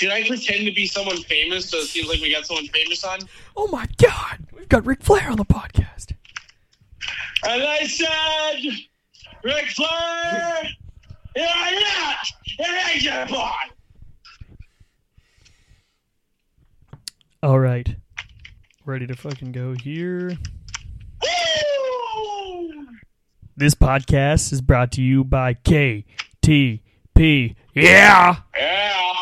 Should 0.00 0.12
I 0.12 0.26
pretend 0.26 0.64
to 0.64 0.72
be 0.72 0.86
someone 0.86 1.18
famous 1.18 1.68
so 1.68 1.76
it 1.76 1.84
seems 1.84 2.08
like 2.08 2.22
we 2.22 2.32
got 2.32 2.46
someone 2.46 2.64
famous 2.68 3.04
on? 3.04 3.18
Oh 3.54 3.66
my 3.66 3.86
god, 3.98 4.38
we've 4.56 4.66
got 4.66 4.86
Ric 4.86 5.02
Flair 5.02 5.30
on 5.30 5.36
the 5.36 5.44
podcast. 5.44 6.12
And 7.46 7.62
I 7.62 7.84
said, 7.84 8.62
Ric 9.44 9.66
Flair, 9.66 10.68
you're 11.36 11.44
not 11.44 12.16
an 12.60 12.90
Asian 12.94 13.28
boy. 13.28 13.50
All 17.42 17.60
right, 17.60 17.94
ready 18.86 19.06
to 19.06 19.14
fucking 19.14 19.52
go 19.52 19.74
here. 19.74 20.30
Woo! 21.22 22.86
This 23.54 23.74
podcast 23.74 24.50
is 24.50 24.62
brought 24.62 24.92
to 24.92 25.02
you 25.02 25.24
by 25.24 25.52
KTP. 25.52 26.80
Yeah. 27.74 28.36
Yeah. 28.56 29.19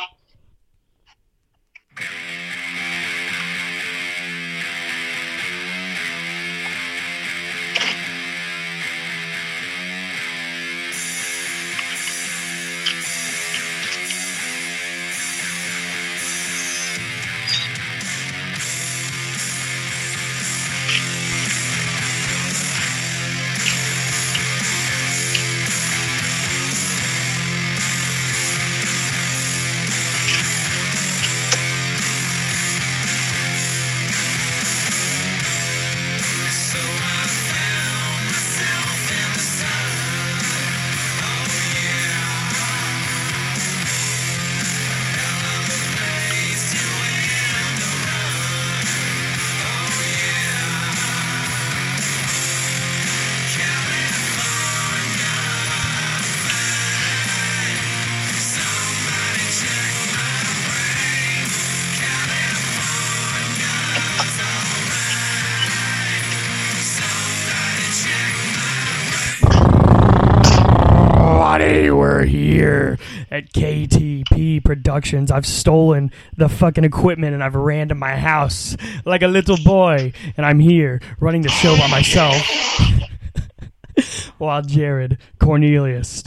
I've 75.14 75.46
stolen 75.46 76.10
the 76.36 76.48
fucking 76.48 76.84
equipment 76.84 77.34
and 77.34 77.42
I've 77.42 77.54
ran 77.54 77.88
to 77.88 77.94
my 77.94 78.16
house 78.16 78.76
like 79.04 79.22
a 79.22 79.28
little 79.28 79.56
boy, 79.64 80.12
and 80.36 80.44
I'm 80.44 80.58
here 80.58 81.00
running 81.20 81.42
the 81.42 81.48
show 81.48 81.76
by 81.76 81.88
myself. 81.88 82.36
While 84.38 84.62
Jared 84.62 85.18
Cornelius, 85.40 86.22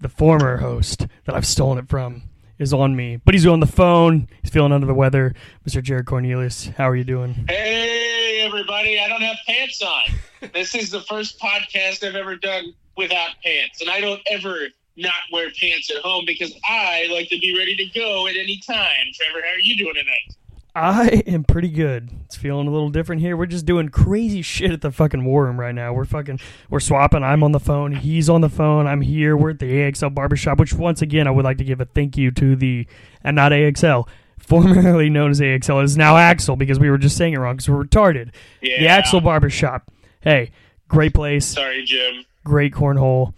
the 0.00 0.08
former 0.08 0.58
host 0.58 1.06
that 1.24 1.34
I've 1.34 1.46
stolen 1.46 1.78
it 1.78 1.88
from, 1.88 2.22
is 2.58 2.72
on 2.72 2.94
me. 2.94 3.16
But 3.16 3.34
he's 3.34 3.46
on 3.46 3.60
the 3.60 3.66
phone. 3.66 4.28
He's 4.42 4.50
feeling 4.50 4.72
under 4.72 4.86
the 4.86 4.94
weather. 4.94 5.34
Mr. 5.66 5.82
Jared 5.82 6.06
Cornelius, 6.06 6.66
how 6.76 6.88
are 6.88 6.96
you 6.96 7.04
doing? 7.04 7.46
Hey, 7.48 8.42
everybody. 8.44 9.00
I 9.00 9.08
don't 9.08 9.22
have 9.22 9.36
pants 9.46 9.82
on. 9.82 10.02
this 10.52 10.74
is 10.74 10.90
the 10.90 11.00
first 11.02 11.40
podcast 11.40 12.06
I've 12.06 12.14
ever 12.14 12.36
done 12.36 12.74
without 12.96 13.30
pants. 13.42 13.80
And 13.80 13.90
I 13.90 14.00
don't 14.00 14.20
ever 14.30 14.68
not 14.96 15.14
wear 15.32 15.50
pants 15.58 15.90
at 15.90 16.02
home 16.02 16.24
because 16.26 16.54
I 16.68 17.08
like 17.12 17.28
to 17.28 17.38
be 17.38 17.56
ready 17.56 17.74
to 17.76 17.86
go 17.98 18.26
at 18.26 18.36
any 18.36 18.58
time. 18.58 19.06
Trevor, 19.14 19.44
how 19.46 19.54
are 19.54 19.60
you 19.60 19.76
doing 19.76 19.94
tonight? 19.94 20.36
I 20.76 21.22
am 21.28 21.44
pretty 21.44 21.68
good. 21.68 22.10
It's 22.24 22.34
feeling 22.36 22.66
a 22.66 22.70
little 22.72 22.88
different 22.88 23.22
here. 23.22 23.36
We're 23.36 23.46
just 23.46 23.64
doing 23.64 23.90
crazy 23.90 24.42
shit 24.42 24.72
at 24.72 24.80
the 24.80 24.90
fucking 24.90 25.24
war 25.24 25.44
room 25.44 25.58
right 25.60 25.74
now. 25.74 25.92
We're 25.92 26.04
fucking 26.04 26.40
we're 26.68 26.80
swapping. 26.80 27.22
I'm 27.22 27.44
on 27.44 27.52
the 27.52 27.60
phone. 27.60 27.92
He's 27.92 28.28
on 28.28 28.40
the 28.40 28.48
phone. 28.48 28.88
I'm 28.88 29.00
here. 29.00 29.36
We're 29.36 29.50
at 29.50 29.60
the 29.60 29.66
AXL 29.70 30.12
barbershop, 30.12 30.58
which 30.58 30.72
once 30.72 31.00
again 31.00 31.28
I 31.28 31.30
would 31.30 31.44
like 31.44 31.58
to 31.58 31.64
give 31.64 31.80
a 31.80 31.84
thank 31.84 32.16
you 32.16 32.32
to 32.32 32.56
the 32.56 32.88
and 33.22 33.36
not 33.36 33.52
AXL, 33.52 34.08
formerly 34.38 35.10
known 35.10 35.30
as 35.30 35.40
AXL, 35.40 35.80
it 35.80 35.84
is 35.84 35.96
now 35.96 36.16
Axel 36.16 36.56
because 36.56 36.80
we 36.80 36.90
were 36.90 36.98
just 36.98 37.16
saying 37.16 37.34
it 37.34 37.38
wrong 37.38 37.54
because 37.56 37.68
we're 37.68 37.84
retarded. 37.84 38.30
Yeah. 38.60 38.80
The 38.80 38.88
Axel 38.88 39.20
barbershop. 39.20 39.88
Hey, 40.22 40.50
great 40.88 41.14
place, 41.14 41.46
Sorry, 41.46 41.84
Jim. 41.84 42.24
great 42.42 42.72
cornhole. 42.72 43.32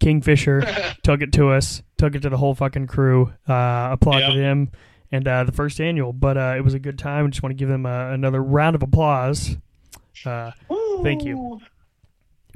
Kingfisher 0.00 0.62
took 1.02 1.20
it 1.22 1.32
to 1.34 1.50
us, 1.50 1.82
took 1.98 2.14
it 2.14 2.22
to 2.22 2.28
the 2.30 2.36
whole 2.36 2.54
fucking 2.54 2.86
crew. 2.88 3.32
Uh, 3.48 3.90
applauded 3.92 4.34
Yeah. 4.34 4.50
him 4.50 4.70
and 5.12 5.26
uh, 5.28 5.44
the 5.44 5.52
first 5.52 5.80
annual, 5.80 6.12
but 6.12 6.36
uh, 6.36 6.54
it 6.56 6.62
was 6.62 6.74
a 6.74 6.78
good 6.78 6.98
time. 6.98 7.26
I 7.26 7.28
just 7.28 7.42
want 7.42 7.50
to 7.52 7.56
give 7.56 7.68
them 7.68 7.86
uh, 7.86 8.10
another 8.10 8.42
round 8.42 8.74
of 8.76 8.82
applause. 8.82 9.56
Uh, 10.24 10.50
Thank 11.02 11.24
you. 11.24 11.60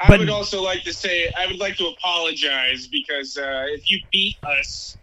I 0.01 0.09
But- 0.09 0.19
would 0.21 0.29
also 0.31 0.61
like 0.63 0.83
to 0.85 0.93
say 0.93 1.31
I 1.39 1.47
would 1.47 1.59
like 1.61 1.77
to 1.77 1.87
apologize 1.87 2.89
because 2.89 3.39
uh, 3.39 3.67
if 3.69 3.89
you 3.91 4.01
beat 4.11 4.37
us 4.43 4.97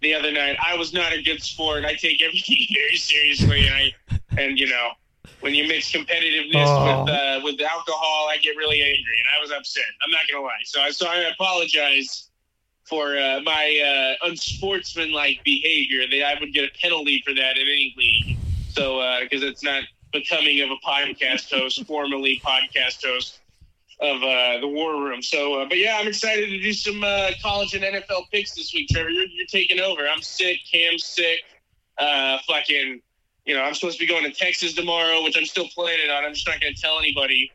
the 0.00 0.14
other 0.14 0.32
night, 0.32 0.56
I 0.64 0.76
was 0.76 0.92
not 0.94 1.12
a 1.12 1.20
good 1.22 1.42
sport. 1.42 1.84
I 1.84 1.94
take 1.94 2.22
everything 2.22 2.66
very 2.74 2.96
seriously, 2.96 3.66
and 3.66 3.74
I 3.74 3.92
and 4.40 4.58
you 4.58 4.68
know 4.68 4.90
when 5.40 5.54
you 5.54 5.66
mix 5.68 5.90
competitiveness 5.92 6.66
Oh. 6.66 7.04
with 7.04 7.14
uh, 7.14 7.40
with 7.44 7.60
alcohol, 7.60 8.28
I 8.30 8.38
get 8.38 8.56
really 8.56 8.80
angry, 8.82 9.18
and 9.18 9.28
I 9.36 9.40
was 9.40 9.50
upset. 9.50 9.84
I'm 10.04 10.10
not 10.10 10.20
gonna 10.30 10.44
lie. 10.44 10.62
So 10.64 10.80
I 10.80 10.90
so 10.90 11.06
I 11.06 11.16
apologize 11.32 12.30
for 12.84 13.16
uh, 13.18 13.40
my 13.44 14.16
uh, 14.22 14.26
unsportsmanlike 14.28 15.42
behavior. 15.44 16.06
That 16.08 16.24
I 16.26 16.40
would 16.40 16.52
get 16.52 16.64
a 16.64 16.78
penalty 16.80 17.22
for 17.26 17.34
that 17.34 17.56
in 17.56 17.62
any 17.66 17.94
league. 17.96 18.36
So 18.70 19.18
because 19.22 19.42
it's 19.42 19.62
not 19.62 19.82
becoming 20.12 20.60
of 20.60 20.70
a 20.70 20.76
podcast 20.86 21.50
host, 21.50 21.84
formerly 21.86 22.40
podcast 22.44 23.04
host 23.04 23.40
of 24.00 24.22
uh, 24.22 24.58
the 24.60 24.68
War 24.68 24.92
Room. 25.02 25.20
So, 25.22 25.60
uh, 25.60 25.68
but 25.68 25.76
yeah, 25.78 25.96
I'm 25.98 26.06
excited 26.06 26.48
to 26.48 26.60
do 26.60 26.72
some 26.72 27.02
uh, 27.02 27.30
college 27.42 27.74
and 27.74 27.82
NFL 27.82 28.30
picks 28.30 28.54
this 28.54 28.72
week, 28.72 28.88
Trevor. 28.90 29.10
You're, 29.10 29.26
you're 29.26 29.46
taking 29.46 29.80
over. 29.80 30.06
I'm 30.08 30.22
sick. 30.22 30.58
Cam's 30.70 31.04
sick. 31.04 31.40
Uh, 31.98 32.38
fucking, 32.46 33.00
you 33.48 33.54
know, 33.54 33.62
I'm 33.62 33.74
supposed 33.74 33.98
to 33.98 34.06
be 34.06 34.12
going 34.12 34.24
to 34.24 34.30
Texas 34.30 34.74
tomorrow, 34.74 35.24
which 35.24 35.36
I'm 35.36 35.46
still 35.46 35.68
planning 35.68 36.10
on. 36.10 36.22
I'm 36.22 36.34
just 36.34 36.46
not 36.46 36.60
going 36.60 36.74
to 36.74 36.80
tell 36.80 36.98
anybody 36.98 37.50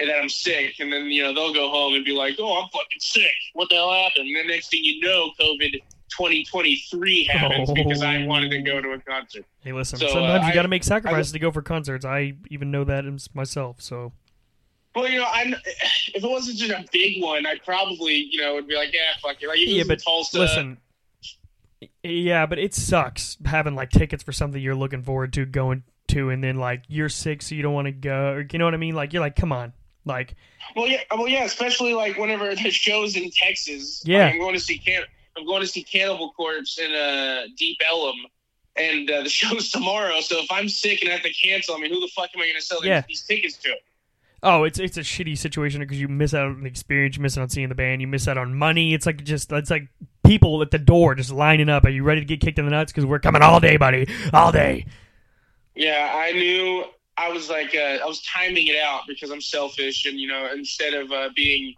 that 0.00 0.18
I'm 0.20 0.28
sick, 0.28 0.80
and 0.80 0.92
then 0.92 1.04
you 1.06 1.22
know 1.22 1.32
they'll 1.32 1.54
go 1.54 1.70
home 1.70 1.94
and 1.94 2.04
be 2.04 2.12
like, 2.12 2.34
"Oh, 2.40 2.60
I'm 2.60 2.68
fucking 2.70 2.98
sick. 2.98 3.30
What 3.52 3.68
the 3.68 3.76
hell 3.76 3.92
happened?" 3.92 4.26
And 4.26 4.36
then 4.36 4.48
next 4.48 4.70
thing 4.70 4.82
you 4.82 5.00
know, 5.00 5.30
COVID 5.40 5.80
2023 6.10 7.24
happens 7.24 7.70
because 7.72 8.02
I 8.02 8.24
wanted 8.24 8.50
to 8.50 8.62
go 8.62 8.80
to 8.80 8.90
a 8.90 8.98
concert. 8.98 9.44
hey, 9.62 9.72
listen, 9.72 10.00
So, 10.00 10.06
uh, 10.06 10.10
sometimes 10.10 10.48
you 10.48 10.54
got 10.54 10.62
to 10.62 10.68
make 10.68 10.82
sacrifices 10.82 11.30
to 11.32 11.38
go 11.38 11.52
for 11.52 11.62
concerts. 11.62 12.04
I 12.04 12.34
even 12.50 12.72
know 12.72 12.82
that 12.82 13.04
myself. 13.32 13.80
So 13.80 14.12
Well, 14.96 15.08
you 15.08 15.20
know, 15.20 15.28
I'm 15.32 15.54
if 15.54 16.24
it 16.24 16.28
wasn't 16.28 16.58
just 16.58 16.72
a 16.72 16.84
big 16.90 17.22
one, 17.22 17.46
I 17.46 17.54
probably, 17.64 18.16
you 18.16 18.40
know, 18.40 18.54
would 18.54 18.66
be 18.66 18.74
like, 18.74 18.92
yeah, 18.92 19.12
fuck 19.22 19.40
it. 19.40 19.46
Like, 19.46 19.58
yeah, 19.60 19.84
but 19.86 20.02
Tulsa, 20.02 20.40
listen. 20.40 20.78
Yeah, 22.02 22.46
but 22.46 22.58
it 22.58 22.74
sucks 22.74 23.36
having 23.44 23.74
like 23.74 23.90
tickets 23.90 24.22
for 24.22 24.32
something 24.32 24.60
you're 24.60 24.74
looking 24.74 25.02
forward 25.02 25.32
to 25.34 25.44
going 25.44 25.82
to, 26.08 26.30
and 26.30 26.42
then 26.42 26.56
like 26.56 26.84
you're 26.88 27.08
sick, 27.10 27.42
so 27.42 27.54
you 27.54 27.62
don't 27.62 27.74
want 27.74 27.86
to 27.86 27.92
go. 27.92 28.32
Or, 28.32 28.46
you 28.50 28.58
know 28.58 28.64
what 28.64 28.74
I 28.74 28.78
mean? 28.78 28.94
Like 28.94 29.12
you're 29.12 29.20
like, 29.20 29.36
come 29.36 29.52
on, 29.52 29.72
like 30.04 30.34
Well, 30.74 30.86
yeah, 30.86 31.00
well, 31.10 31.28
yeah, 31.28 31.44
especially 31.44 31.92
like 31.94 32.16
whenever 32.16 32.54
the 32.54 32.70
show's 32.70 33.16
in 33.16 33.30
Texas. 33.30 34.02
Yeah. 34.06 34.24
Like, 34.26 34.34
I'm 34.34 34.40
going 34.40 34.54
to 34.54 34.60
see 34.60 34.78
can 34.78 35.02
I'm 35.36 35.46
going 35.46 35.60
to 35.60 35.66
see 35.66 35.82
Cannibal 35.82 36.32
Corpse 36.32 36.78
in 36.78 36.92
uh, 36.92 37.42
Deep 37.56 37.76
Ellum, 37.86 38.16
and 38.76 39.10
uh, 39.10 39.22
the 39.22 39.28
show's 39.28 39.70
tomorrow. 39.70 40.20
So 40.20 40.36
if 40.42 40.50
I'm 40.50 40.68
sick 40.68 41.02
and 41.02 41.10
I 41.10 41.12
have 41.12 41.22
to 41.22 41.32
cancel, 41.32 41.74
I 41.76 41.80
mean, 41.80 41.92
who 41.92 42.00
the 42.00 42.10
fuck 42.16 42.30
am 42.34 42.40
I 42.40 42.46
going 42.46 42.56
to 42.56 42.62
sell 42.62 42.84
Yeah. 42.84 43.02
these 43.06 43.22
tickets 43.22 43.56
to? 43.58 43.74
Oh, 44.42 44.64
it's 44.64 44.78
it's 44.78 44.96
a 44.96 45.00
shitty 45.02 45.36
situation 45.36 45.80
because 45.80 46.00
you 46.00 46.08
miss 46.08 46.32
out 46.32 46.46
on 46.46 46.62
the 46.62 46.66
experience, 46.68 47.16
you 47.16 47.22
miss 47.22 47.36
out 47.36 47.42
on 47.42 47.50
seeing 47.50 47.68
the 47.68 47.74
band, 47.74 48.00
you 48.00 48.06
miss 48.06 48.26
out 48.26 48.38
on 48.38 48.54
money. 48.54 48.94
It's 48.94 49.04
like 49.04 49.22
just 49.22 49.52
it's 49.52 49.70
like 49.70 49.88
people 50.24 50.62
at 50.62 50.70
the 50.70 50.78
door 50.78 51.14
just 51.14 51.32
lining 51.32 51.68
up. 51.68 51.84
Are 51.84 51.90
you 51.90 52.02
ready 52.02 52.20
to 52.20 52.26
get 52.26 52.40
kicked 52.40 52.58
in 52.58 52.64
the 52.64 52.70
nuts? 52.70 52.92
Because 52.92 53.06
we're 53.06 53.18
coming 53.18 53.42
all 53.42 53.60
day, 53.60 53.76
buddy, 53.76 54.08
all 54.32 54.52
day. 54.52 54.86
Yeah, 55.74 56.12
I 56.14 56.32
knew 56.32 56.84
I 57.16 57.28
was 57.28 57.50
like 57.50 57.74
uh, 57.74 57.98
I 58.02 58.06
was 58.06 58.22
timing 58.22 58.66
it 58.66 58.76
out 58.76 59.02
because 59.06 59.30
I'm 59.30 59.40
selfish, 59.40 60.06
and 60.06 60.18
you 60.18 60.28
know, 60.28 60.50
instead 60.52 60.94
of 60.94 61.12
uh, 61.12 61.28
being 61.34 61.74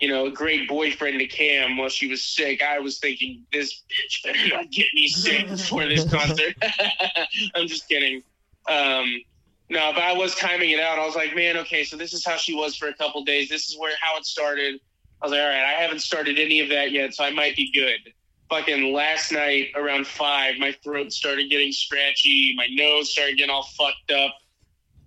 you 0.00 0.08
know 0.08 0.26
a 0.26 0.30
great 0.30 0.68
boyfriend 0.68 1.18
to 1.18 1.26
Cam 1.26 1.76
while 1.76 1.88
she 1.88 2.06
was 2.06 2.22
sick, 2.22 2.62
I 2.62 2.78
was 2.78 2.98
thinking 2.98 3.44
this 3.52 3.82
bitch 3.88 4.22
better 4.24 4.54
not 4.54 4.70
get 4.70 4.86
me 4.94 5.08
sick 5.08 5.48
before 5.48 5.86
this 5.86 6.08
concert. 6.10 6.54
I'm 7.54 7.66
just 7.66 7.88
kidding. 7.88 8.22
Um, 8.68 9.20
no, 9.68 9.92
but 9.92 10.02
I 10.02 10.12
was 10.12 10.34
timing 10.34 10.70
it 10.70 10.80
out. 10.80 10.98
I 10.98 11.06
was 11.06 11.16
like, 11.16 11.34
man, 11.34 11.56
okay, 11.58 11.84
so 11.84 11.96
this 11.96 12.12
is 12.12 12.24
how 12.24 12.36
she 12.36 12.54
was 12.54 12.76
for 12.76 12.88
a 12.88 12.94
couple 12.94 13.24
days. 13.24 13.48
This 13.48 13.68
is 13.68 13.78
where 13.78 13.92
how 14.00 14.16
it 14.16 14.26
started. 14.26 14.80
I 15.24 15.26
was 15.26 15.32
like, 15.32 15.40
all 15.40 15.48
right, 15.48 15.64
I 15.64 15.80
haven't 15.80 16.00
started 16.00 16.38
any 16.38 16.60
of 16.60 16.68
that 16.68 16.92
yet, 16.92 17.14
so 17.14 17.24
I 17.24 17.30
might 17.30 17.56
be 17.56 17.72
good. 17.72 18.12
Fucking 18.50 18.92
last 18.92 19.32
night 19.32 19.68
around 19.74 20.06
five, 20.06 20.58
my 20.58 20.72
throat 20.84 21.14
started 21.14 21.48
getting 21.48 21.72
scratchy, 21.72 22.52
my 22.58 22.66
nose 22.70 23.10
started 23.10 23.38
getting 23.38 23.50
all 23.50 23.62
fucked 23.62 24.10
up, 24.10 24.34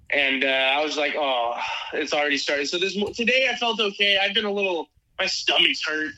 and 0.09 0.43
uh, 0.43 0.47
I 0.47 0.83
was 0.83 0.97
like, 0.97 1.13
oh, 1.15 1.55
it's 1.93 2.13
already 2.13 2.39
started. 2.39 2.67
So 2.67 2.79
this 2.79 2.95
today 3.15 3.47
I 3.51 3.55
felt 3.57 3.79
okay. 3.79 4.17
I've 4.17 4.33
been 4.33 4.45
a 4.45 4.51
little, 4.51 4.89
my 5.19 5.27
stomach's 5.27 5.83
hurt. 5.85 6.13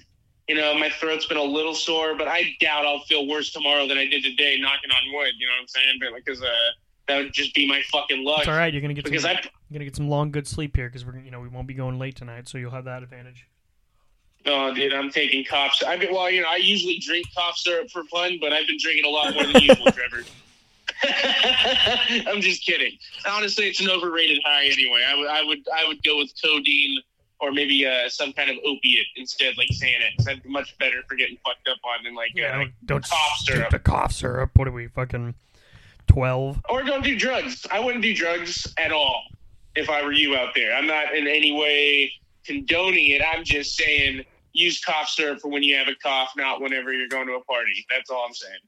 You 0.48 0.56
know, 0.56 0.74
my 0.80 0.90
throat's 0.90 1.25
been 1.25 1.36
a 1.36 1.44
little 1.44 1.75
sore, 1.75 2.16
but 2.16 2.30
I 2.30 2.56
doubt 2.62 2.86
I'll 2.86 3.01
feel 3.01 3.28
worse 3.28 3.51
tomorrow 3.51 3.86
than 3.86 3.98
I 3.98 4.06
did 4.06 4.24
today. 4.24 4.57
Knocking 4.62 4.92
on 4.92 5.13
wood, 5.13 5.34
you 5.38 5.46
know 5.46 5.54
what 5.56 5.62
I'm 5.63 5.68
saying? 5.68 5.98
But 6.00 6.13
like, 6.13 6.24
because 6.24 6.42
uh, 6.42 6.48
that 7.10 7.18
would 7.18 7.34
just 7.34 7.54
be 7.54 7.68
my 7.68 7.81
fucking 7.92 8.24
luck. 8.24 8.40
It's 8.40 8.48
all 8.48 8.56
right. 8.56 8.74
You're 8.74 8.81
gonna 8.81 8.94
get 8.94 9.04
Because 9.04 9.24
some, 9.24 9.31
I, 9.31 9.42
you're 9.69 9.74
gonna 9.74 9.84
get 9.84 9.98
some 9.98 10.07
long 10.07 10.31
good 10.31 10.48
sleep 10.48 10.78
here 10.78 10.88
because 10.88 11.06
we're 11.06 11.19
you 11.19 11.31
know 11.31 11.42
we 11.42 11.50
won't 11.50 11.68
be 11.68 11.74
going 11.74 12.00
late 12.00 12.16
tonight, 12.16 12.48
so 12.48 12.57
you'll 12.57 12.72
have 12.72 12.86
that 12.86 13.04
advantage. 13.04 13.46
Oh 14.45 14.74
dude, 14.74 14.94
I'm 14.94 15.09
taking 15.09 15.44
cough. 15.45 15.75
syrup. 15.75 15.94
I've 15.94 16.00
been, 16.00 16.13
well, 16.13 16.30
you 16.30 16.41
know, 16.41 16.47
I 16.50 16.57
usually 16.57 16.97
drink 17.00 17.27
cough 17.36 17.57
syrup 17.57 17.89
for 17.91 18.03
fun, 18.06 18.38
but 18.41 18.53
I've 18.53 18.68
been 18.68 18.77
drinking 18.80 19.06
a 19.06 19.09
lot 19.09 19.33
more 19.33 19.44
than 19.44 19.62
usual, 19.62 19.91
Trevor. 19.91 20.24
I'm 22.27 22.41
just 22.41 22.65
kidding. 22.65 22.97
Honestly, 23.27 23.65
it's 23.68 23.80
an 23.80 23.89
overrated 23.89 24.39
high 24.45 24.65
anyway. 24.65 25.03
I 25.07 25.15
would, 25.15 25.27
I 25.27 25.44
would, 25.44 25.59
I 25.75 25.88
would 25.88 26.03
go 26.03 26.18
with 26.18 26.31
codeine 26.44 27.00
or 27.39 27.51
maybe 27.51 27.86
uh, 27.86 28.09
some 28.09 28.33
kind 28.33 28.50
of 28.50 28.57
opiate 28.65 29.06
instead, 29.15 29.57
like 29.57 29.69
Xanax. 29.69 30.44
Be 30.44 30.50
much 30.50 30.77
better 30.77 31.01
for 31.07 31.15
getting 31.15 31.38
fucked 31.45 31.68
up 31.69 31.77
on 31.86 32.03
than 32.03 32.15
like 32.15 32.31
Yeah, 32.36 32.53
uh, 32.56 32.57
don't, 32.57 32.74
don't 32.86 33.09
cough 33.09 33.38
syrup. 33.45 33.69
to 33.69 33.80
cough 33.80 34.12
syrup. 34.12 34.51
What 34.56 34.68
are 34.68 34.71
we 34.74 34.88
fucking 34.88 35.36
twelve? 36.07 36.59
or 36.69 36.83
don't 36.83 37.03
do 37.03 37.18
drugs. 37.18 37.65
I 37.71 37.80
wouldn't 37.80 38.03
do 38.03 38.13
drugs 38.13 38.74
at 38.77 38.91
all 38.91 39.24
if 39.75 39.89
I 39.89 40.03
were 40.03 40.12
you 40.12 40.36
out 40.36 40.50
there. 40.53 40.75
I'm 40.75 40.88
not 40.88 41.15
in 41.15 41.27
any 41.27 41.53
way 41.53 42.12
condoning 42.50 43.10
it. 43.12 43.22
I'm 43.22 43.44
just 43.44 43.75
saying 43.75 44.24
use 44.54 44.84
cough 44.84 45.10
syrup 45.10 45.40
for 45.40 45.50
when 45.50 45.62
you 45.63 45.75
have 45.78 45.88
a 45.88 45.96
cough, 45.96 46.31
not 46.36 46.62
whenever 46.62 46.92
you're 46.92 47.07
going 47.07 47.28
to 47.28 47.34
a 47.34 47.44
party. 47.44 47.86
That's 47.90 48.10
all 48.10 48.25
I'm 48.28 48.34
saying. 48.34 48.60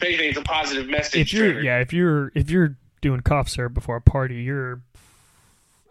If 0.00 0.06
anything, 0.06 0.28
it's 0.30 0.38
a 0.38 0.42
positive 0.42 0.88
message. 0.88 1.20
If 1.20 1.32
you're 1.32 1.60
yeah, 1.60 1.80
if 1.80 1.92
you're 1.92 2.32
if 2.34 2.50
you're 2.50 2.76
doing 3.00 3.20
cough 3.20 3.48
syrup 3.48 3.74
before 3.74 3.96
a 3.96 4.00
party, 4.00 4.36
you're 4.36 4.80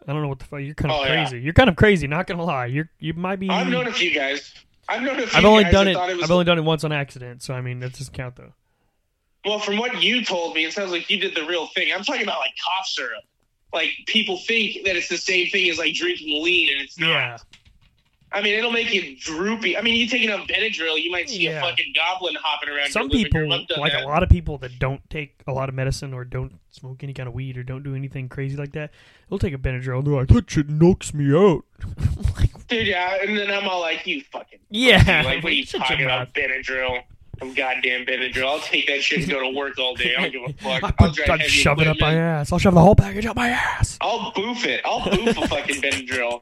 I 0.08 0.14
don't 0.14 0.22
know 0.22 0.30
what 0.30 0.40
the 0.40 0.46
fuck. 0.46 0.62
You're 0.62 0.74
kind 0.76 0.92
of 0.92 1.02
Oh, 1.02 1.04
yeah. 1.04 1.24
crazy. 1.26 1.42
You're 1.44 1.54
kind 1.54 1.70
of 1.70 1.76
crazy. 1.76 2.08
Not 2.08 2.26
gonna 2.28 2.44
lie. 2.44 2.68
You're 2.68 2.90
you 3.00 3.14
might 3.14 3.36
be. 3.38 3.50
I've 3.50 3.68
known 3.68 3.88
a 3.88 3.92
few 3.94 4.14
guys. 4.14 4.54
I've 4.90 5.02
known 5.04 5.20
a 5.20 5.28
few 5.28 5.38
I've 5.38 5.46
only 5.46 5.64
guys 5.66 5.74
done 5.74 5.88
it. 5.90 5.98
it 5.98 6.24
I've 6.24 6.32
only 6.32 6.46
done 6.46 6.58
it 6.58 6.62
once 6.64 6.84
on 6.86 6.92
accident. 6.94 7.44
So 7.44 7.54
I 7.54 7.62
mean, 7.62 7.80
that 7.80 7.92
doesn't 7.94 8.14
count 8.14 8.38
though. 8.38 8.54
Well, 9.46 9.60
from 9.60 9.78
what 9.78 10.02
you 10.02 10.24
told 10.26 10.56
me, 10.56 10.66
it 10.66 10.74
sounds 10.74 10.92
like 10.92 11.10
you 11.10 11.20
did 11.20 11.36
the 11.36 11.46
real 11.46 11.68
thing. 11.68 11.94
I'm 11.94 12.04
talking 12.04 12.24
about 12.24 12.40
like 12.40 12.52
cough 12.64 12.88
syrup. 12.88 13.24
Like 13.74 13.90
people 14.06 14.38
think 14.38 14.86
that 14.86 14.96
it's 14.96 15.10
the 15.10 15.18
same 15.18 15.48
thing 15.50 15.70
as 15.70 15.78
like 15.78 15.94
drinking 15.94 16.44
lean, 16.44 16.72
and 16.74 16.82
it's 16.82 16.98
not. 17.00 17.08
Yeah. 17.10 17.38
I 18.30 18.42
mean, 18.42 18.56
it'll 18.56 18.74
make 18.74 18.94
you 18.94 19.16
droopy. 19.18 19.78
I 19.78 19.82
mean, 19.82 19.96
you 19.96 20.06
take 20.06 20.22
enough 20.22 20.48
Benadryl, 20.48 21.02
you 21.02 21.10
might 21.10 21.30
see 21.30 21.44
Yeah. 21.44 21.60
a 21.60 21.62
fucking 21.62 21.94
goblin 21.96 22.36
hopping 22.42 22.68
around. 22.68 22.90
Some 22.92 23.10
people, 23.10 23.40
room. 23.40 23.54
I've 23.54 23.68
done 23.68 23.80
like 23.80 23.94
that. 23.94 24.04
a 24.04 24.06
lot 24.06 24.22
of 24.22 24.28
people 24.28 24.58
that 24.58 24.78
don't 24.80 25.02
take 25.10 25.36
a 25.48 25.54
lot 25.54 25.70
of 25.70 25.76
medicine 25.76 26.14
or 26.14 26.26
don't 26.26 26.60
smoke 26.70 27.04
any 27.04 27.14
kind 27.14 27.30
of 27.30 27.34
weed 27.34 27.58
or 27.58 27.64
don't 27.64 27.84
do 27.84 27.96
anything 27.96 28.28
crazy 28.28 28.58
like 28.58 28.74
that, 28.74 28.92
they'll 29.30 29.40
take 29.40 29.54
a 29.54 29.58
Benadryl. 29.58 30.00
and 30.00 30.08
They're 30.08 30.14
like, 30.16 30.28
that 30.28 30.52
shit 30.52 30.68
knocks 30.68 31.14
me 31.14 31.34
out. 31.34 31.64
like, 32.38 32.68
dude. 32.68 32.88
Yeah, 32.88 33.18
and 33.22 33.38
then 33.38 33.50
I'm 33.50 33.66
all 33.68 33.80
like, 33.80 34.06
you 34.06 34.22
fucking. 34.30 34.60
yeah. 34.72 35.22
Like, 35.26 35.42
what 35.42 35.54
are 35.54 35.56
you 35.56 35.66
talking 35.66 36.04
about, 36.04 36.34
Benadryl? 36.34 37.04
Some 37.40 37.54
goddamn 37.54 38.06
Benadryl. 38.06 38.48
I'll 38.48 38.60
take 38.60 38.88
that 38.88 39.02
shit 39.02 39.20
and 39.20 39.30
go 39.30 39.40
to 39.40 39.56
work 39.56 39.78
all 39.78 39.96
day. 39.96 40.16
I 40.18 40.30
don't 40.30 40.32
give 40.32 40.42
a 40.44 40.54
fuck. 40.64 40.84
I 40.84 40.88
I'll 40.88 41.10
put, 41.10 41.16
drive 41.16 41.30
I'd 41.30 41.42
heavy 41.42 41.52
shove 41.52 41.80
it 41.80 41.88
up 41.88 42.00
my 42.00 42.16
ass. 42.16 42.52
I'll 42.52 42.60
shove 42.60 42.74
the 42.74 42.82
whole 42.82 42.96
package 42.96 43.26
up 43.26 43.36
my 43.36 43.50
ass. 43.50 43.98
I'll 44.02 44.32
boof 44.32 44.66
it. 44.66 44.82
I'll 44.86 45.04
boof 45.10 45.38
a 45.38 45.48
fucking 45.48 45.82
Benadryl. 45.82 46.42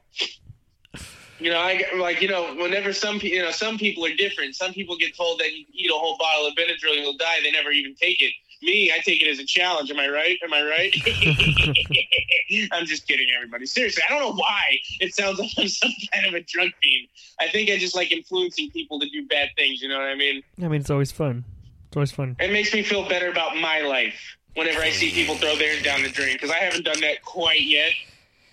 You 1.38 1.50
know, 1.50 1.58
I 1.58 1.84
like 1.98 2.22
you 2.22 2.28
know, 2.28 2.54
whenever 2.54 2.94
some 2.94 3.18
you 3.22 3.42
know 3.42 3.50
some 3.50 3.76
people 3.76 4.06
are 4.06 4.14
different. 4.14 4.54
Some 4.54 4.72
people 4.72 4.96
get 4.96 5.14
told 5.14 5.38
that 5.40 5.52
you 5.52 5.66
eat 5.72 5.90
a 5.90 5.94
whole 5.94 6.16
bottle 6.16 6.46
of 6.46 6.54
Benadryl 6.54 6.94
and 6.94 7.02
you'll 7.02 7.16
die. 7.18 7.40
They 7.42 7.50
never 7.50 7.70
even 7.70 7.94
take 7.94 8.22
it. 8.22 8.32
Me, 8.66 8.90
I 8.92 8.98
take 8.98 9.22
it 9.22 9.28
as 9.28 9.38
a 9.38 9.44
challenge. 9.44 9.92
Am 9.92 9.98
I 10.00 10.08
right? 10.08 10.36
Am 10.42 10.52
I 10.52 10.62
right? 10.62 10.92
I'm 12.72 12.84
just 12.84 13.06
kidding, 13.06 13.28
everybody. 13.34 13.64
Seriously, 13.64 14.02
I 14.08 14.12
don't 14.12 14.22
know 14.22 14.34
why 14.34 14.78
it 14.98 15.14
sounds 15.14 15.38
like 15.38 15.50
I'm 15.56 15.68
some 15.68 15.92
kind 16.12 16.26
of 16.26 16.34
a 16.34 16.40
drug 16.40 16.70
fiend. 16.82 17.06
I 17.40 17.46
think 17.48 17.70
I 17.70 17.78
just 17.78 17.94
like 17.94 18.10
influencing 18.10 18.72
people 18.72 18.98
to 18.98 19.08
do 19.08 19.24
bad 19.28 19.50
things. 19.56 19.80
You 19.80 19.88
know 19.88 19.98
what 19.98 20.08
I 20.08 20.16
mean? 20.16 20.42
I 20.60 20.66
mean, 20.66 20.80
it's 20.80 20.90
always 20.90 21.12
fun. 21.12 21.44
It's 21.86 21.96
always 21.96 22.10
fun. 22.10 22.34
It 22.40 22.52
makes 22.52 22.74
me 22.74 22.82
feel 22.82 23.08
better 23.08 23.30
about 23.30 23.56
my 23.56 23.82
life 23.82 24.36
whenever 24.54 24.80
I 24.80 24.90
see 24.90 25.12
people 25.12 25.36
throw 25.36 25.54
theirs 25.54 25.82
down 25.84 26.02
the 26.02 26.08
drain 26.08 26.32
because 26.32 26.50
I 26.50 26.56
haven't 26.56 26.84
done 26.84 27.00
that 27.02 27.22
quite 27.22 27.62
yet. 27.62 27.92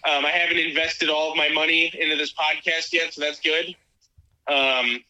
Um, 0.07 0.25
I 0.25 0.29
haven't 0.29 0.57
invested 0.57 1.09
all 1.09 1.31
of 1.31 1.37
my 1.37 1.49
money 1.49 1.91
into 1.97 2.17
this 2.17 2.33
podcast 2.33 2.93
yet, 2.93 3.13
so 3.13 3.21
that's 3.21 3.39
good. 3.39 3.75
Um, 4.47 5.03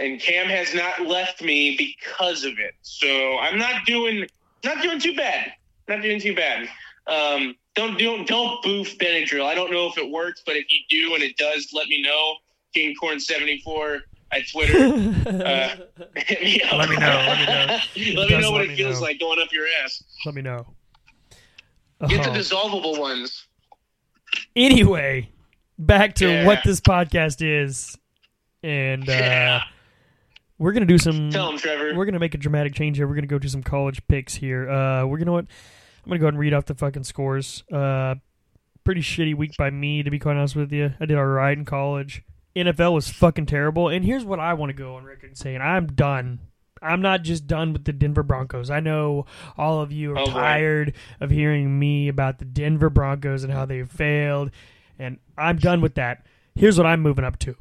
and 0.00 0.20
Cam 0.20 0.46
has 0.48 0.74
not 0.74 1.02
left 1.02 1.40
me 1.40 1.76
because 1.76 2.44
of 2.44 2.58
it, 2.58 2.74
so 2.82 3.38
I'm 3.38 3.58
not 3.58 3.86
doing 3.86 4.26
not 4.64 4.82
doing 4.82 4.98
too 5.00 5.14
bad. 5.14 5.52
Not 5.88 6.02
doing 6.02 6.20
too 6.20 6.34
bad. 6.34 6.68
Um, 7.06 7.54
don't 7.74 7.98
don't 7.98 8.26
don't 8.26 8.62
boof 8.62 8.96
Benadryl. 8.98 9.44
I 9.44 9.54
don't 9.54 9.70
know 9.72 9.86
if 9.88 9.96
it 9.98 10.08
works, 10.10 10.42
but 10.44 10.56
if 10.56 10.66
you 10.68 10.78
do 10.88 11.14
and 11.14 11.22
it 11.22 11.36
does, 11.36 11.70
let 11.72 11.88
me 11.88 12.02
know. 12.02 12.34
King 12.74 12.94
Corn 12.94 13.18
seventy 13.18 13.60
four 13.64 14.00
at 14.32 14.42
Twitter. 14.50 14.78
Uh, 15.30 15.76
hit 16.16 16.42
me 16.42 16.60
up. 16.62 16.72
Let 16.78 16.88
me 16.90 16.96
know, 16.96 17.06
let 17.06 17.38
me 17.38 17.46
know. 17.46 18.16
let 18.20 18.30
me 18.30 18.40
know 18.40 18.50
what 18.52 18.62
it 18.62 18.76
feels 18.76 18.96
know. 18.96 19.06
like 19.06 19.18
going 19.18 19.40
up 19.40 19.52
your 19.52 19.66
ass. 19.84 20.02
Let 20.26 20.34
me 20.34 20.42
know. 20.42 20.66
Get 22.08 22.22
the 22.24 22.30
Oh. 22.30 22.34
dissolvable 22.34 22.98
ones. 22.98 23.46
Anyway, 24.56 25.28
back 25.78 26.14
to 26.16 26.28
Yeah. 26.28 26.46
what 26.46 26.60
this 26.64 26.80
podcast 26.80 27.38
is, 27.42 27.96
and 28.62 29.08
uh, 29.08 29.12
Yeah. 29.12 29.62
We're 30.60 30.72
gonna 30.72 30.86
do 30.86 30.98
some. 30.98 31.30
Tell 31.30 31.50
him, 31.50 31.58
Trevor. 31.58 31.94
We're 31.96 32.04
gonna 32.04 32.18
make 32.20 32.34
a 32.34 32.38
dramatic 32.38 32.74
change 32.74 32.96
here. 32.98 33.08
We're 33.08 33.16
gonna 33.16 33.26
go 33.26 33.38
to 33.40 33.48
some 33.48 33.62
college 33.62 34.06
picks 34.06 34.34
here. 34.34 34.70
Uh, 34.70 35.04
we're 35.06 35.18
gonna 35.18 35.32
what? 35.32 35.46
I'm 36.04 36.08
gonna 36.10 36.18
go 36.20 36.26
ahead 36.26 36.34
and 36.34 36.40
read 36.40 36.54
off 36.54 36.66
the 36.66 36.74
fucking 36.74 37.04
scores. 37.04 37.64
Uh, 37.72 38.14
pretty 38.84 39.00
shitty 39.00 39.34
week 39.34 39.56
by 39.58 39.70
me, 39.70 40.02
to 40.02 40.10
be 40.10 40.18
quite 40.18 40.36
honest 40.36 40.54
with 40.56 40.72
you. 40.72 40.92
I 41.00 41.06
did 41.06 41.18
all 41.18 41.26
right 41.26 41.56
in 41.58 41.64
college. 41.64 42.22
NFL 42.54 42.92
was 42.94 43.08
fucking 43.08 43.46
terrible. 43.46 43.88
And 43.88 44.04
here's 44.04 44.24
what 44.24 44.38
I 44.40 44.54
want 44.54 44.70
to 44.70 44.74
go 44.74 44.94
on 44.96 45.04
record 45.04 45.36
saying: 45.36 45.60
I'm 45.60 45.86
done. 45.88 46.38
I'm 46.82 47.02
not 47.02 47.22
just 47.22 47.46
done 47.46 47.72
with 47.74 47.84
the 47.84 47.92
Denver 47.92 48.22
Broncos. 48.22 48.70
I 48.70 48.80
know 48.80 49.26
all 49.58 49.82
of 49.82 49.92
you 49.92 50.12
are 50.12 50.18
Oh, 50.18 50.24
boy. 50.26 50.32
tired 50.32 50.94
of 51.20 51.30
hearing 51.30 51.78
me 51.78 52.08
about 52.08 52.38
the 52.38 52.46
Denver 52.46 52.88
Broncos 52.88 53.44
and 53.44 53.52
how 53.52 53.66
they 53.66 53.82
failed, 53.84 54.50
and 54.98 55.18
I'm 55.36 55.58
done 55.58 55.80
with 55.82 55.94
that. 55.96 56.24
Here's 56.54 56.78
what 56.78 56.86
I'm 56.86 57.00
moving 57.00 57.24
up 57.24 57.38
to. 57.40 57.54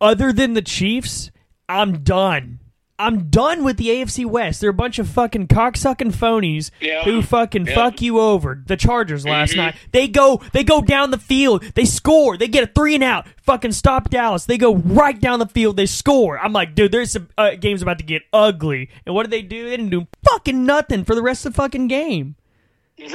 Other 0.00 0.32
than 0.32 0.54
the 0.54 0.62
Chiefs, 0.62 1.30
I'm 1.68 2.02
done. 2.02 2.58
I'm 2.98 3.30
done 3.30 3.64
with 3.64 3.78
the 3.78 3.88
AFC 3.88 4.24
West. 4.24 4.60
They're 4.60 4.70
a 4.70 4.74
bunch 4.74 5.00
of 5.00 5.08
fucking 5.08 5.48
cocksucking 5.48 6.12
phonies 6.14 6.70
Yeah. 6.80 7.02
who 7.02 7.20
fucking 7.20 7.66
Yeah. 7.66 7.74
fuck 7.74 8.00
you 8.00 8.20
over. 8.20 8.62
The 8.64 8.76
Chargers 8.76 9.24
last 9.24 9.54
Mhm. 9.54 9.56
night. 9.56 9.74
They 9.90 10.06
go 10.06 10.40
they 10.52 10.62
go 10.62 10.80
down 10.82 11.10
the 11.10 11.18
field. 11.18 11.64
They 11.74 11.84
score. 11.84 12.36
They 12.36 12.46
get 12.46 12.62
a 12.62 12.66
three 12.68 12.94
and 12.94 13.02
out. 13.02 13.26
Fucking 13.42 13.72
stop 13.72 14.08
Dallas. 14.10 14.44
They 14.44 14.56
go 14.58 14.76
right 14.76 15.20
down 15.20 15.40
the 15.40 15.46
field. 15.46 15.76
They 15.78 15.86
score. 15.86 16.38
I'm 16.38 16.52
like, 16.52 16.76
dude, 16.76 16.92
there's 16.92 17.10
some 17.12 17.28
uh, 17.36 17.56
games 17.58 17.82
about 17.82 17.98
to 17.98 18.04
get 18.04 18.22
ugly. 18.32 18.88
And 19.04 19.14
what 19.16 19.24
did 19.24 19.32
they 19.32 19.42
do? 19.42 19.64
They 19.64 19.70
didn't 19.76 19.90
do 19.90 20.06
fucking 20.28 20.64
nothing 20.64 21.02
for 21.04 21.16
the 21.16 21.22
rest 21.22 21.44
of 21.44 21.54
the 21.54 21.56
fucking 21.56 21.88
game. 21.88 22.36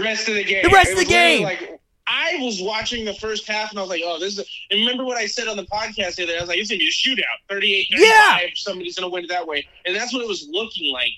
rest 0.01 0.27
of 0.27 0.35
the 0.35 0.43
game. 0.43 0.63
The 0.63 0.69
rest 0.69 0.89
It 0.89 0.93
of 0.93 0.99
the 0.99 1.05
game. 1.05 1.43
Like 1.43 1.79
I 2.07 2.37
was 2.39 2.61
watching 2.61 3.05
the 3.05 3.13
first 3.13 3.47
half 3.47 3.69
and 3.71 3.79
I 3.79 3.81
was 3.81 3.89
like, 3.89 4.01
oh, 4.05 4.19
this 4.19 4.37
is. 4.37 4.47
And 4.71 4.79
remember 4.79 5.03
what 5.03 5.17
I 5.17 5.25
said 5.25 5.47
on 5.47 5.57
the 5.57 5.65
podcast 5.65 6.15
the 6.15 6.23
other 6.23 6.31
day? 6.31 6.37
I 6.37 6.41
was 6.41 6.49
like, 6.49 6.57
it's 6.57 6.69
gonna 6.69 6.79
be 6.79 6.87
a 6.87 6.91
shootout, 6.91 7.49
38 7.49 7.87
Yeah. 7.89 8.39
Somebody's 8.55 8.95
gonna 8.97 9.09
win 9.09 9.25
it 9.25 9.27
that 9.29 9.45
way, 9.45 9.67
and 9.85 9.95
that's 9.95 10.13
what 10.13 10.21
it 10.21 10.27
was 10.27 10.47
looking 10.49 10.91
like. 10.93 11.11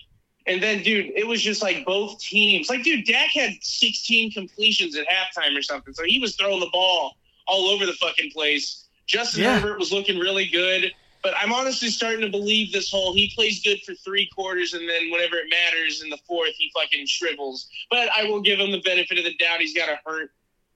And 0.48 0.63
then, 0.63 0.81
dude, 0.81 1.12
it 1.15 1.27
was 1.27 1.41
just 1.41 1.62
like 1.62 1.86
both 1.86 2.19
teams. 2.19 2.69
Like, 2.69 2.84
dude, 2.84 3.05
Dak 3.05 3.29
had 3.29 3.53
16 3.62 4.31
completions 4.31 4.98
at 4.98 5.05
halftime 5.08 5.55
or 5.55 5.62
something, 5.62 5.93
so 5.93 6.03
he 6.03 6.17
was 6.19 6.36
throwing 6.36 6.60
the 6.60 6.69
ball 6.74 7.17
all 7.46 7.67
over 7.69 7.86
the 7.86 7.93
fucking 7.93 8.31
place. 8.31 8.88
Justin 9.05 9.43
Yeah. 9.43 9.60
Herbert 9.60 9.79
was 9.79 9.91
looking 9.91 10.17
really 10.17 10.48
good. 10.48 10.91
But 11.22 11.34
I'm 11.38 11.51
honestly 11.51 11.89
starting 11.89 12.22
to 12.22 12.29
believe 12.29 12.72
this 12.72 12.89
whole 12.89 13.13
he 13.13 13.29
plays 13.36 13.62
good 13.62 13.81
for 13.84 13.93
three 13.93 14.29
quarters 14.34 14.74
and 14.74 14.88
then 14.88 15.12
whenever 15.12 15.36
it 15.36 15.48
matters 15.50 16.01
in 16.01 16.10
the 16.10 16.17
fourth 16.25 16.53
he 16.58 16.72
fucking 16.74 17.08
shrivels. 17.08 17.67
But 17.91 18.08
I 18.15 18.24
will 18.24 18.39
give 18.39 18.60
him 18.60 18.72
the 18.72 18.79
benefit 18.79 19.17
of 19.17 19.25
the 19.25 19.34
doubt. 19.36 19.60
He's 19.60 19.75
got 19.75 19.89
a 19.89 20.00
hurt 20.05 20.31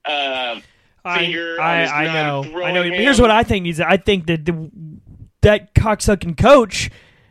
uh, 0.06 0.60
I, 1.06 1.20
Finger 1.20 1.60
I, 1.60 1.82
his 1.82 1.92
I 1.92 2.06
know. 2.06 2.44
I 2.62 2.72
know. 2.72 2.84
hand. 2.84 2.96
Here's 2.96 3.20
what 3.20 3.32
I 3.32 3.44
think 3.44 3.64
needs. 3.64 3.80
I 3.82 3.98
think 3.98 4.28
that 4.28 4.46
the, 4.46 4.70
that 5.42 5.74
cocksucking 5.74 6.38
coach 6.38 6.90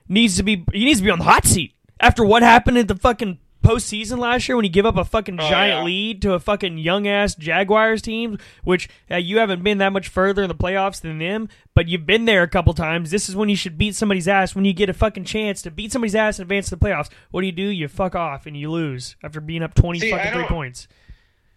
needs 0.09 0.37
to 0.37 0.43
be. 0.43 0.65
He 0.73 0.85
needs 0.85 0.99
to 1.01 1.05
be 1.05 1.11
on 1.11 1.19
the 1.19 1.25
hot 1.25 1.47
seat 1.47 1.75
after 1.99 2.25
what 2.25 2.43
happened 2.43 2.77
at 2.79 2.89
the 2.89 2.97
fucking 2.97 3.39
postseason 3.65 4.19
last 4.19 4.49
year 4.49 4.57
when 4.57 4.65
he 4.65 4.69
gave 4.69 4.85
up 4.85 4.97
a 4.97 5.05
fucking 5.05 5.39
Oh, 5.41 5.49
giant 5.49 5.79
yeah. 5.79 5.85
lead 5.85 6.21
to 6.23 6.35
a 6.35 6.41
fucking 6.41 6.77
young 6.79 7.07
ass 7.07 7.35
Jaguars 7.37 8.03
team. 8.03 8.37
Which 8.65 8.91
uh, 9.11 9.17
you 9.17 9.39
haven't 9.39 9.63
been 9.63 9.79
that 9.79 9.93
much 9.93 10.09
further 10.09 10.43
in 10.43 10.49
the 10.49 10.55
playoffs 10.55 11.01
than 11.01 11.19
them, 11.19 11.49
but 11.75 11.89
you've 11.89 12.05
been 12.05 12.27
there 12.27 12.43
a 12.43 12.49
couple 12.49 12.75
times. 12.75 13.11
This 13.11 13.29
is 13.29 13.37
when 13.37 13.49
you 13.49 13.57
should 13.57 13.79
beat 13.79 13.95
somebody's 13.95 14.29
ass. 14.29 14.55
When 14.55 14.65
you 14.67 14.73
get 14.75 14.91
a 14.91 14.95
fucking 14.95 15.25
chance 15.25 15.63
to 15.63 15.71
beat 15.71 15.93
somebody's 15.93 16.15
ass 16.17 16.39
and 16.39 16.45
advance 16.45 16.69
to 16.69 16.77
the 16.77 16.85
playoffs, 16.85 17.09
what 17.31 17.41
do 17.41 17.47
you 17.47 17.53
do? 17.53 17.63
You 17.63 17.89
fuck 17.89 18.15
off 18.15 18.45
and 18.45 18.55
you 18.57 18.71
lose 18.71 19.17
after 19.23 19.41
being 19.41 19.63
up 19.63 19.73
twenty 19.75 20.01
See, 20.01 20.11
fucking 20.11 20.33
three 20.33 20.45
points. 20.45 20.89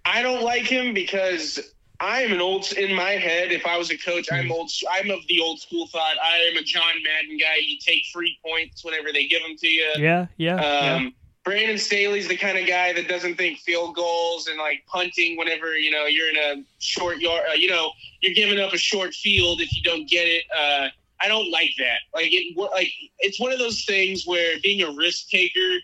I 0.05 0.21
don't 0.21 0.43
like 0.43 0.63
him 0.63 0.93
because 0.93 1.59
I'm 1.99 2.31
an 2.31 2.41
old 2.41 2.71
in 2.73 2.93
my 2.93 3.11
head. 3.11 3.51
If 3.51 3.65
I 3.65 3.77
was 3.77 3.89
a 3.91 3.97
coach, 3.97 4.27
I'm 4.31 4.45
Hmm. 4.45 4.51
old. 4.51 4.71
I'm 4.91 5.09
of 5.11 5.25
the 5.27 5.39
old 5.39 5.59
school 5.59 5.87
thought. 5.87 6.17
I 6.23 6.37
am 6.51 6.57
a 6.57 6.63
John 6.63 6.93
Madden 7.03 7.37
guy. 7.37 7.57
You 7.61 7.77
take 7.79 8.03
free 8.13 8.37
points 8.45 8.83
whenever 8.83 9.11
they 9.11 9.25
give 9.27 9.41
them 9.41 9.55
to 9.57 9.67
you. 9.67 9.87
Yeah, 9.97 10.27
yeah, 10.37 10.83
yeah. 10.83 10.95
Um, 10.95 11.15
Brandon 11.43 11.77
Staley's 11.77 12.27
the 12.27 12.35
kind 12.35 12.57
of 12.57 12.67
guy 12.67 12.91
that 12.93 13.07
doesn't 13.07 13.35
think 13.35 13.59
field 13.59 13.95
goals 13.95 14.47
and 14.47 14.57
like 14.57 14.83
punting 14.87 15.37
whenever 15.37 15.77
you 15.77 15.91
know 15.91 16.05
you're 16.05 16.29
in 16.29 16.37
a 16.37 16.63
short 16.79 17.19
yard. 17.19 17.43
Uh, 17.49 17.53
you 17.53 17.69
know 17.69 17.91
you're 18.21 18.33
giving 18.33 18.59
up 18.59 18.73
a 18.73 18.77
short 18.77 19.13
field 19.13 19.61
if 19.61 19.75
you 19.75 19.83
don't 19.83 20.09
get 20.09 20.27
it. 20.27 20.43
Uh, 20.57 20.87
I 21.21 21.27
don't 21.27 21.49
like 21.51 21.71
that. 21.77 21.99
Like 22.13 22.29
it, 22.31 22.57
like 22.57 22.91
it's 23.19 23.39
one 23.39 23.53
of 23.53 23.59
those 23.59 23.85
things 23.85 24.25
where 24.25 24.59
being 24.61 24.81
a 24.81 24.91
risk 24.91 25.29
taker, 25.29 25.75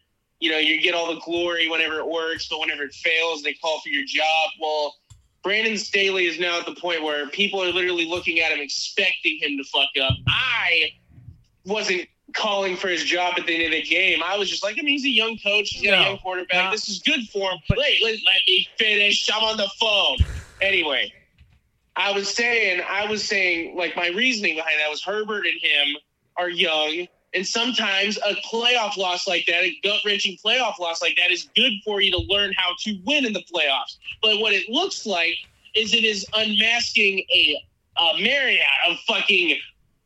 you 0.41 0.51
know, 0.51 0.57
you 0.57 0.81
get 0.81 0.93
all 0.93 1.13
the 1.13 1.21
glory 1.21 1.69
whenever 1.69 1.99
it 1.99 2.07
works, 2.07 2.47
but 2.49 2.59
whenever 2.59 2.83
it 2.83 2.93
fails, 2.93 3.43
they 3.43 3.53
call 3.53 3.79
for 3.79 3.89
your 3.89 4.03
job. 4.05 4.49
Well, 4.59 4.95
Brandon 5.43 5.77
Staley 5.77 6.25
is 6.25 6.39
now 6.39 6.59
at 6.59 6.65
the 6.65 6.75
point 6.75 7.03
where 7.03 7.27
people 7.29 7.63
are 7.63 7.71
literally 7.71 8.05
looking 8.05 8.39
at 8.39 8.51
him, 8.51 8.59
expecting 8.59 9.37
him 9.39 9.57
to 9.57 9.63
fuck 9.63 9.89
up. 10.03 10.13
I 10.27 10.89
wasn't 11.65 12.07
calling 12.33 12.75
for 12.75 12.87
his 12.87 13.03
job 13.03 13.35
at 13.37 13.45
the 13.45 13.53
end 13.55 13.65
of 13.65 13.71
the 13.71 13.81
game. 13.83 14.21
I 14.23 14.37
was 14.37 14.49
just 14.49 14.63
like, 14.63 14.77
I 14.79 14.81
mean, 14.81 14.93
he's 14.97 15.05
a 15.05 15.09
young 15.09 15.37
coach, 15.37 15.69
he's 15.69 15.83
got 15.83 15.91
No, 15.91 15.99
a 15.99 16.03
young 16.09 16.17
quarterback. 16.19 16.53
not- 16.65 16.71
this 16.71 16.89
is 16.89 16.99
good 16.99 17.27
for 17.29 17.51
him. 17.51 17.59
But- 17.69 17.77
Wait, 17.77 17.99
let, 18.03 18.13
let 18.13 18.41
me 18.47 18.67
finish. 18.77 19.29
I'm 19.33 19.43
on 19.43 19.57
the 19.57 19.69
phone. 19.79 20.17
Anyway, 20.59 21.13
I 21.95 22.11
was 22.13 22.33
saying, 22.33 22.81
I 22.87 23.05
was 23.07 23.23
saying, 23.23 23.75
like 23.77 23.95
my 23.95 24.07
reasoning 24.09 24.55
behind 24.55 24.79
that 24.79 24.89
was 24.89 25.03
Herbert 25.03 25.45
and 25.45 25.59
him 25.61 25.97
are 26.37 26.49
young, 26.49 27.07
and 27.33 27.45
sometimes 27.45 28.17
a 28.17 28.35
playoff 28.51 28.97
loss 28.97 29.27
like 29.27 29.45
that, 29.47 29.63
a 29.63 29.77
gut 29.83 29.99
wrenching 30.05 30.37
playoff 30.43 30.79
loss 30.79 31.01
like 31.01 31.15
that, 31.17 31.31
is 31.31 31.49
good 31.55 31.73
for 31.85 32.01
you 32.01 32.11
to 32.11 32.19
learn 32.27 32.53
how 32.57 32.71
to 32.79 32.99
win 33.05 33.25
in 33.25 33.33
the 33.33 33.43
playoffs. 33.53 33.97
But 34.21 34.39
what 34.39 34.53
it 34.53 34.69
looks 34.69 35.05
like 35.05 35.35
is 35.75 35.93
it 35.93 36.03
is 36.03 36.25
unmasking 36.33 37.19
a, 37.33 37.63
a 37.97 38.17
myriad 38.21 38.65
of 38.89 38.97
fucking 39.07 39.57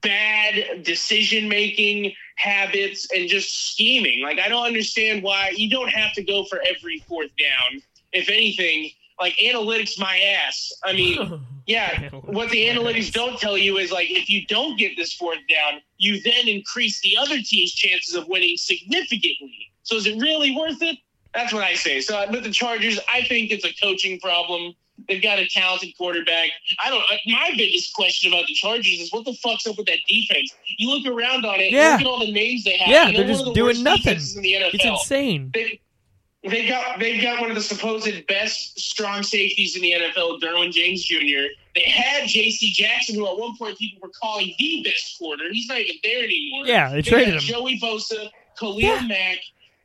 bad 0.01 0.83
decision 0.83 1.49
making 1.49 2.13
habits 2.35 3.07
and 3.11 3.27
just 3.27 3.71
scheming. 3.71 4.21
Like 4.21 4.39
I 4.39 4.47
don't 4.47 4.65
understand 4.65 5.23
why 5.23 5.53
you 5.55 5.69
don't 5.69 5.89
have 5.89 6.13
to 6.13 6.23
go 6.23 6.45
for 6.45 6.61
every 6.67 6.99
fourth 7.07 7.31
down. 7.37 7.81
If 8.13 8.29
anything, 8.29 8.91
like 9.19 9.35
analytics 9.43 9.99
my 9.99 10.17
ass. 10.17 10.71
I 10.83 10.93
mean, 10.93 11.41
yeah, 11.65 12.09
what 12.09 12.49
the 12.49 12.67
analytics 12.67 13.11
don't 13.11 13.39
tell 13.39 13.57
you 13.57 13.77
is 13.77 13.91
like 13.91 14.09
if 14.11 14.29
you 14.29 14.45
don't 14.45 14.77
get 14.77 14.95
this 14.97 15.13
fourth 15.13 15.39
down, 15.49 15.81
you 15.97 16.21
then 16.21 16.47
increase 16.47 17.01
the 17.01 17.17
other 17.17 17.41
team's 17.41 17.73
chances 17.73 18.15
of 18.15 18.27
winning 18.27 18.57
significantly. 18.57 19.71
So 19.83 19.95
is 19.95 20.05
it 20.07 20.19
really 20.19 20.55
worth 20.55 20.81
it? 20.81 20.97
That's 21.33 21.53
what 21.53 21.63
I 21.63 21.75
say. 21.75 22.01
So 22.01 22.17
uh, 22.17 22.27
with 22.31 22.43
the 22.43 22.51
Chargers, 22.51 22.99
I 23.11 23.23
think 23.23 23.51
it's 23.51 23.65
a 23.65 23.73
coaching 23.73 24.19
problem. 24.19 24.73
They've 25.09 25.21
got 25.21 25.39
a 25.39 25.47
talented 25.47 25.95
quarterback. 25.97 26.49
I 26.83 26.89
don't. 26.89 27.03
Uh, 27.11 27.17
my 27.27 27.51
biggest 27.57 27.93
question 27.93 28.31
about 28.31 28.47
the 28.47 28.53
Chargers 28.53 28.99
is 28.99 29.11
what 29.11 29.25
the 29.25 29.33
fuck's 29.33 29.67
up 29.67 29.77
with 29.77 29.87
that 29.87 29.99
defense? 30.07 30.55
You 30.77 30.89
look 30.89 31.05
around 31.05 31.45
on 31.45 31.59
it. 31.59 31.71
Yeah. 31.71 31.91
Look 31.91 32.01
at 32.01 32.07
all 32.07 32.19
the 32.19 32.31
names 32.31 32.63
they 32.63 32.77
have. 32.77 32.87
Yeah, 32.87 33.11
they're 33.11 33.27
just 33.27 33.43
the 33.43 33.53
doing 33.53 33.83
nothing. 33.83 34.13
In 34.13 34.41
the. 34.41 34.53
It's 34.53 34.85
insane. 34.85 35.51
They, 35.53 35.81
they 36.49 36.67
got 36.67 36.99
they've 36.99 37.21
got 37.21 37.41
one 37.41 37.49
of 37.49 37.55
the 37.55 37.61
supposed 37.61 38.27
best 38.27 38.79
strong 38.79 39.23
safeties 39.23 39.75
in 39.75 39.81
the 39.81 39.91
NFL, 39.91 40.39
Derwin 40.41 40.71
James 40.71 41.03
Jr. 41.03 41.47
They 41.75 41.81
had 41.81 42.27
J.C. 42.27 42.71
Jackson, 42.71 43.15
who 43.15 43.27
at 43.27 43.37
one 43.37 43.57
point 43.57 43.77
people 43.77 43.99
were 44.01 44.13
calling 44.21 44.53
the 44.57 44.81
best 44.83 45.17
corner. 45.19 45.45
He's 45.51 45.67
not 45.67 45.79
even 45.79 45.95
there 46.03 46.23
anymore. 46.23 46.65
Yeah, 46.65 46.89
they 46.89 46.95
They 46.97 47.01
traded 47.09 47.33
him. 47.35 47.39
Joey 47.41 47.79
Bosa, 47.79 48.29
Khalil 48.59 48.79
Yeah. 48.79 49.01
Mack. 49.07 49.39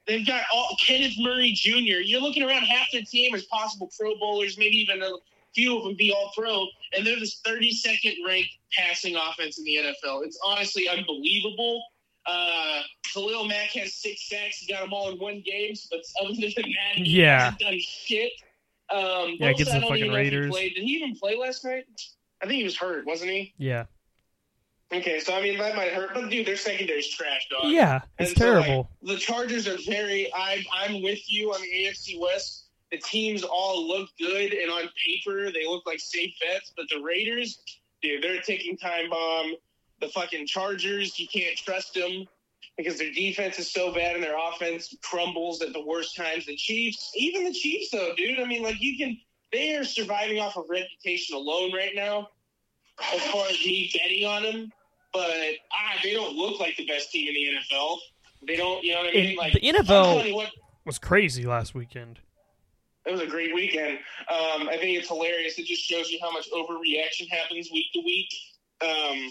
They've 0.07 0.27
got 0.27 0.43
all 0.53 0.77
Kenneth 0.85 1.15
Murray 1.19 1.53
Jr. 1.53 2.01
You're 2.03 2.21
looking 2.21 2.43
around 2.43 2.63
half 2.63 2.87
their 2.93 3.03
team 3.03 3.35
as 3.35 3.45
possible 3.45 3.91
Pro 3.99 4.17
Bowlers, 4.19 4.59
maybe 4.59 4.77
even 4.77 5.03
a 5.03 5.13
few 5.55 5.77
of 5.79 5.85
them 5.85 5.95
be 5.97 6.13
all 6.13 6.33
pro, 6.37 6.67
and 6.97 7.07
they're 7.07 7.19
the 7.19 7.31
32nd 7.47 8.17
ranked 8.27 8.51
passing 8.77 9.17
offense 9.17 9.59
in 9.59 9.65
the 9.65 9.77
NFL. 9.77 10.25
It's 10.25 10.39
honestly 10.45 10.89
unbelievable. 10.89 11.83
Uh, 12.27 12.83
Khalil 13.13 13.47
Mack 13.49 13.71
has 13.71 13.95
six 13.95 14.29
sacks. 14.29 14.59
He 14.59 14.73
got 14.73 14.83
them 14.83 14.93
all 14.93 15.11
in 15.11 15.19
one 15.19 15.43
game, 15.45 15.75
but 15.91 16.01
other 16.23 16.35
than 16.35 16.43
that, 16.57 16.95
he 16.97 17.05
Yeah. 17.21 17.39
hasn't 17.45 17.61
done 17.61 17.79
shit. 17.81 18.33
Um, 18.91 19.37
Yeah, 19.39 19.51
against 19.51 19.73
the 19.73 19.81
fucking 19.81 19.97
even 19.97 20.09
know 20.13 20.17
if 20.17 20.25
he 20.31 20.37
Raiders. 20.37 20.51
played. 20.51 20.75
Did 20.75 20.85
he 20.85 20.91
even 20.97 21.17
play 21.17 21.37
last 21.37 21.65
night? 21.65 21.85
I 22.43 22.47
think 22.47 22.57
he 22.59 22.65
was 22.65 22.77
hurt, 22.77 23.07
wasn't 23.07 23.31
he? 23.31 23.53
Yeah, 23.59 23.85
Okay, 24.93 25.21
so 25.21 25.33
I 25.35 25.41
mean 25.41 25.57
that 25.59 25.77
might 25.77 25.93
hurt, 25.93 26.15
but 26.15 26.29
dude, 26.31 26.47
their 26.47 26.57
secondary's 26.57 27.09
trash, 27.09 27.47
dog. 27.49 27.71
yeah, 27.71 28.01
it's 28.19 28.35
so, 28.35 28.45
like, 28.55 28.65
terrible. 28.65 28.91
the 29.03 29.17
Chargers 29.19 29.69
are 29.69 29.77
very. 29.87 30.33
I'm 30.35 30.65
I'm 30.73 31.03
with 31.03 31.21
you 31.31 31.53
on 31.55 31.61
the 31.63 31.69
AFC 31.69 32.19
West. 32.19 32.67
The 32.91 32.99
teams 32.99 33.45
all 33.45 33.87
look 33.87 34.09
good, 34.19 34.53
and 34.53 34.69
on 34.73 34.91
paper 35.07 35.53
they 35.53 35.65
look 35.65 35.87
like 35.87 36.01
safe 36.01 36.35
bets. 36.41 36.73
But 36.77 36.87
the 36.89 37.01
Raiders, 37.03 37.63
dude, 38.03 38.21
they're 38.25 38.41
a 38.41 38.43
ticking 38.43 38.77
time 38.77 39.09
bomb. 39.11 39.55
The 40.01 40.09
fucking 40.09 40.47
Chargers, 40.47 41.19
you 41.19 41.29
can't 41.29 41.57
trust 41.57 41.95
them 41.95 42.27
because 42.77 42.99
their 42.99 43.13
defense 43.13 43.59
is 43.59 43.71
so 43.71 43.93
bad 43.93 44.15
and 44.15 44.25
their 44.25 44.37
offense 44.39 44.95
crumbles 45.03 45.61
at 45.63 45.73
the 45.73 45.85
worst 45.85 46.17
times. 46.17 46.47
The 46.47 46.57
Chiefs, 46.57 47.13
even 47.15 47.45
the 47.45 47.53
Chiefs, 47.53 47.91
though, 47.91 48.15
dude. 48.17 48.41
I 48.41 48.45
mean, 48.45 48.63
like 48.63 48.81
you 48.81 48.97
can. 48.97 49.19
They 49.53 49.75
are 49.75 49.85
surviving 49.85 50.39
off 50.39 50.57
of 50.57 50.65
reputation 50.71 51.35
alone 51.35 51.73
right 51.75 51.93
now, 51.95 52.29
as 53.13 53.21
far 53.27 53.47
as 53.47 53.59
me 53.67 53.91
betting 53.93 54.25
on 54.25 54.43
them. 54.45 54.73
But 55.13 55.33
ah, 55.73 55.99
they 56.05 56.13
don't 56.13 56.37
look 56.37 56.61
like 56.61 56.77
the 56.77 56.87
best 56.87 57.11
team 57.11 57.29
in 57.29 57.35
the 57.35 57.75
NFL. 57.75 57.99
They 58.47 58.57
don't, 58.57 58.83
you 58.85 58.93
know 58.95 59.01
what 59.01 59.09
I 59.09 59.13
mean? 59.13 59.31
It- 59.31 59.39
like 59.39 59.53
the 59.55 59.61
NFL 59.61 60.35
what, 60.35 60.51
was 60.85 60.99
crazy 60.99 61.45
last 61.47 61.75
weekend. 61.75 62.21
it 63.07 63.11
was 63.11 63.21
a 63.21 63.27
great 63.27 63.53
weekend. 63.55 63.99
Um, 64.31 64.69
I 64.69 64.77
think 64.79 64.99
it's 64.99 65.09
hilarious. 65.09 65.59
It 65.59 65.67
just 65.67 65.83
shows 65.83 66.11
you 66.11 66.19
how 66.23 66.31
much 66.31 66.49
overreaction 66.53 67.29
happens 67.29 67.71
week 67.73 67.87
to 67.95 68.01
week. 68.05 68.33
Um, 68.83 69.31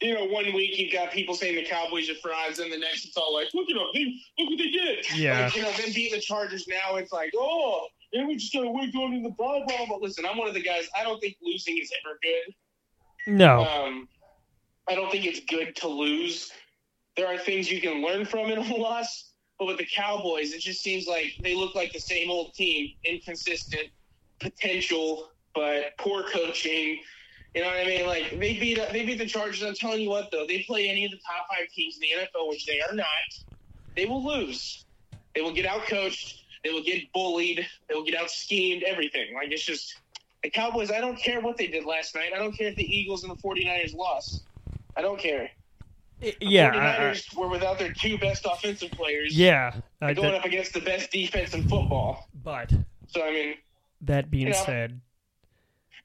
you 0.00 0.14
know, 0.14 0.24
one 0.24 0.52
week 0.54 0.78
you've 0.78 0.92
got 0.92 1.10
people 1.10 1.34
saying 1.34 1.56
the 1.56 1.64
Cowboys 1.64 2.08
are 2.08 2.14
frauds, 2.16 2.58
and 2.58 2.72
the 2.72 2.78
next 2.78 3.04
it's 3.04 3.16
all 3.16 3.34
like, 3.34 3.48
look 3.54 3.68
at 3.68 3.76
them, 3.76 3.86
they, 3.92 4.04
look 4.38 4.50
what 4.50 4.58
they 4.58 4.70
did. 4.70 5.06
Yeah. 5.14 5.44
Like, 5.44 5.56
you 5.56 5.62
know, 5.62 5.72
them 5.72 5.92
beating 5.94 6.18
the 6.18 6.20
Chargers 6.20 6.66
now, 6.66 6.96
it's 6.96 7.12
like, 7.12 7.32
oh, 7.36 7.86
yeah, 8.12 8.26
we 8.26 8.36
just 8.36 8.52
got 8.52 8.62
to 8.62 8.70
win 8.70 8.90
going 8.90 9.14
in 9.14 9.22
the 9.22 9.30
ball, 9.30 9.64
blah, 9.66 9.86
blah. 9.86 9.96
Listen, 9.96 10.24
I'm 10.26 10.36
one 10.36 10.48
of 10.48 10.54
the 10.54 10.62
guys. 10.62 10.88
I 10.98 11.04
don't 11.04 11.20
think 11.20 11.36
losing 11.42 11.78
is 11.78 11.92
ever 12.04 12.18
good. 12.22 12.54
No, 13.26 13.64
Um, 13.64 14.08
I 14.88 14.94
don't 14.94 15.10
think 15.12 15.26
it's 15.26 15.40
good 15.40 15.76
to 15.76 15.88
lose. 15.88 16.50
There 17.16 17.26
are 17.26 17.38
things 17.38 17.70
you 17.70 17.80
can 17.80 18.02
learn 18.02 18.24
from 18.24 18.50
in 18.50 18.58
a 18.58 18.76
loss, 18.76 19.32
but 19.58 19.66
with 19.66 19.78
the 19.78 19.86
Cowboys, 19.86 20.52
it 20.52 20.60
just 20.60 20.82
seems 20.82 21.06
like 21.06 21.34
they 21.42 21.54
look 21.54 21.74
like 21.74 21.92
the 21.92 22.00
same 22.00 22.30
old 22.30 22.54
team, 22.54 22.94
inconsistent, 23.04 23.88
potential, 24.40 25.30
but 25.54 25.96
poor 25.98 26.24
coaching. 26.24 27.00
You 27.54 27.62
know 27.62 27.68
what 27.68 27.78
I 27.78 27.84
mean? 27.84 28.06
Like 28.06 28.30
they 28.30 28.58
beat 28.58 28.78
they 28.92 29.04
beat 29.04 29.18
the 29.18 29.26
Chargers. 29.26 29.62
I'm 29.62 29.74
telling 29.74 30.00
you 30.00 30.08
what, 30.10 30.30
though, 30.30 30.46
they 30.46 30.62
play 30.62 30.88
any 30.88 31.04
of 31.04 31.10
the 31.10 31.18
top 31.18 31.46
five 31.48 31.68
teams 31.74 31.96
in 31.96 32.00
the 32.02 32.08
NFL, 32.24 32.48
which 32.48 32.64
they 32.66 32.80
are 32.80 32.94
not. 32.94 33.06
They 33.96 34.06
will 34.06 34.24
lose. 34.24 34.84
They 35.34 35.40
will 35.40 35.52
get 35.52 35.66
out 35.66 35.86
coached. 35.86 36.44
They 36.62 36.70
will 36.70 36.82
get 36.82 37.12
bullied. 37.12 37.66
They 37.88 37.94
will 37.94 38.04
get 38.04 38.14
out 38.14 38.30
schemed. 38.30 38.84
Everything. 38.84 39.34
Like 39.34 39.50
it's 39.50 39.64
just 39.64 39.96
the 40.42 40.50
Cowboys. 40.50 40.90
I 40.92 41.00
don't 41.00 41.18
care 41.18 41.40
what 41.40 41.56
they 41.56 41.66
did 41.66 41.84
last 41.84 42.14
night. 42.14 42.30
I 42.34 42.38
don't 42.38 42.52
care 42.52 42.68
if 42.68 42.76
the 42.76 42.84
Eagles 42.84 43.24
and 43.24 43.32
the 43.32 43.36
49ers 43.42 43.94
lost. 43.94 44.44
I 44.96 45.02
don't 45.02 45.18
care. 45.18 45.50
Yeah, 46.40 46.70
I- 46.74 47.10
I- 47.10 47.16
were 47.40 47.48
without 47.48 47.78
their 47.78 47.92
two 47.94 48.18
best 48.18 48.44
offensive 48.44 48.90
players. 48.92 49.36
yeah. 49.36 49.72
I- 50.02 50.12
Going 50.14 50.32
that- 50.32 50.40
up 50.40 50.44
against 50.44 50.74
the 50.74 50.80
best 50.80 51.10
defense 51.10 51.54
in 51.54 51.62
football. 51.68 52.28
but 52.44 52.70
So 53.08 53.24
I 53.26 53.30
mean, 53.32 53.54
that 54.02 54.30
being 54.30 54.48
You 54.48 54.52
know, 54.52 54.64
said, 54.64 55.00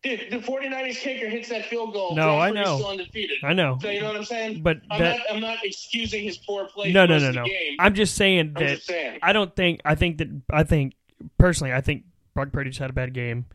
dude, 0.05 0.31
the 0.31 0.37
49ers 0.37 0.97
kicker 0.97 1.27
hits 1.27 1.49
that 1.49 1.65
field 1.65 1.93
goal. 1.93 2.15
No, 2.15 2.39
I 2.39 2.51
know. 2.51 2.77
Still 2.77 2.89
undefeated. 2.89 3.37
I 3.43 3.53
know. 3.53 3.77
So 3.81 3.89
you 3.89 4.01
know 4.01 4.07
what 4.07 4.15
I'm 4.15 4.25
saying? 4.25 4.61
But 4.61 4.77
I'm 4.89 5.01
that 5.01 5.17
not. 5.17 5.35
I'm 5.35 5.41
not 5.41 5.57
excusing 5.63 6.23
his 6.23 6.37
poor 6.37 6.65
play. 6.65 6.91
no, 6.91 7.05
no, 7.05 7.17
no, 7.19 7.31
no. 7.31 7.45
Game. 7.45 7.77
I'm 7.79 7.93
just 7.93 8.15
saying 8.15 8.53
that 8.53 8.67
just 8.67 8.87
saying. 8.87 9.19
I 9.21 9.33
don't 9.33 9.55
think 9.55 9.81
I 9.83 9.95
think 9.95 10.19
that 10.19 10.29
I 10.51 10.63
think 10.63 10.93
personally 11.37 11.73
I 11.73 11.81
think 11.81 12.03
Brock 12.33 12.51
Purdy 12.51 12.69
just 12.69 12.79
had 12.79 12.89
a 12.89 12.93
bad 12.93 13.13
game, 13.13 13.45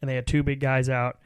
and 0.00 0.08
they 0.08 0.14
had 0.14 0.26
two 0.26 0.42
big 0.42 0.60
guys 0.60 0.88
out. 0.88 1.18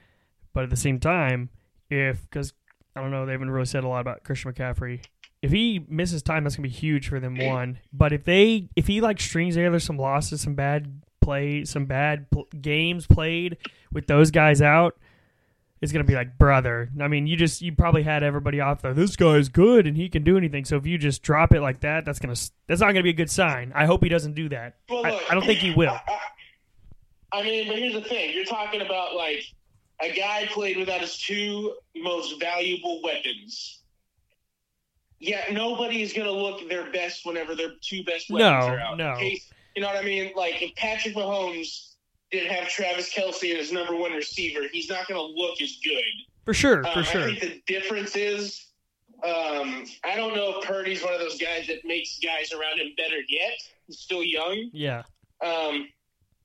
But 0.53 0.65
at 0.65 0.71
the 0.71 0.77
same 0.77 0.99
time, 0.99 1.51
if 1.89 2.23
because 2.23 2.53
I 2.97 3.01
don't 3.01 3.11
know, 3.11 3.27
they 3.27 3.33
haven't 3.33 3.51
really 3.51 3.67
said 3.67 3.85
a 3.85 3.89
lot 3.89 4.01
about 4.01 4.25
Christian 4.25 4.53
McCaffrey. 4.53 5.05
If 5.43 5.53
he 5.53 5.85
misses 5.89 6.23
time, 6.23 6.45
that's 6.45 6.57
gonna 6.57 6.69
be 6.69 6.75
huge 6.75 7.09
for 7.09 7.21
them. 7.21 7.39
One, 7.39 7.79
but 7.93 8.13
if 8.13 8.25
they 8.25 8.69
if 8.77 8.89
he 8.89 9.01
like 9.01 9.21
strings 9.21 9.55
together 9.55 9.81
some 9.81 9.97
losses, 9.97 10.41
some 10.43 10.55
bad 10.55 11.03
play, 11.31 11.65
some 11.65 11.85
bad 11.87 12.29
pl- 12.33 12.49
games 12.61 13.07
played 13.07 13.57
with 13.93 14.09
those 14.09 14.33
guys 14.33 14.61
out. 14.61 14.97
It's 15.81 15.93
gonna 15.93 16.05
be 16.05 16.15
like 16.15 16.37
brother. 16.37 16.91
I 17.01 17.07
mean, 17.09 17.27
you 17.29 17.37
just 17.37 17.63
you 17.63 17.73
probably 17.73 18.03
had 18.03 18.23
everybody 18.25 18.61
off 18.61 18.83
there. 18.83 18.93
This 18.93 19.15
guy's 19.17 19.49
good 19.49 19.87
and 19.87 19.97
he 19.97 20.09
can 20.09 20.25
do 20.25 20.37
anything. 20.37 20.65
So 20.65 20.77
if 20.77 20.87
you 20.87 20.99
just 20.99 21.23
drop 21.23 21.55
it 21.55 21.61
like 21.61 21.81
that, 21.81 22.05
that's 22.05 22.19
gonna 22.19 22.35
that's 22.67 22.81
not 22.81 22.89
gonna 22.89 23.05
be 23.05 23.11
a 23.11 23.15
good 23.15 23.31
sign. 23.31 23.73
I 23.75 23.87
hope 23.87 24.03
he 24.03 24.09
doesn't 24.11 24.35
do 24.35 24.49
that. 24.51 24.75
Well, 24.89 25.07
I, 25.07 25.11
look, 25.13 25.23
I 25.31 25.35
don't 25.35 25.47
think 25.47 25.61
he 25.61 25.73
will. 25.73 25.97
I, 26.07 26.19
I 27.33 27.43
mean, 27.45 27.69
but 27.69 27.79
here's 27.79 27.95
the 27.95 28.03
thing: 28.03 28.35
you're 28.35 28.45
talking 28.45 28.81
about 28.83 29.15
like 29.15 29.45
a 30.03 30.13
guy 30.13 30.47
played 30.51 30.77
without 30.77 31.01
his 31.01 31.17
two 31.17 31.77
most 31.97 32.41
valuable 32.41 33.01
weapons. 33.03 33.79
Yeah, 35.21 35.45
nobody's 35.53 36.13
gonna 36.13 36.31
look 36.33 36.69
their 36.69 36.91
best 36.91 37.25
whenever 37.25 37.55
their 37.55 37.71
two 37.81 38.03
best 38.05 38.29
weapons 38.31 38.67
No, 38.67 38.75
are 38.75 38.81
out. 38.81 38.99
no. 38.99 39.15
Case- 39.19 39.51
you 39.75 39.83
know 39.83 39.89
what 39.89 39.97
I 39.97 40.03
mean? 40.03 40.33
Like 40.37 40.61
if 40.63 40.75
Patrick 40.77 41.15
Mahomes 41.15 41.95
didn't 42.31 42.51
have 42.53 42.69
Travis 42.69 43.13
Kelce 43.13 43.57
as 43.57 43.73
number 43.73 43.95
one 43.97 44.13
receiver, 44.13 44.61
he's 44.73 44.89
not 44.89 45.09
going 45.09 45.19
to 45.19 45.41
look 45.41 45.61
as 45.61 45.79
good. 45.83 46.03
For 46.45 46.55
sure, 46.55 46.83
for 46.85 46.99
Um, 47.01 47.05
sure. 47.05 47.23
I 47.29 47.35
think 47.35 47.41
the 47.41 47.63
difference 47.67 48.17
is, 48.17 48.67
um, 49.23 49.85
I 50.05 50.17
don't 50.17 50.35
know 50.35 50.59
if 50.59 50.67
Purdy's 50.67 51.03
one 51.03 51.13
of 51.13 51.21
those 51.21 51.39
guys 51.39 51.67
that 51.67 51.85
makes 51.85 52.19
guys 52.19 52.53
around 52.53 52.79
him 52.81 52.93
better 52.97 53.19
yet. 53.29 53.59
He's 53.87 53.99
still 53.99 54.23
young. 54.23 54.71
Yeah. 54.73 55.03
Um, 55.45 55.89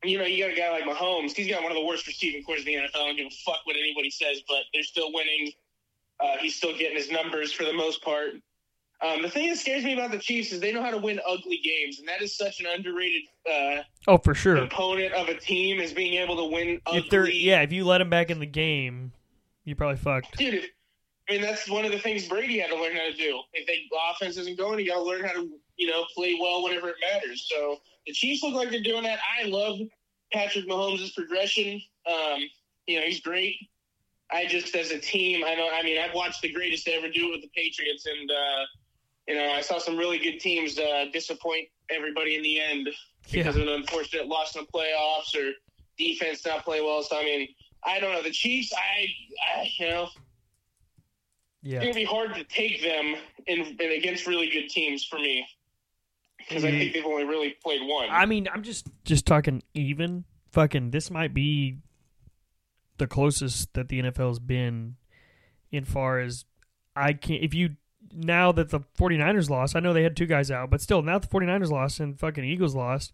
you 0.04 0.18
know, 0.18 0.26
you 0.26 0.44
got 0.44 0.54
a 0.54 0.56
guy 0.56 0.72
like 0.72 0.84
Mahomes. 0.84 1.32
He's 1.32 1.48
got 1.48 1.64
one 1.64 1.72
of 1.72 1.78
the 1.78 1.86
worst 1.86 2.06
receiving 2.06 2.44
corps 2.44 2.58
in 2.58 2.66
the 2.66 2.74
NFL. 2.76 2.96
I 2.96 3.08
don't 3.08 3.16
give 3.18 3.28
a 3.28 3.36
fuck 3.46 3.66
what 3.66 3.76
anybody 3.76 4.10
says, 4.10 4.42
but 4.48 4.64
they're 4.74 4.84
still 4.84 5.12
winning. 5.14 5.52
Uh, 6.20 6.38
he's 6.40 6.56
still 6.56 6.78
getting 6.78 6.96
his 6.98 7.10
numbers 7.10 7.52
for 7.52 7.64
the 7.64 7.74
most 7.74 8.04
part. 8.04 8.34
Um, 9.02 9.22
the 9.22 9.30
thing 9.30 9.50
that 9.50 9.58
scares 9.58 9.84
me 9.84 9.94
about 9.94 10.12
the 10.12 10.18
Chiefs 10.20 10.52
is 10.54 10.60
they 10.62 10.72
know 10.72 10.82
how 10.82 10.92
to 10.92 10.98
win 10.98 11.20
ugly 11.28 11.60
games, 11.64 12.00
and 12.00 12.08
that 12.08 12.22
is 12.22 12.36
such 12.36 12.60
an 12.62 12.66
underrated 12.68 13.24
uh, 13.50 13.82
Oh, 14.08 14.18
for 14.18 14.34
sure. 14.34 14.56
component 14.56 15.14
of 15.14 15.28
a 15.28 15.36
team 15.36 15.80
is 15.80 15.92
being 15.94 16.14
able 16.16 16.38
to 16.38 16.46
win 16.54 16.80
ugly. 16.86 17.00
If 17.00 17.10
they're 17.10 17.30
yeah, 17.30 17.62
if 17.62 17.72
you 17.74 17.84
let 17.86 17.98
them 18.00 18.10
back 18.10 18.30
in 18.32 18.40
the 18.40 18.46
game, 18.46 19.12
you 19.66 19.76
probably 19.76 19.98
fucked. 19.98 20.38
dude. 20.38 20.54
if- 20.56 20.70
I 21.28 21.34
mean, 21.34 21.42
that's 21.42 21.68
one 21.68 21.86
of 21.86 21.92
the 21.92 21.98
things 21.98 22.28
Brady 22.28 22.60
had 22.60 22.70
to 22.70 22.76
learn 22.76 22.96
how 22.96 23.02
to 23.02 23.14
do. 23.14 23.42
If 23.54 23.66
the 23.66 23.74
offense 24.12 24.38
isn't 24.38 24.60
going, 24.60 24.80
you 24.80 24.86
got 24.92 24.98
to 24.98 25.02
learn 25.02 25.24
how 25.26 25.34
to, 25.34 25.50
you 25.76 25.88
know, 25.90 26.06
play 26.16 26.38
well 26.40 26.64
whenever 26.64 26.90
it 26.90 26.98
matters. 27.02 27.48
So 27.52 27.78
the 28.06 28.14
Chiefs 28.14 28.44
look 28.44 28.54
like 28.54 28.70
they're 28.70 28.84
doing 28.84 29.02
that. 29.06 29.18
I 29.42 29.46
love 29.48 29.80
Patrick 30.32 30.68
Mahomes' 30.68 31.16
progression. 31.16 31.82
Um, 32.08 32.42
you 32.86 33.00
know, 33.00 33.08
he's 33.08 33.22
great. 33.22 33.56
I 34.32 34.46
just, 34.46 34.76
as 34.76 34.92
a 34.92 35.00
team, 35.00 35.44
I 35.44 35.56
know. 35.56 35.68
I 35.74 35.82
mean, 35.82 35.98
I've 36.00 36.14
watched 36.14 36.44
the 36.44 36.52
greatest 36.54 36.86
to 36.86 36.92
ever 36.94 37.10
do 37.10 37.30
it 37.30 37.32
with 37.32 37.42
the 37.42 37.50
Patriots, 37.56 38.06
and 38.06 38.30
uh, 38.30 38.66
you 39.28 39.36
know, 39.36 39.52
I 39.52 39.62
saw 39.62 39.80
some 39.80 39.98
really 39.98 40.18
good 40.20 40.40
teams 40.40 40.78
uh, 40.80 41.06
disappoint 41.12 41.68
everybody 41.90 42.36
in 42.36 42.44
the 42.44 42.60
end 42.60 42.88
Yeah. 42.88 43.44
because 43.44 43.56
of 43.56 43.64
an 43.64 43.70
unfortunate 43.70 44.28
loss 44.28 44.56
in 44.56 44.64
the 44.66 44.72
playoffs 44.72 45.36
or 45.36 45.52
defense 45.98 46.46
not 46.46 46.64
play 46.66 46.82
well. 46.82 47.02
So 47.04 47.18
I 47.18 47.24
mean, 47.24 47.48
I 47.84 48.00
don't 48.00 48.12
know. 48.14 48.22
The 48.22 48.32
Chiefs, 48.32 48.74
I, 48.74 49.06
I 49.60 49.72
you 49.80 49.88
know, 49.88 50.10
yeah. 51.62 51.78
it's 51.78 51.78
Yeah. 51.78 51.80
gonna 51.82 51.94
be 51.94 52.04
hard 52.04 52.36
to 52.36 52.44
take 52.44 52.82
them 52.82 53.16
in, 53.48 53.62
in 53.80 53.92
against 53.92 54.28
really 54.28 54.50
good 54.50 54.70
teams 54.70 55.04
for 55.04 55.18
me 55.18 55.46
because 56.38 56.64
I 56.64 56.72
think 56.72 56.94
they've 56.94 57.06
only 57.06 57.24
really 57.24 57.56
played 57.64 57.82
one. 57.84 58.08
I 58.12 58.26
mean, 58.26 58.48
I'm 58.54 58.64
just 58.64 58.88
just 59.04 59.26
talking 59.26 59.64
even. 59.74 60.26
Fucking, 60.52 60.92
this 60.92 61.12
might 61.12 61.34
be 61.34 61.80
the 62.98 63.08
closest 63.08 63.74
that 63.74 63.90
the 63.90 64.02
NFL's 64.02 64.40
been 64.40 64.96
in 65.70 65.84
far 65.84 66.20
as 66.22 66.46
I 66.96 67.12
can't. 67.12 67.44
If 67.44 67.54
you 67.54 67.76
now 68.14 68.52
that 68.52 68.70
the 68.70 68.82
49ers 68.98 69.50
lost, 69.50 69.76
I 69.76 69.80
know 69.80 69.94
they 69.94 70.04
had 70.04 70.16
two 70.16 70.26
guys 70.26 70.52
out, 70.52 70.70
but 70.70 70.82
still, 70.82 71.02
now 71.02 71.20
the 71.20 71.28
49ers 71.28 71.70
lost 71.70 72.00
and 72.00 72.20
fucking 72.20 72.44
Eagles 72.44 72.76
lost, 72.76 73.14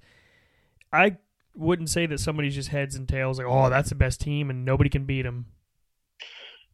I 0.92 1.18
wouldn't 1.56 1.90
say 1.90 2.06
that 2.06 2.20
somebody's 2.20 2.56
just 2.56 2.70
heads 2.70 2.96
and 2.96 3.08
tails 3.08 3.38
like, 3.38 3.48
oh, 3.48 3.70
that's 3.70 3.90
the 3.90 3.96
best 3.96 4.22
team 4.22 4.50
and 4.50 4.66
nobody 4.66 4.90
can 4.90 5.06
beat 5.06 5.24
them. 5.24 5.48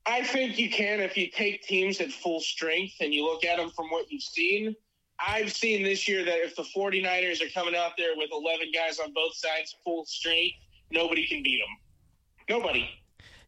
I 0.06 0.24
think 0.24 0.58
you 0.58 0.70
can 0.70 1.02
if 1.02 1.18
you 1.18 1.30
take 1.30 1.64
teams 1.64 2.00
at 2.00 2.12
full 2.12 2.40
strength 2.40 2.96
and 3.02 3.14
you 3.14 3.26
look 3.26 3.44
at 3.44 3.58
them 3.58 3.70
from 3.72 3.88
what 3.88 4.10
you've 4.10 4.24
seen. 4.24 4.76
I've 5.20 5.52
seen 5.52 5.84
this 5.84 6.08
year 6.08 6.24
that 6.24 6.38
if 6.38 6.56
the 6.56 6.64
49ers 6.64 7.42
are 7.42 7.50
coming 7.50 7.76
out 7.76 7.94
there 7.98 8.12
with 8.16 8.30
11 8.32 8.72
guys 8.74 9.00
on 9.00 9.12
both 9.14 9.36
sides 9.36 9.76
full 9.84 10.06
strength, 10.06 10.56
nobody 10.92 11.28
can 11.28 11.44
beat 11.44 11.60
them. 11.60 12.58
Nobody. 12.58 12.88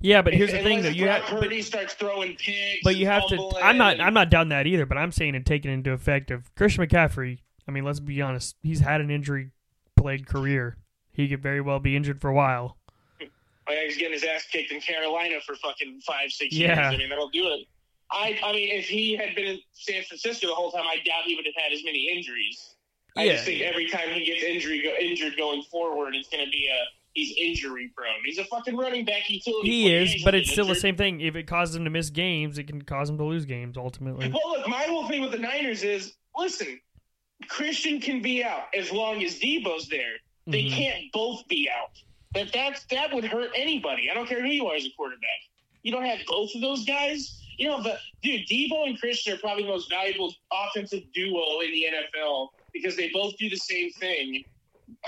Yeah, 0.01 0.21
but 0.21 0.33
here's 0.33 0.51
the 0.51 0.59
thing, 0.63 0.81
though. 0.81 0.89
You 0.89 1.07
have, 1.09 1.23
Purdy 1.23 1.61
starts 1.61 1.93
throwing 1.93 2.35
picks. 2.37 2.83
but 2.83 2.95
you 2.95 3.05
have 3.07 3.27
to. 3.27 3.51
I'm 3.61 3.77
not. 3.77 3.99
I'm 3.99 4.13
not 4.13 4.29
down 4.29 4.49
that 4.49 4.65
either. 4.65 4.85
But 4.85 4.97
I'm 4.97 5.11
saying 5.11 5.35
and 5.35 5.45
taking 5.45 5.71
into 5.71 5.91
effect 5.91 6.31
of 6.31 6.53
Christian 6.55 6.85
McCaffrey. 6.85 7.39
I 7.67 7.71
mean, 7.71 7.83
let's 7.83 7.99
be 7.99 8.21
honest. 8.21 8.55
He's 8.63 8.79
had 8.79 9.01
an 9.01 9.11
injury 9.11 9.51
plagued 9.97 10.27
career. 10.27 10.77
He 11.11 11.27
could 11.27 11.41
very 11.43 11.59
well 11.59 11.79
be 11.79 11.95
injured 11.97 12.21
for 12.21 12.29
a 12.29 12.33
while. 12.33 12.77
Oh, 13.21 13.25
yeah, 13.73 13.83
he's 13.85 13.97
getting 13.97 14.13
his 14.13 14.23
ass 14.23 14.47
kicked 14.51 14.71
in 14.71 14.79
Carolina 14.79 15.35
for 15.45 15.53
fucking 15.55 15.99
five, 16.07 16.31
six 16.31 16.55
Yeah. 16.55 16.75
years. 16.89 16.95
I 16.95 16.97
mean, 16.97 17.09
that'll 17.09 17.29
do 17.29 17.47
it. 17.49 17.67
I, 18.11 18.39
I 18.43 18.53
mean, 18.53 18.69
if 18.71 18.87
he 18.87 19.15
had 19.15 19.35
been 19.35 19.45
in 19.45 19.59
San 19.73 20.01
Francisco 20.03 20.47
the 20.47 20.55
whole 20.55 20.71
time, 20.71 20.85
I 20.89 20.95
doubt 21.05 21.25
he 21.25 21.35
would 21.35 21.45
have 21.45 21.53
had 21.55 21.71
as 21.71 21.83
many 21.83 22.09
injuries. 22.11 22.73
I 23.15 23.25
Yeah. 23.25 23.33
just 23.33 23.45
think 23.45 23.61
every 23.61 23.87
time 23.87 24.09
he 24.11 24.25
gets 24.25 24.43
injury 24.43 24.81
go, 24.81 24.95
injured 24.99 25.37
going 25.37 25.61
forward, 25.63 26.15
it's 26.15 26.29
going 26.29 26.43
to 26.43 26.49
be 26.49 26.67
a 26.67 26.79
he's 27.13 27.35
injury 27.37 27.91
prone. 27.95 28.13
He's 28.25 28.37
a 28.37 28.45
fucking 28.45 28.75
running 28.77 29.05
back 29.05 29.29
utility. 29.29 29.69
He 29.69 29.83
player. 29.83 30.01
is, 30.01 30.11
He's 30.13 30.23
but 30.23 30.35
it's 30.35 30.51
still 30.51 30.67
the 30.67 30.75
same 30.75 30.95
thing. 30.95 31.21
If 31.21 31.35
it 31.35 31.43
causes 31.43 31.75
him 31.75 31.83
to 31.85 31.89
miss 31.89 32.09
games, 32.09 32.57
it 32.57 32.65
can 32.67 32.81
cause 32.81 33.09
him 33.09 33.17
to 33.17 33.23
lose 33.23 33.45
games 33.45 33.77
ultimately. 33.77 34.29
Well, 34.29 34.51
look, 34.57 34.67
my 34.67 34.83
whole 34.83 35.07
thing 35.07 35.21
with 35.21 35.31
the 35.31 35.39
Niners 35.39 35.83
is 35.83 36.13
listen, 36.37 36.79
Christian 37.47 37.99
can 38.01 38.21
be 38.21 38.43
out 38.43 38.65
as 38.75 38.91
long 38.91 39.23
as 39.23 39.39
Deebo's 39.39 39.87
there. 39.87 40.17
They 40.47 40.63
Mhm. 40.63 40.71
can't 40.71 41.11
both 41.11 41.47
be 41.47 41.69
out. 41.69 41.91
That 42.33 42.51
that's 42.53 42.85
that 42.85 43.13
would 43.13 43.25
hurt 43.25 43.51
anybody. 43.55 44.09
I 44.09 44.13
don't 44.13 44.27
care 44.27 44.41
who 44.41 44.47
you 44.49 44.67
are 44.67 44.75
as 44.75 44.85
a 44.85 44.89
quarterback. 44.91 45.39
You 45.83 45.91
don't 45.91 46.05
have 46.05 46.19
both 46.27 46.53
of 46.55 46.61
those 46.61 46.85
guys. 46.85 47.41
You 47.57 47.67
know, 47.67 47.81
the 47.83 47.99
dude, 48.23 48.47
Deebo 48.47 48.87
and 48.87 48.99
Christian 48.99 49.33
are 49.33 49.37
probably 49.37 49.63
the 49.63 49.69
most 49.69 49.89
valuable 49.89 50.33
offensive 50.51 51.03
duo 51.13 51.59
in 51.61 51.71
the 51.71 51.85
NFL 51.87 52.53
because 52.73 52.95
they 52.95 53.09
both 53.09 53.35
do 53.37 53.49
the 53.49 53.57
same 53.57 53.89
thing. 53.91 54.43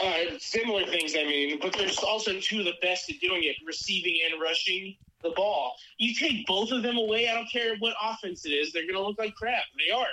Uh, 0.01 0.37
similar 0.39 0.85
things, 0.85 1.15
I 1.17 1.23
mean, 1.23 1.59
but 1.61 1.73
there's 1.73 1.97
also 1.99 2.39
two 2.39 2.59
of 2.59 2.65
the 2.65 2.73
best 2.81 3.09
at 3.09 3.19
doing 3.19 3.43
it, 3.43 3.55
receiving 3.65 4.17
and 4.29 4.41
rushing 4.41 4.95
the 5.23 5.31
ball. 5.31 5.75
You 5.97 6.13
take 6.13 6.45
both 6.47 6.71
of 6.71 6.83
them 6.83 6.97
away, 6.97 7.29
I 7.29 7.33
don't 7.33 7.49
care 7.51 7.75
what 7.79 7.93
offense 8.03 8.45
it 8.45 8.51
is, 8.51 8.71
they're 8.71 8.83
going 8.83 8.95
to 8.95 9.01
look 9.01 9.19
like 9.19 9.35
crap. 9.35 9.63
They 9.77 9.93
are. 9.93 10.07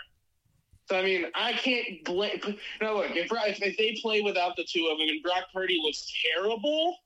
So, 0.89 0.99
I 0.99 1.03
mean, 1.03 1.27
I 1.35 1.53
can't 1.53 2.03
blame. 2.05 2.41
Now, 2.81 2.97
look, 2.97 3.11
if, 3.11 3.31
if, 3.31 3.77
they 3.77 3.99
play 4.01 4.23
without 4.23 4.57
the 4.57 4.65
two 4.65 4.89
of 4.91 4.99
them 4.99 5.09
and 5.09 5.23
Brock 5.23 5.45
Purdy 5.53 5.79
looks 5.83 6.11
terrible, 6.35 6.97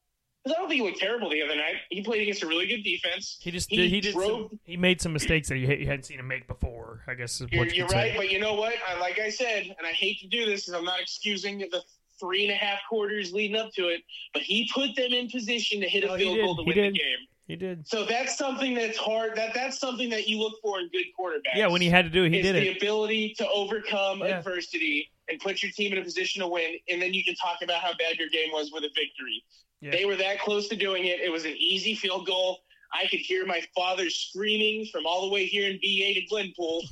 because 0.43 0.57
I 0.57 0.61
don't 0.61 0.69
think 0.69 0.81
he 0.81 0.87
looked 0.87 1.01
terrible 1.01 1.31
the 1.31 1.43
other 1.43 1.57
night. 1.57 1.77
He 1.91 2.03
played 2.03 2.23
against 2.23 2.43
a 2.43 2.47
really 2.47 2.67
good 2.67 2.83
defense. 2.83 3.39
He 3.41 3.51
just 3.51 3.71
He 3.71 3.89
he 3.89 4.01
did 4.01 4.15
drove- 4.15 4.51
some, 4.51 4.61
he 4.65 4.77
made 4.77 5.01
some 5.01 5.13
mistakes 5.13 5.49
that 5.49 5.57
he 5.57 5.67
hadn't 5.67 6.05
seen 6.05 6.19
him 6.21 6.29
make 6.29 6.47
before. 6.47 7.03
I 7.07 7.15
guess 7.15 7.41
is 7.41 7.49
You're, 7.51 7.67
you 7.67 7.73
you're 7.73 7.87
right, 7.89 8.13
say. 8.13 8.17
but 8.17 8.31
you 8.31 8.39
know 8.39 8.55
what? 8.55 8.75
I, 8.89 8.99
like 9.01 9.19
I 9.19 9.31
said, 9.31 9.65
and 9.65 9.87
I 9.87 9.91
hate 9.91 10.21
to 10.21 10.29
do 10.29 10.45
this 10.45 10.67
because 10.67 10.79
I'm 10.79 10.85
not 10.85 11.01
excusing 11.01 11.59
the 11.59 11.83
three 12.23 12.45
and 12.45 12.53
a 12.53 12.57
half 12.57 12.79
quarters 12.89 13.33
leading 13.33 13.57
up 13.57 13.73
to 13.75 13.89
it, 13.89 14.03
but 14.33 14.43
he 14.43 14.71
put 14.73 14.95
them 14.97 15.13
in 15.13 15.29
position 15.29 15.81
to 15.81 15.89
hit 15.89 16.05
a 16.05 16.13
Oh, 16.13 16.17
field 16.17 16.39
goal 16.39 16.57
to 16.57 16.63
He 16.63 16.69
win 16.69 16.77
did. 16.77 16.95
the 16.95 16.99
game. 16.99 17.19
He 17.49 17.57
did. 17.57 17.87
So 17.89 18.05
that's 18.05 18.39
something 18.39 18.73
that's 18.75 18.97
hard. 18.97 19.35
That 19.37 19.53
that's 19.53 19.79
something 19.79 20.09
that 20.11 20.29
you 20.29 20.39
look 20.39 20.55
for 20.63 20.79
in 20.81 20.89
good 20.89 21.07
quarterbacks. 21.19 21.57
Yeah, 21.57 21.67
when 21.67 21.81
he 21.83 21.89
had 21.89 22.05
to 22.05 22.11
do 22.11 22.25
it, 22.25 22.33
he 22.33 22.41
did 22.41 22.55
the 22.55 22.61
it. 22.61 22.75
The 22.75 22.79
ability 22.79 23.35
to 23.39 23.49
overcome 23.49 24.21
Yeah. 24.21 24.39
adversity 24.39 25.11
and 25.29 25.41
put 25.41 25.63
your 25.63 25.73
team 25.73 25.93
in 25.93 25.99
a 25.99 26.03
position 26.03 26.41
to 26.43 26.49
win, 26.49 26.77
and 26.89 27.03
then 27.03 27.13
you 27.13 27.25
can 27.25 27.35
talk 27.35 27.59
about 27.63 27.81
how 27.81 27.91
bad 27.99 28.17
your 28.19 28.29
game 28.29 28.51
was 28.53 28.71
with 28.73 28.85
a 28.85 28.89
victory. 28.95 29.43
Yeah. 29.81 29.91
They 29.91 30.05
were 30.05 30.17
that 30.17 30.39
close 30.39 30.69
to 30.69 30.77
doing 30.77 31.07
it. 31.07 31.21
It 31.21 31.31
was 31.33 31.45
an 31.45 31.55
easy 31.59 31.95
field 31.97 32.27
goal. 32.27 32.61
I 32.95 33.07
could 33.09 33.21
hear 33.21 33.45
my 33.45 33.63
father 33.75 34.09
screaming 34.11 34.87
from 34.87 35.05
all 35.07 35.23
the 35.23 35.33
way 35.35 35.45
here 35.47 35.69
in 35.69 35.77
BA 35.79 36.15
to 36.15 36.27
Glenpool, 36.31 36.83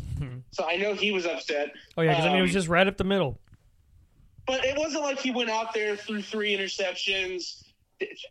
so 0.51 0.65
I 0.67 0.77
know 0.77 0.95
he 0.95 1.13
was 1.13 1.27
upset. 1.27 1.73
Oh 1.97 2.03
yeah, 2.03 2.13
because 2.13 2.25
I 2.27 2.29
mean 2.31 2.39
it 2.39 2.43
was 2.43 2.51
Um, 2.51 2.55
just 2.55 2.69
right 2.69 2.87
up 2.89 2.97
the 2.97 3.05
middle. 3.05 3.39
But 4.47 4.65
it 4.65 4.77
wasn't 4.77 5.05
like 5.05 5.21
he 5.21 5.31
went 5.31 5.51
out 5.51 5.73
there 5.75 5.97
threw 5.97 6.23
three 6.23 6.57
interceptions, 6.57 7.63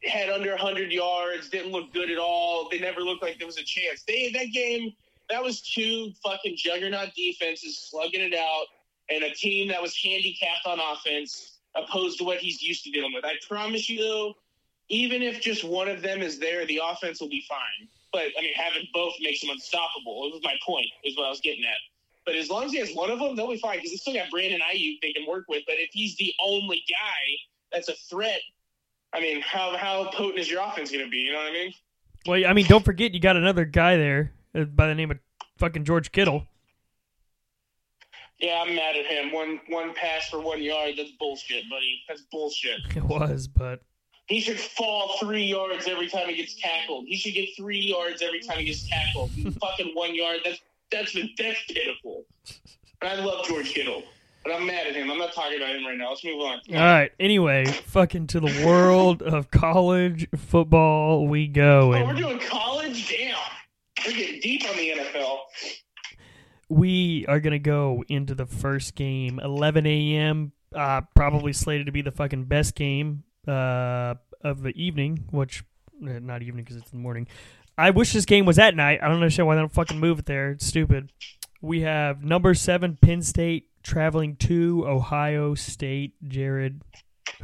had 0.04 0.30
under 0.30 0.50
100 0.52 0.92
yards, 0.92 1.50
didn't 1.50 1.72
look 1.72 1.94
good 1.94 2.10
at 2.10 2.18
all. 2.18 2.68
They 2.70 2.80
never 2.80 3.02
looked 3.02 3.22
like 3.22 3.38
there 3.38 3.48
was 3.48 3.58
a 3.58 3.64
chance. 3.64 4.04
They 4.08 4.32
that 4.32 4.52
game 4.52 4.94
that 5.30 5.44
was 5.44 5.62
two 5.62 6.12
fucking 6.24 6.56
juggernaut 6.58 7.10
defenses 7.16 7.88
slugging 7.90 8.22
it 8.22 8.34
out, 8.34 8.66
and 9.10 9.24
a 9.24 9.34
team 9.34 9.68
that 9.70 9.82
was 9.82 9.96
handicapped 9.96 10.66
on 10.66 10.80
offense 10.80 11.60
opposed 11.76 12.18
to 12.18 12.24
what 12.24 12.40
he's 12.40 12.62
used 12.62 12.84
to 12.84 12.92
dealing 12.92 13.14
with. 13.14 13.24
I 13.26 13.34
promise 13.48 13.90
you 13.90 14.02
though, 14.02 14.34
even 14.90 15.22
if 15.22 15.40
just 15.40 15.64
one 15.64 15.88
of 15.88 16.02
them 16.02 16.22
is 16.22 16.40
there, 16.40 16.66
the 16.66 16.82
offense 16.84 17.22
will 17.22 17.30
be 17.30 17.46
fine. 17.48 17.88
But 18.12 18.26
I 18.38 18.42
mean, 18.42 18.54
having 18.56 18.88
both 18.94 19.14
makes 19.22 19.42
them 19.42 19.52
unstoppable. 19.52 20.26
It 20.26 20.34
was 20.34 20.42
my 20.44 20.56
point, 20.66 20.88
is 21.04 21.16
what 21.16 21.28
I 21.28 21.30
was 21.30 21.42
getting 21.42 21.64
at. 21.64 21.78
But 22.30 22.38
as 22.38 22.48
long 22.48 22.66
as 22.66 22.72
he 22.72 22.78
has 22.78 22.94
one 22.94 23.10
of 23.10 23.18
them, 23.18 23.36
they'll 23.36 23.50
be 23.50 23.58
fine 23.58 23.78
because 23.78 23.90
they 23.90 23.98
still 23.98 24.14
got 24.14 24.30
Brandon 24.30 24.62
Aiyuk 24.72 25.02
they 25.02 25.14
can 25.14 25.26
work 25.28 25.46
with. 25.50 25.64
But 25.66 25.78
if 25.80 25.90
he's 25.92 26.16
the 26.18 26.32
only 26.46 26.84
guy 26.88 27.72
that's 27.72 27.90
a 27.90 27.96
threat, 28.08 28.40
I 29.14 29.20
mean, 29.20 29.42
how 29.42 29.76
how 29.76 30.12
potent 30.12 30.38
is 30.38 30.48
your 30.48 30.62
offense 30.62 30.92
going 30.92 31.04
to 31.04 31.10
be? 31.10 31.18
You 31.18 31.32
know 31.32 31.40
what 31.40 31.48
I 31.48 31.54
mean? 31.54 31.74
Well, 32.28 32.44
I 32.48 32.54
mean, 32.54 32.68
don't 32.68 32.86
forget 32.86 33.16
you 33.16 33.20
got 33.20 33.36
another 33.36 33.66
guy 33.66 33.98
there 33.98 34.32
uh, 34.54 34.66
by 34.66 34.86
the 34.86 34.94
name 34.94 35.10
of 35.10 35.18
fucking 35.58 35.86
George 35.86 36.12
Kittle. 36.12 36.46
Yeah, 38.38 38.64
I'm 38.64 38.76
mad 38.76 38.96
at 38.96 39.08
him. 39.08 39.32
One 39.32 39.60
one 39.68 39.96
pass 39.96 40.30
for 40.30 40.40
one 40.40 40.62
yard. 40.62 40.94
That's 40.98 41.10
bullshit, 41.20 41.68
buddy. 41.68 42.00
That's 42.08 42.22
bullshit. 42.32 42.80
It 42.96 43.06
was, 43.06 43.48
but 43.48 43.82
He 44.28 44.40
should 44.40 44.60
fall 44.60 45.18
three 45.20 45.46
yards 45.46 45.88
every 45.88 46.10
time 46.10 46.28
he 46.30 46.36
gets 46.36 46.62
tackled. 46.62 47.06
He 47.08 47.18
should 47.18 47.34
get 47.34 47.50
three 47.58 47.80
yards 47.80 48.22
every 48.22 48.42
time 48.42 48.60
he 48.60 48.66
gets 48.66 48.88
tackled. 48.88 49.32
Fucking 49.60 49.96
one 49.96 50.14
yard. 50.14 50.42
That's 50.46 50.60
that's 50.92 51.14
that's 51.38 51.64
pitiful. 51.68 52.26
And 53.02 53.10
I 53.12 53.24
love 53.24 53.46
George 53.46 53.70
Kittle, 53.74 54.04
but 54.44 54.54
I'm 54.54 54.66
mad 54.68 54.88
at 54.88 54.96
him. 54.96 55.10
I'm 55.10 55.18
not 55.18 55.34
talking 55.34 55.58
about 55.58 55.76
him 55.76 55.86
right 55.86 55.98
now. 55.98 56.10
Let's 56.10 56.24
move 56.24 56.42
on. 56.42 56.60
all 56.70 56.76
right. 56.76 57.12
Anyway, 57.20 57.66
fucking 57.66 58.28
to 58.28 58.40
the 58.40 58.64
world 58.66 59.22
of 59.22 59.50
college 59.52 60.28
football 60.36 61.28
we 61.28 61.48
go, 61.48 61.94
Oh, 61.94 62.06
we're 62.06 62.14
doing 62.14 62.40
college. 62.40 63.10
Damn, 63.10 63.36
we're 64.06 64.14
getting 64.14 64.40
deep 64.42 64.64
on 64.70 64.76
the 64.76 64.90
NFL. 64.98 65.38
we 66.70 67.26
are 67.28 67.40
gonna 67.40 67.60
go 67.60 68.04
into 68.10 68.36
the 68.36 68.46
first 68.46 68.96
game, 68.96 69.40
11 69.40 69.86
a.m. 69.86 70.52
Uh, 70.76 71.02
probably 71.16 71.52
slated 71.54 71.86
to 71.88 71.92
be 71.92 72.02
the 72.02 72.12
fucking 72.12 72.46
best 72.46 72.76
game. 72.76 73.24
Uh, 73.48 74.16
of 74.42 74.62
the 74.62 74.70
evening, 74.82 75.26
which 75.32 75.64
uh, 76.04 76.20
not 76.20 76.42
evening 76.44 76.64
because 76.64 76.78
it's 76.78 76.92
in 76.92 77.00
the 77.00 77.02
morning. 77.04 77.28
I 77.80 77.92
wish 77.92 78.14
this 78.14 78.26
game 78.26 78.46
was 78.46 78.60
at 78.60 78.76
night. 78.76 79.00
I 79.02 79.08
don't 79.08 79.16
understand 79.16 79.48
why 79.48 79.56
they 79.56 79.62
don't 79.62 79.72
fucking 79.72 80.00
move 80.00 80.20
it 80.20 80.26
there. 80.26 80.52
It's 80.52 80.66
stupid. 80.66 81.12
We 81.62 81.82
have 81.82 82.24
number 82.24 82.54
seven 82.54 82.98
Penn 83.02 83.22
State 83.22 83.68
traveling 83.84 84.36
to 84.38 84.86
Ohio 84.86 85.56
State. 85.56 86.14
Jared, 86.28 86.82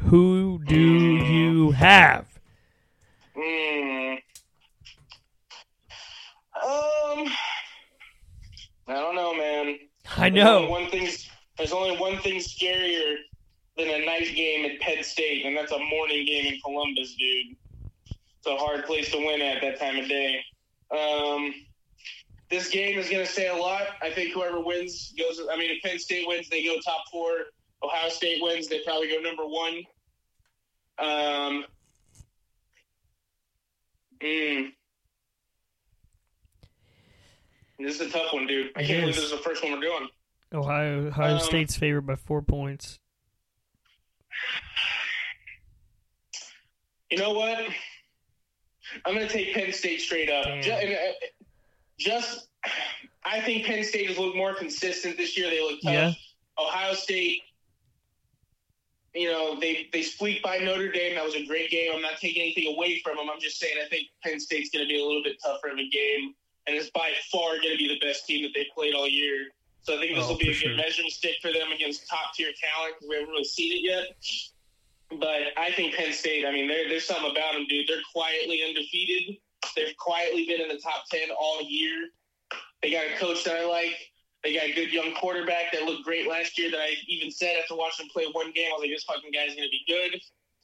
who 0.00 0.60
do 0.66 0.78
you 0.78 1.70
have? 1.72 2.26
Hmm. 3.34 4.14
Um, 6.56 7.28
I 8.88 8.94
don't 8.94 9.14
know, 9.14 9.34
man. 9.34 9.78
I 10.16 10.30
There's 10.30 10.44
know. 10.44 10.68
one 10.68 10.90
thing. 10.90 11.08
There's 11.58 11.72
only 11.72 11.96
one 11.96 12.18
thing 12.18 12.40
scarier 12.40 13.16
than 13.76 13.88
a 13.88 14.04
night 14.04 14.34
game 14.34 14.64
at 14.66 14.80
Penn 14.80 15.02
State, 15.02 15.44
and 15.46 15.56
that's 15.56 15.72
a 15.72 15.78
morning 15.78 16.26
game 16.26 16.52
in 16.52 16.60
Columbus, 16.60 17.14
dude. 17.16 17.56
It's 18.46 18.62
a 18.62 18.64
hard 18.64 18.84
place 18.84 19.10
to 19.10 19.18
win 19.18 19.42
at 19.42 19.60
that 19.60 19.80
time 19.80 19.98
of 19.98 20.08
day. 20.08 20.40
Um, 20.96 21.52
this 22.48 22.68
game 22.68 22.96
is 22.96 23.08
going 23.10 23.26
to 23.26 23.30
say 23.30 23.48
a 23.48 23.54
lot. 23.56 23.82
I 24.00 24.10
think 24.10 24.32
whoever 24.34 24.60
wins 24.60 25.12
goes. 25.18 25.40
I 25.50 25.56
mean, 25.56 25.70
if 25.72 25.82
Penn 25.82 25.98
State 25.98 26.28
wins, 26.28 26.48
they 26.48 26.64
go 26.64 26.76
top 26.84 27.02
four. 27.10 27.30
Ohio 27.82 28.08
State 28.08 28.40
wins, 28.40 28.68
they 28.68 28.80
probably 28.84 29.08
go 29.08 29.18
number 29.18 29.44
one. 29.44 29.82
Um. 30.98 31.64
mm. 34.22 34.68
This 37.80 38.00
is 38.00 38.08
a 38.08 38.10
tough 38.10 38.32
one, 38.32 38.46
dude. 38.46 38.70
I 38.76 38.80
It 38.82 38.86
can't 38.86 39.00
believe 39.00 39.16
this 39.16 39.24
is 39.24 39.30
the 39.32 39.38
first 39.38 39.64
one 39.64 39.72
we're 39.72 39.80
doing. 39.80 40.08
Ohio 40.54 41.08
Ohio 41.08 41.34
Um, 41.34 41.40
State's 41.40 41.76
favored 41.76 42.06
by 42.06 42.14
four 42.14 42.42
points. 42.42 43.00
You 47.10 47.18
know 47.18 47.32
what? 47.32 47.58
I'm 49.04 49.14
going 49.14 49.26
to 49.26 49.32
take 49.32 49.54
Penn 49.54 49.72
State 49.72 50.00
straight 50.00 50.30
up. 50.30 50.44
Damn. 50.44 50.62
Ju- 50.62 50.70
and, 50.72 50.92
uh, 50.94 51.12
Just, 51.98 52.48
I 53.24 53.40
think 53.40 53.64
Penn 53.66 53.82
State 53.84 54.08
has 54.08 54.18
looked 54.18 54.36
more 54.36 54.54
consistent 54.54 55.16
this 55.16 55.36
year. 55.36 55.48
They 55.50 55.60
look 55.60 55.80
tough. 55.82 55.92
Yeah. 55.92 56.12
Ohio 56.58 56.94
State, 56.94 57.40
you 59.14 59.30
know, 59.30 59.58
they 59.58 59.88
they 59.92 60.02
squeaked 60.02 60.42
by 60.42 60.58
Notre 60.58 60.90
Dame. 60.92 61.14
That 61.14 61.24
was 61.24 61.34
a 61.34 61.44
great 61.46 61.70
game. 61.70 61.90
I'm 61.94 62.02
not 62.02 62.18
taking 62.20 62.42
anything 62.42 62.74
away 62.74 63.00
from 63.02 63.16
them. 63.16 63.26
I'm 63.32 63.40
just 63.40 63.58
saying 63.58 63.76
I 63.84 63.88
think 63.88 64.08
Penn 64.22 64.38
State's 64.40 64.70
going 64.70 64.84
to 64.84 64.88
be 64.88 65.00
a 65.00 65.04
little 65.04 65.22
bit 65.22 65.36
tougher 65.42 65.68
of 65.68 65.78
a 65.78 65.88
game, 65.88 66.34
and 66.66 66.76
it's 66.76 66.90
by 66.90 67.12
far 67.32 67.52
going 67.62 67.72
to 67.72 67.78
be 67.78 67.88
the 67.88 67.98
best 68.06 68.26
team 68.26 68.42
that 68.42 68.50
they've 68.54 68.66
played 68.74 68.94
all 68.94 69.08
year. 69.08 69.46
So 69.82 69.96
I 69.96 70.00
think 70.00 70.16
this 70.16 70.24
Oh, 70.26 70.30
will 70.32 70.38
be 70.38 70.50
a 70.50 70.52
sure. 70.52 70.70
good 70.70 70.76
measuring 70.78 71.08
stick 71.10 71.36
for 71.40 71.52
them 71.52 71.72
against 71.72 72.08
top 72.08 72.34
tier 72.34 72.50
talent 72.60 72.94
because 72.96 73.08
we 73.08 73.14
haven't 73.16 73.30
really 73.30 73.44
seen 73.44 73.72
it 73.72 73.80
yet. 73.82 74.06
But 75.10 75.54
I 75.56 75.70
think 75.72 75.94
Penn 75.94 76.12
State. 76.12 76.44
I 76.44 76.52
mean, 76.52 76.66
there, 76.68 76.88
there's 76.88 77.06
something 77.06 77.30
about 77.30 77.54
them, 77.54 77.66
dude. 77.68 77.86
They're 77.88 78.02
quietly 78.12 78.62
undefeated. 78.66 79.36
They've 79.74 79.96
quietly 79.96 80.46
been 80.46 80.60
in 80.60 80.68
the 80.68 80.78
top 80.78 81.04
ten 81.10 81.28
all 81.38 81.62
year. 81.62 82.08
They 82.82 82.90
got 82.90 83.04
a 83.06 83.18
coach 83.18 83.44
that 83.44 83.56
I 83.56 83.66
like. 83.66 83.96
They 84.42 84.54
got 84.54 84.64
a 84.64 84.72
good 84.72 84.92
young 84.92 85.14
quarterback 85.14 85.72
that 85.72 85.82
looked 85.82 86.04
great 86.04 86.28
last 86.28 86.58
year. 86.58 86.70
That 86.70 86.80
I 86.80 86.94
even 87.08 87.30
said 87.30 87.56
after 87.60 87.76
watching 87.76 88.06
him 88.06 88.10
play 88.12 88.26
one 88.32 88.52
game, 88.52 88.66
I 88.70 88.74
was 88.74 88.82
like, 88.82 88.90
this 88.90 89.04
fucking 89.04 89.30
guy's 89.32 89.54
going 89.56 89.68
to 89.68 89.70
be 89.70 89.84
good. 89.86 90.20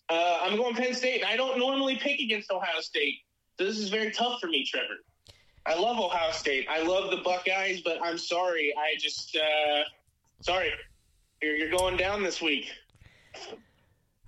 Uh, 0.09 0.41
I'm 0.43 0.57
going 0.57 0.75
Penn 0.75 0.95
State, 0.95 1.23
and 1.23 1.31
I 1.31 1.37
don't 1.37 1.59
normally 1.59 1.97
pick 1.97 2.21
against 2.21 2.51
Ohio 2.51 2.81
State, 2.81 3.19
so 3.57 3.65
this 3.65 3.79
is 3.79 3.89
very 3.89 4.11
tough 4.11 4.41
for 4.41 4.47
me, 4.47 4.65
Trevor. 4.65 4.97
I 5.65 5.79
love 5.79 5.99
Ohio 5.99 6.33
State. 6.33 6.67
I 6.69 6.83
love 6.83 7.11
the 7.11 7.19
Buckeyes, 7.19 7.81
but 7.83 7.99
I'm 8.03 8.19
sorry. 8.19 8.75
I 8.77 8.99
just 8.99 9.37
uh, 9.37 9.85
sorry. 10.41 10.71
You're, 11.41 11.57
you're 11.57 11.71
going 11.71 11.97
down 11.97 12.23
this 12.23 12.43
week. 12.43 12.67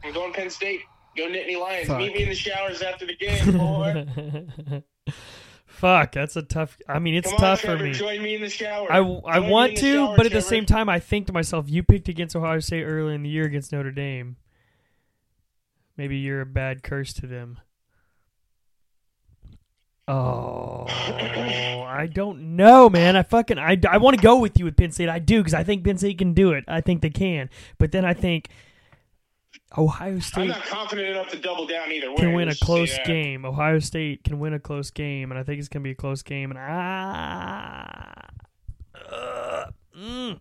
I'm 0.04 0.12
going 0.12 0.32
Penn 0.32 0.50
State. 0.50 0.82
Go 1.16 1.28
Nittany 1.28 1.58
Lions. 1.58 1.88
Fuck. 1.88 1.98
Meet 1.98 2.14
me 2.14 2.22
in 2.24 2.28
the 2.28 2.34
showers 2.34 2.82
after 2.82 3.06
the 3.06 3.16
game, 3.16 3.56
boy. 3.56 4.82
Fuck, 5.66 6.12
that's 6.12 6.36
a 6.36 6.42
tough. 6.42 6.76
I 6.88 6.98
mean, 6.98 7.14
it's 7.14 7.32
on, 7.32 7.38
tough 7.38 7.60
for 7.60 7.76
me. 7.76 7.92
Join 7.92 8.22
me 8.22 8.34
in 8.36 8.40
the 8.40 8.48
shower. 8.48 8.92
I, 8.92 8.98
I 8.98 9.40
Join 9.40 9.50
want 9.50 9.76
to, 9.78 9.94
shower, 9.94 10.16
but 10.16 10.26
at 10.26 10.32
the 10.32 10.40
same 10.40 10.66
time, 10.66 10.88
I 10.88 10.98
think 10.98 11.26
to 11.28 11.32
myself, 11.32 11.68
you 11.68 11.82
picked 11.82 12.08
against 12.08 12.36
Ohio 12.36 12.60
State 12.60 12.84
early 12.84 13.14
in 13.14 13.22
the 13.22 13.28
year 13.28 13.44
against 13.44 13.72
Notre 13.72 13.90
Dame. 13.90 14.36
Maybe 15.96 16.16
you're 16.18 16.40
a 16.40 16.46
bad 16.46 16.82
curse 16.82 17.12
to 17.14 17.26
them. 17.26 17.58
Oh, 20.06 20.84
I 20.88 22.08
don't 22.12 22.56
know, 22.56 22.90
man. 22.90 23.16
I 23.16 23.22
fucking 23.22 23.58
I, 23.58 23.78
I 23.88 23.96
want 23.96 24.16
to 24.16 24.22
go 24.22 24.38
with 24.38 24.58
you 24.58 24.66
with 24.66 24.76
Penn 24.76 24.92
State. 24.92 25.08
I 25.08 25.18
do 25.18 25.38
because 25.38 25.54
I 25.54 25.64
think 25.64 25.82
Penn 25.84 25.96
State 25.96 26.18
can 26.18 26.34
do 26.34 26.52
it. 26.52 26.64
I 26.68 26.82
think 26.82 27.00
they 27.00 27.10
can, 27.10 27.48
but 27.78 27.90
then 27.90 28.04
I 28.04 28.12
think 28.12 28.48
Ohio 29.76 30.18
State. 30.20 30.42
I'm 30.42 30.48
not 30.48 30.64
confident 30.64 31.08
enough 31.08 31.28
to 31.30 31.38
double 31.38 31.66
down 31.66 31.90
either 31.90 32.10
way. 32.10 32.16
can 32.16 32.32
win 32.32 32.48
a 32.48 32.50
Let's 32.50 32.60
just 32.60 32.60
say 32.60 32.66
close 32.66 32.98
game. 33.06 33.44
Ohio 33.44 33.78
State 33.78 34.24
can 34.24 34.38
win 34.38 34.54
a 34.54 34.60
close 34.60 34.90
game, 34.90 35.30
and 35.30 35.38
I 35.38 35.42
think 35.42 35.58
it's 35.58 35.68
gonna 35.68 35.82
be 35.82 35.90
a 35.90 35.94
close 35.94 36.22
game. 36.22 36.50
And 36.50 36.60
ah, 36.60 38.14
uh, 39.10 39.64
mm. 39.96 40.40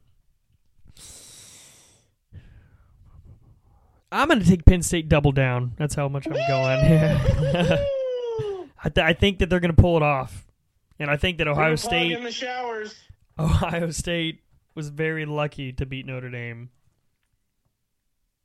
I'm 4.11 4.27
gonna 4.27 4.43
take 4.43 4.65
Penn 4.65 4.83
State 4.83 5.09
double 5.09 5.31
down. 5.31 5.73
That's 5.77 5.95
how 5.95 6.07
much 6.07 6.27
I'm 6.27 6.33
going. 6.33 6.47
I, 8.85 8.89
th- 8.89 9.05
I 9.05 9.13
think 9.13 9.39
that 9.39 9.49
they're 9.49 9.59
gonna 9.59 9.73
pull 9.73 9.97
it 9.97 10.03
off, 10.03 10.45
and 10.99 11.09
I 11.09 11.17
think 11.17 11.39
that 11.39 11.47
Ohio 11.47 11.75
State, 11.75 12.11
in 12.11 12.23
the 12.23 12.31
showers. 12.31 12.93
Ohio 13.39 13.89
State 13.89 14.41
was 14.75 14.89
very 14.89 15.25
lucky 15.25 15.73
to 15.73 15.87
beat 15.87 16.05
Notre 16.05 16.29
Dame. 16.29 16.69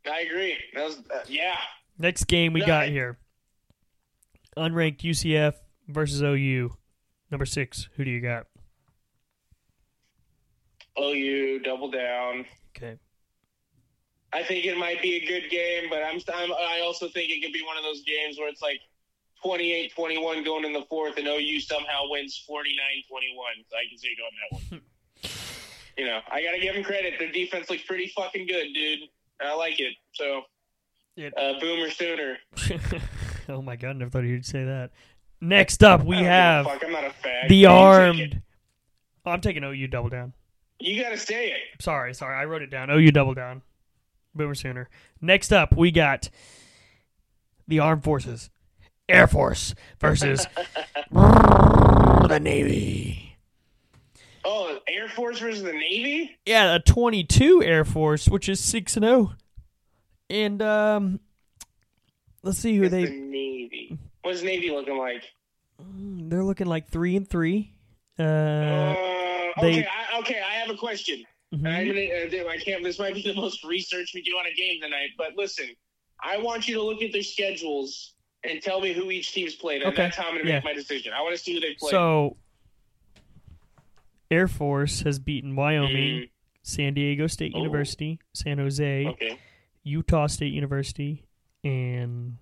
I 0.06 0.20
agree. 0.20 0.56
That 0.74 0.84
was 0.84 0.98
uh, 1.12 1.20
yeah. 1.28 1.56
Next 1.98 2.24
game 2.24 2.52
we 2.52 2.60
No, 2.60 2.66
got 2.66 2.84
I- 2.84 2.88
here. 2.90 3.18
Unranked 4.56 5.00
UCF 5.02 5.54
versus 5.88 6.20
OU. 6.22 6.76
Number 7.30 7.46
six. 7.46 7.88
Who 7.96 8.04
do 8.04 8.10
you 8.10 8.20
got? 8.20 8.46
OU 10.98 11.60
double 11.60 11.90
down. 11.90 12.44
Okay. 12.76 12.96
I 14.32 14.42
think 14.42 14.64
it 14.66 14.76
might 14.76 15.00
be 15.00 15.14
a 15.16 15.26
good 15.26 15.48
game, 15.50 15.84
but 15.88 16.02
I'm, 16.02 16.20
I'm 16.34 16.52
I 16.52 16.80
also 16.84 17.08
think 17.08 17.30
it 17.30 17.42
could 17.42 17.52
be 17.52 17.62
one 17.64 17.76
of 17.78 17.82
those 17.82 18.02
games 18.02 18.38
where 18.38 18.48
it's 18.48 18.60
like 18.60 18.80
28-21 19.44 20.44
going 20.44 20.64
in 20.64 20.72
the 20.72 20.84
fourth, 20.90 21.16
and 21.16 21.26
OU 21.26 21.60
somehow 21.60 22.02
wins 22.08 22.44
49-21. 22.50 22.56
So 23.68 23.76
I 23.76 23.88
can 23.88 23.96
see 23.98 24.08
it 24.08 24.18
going 24.18 24.30
that 24.50 24.70
one. 24.72 24.82
you 25.96 26.06
know, 26.06 26.20
I 26.30 26.42
got 26.42 26.52
to 26.52 26.60
give 26.60 26.74
them 26.74 26.82
credit. 26.84 27.14
Their 27.18 27.30
defense 27.32 27.70
looks 27.70 27.82
pretty 27.84 28.12
fucking 28.14 28.46
good, 28.46 28.66
dude. 28.74 29.08
I 29.40 29.54
like 29.54 29.78
it. 29.80 29.94
So, 30.12 30.42
It- 31.16 31.32
uh, 31.36 31.58
Boomer 31.60 31.90
Sooner. 31.90 32.36
oh 33.48 33.62
my 33.62 33.76
god, 33.76 33.96
never 33.96 34.10
thought 34.10 34.24
you'd 34.24 34.44
say 34.46 34.64
that. 34.64 34.90
Next 35.40 35.84
up, 35.84 36.04
we 36.04 36.16
I 36.16 36.20
don't 36.20 36.24
give 36.24 36.30
a 36.30 36.32
have 36.32 36.66
Fuck, 36.66 36.84
I'm 36.84 36.92
not 36.92 37.04
a 37.04 37.08
fag. 37.10 37.48
the 37.48 37.66
armed. 37.66 38.42
Oh, 39.24 39.30
I'm 39.30 39.40
taking 39.40 39.62
OU 39.62 39.86
double 39.88 40.08
down. 40.08 40.32
You 40.80 41.00
got 41.02 41.10
to 41.10 41.18
say 41.18 41.50
it. 41.50 41.82
Sorry, 41.82 42.14
sorry, 42.14 42.36
I 42.36 42.44
wrote 42.44 42.62
it 42.62 42.70
down. 42.70 42.90
OU 42.90 43.10
double 43.12 43.34
down. 43.34 43.62
Boomer 44.34 44.54
sooner. 44.54 44.88
Next 45.20 45.52
up, 45.52 45.76
we 45.76 45.90
got 45.90 46.28
the 47.66 47.78
armed 47.80 48.04
forces, 48.04 48.50
Air 49.08 49.26
Force 49.26 49.74
versus 50.00 50.46
the 51.12 52.38
Navy. 52.40 53.27
Oh, 54.44 54.78
Air 54.88 55.08
Force 55.08 55.38
versus 55.40 55.62
the 55.62 55.72
Navy. 55.72 56.36
Yeah, 56.46 56.74
a 56.76 56.78
22 56.80 57.62
Air 57.62 57.84
Force, 57.84 58.28
which 58.28 58.48
is 58.48 58.60
6 58.60 58.96
and 58.96 59.04
0. 59.04 59.32
And 60.30 60.60
um 60.62 61.20
let's 62.42 62.58
see 62.58 62.76
who 62.76 62.84
It's 62.84 62.92
they 62.92 63.04
the 63.06 63.10
Navy. 63.10 63.98
What's 64.22 64.42
Navy 64.42 64.70
looking 64.70 64.98
like? 64.98 65.22
they're 65.80 66.42
looking 66.44 66.66
like 66.66 66.88
3 66.88 67.16
and 67.16 67.28
3. 67.28 67.72
Uh, 68.18 68.22
Uh, 68.22 68.94
they- 69.60 69.68
okay, 69.80 69.86
I, 69.86 70.18
okay. 70.20 70.40
I 70.40 70.54
have 70.54 70.70
a 70.70 70.76
question. 70.76 71.24
mhm. 71.54 71.66
I'm 71.66 71.86
gonna, 71.86 72.46
uh, 72.46 72.50
I 72.50 72.58
can't. 72.58 72.82
This 72.82 72.98
might 72.98 73.14
be 73.14 73.22
the 73.22 73.34
most 73.34 73.64
research 73.64 74.10
we 74.14 74.22
do 74.22 74.32
on 74.32 74.46
a 74.46 74.54
game 74.54 74.80
tonight. 74.82 75.10
But 75.16 75.36
listen, 75.36 75.66
I 76.22 76.36
want 76.38 76.66
you 76.68 76.74
to 76.74 76.82
look 76.82 77.00
at 77.02 77.12
their 77.12 77.22
schedules 77.22 78.14
and 78.44 78.60
tell 78.60 78.80
me 78.80 78.92
who 78.92 79.10
each 79.10 79.32
team's 79.32 79.54
played, 79.54 79.82
and 79.82 79.92
Okay, 79.92 80.02
that's 80.02 80.16
how 80.16 80.24
I'm 80.24 80.34
going 80.34 80.44
to 80.44 80.48
yeah. 80.50 80.56
make 80.56 80.64
my 80.64 80.72
decision. 80.74 81.12
I 81.12 81.22
want 81.22 81.36
to 81.36 81.42
see 81.42 81.54
who 81.54 81.60
they 81.60 81.74
played. 81.74 81.90
So 81.92 82.36
Air 84.30 84.48
Force 84.48 85.02
has 85.02 85.18
beaten 85.18 85.56
Wyoming, 85.56 86.20
Mm, 86.22 86.30
San 86.62 86.94
Diego 86.94 87.26
State 87.26 87.52
Oh. 87.54 87.58
University, 87.58 88.18
San 88.34 88.58
Jose, 88.58 89.06
okay. 89.06 89.38
Utah 89.84 90.26
State 90.26 90.52
University, 90.52 91.24
and 91.64 92.36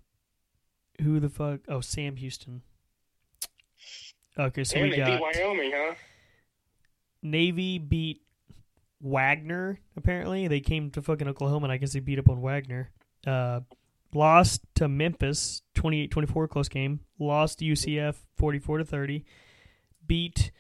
who 1.01 1.21
the 1.21 1.29
fuck? 1.29 1.61
Oh, 1.69 1.81
Sam 1.81 2.17
Houston. 2.17 2.63
Okay, 4.39 4.65
so 4.65 4.77
and 4.77 4.85
we 4.85 4.91
they 4.91 4.97
got 4.97 5.07
beat 5.07 5.21
Wyoming, 5.21 5.73
huh? 5.75 5.95
Navy 7.23 7.79
beat 7.79 8.23
Wagner. 9.01 9.79
Apparently, 9.97 10.49
they 10.49 10.61
came 10.61 10.91
to 10.91 11.03
fucking 11.03 11.29
Oklahoma, 11.29 11.65
and 11.67 11.73
I 11.73 11.77
guess 11.79 11.93
they 11.93 12.01
beat 12.01 12.19
up 12.19 12.29
on 12.29 12.41
Wagner. 12.43 12.91
Uh, 13.27 13.61
lost 14.13 14.63
to 14.75 14.89
Memphis, 14.89 15.63
28-24, 15.75 16.49
close 16.49 16.69
game. 16.69 17.01
Lost 17.19 17.61
to 17.61 17.65
UCF, 17.65 18.17
forty-four 18.37 18.79
to 18.79 18.85
thirty. 18.85 19.25
Beat 20.07 20.51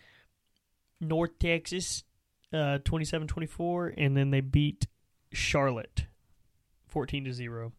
North 1.00 1.38
Texas, 1.38 2.04
uh, 2.52 2.78
27-24, 2.84 3.94
and 3.96 4.16
then 4.16 4.30
they 4.30 4.40
beat 4.40 4.86
Charlotte, 5.32 6.06
fourteen 6.88 7.24
to 7.24 7.32
zero. 7.32 7.72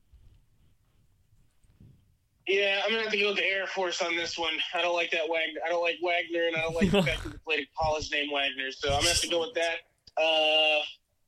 Yeah, 2.48 2.80
I'm 2.84 2.92
gonna 2.92 3.04
have 3.04 3.12
to 3.12 3.18
go 3.20 3.28
with 3.30 3.38
the 3.38 3.46
Air 3.46 3.68
Force 3.68 4.02
on 4.02 4.16
this 4.16 4.38
one. 4.38 4.54
I 4.74 4.82
don't 4.82 4.96
like 4.96 5.12
that 5.12 5.28
Wagner. 5.30 5.60
I 5.66 5.70
don't 5.70 5.82
like 5.82 5.98
Wagner, 6.02 6.48
and 6.48 6.56
I 6.56 6.62
don't 6.62 6.76
like 6.76 6.92
the 6.92 7.04
fact 7.04 7.24
that 7.24 7.32
they 7.34 7.38
played 7.46 7.60
a 7.60 7.68
college 7.78 8.10
named 8.12 8.30
Wagner. 8.34 8.72
So 8.72 8.90
I'm 8.90 9.00
gonna 9.00 9.10
have 9.10 9.20
to 9.22 9.28
go 9.28 9.42
with 9.42 9.54
that. 9.56 9.76
Uh, 10.22 10.80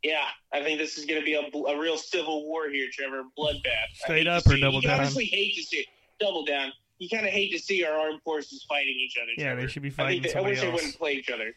yeah, 0.01 0.27
I 0.53 0.63
think 0.63 0.79
this 0.79 0.97
is 0.97 1.05
gonna 1.05 1.23
be 1.23 1.33
a, 1.33 1.41
a 1.41 1.77
real 1.77 1.97
civil 1.97 2.45
war 2.47 2.69
here, 2.69 2.87
Trevor. 2.91 3.23
Bloodbath. 3.37 3.65
I 3.65 4.05
Straight 4.05 4.27
up 4.27 4.47
or 4.47 4.55
double 4.57 4.81
you 4.81 4.87
down? 4.87 5.01
honestly 5.01 5.25
hate 5.25 5.55
to 5.55 5.63
see 5.63 5.77
it. 5.77 5.87
double 6.21 6.45
down. 6.45 6.71
You 6.99 7.09
kind 7.09 7.25
of 7.25 7.31
hate 7.33 7.51
to 7.51 7.59
see 7.59 7.83
our 7.83 7.93
armed 7.97 8.21
forces 8.23 8.65
fighting 8.67 8.95
each 8.97 9.17
other. 9.21 9.31
Yeah, 9.37 9.55
they 9.55 9.67
should 9.67 9.81
be 9.81 9.89
I 9.89 9.91
fighting 9.91 10.21
think 10.23 10.33
they, 10.33 10.39
I 10.39 10.43
wish 10.43 10.61
they 10.61 10.71
wouldn't 10.71 10.97
play 10.97 11.13
each 11.13 11.29
other. 11.29 11.53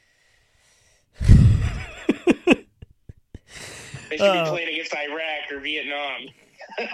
They 4.12 4.18
should 4.18 4.26
Oh. 4.28 4.44
be 4.44 4.50
playing 4.50 4.68
against 4.74 4.94
Iraq 4.94 5.50
or 5.50 5.60
Vietnam. 5.60 6.20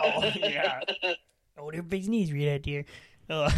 Oh, 0.04 0.31
yeah. 0.37 0.81
oh, 1.59 1.70
their 1.72 1.83
big 1.83 2.07
knees 2.09 2.33
right 2.33 2.48
out 2.54 2.62
there. 2.64 2.85
Uh, 3.28 3.50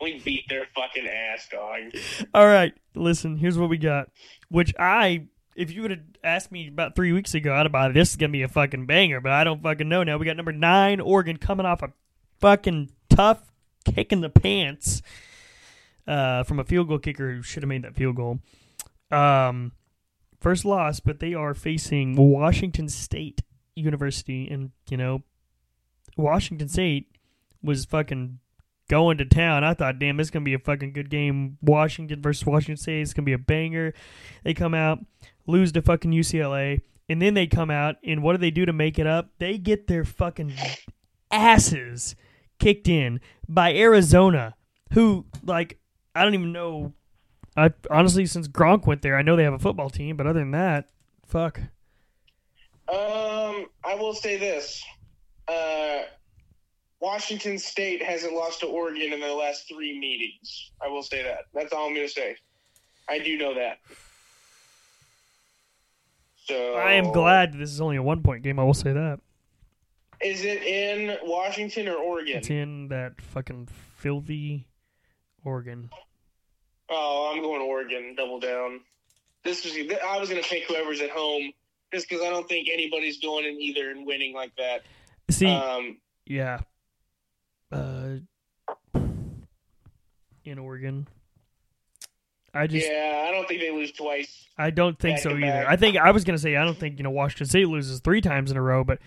we 0.00 0.20
beat 0.24 0.48
their 0.48 0.66
fucking 0.74 1.06
ass, 1.06 1.48
dog. 1.50 1.80
all 2.34 2.46
right, 2.46 2.74
listen. 2.94 3.36
Here's 3.36 3.56
what 3.56 3.68
we 3.70 3.78
got. 3.78 4.08
Which 4.50 4.74
I, 4.78 5.26
if 5.56 5.70
you 5.70 5.82
would 5.82 5.92
have 5.92 6.00
asked 6.24 6.50
me 6.52 6.66
about 6.68 6.96
three 6.96 7.12
weeks 7.12 7.34
ago, 7.34 7.54
I'd 7.54 7.66
have 7.66 7.72
bought 7.72 7.94
this 7.94 8.10
is 8.10 8.16
gonna 8.16 8.32
be 8.32 8.42
a 8.42 8.48
fucking 8.48 8.86
banger. 8.86 9.20
But 9.20 9.32
I 9.32 9.44
don't 9.44 9.62
fucking 9.62 9.88
know 9.88 10.02
now. 10.02 10.18
We 10.18 10.26
got 10.26 10.36
number 10.36 10.52
nine, 10.52 11.00
Oregon, 11.00 11.36
coming 11.36 11.66
off 11.66 11.82
a 11.82 11.92
fucking 12.40 12.90
tough 13.08 13.42
kick 13.84 14.12
in 14.12 14.20
the 14.20 14.28
pants 14.30 15.02
uh, 16.06 16.42
from 16.42 16.58
a 16.58 16.64
field 16.64 16.88
goal 16.88 16.98
kicker 16.98 17.32
who 17.34 17.42
should 17.42 17.62
have 17.62 17.68
made 17.68 17.84
that 17.84 17.94
field 17.96 18.16
goal. 18.16 18.40
Um, 19.10 19.72
first 20.40 20.64
loss, 20.64 21.00
but 21.00 21.20
they 21.20 21.34
are 21.34 21.54
facing 21.54 22.16
Washington 22.16 22.88
State 22.88 23.42
University, 23.74 24.48
and 24.48 24.72
you 24.90 24.96
know, 24.96 25.22
Washington 26.16 26.68
State 26.68 27.16
was 27.62 27.84
fucking 27.84 28.38
going 28.88 29.18
to 29.18 29.24
town. 29.24 29.64
I 29.64 29.74
thought, 29.74 29.98
damn, 29.98 30.18
it's 30.20 30.30
gonna 30.30 30.44
be 30.44 30.54
a 30.54 30.58
fucking 30.58 30.92
good 30.92 31.10
game. 31.10 31.58
Washington 31.62 32.22
versus 32.22 32.46
Washington 32.46 32.76
State. 32.76 33.02
It's 33.02 33.12
gonna 33.12 33.26
be 33.26 33.32
a 33.32 33.38
banger. 33.38 33.94
They 34.44 34.54
come 34.54 34.74
out, 34.74 34.98
lose 35.46 35.72
to 35.72 35.82
fucking 35.82 36.12
UCLA, 36.12 36.80
and 37.08 37.22
then 37.22 37.34
they 37.34 37.46
come 37.46 37.70
out, 37.70 37.96
and 38.04 38.22
what 38.22 38.32
do 38.32 38.38
they 38.38 38.50
do 38.50 38.66
to 38.66 38.72
make 38.72 38.98
it 38.98 39.06
up? 39.06 39.30
They 39.38 39.58
get 39.58 39.86
their 39.86 40.04
fucking 40.04 40.54
asses 41.30 42.16
kicked 42.58 42.88
in 42.88 43.20
by 43.48 43.74
Arizona, 43.74 44.54
who 44.92 45.26
like 45.44 45.78
I 46.14 46.24
don't 46.24 46.34
even 46.34 46.52
know. 46.52 46.94
I 47.58 47.70
honestly, 47.90 48.24
since 48.26 48.46
Gronk 48.46 48.86
went 48.86 49.02
there, 49.02 49.16
I 49.16 49.22
know 49.22 49.34
they 49.34 49.42
have 49.42 49.52
a 49.52 49.58
football 49.58 49.90
team, 49.90 50.16
but 50.16 50.26
other 50.26 50.40
than 50.40 50.52
that, 50.52 50.88
fuck. 51.26 51.58
Um, 52.88 53.66
I 53.84 53.96
will 53.98 54.14
say 54.14 54.36
this: 54.36 54.82
uh, 55.48 56.02
Washington 57.00 57.58
State 57.58 58.02
hasn't 58.02 58.32
lost 58.32 58.60
to 58.60 58.66
Oregon 58.66 59.12
in 59.12 59.20
their 59.20 59.34
last 59.34 59.68
three 59.68 59.98
meetings. 59.98 60.70
I 60.80 60.88
will 60.88 61.02
say 61.02 61.22
that. 61.22 61.46
That's 61.52 61.72
all 61.72 61.88
I'm 61.88 61.94
going 61.94 62.06
to 62.06 62.12
say. 62.12 62.36
I 63.08 63.18
do 63.18 63.36
know 63.36 63.54
that. 63.54 63.78
So 66.46 66.74
I 66.74 66.92
am 66.92 67.12
glad 67.12 67.52
this 67.52 67.70
is 67.70 67.80
only 67.80 67.96
a 67.96 68.02
one 68.02 68.22
point 68.22 68.42
game. 68.42 68.58
I 68.58 68.64
will 68.64 68.72
say 68.72 68.92
that. 68.92 69.20
Is 70.22 70.44
it 70.44 70.62
in 70.62 71.16
Washington 71.22 71.88
or 71.88 71.96
Oregon? 71.96 72.38
It's 72.38 72.50
in 72.50 72.88
that 72.88 73.20
fucking 73.20 73.68
filthy 73.96 74.66
Oregon. 75.44 75.90
Oh, 76.90 77.32
I'm 77.34 77.42
going 77.42 77.60
Oregon. 77.62 78.14
Double 78.16 78.40
down. 78.40 78.80
This 79.44 79.64
was. 79.64 79.74
I 80.04 80.18
was 80.18 80.28
going 80.30 80.42
to 80.42 80.48
pick 80.48 80.64
whoever's 80.68 81.00
at 81.00 81.10
home, 81.10 81.52
just 81.92 82.08
because 82.08 82.24
I 82.24 82.30
don't 82.30 82.48
think 82.48 82.68
anybody's 82.72 83.18
going 83.20 83.44
in 83.44 83.60
either 83.60 83.90
and 83.90 84.06
winning 84.06 84.34
like 84.34 84.52
that. 84.56 84.82
See, 85.30 85.46
Um, 85.46 85.98
yeah. 86.26 86.60
Uh, 87.70 88.16
in 90.44 90.58
Oregon. 90.58 91.06
I 92.54 92.66
just 92.66 92.88
yeah, 92.90 93.26
I 93.28 93.30
don't 93.30 93.46
think 93.46 93.60
they 93.60 93.70
lose 93.70 93.92
twice. 93.92 94.46
I 94.56 94.70
don't 94.70 94.98
think 94.98 95.18
so 95.18 95.30
either. 95.30 95.40
back. 95.42 95.66
I 95.68 95.76
think 95.76 95.96
I 95.98 96.10
was 96.12 96.24
gonna 96.24 96.38
say 96.38 96.56
I 96.56 96.64
don't 96.64 96.78
think 96.78 96.96
you 96.98 97.04
know 97.04 97.10
Washington 97.10 97.46
State 97.46 97.68
loses 97.68 98.00
three 98.00 98.22
times 98.22 98.50
in 98.50 98.56
a 98.56 98.62
row, 98.62 98.84
but 98.84 99.00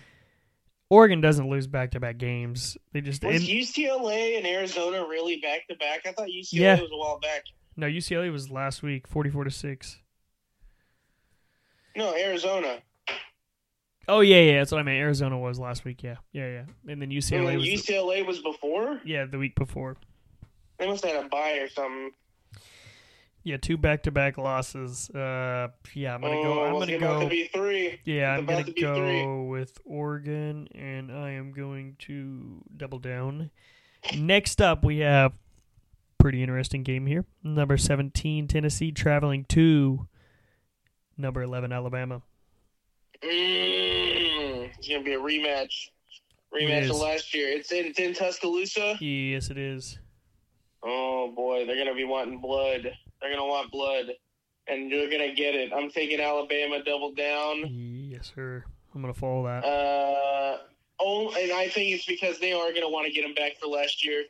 Oregon 0.88 1.20
doesn't 1.20 1.50
lose 1.50 1.66
back 1.66 1.90
to 1.92 2.00
back 2.00 2.18
games. 2.18 2.76
They 2.92 3.00
just 3.00 3.24
Was 3.24 3.40
and, 3.40 3.44
UCLA 3.50 4.36
and 4.38 4.46
Arizona 4.46 5.04
really 5.08 5.38
back 5.40 5.66
to 5.68 5.74
back? 5.74 6.02
I 6.06 6.12
thought 6.12 6.28
UCLA 6.28 6.52
Yeah. 6.60 6.80
was 6.80 6.90
a 6.92 6.96
while 6.96 7.18
back. 7.18 7.42
No 7.76 7.86
UCLA 7.86 8.30
was 8.32 8.50
last 8.50 8.82
week, 8.82 9.06
forty 9.06 9.30
four 9.30 9.44
to 9.44 9.50
six. 9.50 9.98
No, 11.96 12.14
Arizona. 12.16 12.78
Oh 14.08 14.20
yeah, 14.20 14.40
yeah, 14.40 14.58
that's 14.58 14.72
what 14.72 14.78
I 14.80 14.82
meant. 14.82 14.98
Arizona 14.98 15.38
was 15.38 15.58
last 15.60 15.84
week, 15.84 16.02
yeah, 16.02 16.16
yeah, 16.32 16.46
yeah, 16.48 16.64
and 16.90 17.00
then 17.00 17.02
And 17.02 17.12
UCLA 17.12 17.46
then 17.46 17.56
was 17.58 17.64
the- 17.64 17.74
UCLA 17.94 18.26
was 18.26 18.38
before. 18.40 19.00
yeah 19.04 19.24
the 19.26 19.38
week 19.38 19.54
before. 19.54 19.96
They 20.78 20.86
must 20.88 21.04
have 21.04 21.14
had 21.14 21.26
a 21.26 21.28
bye 21.28 21.58
or 21.58 21.68
something. 21.68 22.10
Yeah, 23.44 23.56
two 23.56 23.76
back 23.76 24.04
to 24.04 24.10
back 24.12 24.38
losses. 24.38 25.10
Uh, 25.10 25.68
yeah, 25.94 26.14
I'm 26.14 26.20
gonna 26.20 26.34
oh, 26.38 26.42
go. 26.42 26.64
I'm 26.66 26.72
gonna 26.78 26.98
go. 26.98 27.20
to 27.20 27.28
be 27.28 27.48
three. 27.48 28.00
Yeah, 28.04 28.34
It's 28.34 28.40
I'm 28.40 28.46
gonna 28.46 28.64
to 28.64 28.80
go 28.80 28.94
three. 28.94 29.26
with 29.48 29.78
Oregon, 29.84 30.68
and 30.74 31.10
I 31.12 31.32
am 31.32 31.52
going 31.52 31.96
to 32.00 32.62
double 32.76 32.98
down. 33.00 33.50
Next 34.16 34.60
up, 34.60 34.84
we 34.84 34.98
have 34.98 35.32
pretty 36.22 36.40
interesting 36.40 36.84
game 36.84 37.06
here. 37.06 37.24
Number 37.42 37.76
17, 37.76 38.46
Tennessee 38.46 38.92
traveling 38.92 39.44
to 39.48 40.06
number 41.18 41.42
11, 41.42 41.72
Alabama. 41.72 42.22
Mm, 43.24 44.70
it's 44.78 44.88
gonna 44.88 45.02
be 45.02 45.14
a 45.14 45.18
rematch. 45.18 45.88
Rematch 46.54 46.88
of 46.90 46.96
last 46.96 47.34
year. 47.34 47.48
It's 47.48 47.72
in, 47.72 47.86
it's 47.86 47.98
in 47.98 48.14
Tuscaloosa. 48.14 48.98
Yes, 49.00 49.50
it 49.50 49.58
is. 49.58 49.98
Oh 50.84 51.32
boy, 51.34 51.66
they're 51.66 51.76
gonna 51.76 51.96
be 51.96 52.04
wanting 52.04 52.40
blood. 52.40 52.82
They're 53.20 53.30
gonna 53.30 53.46
want 53.46 53.72
blood, 53.72 54.06
and 54.68 54.90
you're 54.90 55.10
gonna 55.10 55.34
get 55.34 55.56
it. 55.56 55.72
I'm 55.72 55.90
taking 55.90 56.20
Alabama 56.20 56.84
double 56.84 57.12
down. 57.14 57.66
Yes, 57.68 58.30
sir. 58.34 58.64
I'm 58.94 59.00
gonna 59.00 59.14
follow 59.14 59.44
that. 59.46 59.64
Uh, 59.64 60.58
oh, 61.00 61.34
and 61.36 61.50
I 61.52 61.68
think 61.68 61.94
it's 61.94 62.06
because 62.06 62.38
they 62.38 62.52
are 62.52 62.70
going 62.70 62.82
to 62.82 62.88
want 62.88 63.06
to 63.06 63.12
get 63.12 63.24
him 63.24 63.34
back 63.34 63.56
for 63.60 63.66
last 63.66 64.04
year. 64.04 64.24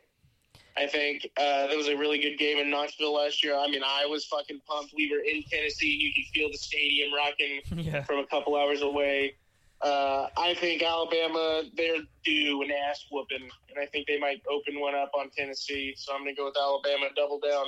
I 0.77 0.87
think 0.87 1.29
uh, 1.37 1.67
that 1.67 1.77
was 1.77 1.89
a 1.89 1.97
really 1.97 2.19
good 2.19 2.39
game 2.39 2.59
in 2.59 2.71
Knoxville 2.71 3.15
last 3.15 3.45
year. 3.45 3.55
I 3.55 3.69
mean, 3.69 3.83
I 3.85 4.07
was 4.07 4.25
fucking 4.25 4.61
pumped. 4.67 4.95
We 4.97 5.11
were 5.11 5.23
in 5.23 5.43
Tennessee. 5.43 5.89
You 5.89 6.13
could 6.15 6.33
feel 6.33 6.51
the 6.51 6.57
stadium 6.57 7.13
rocking 7.15 7.61
yeah. 7.77 8.03
from 8.05 8.19
a 8.21 8.27
couple 8.27 8.57
hours 8.57 8.81
away. 8.81 9.35
Uh, 9.83 10.29
I 10.37 10.55
think 10.55 10.83
Alabama, 10.83 11.63
they're 11.77 11.99
due 12.25 12.63
an 12.63 12.71
ass 12.71 13.05
whooping, 13.11 13.49
and 13.69 13.79
I 13.79 13.87
think 13.87 14.07
they 14.07 14.19
might 14.19 14.41
open 14.49 14.81
one 14.81 14.95
up 14.95 15.11
on 15.19 15.29
Tennessee. 15.31 15.93
So 15.97 16.15
I'm 16.15 16.23
going 16.23 16.35
to 16.35 16.41
go 16.41 16.47
with 16.47 16.57
Alabama 16.57 17.07
double 17.17 17.41
down. 17.41 17.67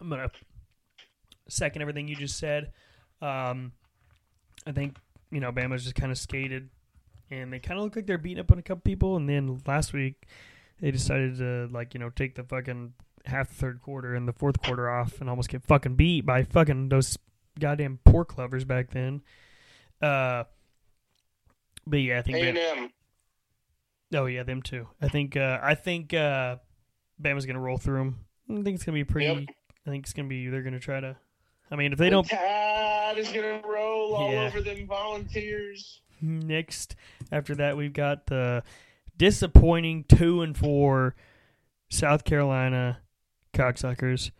I'm 0.00 0.08
gonna 0.08 0.30
second 1.48 1.82
everything 1.82 2.08
you 2.08 2.16
just 2.16 2.38
said. 2.38 2.72
Um, 3.20 3.72
I 4.66 4.72
think 4.72 4.96
you 5.30 5.40
know 5.40 5.52
Bama's 5.52 5.82
just 5.82 5.94
kind 5.94 6.10
of 6.10 6.18
skated, 6.18 6.70
and 7.30 7.52
they 7.52 7.58
kind 7.58 7.78
of 7.78 7.84
look 7.84 7.96
like 7.96 8.06
they're 8.06 8.18
beating 8.18 8.40
up 8.40 8.50
on 8.52 8.58
a 8.58 8.62
couple 8.62 8.82
people. 8.82 9.16
And 9.16 9.28
then 9.28 9.60
last 9.66 9.92
week, 9.92 10.26
they 10.80 10.90
decided 10.90 11.38
to 11.38 11.68
like 11.72 11.94
you 11.94 12.00
know 12.00 12.10
take 12.10 12.34
the 12.34 12.44
fucking 12.44 12.92
half 13.26 13.48
the 13.48 13.54
third 13.54 13.82
quarter 13.82 14.14
and 14.14 14.26
the 14.26 14.32
fourth 14.32 14.60
quarter 14.62 14.88
off, 14.90 15.20
and 15.20 15.28
almost 15.30 15.48
get 15.48 15.62
fucking 15.64 15.96
beat 15.96 16.26
by 16.26 16.42
fucking 16.44 16.88
those 16.88 17.18
goddamn 17.58 17.98
pork 18.04 18.36
lovers 18.38 18.64
back 18.64 18.90
then. 18.90 19.22
Uh, 20.00 20.44
but 21.86 21.98
yeah, 21.98 22.18
I 22.18 22.22
think. 22.22 22.36
A&M. 22.56 22.90
Oh 24.14 24.26
yeah, 24.26 24.42
them 24.42 24.62
too. 24.62 24.88
I 25.00 25.08
think 25.08 25.36
uh, 25.36 25.58
I 25.62 25.74
think 25.74 26.12
uh, 26.14 26.56
Bama's 27.22 27.46
gonna 27.46 27.60
roll 27.60 27.78
through 27.78 27.98
them. 27.98 28.18
I 28.50 28.62
think 28.62 28.74
it's 28.74 28.84
gonna 28.84 28.96
be 28.96 29.04
pretty. 29.04 29.26
Yep. 29.26 29.56
I 29.86 29.90
think 29.90 30.04
it's 30.04 30.12
gonna 30.12 30.28
be. 30.28 30.48
They're 30.48 30.62
gonna 30.62 30.80
try 30.80 31.00
to. 31.00 31.16
I 31.70 31.76
mean, 31.76 31.92
if 31.92 31.98
they 31.98 32.10
don't 32.10 32.28
The 32.28 32.34
tide 32.34 33.14
is 33.18 33.28
going 33.30 33.62
to 33.62 33.68
roll 33.68 34.14
all 34.16 34.32
Yeah. 34.32 34.46
over 34.48 34.60
them 34.60 34.88
volunteers. 34.88 36.00
Next 36.20 36.96
after 37.32 37.54
that, 37.56 37.76
we've 37.76 37.92
got 37.92 38.26
the 38.26 38.62
disappointing 39.16 40.04
two 40.08 40.42
and 40.42 40.56
four 40.56 41.14
South 41.90 42.24
Carolina 42.24 42.98
cocksuckers 43.52 44.30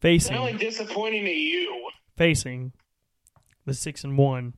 facing 0.00 0.34
Not 0.34 0.40
only 0.40 0.52
disappointing 0.58 1.24
to 1.24 1.30
you. 1.30 1.90
facing 2.16 2.72
the 3.64 3.74
six 3.74 4.04
and 4.04 4.16
one 4.18 4.54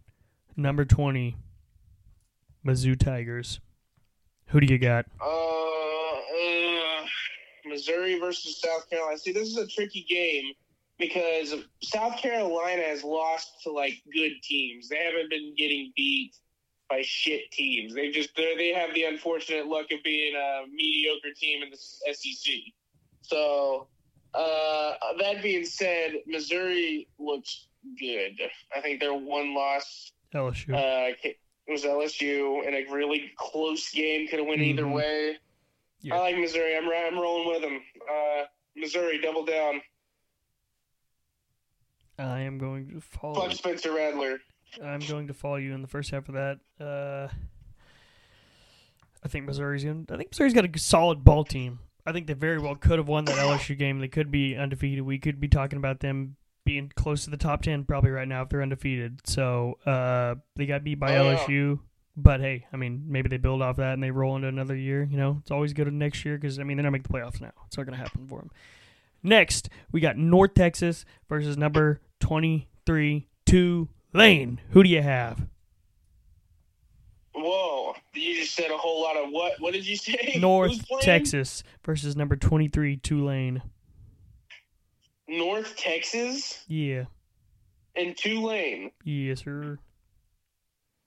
number 0.56 0.84
twenty 0.84 1.36
Mizzou 2.66 2.98
Tigers. 2.98 3.60
Who 4.48 4.60
do 4.60 4.72
you 4.72 4.78
got? 4.78 5.06
Uh, 5.20 5.26
uh, 5.26 7.04
Missouri 7.66 8.18
versus 8.18 8.60
South 8.60 8.88
Carolina. 8.90 9.18
See, 9.18 9.32
this 9.32 9.48
is 9.48 9.56
a 9.56 9.66
tricky 9.66 10.04
game 10.08 10.52
because 10.98 11.54
South 11.82 12.16
Carolina 12.20 12.82
has 12.82 13.04
lost 13.04 13.62
to 13.64 13.70
like 13.72 13.94
good 14.12 14.32
teams. 14.42 14.88
They 14.88 14.96
haven't 15.04 15.30
been 15.30 15.54
getting 15.56 15.92
beat 15.96 16.32
by 16.88 17.02
shit 17.02 17.50
teams. 17.50 17.94
They 17.94 18.10
just 18.10 18.34
they 18.36 18.54
they 18.56 18.72
have 18.72 18.94
the 18.94 19.04
unfortunate 19.04 19.66
luck 19.66 19.86
of 19.92 20.02
being 20.04 20.34
a 20.34 20.64
mediocre 20.72 21.32
team 21.36 21.62
in 21.62 21.70
the 21.70 21.76
SEC. 22.14 22.54
So, 23.22 23.88
uh, 24.34 24.92
that 25.18 25.42
being 25.42 25.64
said, 25.64 26.12
Missouri 26.26 27.08
looks 27.18 27.66
good. 27.98 28.38
I 28.74 28.80
think 28.80 29.00
their 29.00 29.14
one 29.14 29.54
loss 29.54 30.12
LSU. 30.34 30.74
uh, 30.74 31.12
was 31.68 31.82
LSU 31.84 32.66
in 32.66 32.74
a 32.74 32.84
really 32.92 33.32
close 33.36 33.90
game. 33.90 34.28
Could 34.28 34.38
have 34.38 34.46
went 34.48 34.60
either 34.62 34.84
Mhm. 34.84 34.92
way. 34.94 35.38
Yeah. 36.00 36.14
I 36.16 36.18
like 36.20 36.36
Missouri. 36.38 36.76
I'm 36.76 36.88
I'm 36.88 37.18
rolling 37.18 37.48
with 37.48 37.62
them. 37.62 37.82
Uh, 38.08 38.44
Missouri, 38.76 39.18
double 39.20 39.44
down. 39.44 39.82
I 42.18 42.40
am 42.40 42.58
going 42.58 42.88
to 42.90 43.00
follow. 43.00 43.34
Fuck 43.40 43.52
Spencer 43.52 43.92
Rattler. 43.92 44.40
I'm 44.82 45.00
going 45.00 45.28
to 45.28 45.34
follow 45.34 45.56
you 45.56 45.74
in 45.74 45.82
the 45.82 45.88
first 45.88 46.10
half 46.10 46.28
of 46.28 46.34
that. 46.34 46.58
Uh, 46.80 47.28
I 49.24 49.28
think 49.28 49.46
Missouri's 49.46 49.84
going. 49.84 50.06
I 50.10 50.16
think 50.16 50.30
Missouri's 50.30 50.54
got 50.54 50.64
a 50.64 50.78
solid 50.78 51.24
ball 51.24 51.44
team. 51.44 51.80
I 52.04 52.12
think 52.12 52.26
they 52.28 52.34
very 52.34 52.58
well 52.58 52.76
could 52.76 52.98
have 52.98 53.08
won 53.08 53.24
that 53.24 53.36
LSU 53.36 53.76
game. 53.76 53.98
They 53.98 54.08
could 54.08 54.30
be 54.30 54.56
undefeated. 54.56 55.02
We 55.04 55.18
could 55.18 55.40
be 55.40 55.48
talking 55.48 55.78
about 55.78 56.00
them 56.00 56.36
being 56.64 56.92
close 56.94 57.24
to 57.24 57.30
the 57.30 57.36
top 57.36 57.62
ten 57.62 57.84
probably 57.84 58.10
right 58.10 58.28
now 58.28 58.42
if 58.42 58.48
they're 58.48 58.62
undefeated. 58.62 59.20
So 59.26 59.78
uh, 59.86 60.36
they 60.54 60.66
got 60.66 60.84
beat 60.84 61.00
by 61.00 61.16
Oh, 61.16 61.30
yeah. 61.30 61.36
LSU. 61.38 61.80
But 62.16 62.40
hey, 62.40 62.66
I 62.72 62.76
mean, 62.76 63.04
maybe 63.08 63.28
they 63.28 63.36
build 63.36 63.60
off 63.60 63.76
that 63.76 63.92
and 63.94 64.02
they 64.02 64.10
roll 64.10 64.36
into 64.36 64.48
another 64.48 64.74
year. 64.76 65.06
You 65.10 65.16
know, 65.18 65.38
it's 65.42 65.50
always 65.50 65.72
good 65.72 65.92
next 65.92 66.24
year 66.24 66.38
because 66.38 66.58
I 66.58 66.62
mean 66.62 66.76
they're 66.76 66.84
gonna 66.84 66.92
make 66.92 67.02
the 67.02 67.08
playoffs 67.10 67.40
now. 67.40 67.52
It's 67.66 67.76
not 67.76 67.84
gonna 67.86 67.96
happen 67.98 68.26
for 68.26 68.38
them. 68.38 68.50
Next, 69.22 69.68
we 69.92 70.00
got 70.00 70.16
North 70.16 70.54
Texas 70.54 71.04
versus 71.28 71.56
number 71.58 72.00
twenty-three 72.20 73.26
Tulane. 74.20 74.58
Who 74.70 74.82
do 74.82 74.88
you 74.88 75.02
have? 75.02 75.46
Whoa! 77.34 77.94
You 78.14 78.34
just 78.40 78.54
said 78.54 78.70
a 78.70 78.76
whole 78.78 79.02
lot 79.02 79.14
of 79.18 79.28
what? 79.30 79.60
What 79.60 79.74
did 79.74 79.86
you 79.86 79.94
say? 79.96 80.36
North? 80.38 80.72
Texas 81.02 81.62
versus 81.84 82.16
number 82.16 82.34
23 82.34 82.96
Tulane. 82.96 83.60
North 85.28 85.76
Texas 85.76 86.64
Yeah. 86.66 87.04
and 87.94 88.16
Tulane. 88.16 88.90
Yes, 89.04 89.44
sir. 89.44 89.78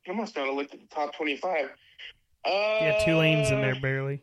I 0.08 0.12
must 0.12 0.36
not 0.36 0.46
have 0.46 0.56
looked 0.56 0.74
at 0.76 0.80
the 0.80 0.88
top 0.96 1.16
twenty-five. 1.16 1.66
Uh, 2.46 2.50
Yeah, 2.50 3.02
Tulane's 3.06 3.50
in 3.50 3.60
there 3.62 3.80
barely. 3.82 4.22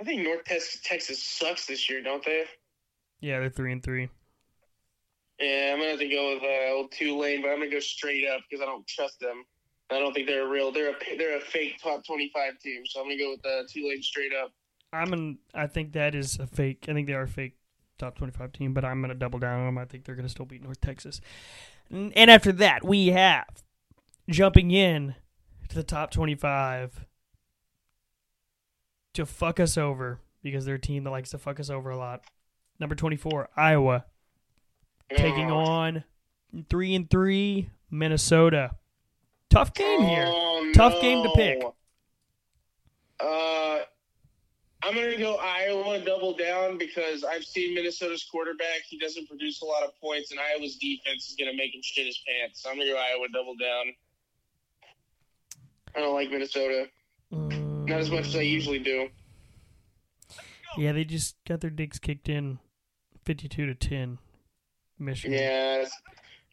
I 0.00 0.04
think 0.04 0.22
North 0.22 0.44
Texas 0.44 1.22
sucks 1.22 1.64
this 1.66 1.88
year, 1.88 2.02
don't 2.02 2.22
they? 2.24 2.44
Yeah, 3.20 3.40
they're 3.40 3.48
3 3.48 3.72
and 3.72 3.82
3. 3.82 4.10
Yeah, 5.38 5.72
I'm 5.72 5.78
gonna 5.78 5.90
have 5.90 5.98
to 5.98 6.08
go 6.08 6.34
with 6.34 6.42
uh, 6.42 6.74
old 6.74 6.92
Tulane, 6.92 7.42
but 7.42 7.48
I'm 7.48 7.58
gonna 7.58 7.70
go 7.70 7.80
straight 7.80 8.26
up 8.26 8.40
because 8.48 8.62
I 8.62 8.66
don't 8.66 8.86
trust 8.86 9.20
them. 9.20 9.44
I 9.90 9.98
don't 9.98 10.12
think 10.12 10.26
they're 10.26 10.48
real. 10.48 10.72
They're 10.72 10.90
a 10.90 11.16
they're 11.18 11.36
a 11.36 11.40
fake 11.40 11.80
top 11.82 12.04
25 12.04 12.58
team, 12.58 12.82
so 12.86 13.00
I'm 13.00 13.06
gonna 13.06 13.18
go 13.18 13.30
with 13.30 13.44
uh, 13.44 13.62
Tulane 13.68 14.02
straight 14.02 14.32
up. 14.32 14.52
I'm 14.92 15.12
an 15.12 15.38
I 15.54 15.66
think 15.66 15.92
that 15.92 16.14
is 16.14 16.38
a 16.38 16.46
fake. 16.46 16.86
I 16.88 16.94
think 16.94 17.06
they 17.06 17.12
are 17.12 17.22
a 17.22 17.28
fake 17.28 17.56
top 17.98 18.16
25 18.16 18.52
team, 18.52 18.72
but 18.74 18.84
I'm 18.84 19.02
to 19.02 19.14
double 19.14 19.38
down 19.38 19.60
on 19.60 19.66
them. 19.66 19.78
I 19.78 19.84
think 19.84 20.04
they're 20.04 20.14
to 20.14 20.28
still 20.28 20.46
beat 20.46 20.62
North 20.62 20.80
Texas. 20.80 21.20
And 21.90 22.30
after 22.30 22.52
that, 22.52 22.84
we 22.84 23.08
have 23.08 23.62
jumping 24.28 24.70
in 24.70 25.14
to 25.68 25.74
the 25.74 25.84
top 25.84 26.10
25 26.10 27.06
to 29.14 29.26
fuck 29.26 29.60
us 29.60 29.78
over 29.78 30.20
because 30.42 30.64
they're 30.64 30.74
a 30.76 30.80
team 30.80 31.04
that 31.04 31.10
likes 31.10 31.30
to 31.30 31.38
fuck 31.38 31.60
us 31.60 31.70
over 31.70 31.90
a 31.90 31.96
lot. 31.96 32.24
Number 32.78 32.94
24, 32.94 33.50
Iowa 33.56 34.04
taking 35.10 35.50
on 35.50 36.04
3 36.68 36.94
and 36.94 37.10
3 37.10 37.70
Minnesota. 37.90 38.72
Tough 39.50 39.74
game 39.74 40.02
here. 40.02 40.26
Oh, 40.26 40.72
Tough 40.74 41.00
game 41.00 41.22
to 41.22 41.30
pick. 41.36 41.62
Uh, 43.18 43.78
I'm 44.82 44.94
gonna 44.94 45.16
go 45.16 45.36
Iowa 45.36 46.00
double 46.00 46.36
down 46.36 46.78
because 46.78 47.24
I've 47.24 47.44
seen 47.44 47.74
Minnesota's 47.74 48.24
quarterback. 48.30 48.82
He 48.86 48.98
doesn't 48.98 49.26
produce 49.28 49.62
a 49.62 49.64
lot 49.64 49.82
of 49.84 49.98
points, 50.00 50.30
and 50.30 50.40
Iowa's 50.40 50.76
defense 50.76 51.28
is 51.28 51.36
gonna 51.38 51.56
make 51.56 51.74
him 51.74 51.80
shit 51.82 52.06
his 52.06 52.20
pants. 52.26 52.62
So 52.62 52.70
I'm 52.70 52.76
gonna 52.76 52.90
go 52.90 52.96
Iowa 52.96 53.26
double 53.32 53.56
down. 53.56 53.94
I 55.94 56.00
don't 56.00 56.14
like 56.14 56.30
Minnesota, 56.30 56.88
not 57.30 58.00
as 58.00 58.10
much 58.10 58.26
as 58.26 58.36
I 58.36 58.42
usually 58.42 58.78
do. 58.78 59.08
Yeah, 60.76 60.92
they 60.92 61.04
just 61.04 61.36
got 61.48 61.62
their 61.62 61.70
dicks 61.70 61.98
kicked 61.98 62.28
in 62.28 62.58
52 63.24 63.64
to 63.66 63.74
10 63.74 64.18
Michigan. 64.98 65.38
Yeah, 65.38 65.82
it's 65.82 65.92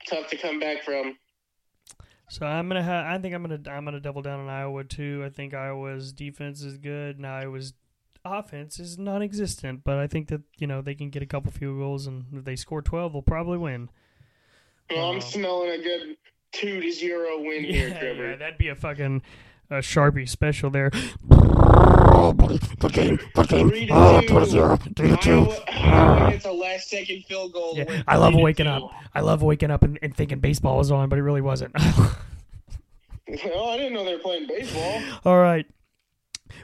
tough 0.08 0.28
to 0.30 0.38
come 0.38 0.60
back 0.60 0.84
from. 0.84 1.18
So 2.30 2.46
I'm 2.46 2.68
going 2.68 2.82
to 2.82 2.88
ha- 2.90 3.06
I 3.08 3.18
think 3.20 3.36
I'm 3.36 3.44
going 3.44 3.64
to 3.64 3.72
I'm 3.72 3.84
going 3.86 3.94
to 3.94 4.00
double 4.00 4.22
down 4.22 4.40
on 4.40 4.50
Iowa 4.50 4.84
too. 4.84 5.24
I 5.26 5.30
think 5.30 5.54
Iowa's 5.54 6.12
defense 6.12 6.62
is 6.64 6.78
good 6.78 7.18
and 7.18 7.28
Iowa's 7.28 7.74
offense 8.26 8.80
is 8.80 8.98
non-existent, 8.98 9.82
but 9.84 9.98
I 9.98 10.08
think 10.08 10.30
that, 10.30 10.42
you 10.58 10.66
know, 10.66 10.82
they 10.82 10.96
can 10.96 11.10
get 11.10 11.22
a 11.22 11.26
couple 11.26 11.52
field 11.52 11.78
goals 11.78 12.08
and 12.08 12.26
if 12.34 12.46
they 12.46 12.56
score 12.56 12.82
12, 12.82 13.14
they'll 13.14 13.22
probably 13.22 13.58
win. 13.58 13.90
Well, 14.90 15.10
I'm 15.12 15.18
Oh. 15.18 15.20
smelling 15.20 15.72
a 15.80 15.84
good 15.84 16.18
two 16.54 16.80
to 16.82 16.92
zero 16.92 17.42
win 17.42 17.64
here, 17.66 17.90
Trevor. 17.90 18.30
yeah, 18.32 18.36
that'd 18.38 18.58
be 18.58 18.70
a 18.70 18.76
fucking 18.76 19.22
uh, 19.70 19.76
Sharpie 19.76 20.28
special 20.28 20.70
there. 20.70 20.90
Three 24.96 25.10
to 25.10 25.18
two. 25.18 25.42
Iowa, 25.42 25.64
Iowa 25.68 26.32
gets 26.32 26.46
a 26.46 26.52
last 26.52 26.90
second 26.90 27.26
field 27.26 27.54
goal. 27.54 27.74
Yeah, 27.76 28.04
I 28.08 28.18
love 28.18 28.34
waking 28.36 28.68
up. 28.68 28.92
I 29.14 29.22
love 29.22 29.42
waking 29.42 29.72
up 29.72 29.84
and, 29.84 30.00
and 30.02 30.16
thinking 30.16 30.40
baseball 30.40 30.78
was 30.78 30.92
on, 30.92 31.10
but 31.10 31.20
it 31.20 31.24
really 31.24 31.42
wasn't. 31.42 31.76
Oh, 33.46 33.70
I 33.70 33.78
didn't 33.78 33.94
know 33.94 34.06
they 34.06 34.16
were 34.16 34.20
playing 34.20 34.48
baseball. 34.48 35.02
All 35.26 35.40
right. 35.40 35.66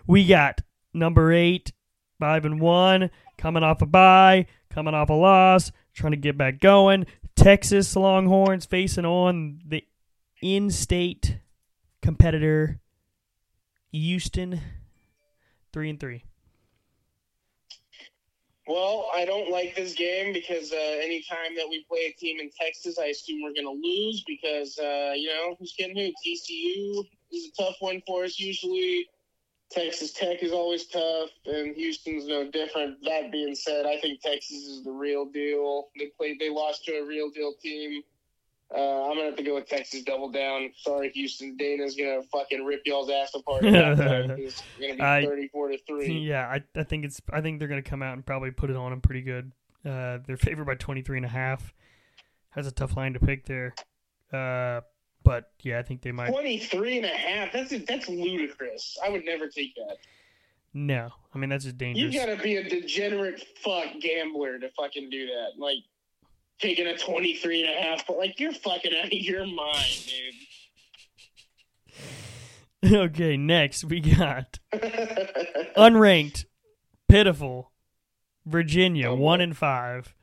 We 0.06 0.26
got 0.26 0.62
number 0.94 1.32
eight, 1.32 1.72
five 2.20 2.46
and 2.46 2.60
one, 2.60 3.10
coming 3.38 3.64
off 3.64 3.82
a 3.82 3.86
bye, 3.86 4.46
coming 4.70 4.94
off 4.94 5.10
a 5.10 5.14
loss, 5.14 5.72
trying 5.94 6.12
to 6.12 6.18
get 6.18 6.38
back 6.38 6.60
going. 6.60 7.06
Texas 7.36 7.96
Longhorns 7.96 8.66
facing 8.66 9.06
on 9.06 9.62
the 9.66 9.84
in-state 10.42 11.40
competitor 12.02 12.80
Houston, 13.92 14.62
three 15.72 15.90
and 15.90 16.00
three. 16.00 16.24
Well, 18.70 19.10
I 19.16 19.26
don't 19.26 19.50
like 19.50 19.76
this 19.76 19.96
game 19.96 20.32
because 20.32 20.72
uh, 20.72 20.76
anytime 20.76 21.56
that 21.56 21.68
we 21.68 21.84
play 21.90 22.02
a 22.02 22.12
team 22.20 22.40
in 22.40 22.52
Texas, 22.52 23.00
I 23.00 23.06
assume 23.06 23.42
we're 23.42 23.54
going 23.54 23.66
to 23.66 23.72
lose 23.72 24.24
because, 24.28 24.78
uh, 24.78 25.14
you 25.16 25.28
know, 25.30 25.56
who's 25.58 25.74
getting 25.76 25.98
who? 25.98 26.12
TCU 26.24 27.04
is 27.32 27.48
a 27.48 27.64
tough 27.64 27.78
one 27.80 28.00
for 28.06 28.26
us 28.26 28.40
usually. 28.40 29.08
Texas 29.72 30.14
Tech 30.14 30.44
is 30.44 30.52
always 30.52 30.86
tough, 30.86 31.30
and 31.46 31.76
Houston's 31.76 32.28
no 32.28 32.50
different. 32.50 33.04
That 33.06 33.32
being 33.32 33.56
said, 33.56 33.88
I 33.88 34.00
think 34.00 34.22
Texas 34.22 34.58
is 34.58 34.84
the 34.84 34.92
real 34.92 35.26
deal. 35.26 35.90
They 35.98 36.12
played, 36.18 36.40
they 36.40 36.50
lost 36.50 36.86
to 36.86 36.92
a 36.94 37.06
real 37.06 37.32
deal 37.32 37.54
team. 37.62 38.04
Uh, 38.74 39.04
I'm 39.10 39.16
gonna 39.16 39.26
have 39.26 39.36
to 39.38 39.44
go 39.44 39.56
with 39.56 39.68
Texas 39.68 40.04
double 40.04 40.30
down. 40.30 40.72
Sorry, 40.78 41.10
Houston. 41.12 41.58
Dana's 41.58 41.96
gonna 41.96 42.22
fucking 42.32 42.64
rip 42.64 42.82
y'all's 42.86 43.10
ass 43.10 43.34
apart. 43.34 43.64
It's 43.66 44.62
gonna 44.80 44.96
be 44.96 45.02
I- 45.02 45.26
34 45.26 45.70
to 45.70 45.78
three. 45.88 46.20
Yeah, 46.30 46.48
I, 46.48 46.64
I 46.80 46.84
think 46.84 47.06
it's 47.06 47.20
I 47.34 47.42
think 47.42 47.60
they're 47.60 47.68
going 47.68 47.82
to 47.82 47.90
come 47.90 48.04
out 48.04 48.14
and 48.14 48.26
probably 48.26 48.52
put 48.52 48.70
it 48.70 48.76
on 48.76 48.92
them 48.92 49.02
pretty 49.02 49.22
good. 49.22 49.52
Uh, 49.84 50.20
they're 50.28 50.38
favored 50.38 50.66
by 50.66 50.76
23 50.76 51.18
and 51.18 51.26
a 51.26 51.30
half. 51.30 51.74
That's 52.56 52.68
a 52.68 52.72
tough 52.72 52.96
line 52.96 53.14
to 53.14 53.20
pick 53.20 53.46
there. 53.46 53.74
Uh, 54.32 54.82
but 55.24 55.52
yeah, 55.62 55.80
I 55.80 55.84
think 55.84 56.02
they 56.02 56.12
might. 56.12 56.30
23 56.30 56.98
and 56.98 57.06
a 57.06 57.10
half. 57.10 57.52
That's 57.52 57.74
that's 57.88 58.08
ludicrous. 58.08 58.98
I 59.04 59.10
would 59.10 59.26
never 59.26 59.48
take 59.48 59.74
that. 59.76 59.98
No, 60.74 61.10
I 61.34 61.38
mean 61.40 61.50
that's 61.50 61.64
just 61.64 61.78
dangerous. 61.80 62.14
You 62.14 62.20
gotta 62.20 62.38
be 62.42 62.58
a 62.58 62.70
degenerate 62.70 63.44
fuck 63.64 63.88
gambler 64.00 64.60
to 64.60 64.70
fucking 64.78 65.10
do 65.10 65.26
that. 65.26 65.54
Like 65.58 65.80
taking 66.60 66.88
a 66.88 66.98
23 66.98 67.64
and 67.64 67.70
a 67.70 67.82
half, 67.82 68.06
but 68.08 68.18
like 68.18 68.40
you're 68.40 68.54
fucking 68.54 68.92
out 68.96 69.06
of 69.06 69.14
your 69.14 69.46
mind, 69.46 70.12
dude. 72.82 72.94
okay, 72.94 73.38
next 73.38 73.84
we 73.84 74.00
got 74.00 74.60
unranked, 74.74 76.46
pitiful, 77.08 77.72
Virginia 78.46 79.10
Oh, 79.10 79.16
one 79.16 79.42
and 79.42 79.56
five 79.56 80.16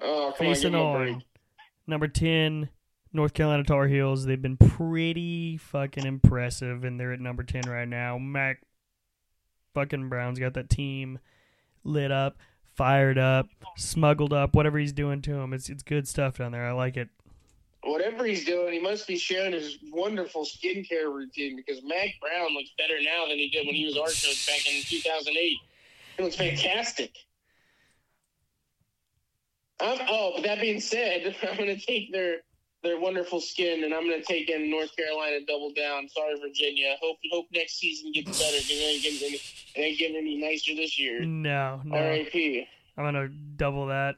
oh, 0.00 0.32
come 0.36 0.46
on, 0.46 0.54
facing 0.54 0.74
a 0.74 0.82
on 0.82 1.22
number 1.86 2.08
ten 2.08 2.70
North 3.12 3.34
Carolina 3.34 3.64
Tar 3.64 3.86
Heels. 3.86 4.24
They've 4.24 4.40
been 4.40 4.56
pretty 4.56 5.56
fucking 5.56 6.06
impressive, 6.06 6.84
and 6.84 6.98
they're 6.98 7.12
at 7.12 7.20
number 7.20 7.42
ten 7.42 7.62
right 7.68 7.88
now. 7.88 8.18
Mack 8.18 8.62
fucking 9.74 10.08
Brown's 10.08 10.38
got 10.38 10.54
that 10.54 10.70
team 10.70 11.18
lit 11.84 12.10
up, 12.10 12.38
fired 12.74 13.18
up, 13.18 13.48
smuggled 13.76 14.32
up, 14.32 14.54
whatever 14.54 14.78
he's 14.78 14.92
doing 14.92 15.22
to 15.22 15.34
him. 15.34 15.52
It's 15.52 15.68
it's 15.68 15.82
good 15.82 16.06
stuff 16.08 16.38
down 16.38 16.52
there. 16.52 16.66
I 16.66 16.72
like 16.72 16.96
it. 16.96 17.08
Whatever 17.82 18.24
he's 18.24 18.44
doing, 18.44 18.72
he 18.72 18.80
must 18.80 19.06
be 19.06 19.18
sharing 19.18 19.52
his 19.52 19.78
wonderful 19.92 20.44
skincare 20.44 21.12
routine 21.12 21.54
because 21.54 21.82
Mack 21.84 22.14
Brown 22.20 22.54
looks 22.54 22.70
better 22.78 22.94
now 23.02 23.26
than 23.28 23.36
he 23.36 23.50
did 23.50 23.66
when 23.66 23.74
he 23.74 23.84
was 23.84 23.96
our 23.98 24.06
back 24.06 24.66
in 24.66 24.82
2008. 24.82 25.56
He 26.16 26.22
looks 26.22 26.36
fantastic. 26.36 27.14
I'm, 29.80 29.98
oh, 30.08 30.32
but 30.36 30.44
that 30.44 30.60
being 30.60 30.80
said, 30.80 31.36
I'm 31.50 31.58
going 31.58 31.78
to 31.78 31.84
take 31.84 32.10
their 32.10 32.38
their 32.84 33.00
wonderful 33.00 33.40
skin 33.40 33.82
and 33.82 33.92
I'm 33.92 34.08
going 34.08 34.20
to 34.20 34.24
take 34.26 34.48
in 34.48 34.70
North 34.70 34.94
Carolina 34.94 35.38
double 35.48 35.72
down. 35.72 36.08
Sorry, 36.08 36.38
Virginia. 36.40 36.94
Hope 37.02 37.16
hope 37.32 37.46
next 37.52 37.80
season 37.80 38.12
gets 38.12 38.38
better 38.38 38.52
because 38.56 38.68
they 38.68 38.84
ain't 38.84 39.02
getting 39.02 39.28
any, 39.28 39.40
they 39.74 39.82
ain't 39.82 39.98
getting 39.98 40.16
any 40.16 40.36
nicer 40.36 40.74
this 40.76 40.96
year. 40.98 41.24
No, 41.24 41.80
no, 41.84 41.96
R.I.P. 41.96 42.68
I'm 42.96 43.04
gonna 43.04 43.28
double 43.28 43.86
that. 43.88 44.14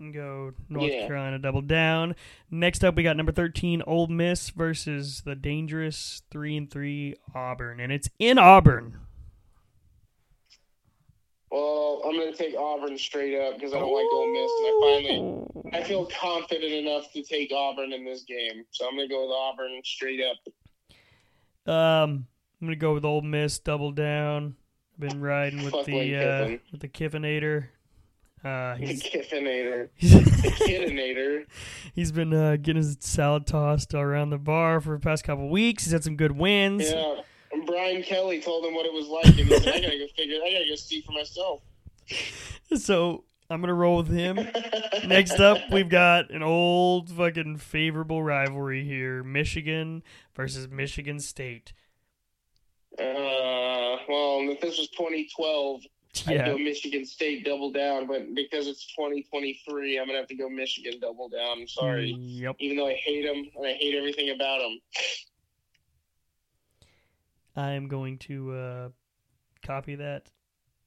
and 0.00 0.12
go 0.14 0.52
North 0.68 0.90
Yeah. 0.92 1.06
Carolina 1.06 1.38
double 1.38 1.60
down. 1.62 2.16
Next 2.50 2.82
up, 2.82 2.96
we 2.96 3.02
got 3.04 3.16
number 3.16 3.32
thirteen, 3.32 3.82
Ole 3.86 4.06
Miss 4.08 4.50
versus 4.50 5.22
the 5.24 5.34
dangerous 5.36 6.22
three 6.30 6.56
and 6.56 6.70
three 6.70 7.14
Auburn, 7.34 7.78
and 7.80 7.92
it's 7.92 8.08
in 8.18 8.38
Auburn. 8.38 8.98
Well, 11.50 12.02
I'm 12.04 12.12
going 12.14 12.30
to 12.32 12.36
take 12.36 12.54
Auburn 12.56 12.98
straight 12.98 13.38
up 13.40 13.54
because 13.54 13.72
I 13.72 13.78
don't 13.78 13.92
like 13.94 14.06
Ole 14.12 14.32
Miss, 14.32 14.50
and 14.58 14.66
I 14.66 14.80
finally 14.82 15.80
I 15.80 15.82
feel 15.84 16.06
confident 16.06 16.72
enough 16.72 17.10
to 17.12 17.22
take 17.22 17.50
Auburn 17.52 17.92
in 17.92 18.04
this 18.04 18.24
game. 18.24 18.64
So 18.70 18.86
I'm 18.86 18.96
going 18.96 19.08
to 19.08 19.14
go 19.14 19.22
with 19.26 19.34
Auburn 19.34 19.80
straight 19.84 20.20
up. 20.20 20.36
Um, 21.72 22.26
I'm 22.60 22.66
gonna 22.66 22.76
go 22.76 22.94
with 22.94 23.04
Ole 23.04 23.20
Miss 23.20 23.58
double 23.58 23.92
down. 23.92 24.56
I've 24.94 25.08
been 25.10 25.20
riding 25.20 25.62
with 25.64 25.72
Fuck 25.74 25.84
the 25.86 26.16
uh, 26.16 26.56
with 26.72 26.80
the 26.80 26.88
Kiffinator. 26.88 27.68
Uh, 28.42 28.74
The 28.78 28.86
he's 28.86 29.02
Kiffinator. 29.02 29.88
The 30.00 30.50
Kiddinator. 30.64 31.44
he's 31.94 32.10
been 32.10 32.32
uh, 32.32 32.56
getting 32.56 32.82
his 32.82 32.96
salad 33.00 33.46
tossed 33.46 33.92
around 33.94 34.30
the 34.30 34.38
bar 34.38 34.80
for 34.80 34.94
the 34.94 35.00
past 35.00 35.24
couple 35.24 35.50
weeks. 35.50 35.84
He's 35.84 35.92
had 35.92 36.04
some 36.04 36.16
good 36.16 36.32
wins. 36.32 36.90
Yeah. 36.90 37.20
And 37.52 37.66
Brian 37.66 38.02
Kelly 38.02 38.40
told 38.40 38.64
him 38.64 38.74
what 38.74 38.84
it 38.86 38.92
was 38.92 39.06
like, 39.06 39.26
and 39.26 39.34
he 39.36 39.58
said, 39.58 39.74
I 39.74 39.80
got 39.80 39.90
to 39.90 39.98
go 39.98 40.06
figure 40.16 40.36
I 40.44 40.52
got 40.52 40.58
to 40.60 40.68
go 40.68 40.74
see 40.76 41.00
for 41.02 41.12
myself. 41.12 41.62
So 42.76 43.24
I'm 43.48 43.62
gonna 43.62 43.72
roll 43.72 43.96
with 43.96 44.08
him. 44.08 44.36
Next 45.06 45.40
up, 45.40 45.56
we've 45.72 45.88
got 45.88 46.30
an 46.30 46.42
old 46.42 47.08
fucking 47.08 47.56
favorable 47.56 48.22
rivalry 48.22 48.84
here: 48.84 49.22
Michigan 49.24 50.02
versus 50.36 50.68
Michigan 50.68 51.18
State. 51.18 51.72
Uh, 52.98 53.96
well, 54.08 54.40
if 54.50 54.60
this 54.60 54.76
was 54.78 54.88
2012, 54.90 55.80
I'd 56.26 56.34
Yeah, 56.34 56.46
go 56.46 56.58
Michigan 56.58 57.06
State 57.06 57.44
double 57.44 57.70
down, 57.72 58.06
but 58.06 58.34
because 58.34 58.66
it's 58.66 58.86
2023, 58.94 59.98
I'm 59.98 60.06
gonna 60.06 60.18
have 60.18 60.28
to 60.28 60.34
go 60.34 60.50
Michigan 60.50 61.00
double 61.00 61.28
down. 61.30 61.60
I'm 61.60 61.68
sorry, 61.68 62.10
Yep. 62.18 62.56
even 62.58 62.76
though 62.76 62.88
I 62.88 62.94
hate 62.94 63.22
them 63.24 63.48
and 63.56 63.66
I 63.66 63.72
hate 63.72 63.94
everything 63.94 64.28
about 64.30 64.58
them. 64.60 64.78
I 67.58 67.72
am 67.72 67.88
going 67.88 68.18
to 68.18 68.52
uh, 68.54 68.88
copy 69.64 69.96
that, 69.96 70.30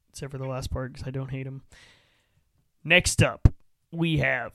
except 0.09 0.31
for 0.31 0.37
the 0.37 0.47
last 0.47 0.71
part 0.71 0.93
because 0.93 1.05
I 1.07 1.11
don't 1.11 1.29
hate 1.29 1.45
him. 1.45 1.63
Next 2.83 3.21
up, 3.21 3.49
we 3.91 4.19
have 4.19 4.53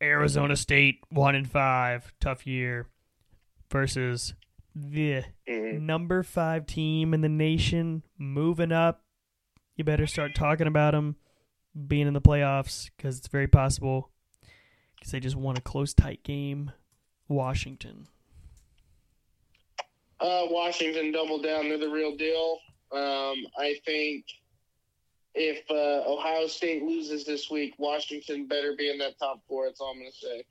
Arizona 0.00 0.54
State 0.56 1.00
one 1.10 1.34
and 1.34 1.50
five, 1.50 2.12
tough 2.20 2.46
year, 2.46 2.86
versus 3.70 4.34
the 4.74 5.24
Mhm. 5.48 5.80
number 5.80 6.22
five 6.22 6.64
team 6.66 7.12
in 7.12 7.20
the 7.22 7.28
nation, 7.28 8.04
moving 8.16 8.72
up. 8.72 9.04
You 9.76 9.84
better 9.84 10.06
start 10.06 10.34
talking 10.34 10.66
about 10.66 10.92
them 10.92 11.16
being 11.88 12.06
in 12.06 12.14
the 12.14 12.20
playoffs 12.20 12.90
because 12.96 13.18
it's 13.18 13.28
very 13.28 13.48
possible 13.48 14.10
because 14.94 15.10
they 15.10 15.20
just 15.20 15.36
won 15.36 15.56
a 15.56 15.60
close, 15.60 15.92
tight 15.92 16.22
game. 16.22 16.70
Washington. 17.28 18.06
Uh, 20.22 20.46
Washington 20.50 21.10
double 21.10 21.42
down. 21.42 21.68
They're 21.68 21.78
the 21.78 21.90
real 21.90 22.16
deal. 22.16 22.58
Um, 22.92 23.44
I 23.58 23.80
think 23.84 24.24
if 25.34 25.68
uh, 25.70 26.08
Ohio 26.08 26.46
State 26.46 26.82
loses 26.82 27.24
this 27.24 27.50
week, 27.50 27.74
Washington 27.78 28.46
better 28.46 28.74
be 28.76 28.90
in 28.90 28.98
that 28.98 29.18
top 29.18 29.40
four. 29.48 29.66
That's 29.66 29.80
all 29.80 29.90
I'm 29.90 29.98
gonna 29.98 30.12
say. 30.12 30.44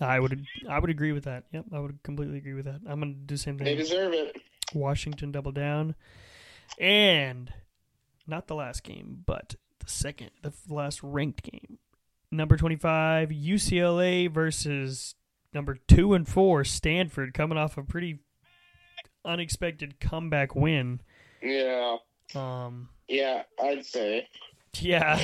I 0.00 0.18
would 0.20 0.44
I 0.68 0.78
would 0.78 0.90
agree 0.90 1.12
with 1.12 1.24
that. 1.24 1.44
Yep, 1.52 1.66
I 1.72 1.78
would 1.78 2.02
completely 2.02 2.38
agree 2.38 2.54
with 2.54 2.64
that. 2.66 2.80
I'm 2.86 3.00
gonna 3.00 3.12
do 3.12 3.34
the 3.34 3.38
same 3.38 3.56
thing. 3.56 3.64
They 3.64 3.76
deserve 3.76 4.12
it. 4.12 4.36
Washington 4.74 5.32
double 5.32 5.52
down, 5.52 5.94
and 6.78 7.52
not 8.26 8.46
the 8.46 8.54
last 8.54 8.82
game, 8.82 9.22
but 9.24 9.54
the 9.78 9.90
second, 9.90 10.30
the 10.42 10.52
last 10.68 11.02
ranked 11.02 11.42
game. 11.42 11.78
Number 12.30 12.56
twenty-five 12.56 13.28
UCLA 13.28 14.30
versus 14.30 15.14
number 15.54 15.78
two 15.86 16.14
and 16.14 16.28
four 16.28 16.64
Stanford, 16.64 17.34
coming 17.34 17.58
off 17.58 17.76
a 17.76 17.82
pretty 17.82 18.20
unexpected 19.24 20.00
comeback 20.00 20.54
win. 20.54 21.00
Yeah, 21.42 21.96
Um, 22.34 22.88
yeah, 23.08 23.42
I'd 23.62 23.84
say. 23.84 24.28
yeah, 24.78 25.20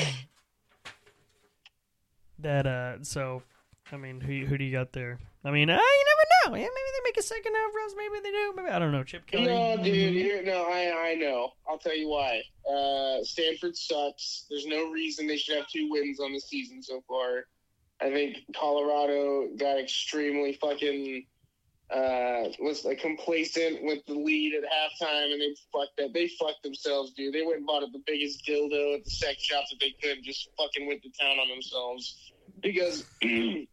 that 2.40 2.66
uh, 2.66 3.03
so. 3.03 3.42
I 3.90 3.96
mean, 3.96 4.20
who 4.20 4.44
who 4.44 4.59
do 4.59 4.64
you 4.64 4.72
got 4.72 4.92
there? 4.92 5.18
I 5.44 5.51
mean, 5.51 5.70
uh, 5.70 5.72
you 5.78 5.78
never 5.78 6.53
know. 6.53 6.62
Yeah, 6.62 6.68
maybe 6.68 6.90
they 6.94 7.05
make 7.09 7.16
a 7.16 7.22
second 7.22 7.55
half 7.55 7.70
us. 7.86 7.94
Maybe 7.96 8.20
they 8.22 8.30
do. 8.30 8.53
Maybe 8.55 8.68
I 8.68 8.78
don't 8.78 8.92
know. 8.92 9.03
Chip 9.03 9.26
Kelly. 9.26 9.46
No, 9.46 9.76
dude. 9.82 10.12
Here, 10.12 10.42
no, 10.44 10.64
I 10.64 11.12
I 11.12 11.14
know. 11.14 11.53
I'll 11.66 11.78
tell 11.78 11.96
you 11.96 12.09
why. 12.09 12.42
Uh, 12.70 13.22
Stanford 13.24 13.74
sucks. 13.76 14.44
There's 14.51 14.66
no 14.66 14.90
reason 14.90 15.26
they 15.26 15.38
should 15.38 15.57
have 15.57 15.68
two 15.68 15.88
wins 15.90 16.20
on 16.20 16.34
the 16.34 16.40
season 16.40 16.82
so 16.82 17.03
far. 17.09 17.46
I 18.03 18.11
think 18.11 18.36
Colorado 18.55 19.49
got 19.57 19.78
extremely 19.80 20.53
fucking 20.61 21.24
uh 21.91 22.49
was 22.61 22.84
like 22.84 23.01
complacent 23.01 23.82
with 23.82 24.05
the 24.07 24.14
lead 24.14 24.55
at 24.55 24.64
halftime, 24.64 25.32
and 25.32 25.41
they 25.41 25.55
fucked 25.72 25.97
that. 25.99 26.12
They 26.12 26.28
fucked 26.28 26.62
themselves, 26.62 27.12
dude. 27.12 27.34
They 27.34 27.43
went 27.43 27.59
and 27.59 27.66
bought 27.66 27.80
the 27.93 28.03
biggest 28.07 28.45
dildo 28.47 28.97
at 28.97 29.05
the 29.05 29.11
sex 29.11 29.43
shop 29.43 29.64
that 29.70 29.80
they 29.80 29.95
could, 30.03 30.18
and 30.18 30.24
just 30.24 30.49
fucking 30.59 30.86
went 30.86 31.03
to 31.03 31.11
town 31.20 31.39
on 31.39 31.49
themselves 31.49 32.32
because. 32.61 33.05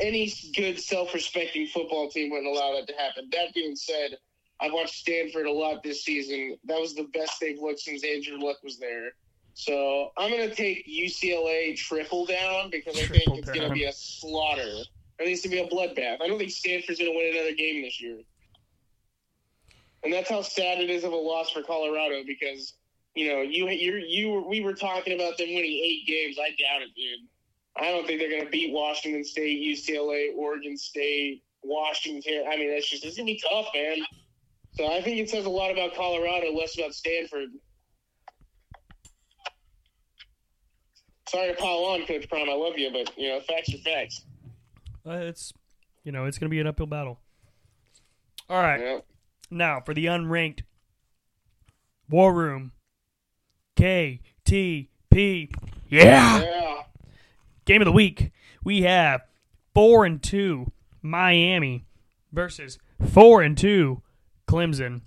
Any 0.00 0.30
good 0.54 0.78
self-respecting 0.78 1.68
football 1.68 2.10
team 2.10 2.30
wouldn't 2.30 2.46
allow 2.46 2.74
that 2.74 2.86
to 2.88 2.92
happen. 2.92 3.30
That 3.32 3.54
being 3.54 3.74
said, 3.74 4.18
I've 4.60 4.72
watched 4.72 4.94
Stanford 4.94 5.46
a 5.46 5.50
lot 5.52 5.82
this 5.82 6.04
season. 6.04 6.58
That 6.64 6.78
was 6.78 6.94
the 6.94 7.04
best 7.04 7.40
they've 7.40 7.58
looked 7.58 7.80
since 7.80 8.04
Andrew 8.04 8.38
Luck 8.38 8.58
was 8.62 8.78
there. 8.78 9.12
So 9.54 10.12
I'm 10.16 10.30
going 10.30 10.48
to 10.48 10.54
take 10.54 10.86
UCLA 10.86 11.76
triple 11.76 12.26
down 12.26 12.70
because 12.70 12.96
I 12.96 13.06
Triple 13.06 13.34
think 13.34 13.38
it's 13.38 13.50
going 13.50 13.68
to 13.68 13.74
be 13.74 13.84
a 13.84 13.92
slaughter. 13.92 14.82
I 15.18 15.24
think 15.24 15.34
it's 15.34 15.42
to 15.42 15.48
be 15.48 15.58
a 15.58 15.68
bloodbath. 15.68 16.22
I 16.22 16.28
don't 16.28 16.38
think 16.38 16.50
Stanford's 16.50 16.98
going 16.98 17.10
to 17.10 17.16
win 17.16 17.34
another 17.34 17.54
game 17.54 17.82
this 17.82 18.00
year. 18.00 18.18
And 20.04 20.12
that's 20.12 20.30
how 20.30 20.42
sad 20.42 20.78
it 20.78 20.90
is 20.90 21.02
of 21.02 21.12
a 21.12 21.16
loss 21.16 21.50
for 21.50 21.62
Colorado 21.62 22.22
because 22.24 22.74
you 23.16 23.28
know 23.28 23.40
you 23.40 23.68
you 23.68 23.96
you 23.96 24.46
we 24.48 24.60
were 24.60 24.74
talking 24.74 25.14
about 25.14 25.36
them 25.38 25.48
winning 25.48 25.82
eight 25.84 26.06
games. 26.06 26.38
I 26.40 26.50
doubt 26.50 26.82
it, 26.82 26.94
dude. 26.94 27.26
I 27.76 27.90
don't 27.90 28.06
think 28.06 28.20
they're 28.20 28.30
going 28.30 28.44
to 28.44 28.50
beat 28.50 28.72
Washington 28.72 29.24
State, 29.24 29.60
UCLA, 29.60 30.36
Oregon 30.36 30.76
State, 30.76 31.42
Washington. 31.62 32.44
I 32.50 32.56
mean, 32.56 32.70
that's 32.70 32.88
just 32.88 33.04
it's 33.04 33.16
going 33.16 33.26
to 33.26 33.32
be 33.32 33.42
tough, 33.50 33.66
man. 33.74 33.98
So 34.74 34.86
I 34.86 35.02
think 35.02 35.18
it 35.18 35.28
says 35.28 35.46
a 35.46 35.50
lot 35.50 35.72
about 35.72 35.94
Colorado, 35.94 36.52
less 36.52 36.78
about 36.78 36.94
Stanford. 36.94 37.48
Sorry 41.28 41.48
to 41.48 41.56
pile 41.56 41.84
on, 41.84 42.06
Coach 42.06 42.28
Prime. 42.28 42.48
I 42.48 42.54
love 42.54 42.78
you, 42.78 42.90
but 42.92 43.16
you 43.18 43.28
know, 43.28 43.40
facts 43.40 43.74
are 43.74 43.78
facts. 43.78 44.22
Uh, 45.06 45.12
it's 45.12 45.52
you 46.04 46.12
know 46.12 46.24
it's 46.24 46.38
going 46.38 46.48
to 46.48 46.54
be 46.54 46.60
an 46.60 46.66
uphill 46.66 46.86
battle. 46.86 47.18
All 48.50 48.60
right, 48.62 48.80
Yeah. 48.80 48.98
now 49.50 49.80
for 49.80 49.92
the 49.94 50.06
unranked 50.06 50.62
War 52.08 52.32
Room 52.32 52.72
KTP. 53.76 54.88
Yeah, 55.90 56.40
yeah. 56.40 56.82
game 57.64 57.80
of 57.82 57.86
the 57.86 57.92
week. 57.92 58.32
We 58.64 58.82
have 58.82 59.22
four 59.74 60.04
and 60.04 60.22
two 60.22 60.72
Miami 61.02 61.86
versus 62.32 62.78
four 63.12 63.42
and 63.42 63.56
two 63.56 64.02
Clemson. 64.46 65.02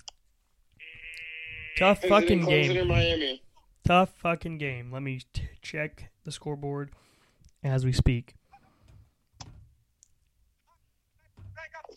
Tough 1.77 2.01
fucking 2.03 2.45
game. 2.45 3.39
Tough 3.85 4.09
fucking 4.17 4.57
game. 4.57 4.91
Let 4.91 5.01
me 5.01 5.21
t- 5.33 5.43
check 5.61 6.11
the 6.23 6.31
scoreboard 6.31 6.91
as 7.63 7.85
we 7.85 7.91
speak. 7.91 8.35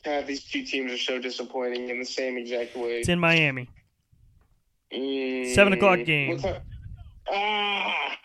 God, 0.03 0.27
these 0.27 0.45
two 0.45 0.65
teams 0.65 0.93
are 0.93 0.99
so 0.99 1.19
disappointing 1.19 1.89
in 1.89 1.99
the 1.99 2.05
same 2.05 2.37
exact 2.37 2.77
way. 2.77 3.01
It's 3.01 3.09
in 3.09 3.19
Miami. 3.19 3.69
Mm, 4.93 5.55
Seven 5.55 5.73
o'clock 5.73 6.05
game. 6.05 6.41
Ah. 7.31 8.19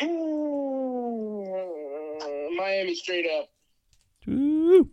Miami 2.56 2.94
straight 2.94 3.26
up. 3.38 3.48
Ooh. 4.28 4.88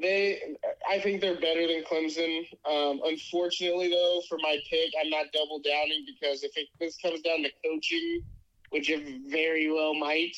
They, 0.00 0.40
I 0.88 1.00
think 1.00 1.20
they're 1.20 1.40
better 1.40 1.66
than 1.66 1.82
Clemson. 1.82 2.46
Um, 2.70 3.00
unfortunately, 3.04 3.90
though, 3.90 4.22
for 4.28 4.38
my 4.40 4.58
pick, 4.70 4.92
I'm 5.02 5.10
not 5.10 5.26
double 5.32 5.58
downing 5.60 6.04
because 6.06 6.44
if 6.44 6.56
it, 6.56 6.68
this 6.78 6.96
comes 6.98 7.20
down 7.22 7.42
to 7.42 7.50
coaching, 7.64 8.22
which 8.70 8.90
it 8.90 9.02
very 9.28 9.72
well 9.72 9.94
might, 9.94 10.36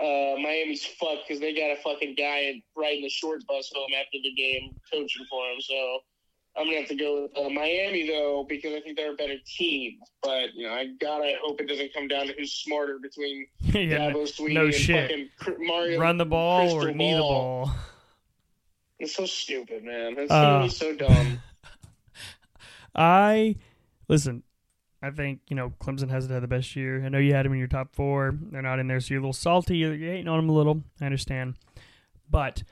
uh, 0.00 0.36
Miami's 0.40 0.84
fucked 0.84 1.26
because 1.26 1.40
they 1.40 1.52
got 1.54 1.70
a 1.70 1.76
fucking 1.82 2.14
guy 2.16 2.62
riding 2.76 3.02
the 3.02 3.08
short 3.08 3.46
bus 3.46 3.70
home 3.74 3.90
after 3.98 4.18
the 4.22 4.32
game 4.32 4.74
coaching 4.92 5.26
for 5.30 5.44
him. 5.50 5.60
So 5.60 5.98
I'm 6.56 6.66
gonna 6.66 6.78
have 6.78 6.88
to 6.88 6.94
go 6.96 7.22
with 7.22 7.36
uh, 7.36 7.48
Miami 7.50 8.06
though 8.08 8.44
because 8.48 8.74
I 8.74 8.80
think 8.80 8.96
they're 8.96 9.12
a 9.12 9.16
better 9.16 9.36
team. 9.46 9.98
But 10.22 10.54
you 10.54 10.66
know, 10.66 10.72
I 10.74 10.86
gotta 11.00 11.34
hope 11.42 11.60
it 11.60 11.66
doesn't 11.68 11.92
come 11.94 12.08
down 12.08 12.26
to 12.28 12.32
who's 12.38 12.52
smarter 12.52 12.98
between 13.00 13.46
yeah. 13.60 14.10
Dabo 14.12 14.24
Swinney 14.28 14.54
no 14.54 14.64
and 14.66 14.74
shit. 14.74 15.30
fucking 15.40 15.66
Mario. 15.66 16.00
Run 16.00 16.16
the 16.16 16.26
ball 16.26 16.70
or 16.72 16.80
Crystal 16.82 16.94
knee 16.94 17.12
the 17.14 17.18
ball. 17.20 17.70
It's 19.00 19.14
so 19.14 19.26
stupid, 19.26 19.84
man. 19.84 20.14
It's 20.18 20.30
Uh, 20.32 20.42
gonna 20.42 20.64
be 20.64 20.70
so 20.70 20.94
dumb. 20.96 21.42
I 22.94 23.56
listen. 24.08 24.42
I 25.02 25.10
think 25.10 25.40
you 25.48 25.56
know 25.56 25.72
Clemson 25.80 26.10
hasn't 26.10 26.32
had 26.32 26.42
the 26.42 26.48
best 26.48 26.74
year. 26.74 27.04
I 27.04 27.08
know 27.08 27.18
you 27.18 27.34
had 27.34 27.46
them 27.46 27.52
in 27.52 27.58
your 27.58 27.68
top 27.68 27.94
four. 27.94 28.36
They're 28.50 28.62
not 28.62 28.78
in 28.78 28.88
there, 28.88 29.00
so 29.00 29.14
you're 29.14 29.20
a 29.20 29.22
little 29.22 29.32
salty. 29.32 29.78
You're 29.78 29.96
hating 29.96 30.28
on 30.28 30.38
them 30.38 30.48
a 30.48 30.52
little. 30.52 30.82
I 31.00 31.06
understand, 31.06 31.54
but 32.28 32.62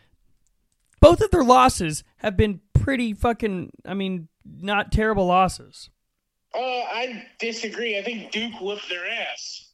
both 1.00 1.20
of 1.20 1.30
their 1.30 1.44
losses 1.44 2.02
have 2.18 2.36
been 2.36 2.60
pretty 2.74 3.14
fucking. 3.14 3.70
I 3.84 3.94
mean, 3.94 4.28
not 4.44 4.90
terrible 4.90 5.26
losses. 5.26 5.90
Uh, 6.54 6.58
I 6.60 7.26
disagree. 7.38 7.98
I 7.98 8.02
think 8.02 8.32
Duke 8.32 8.60
whooped 8.60 8.88
their 8.88 9.06
ass. 9.06 9.72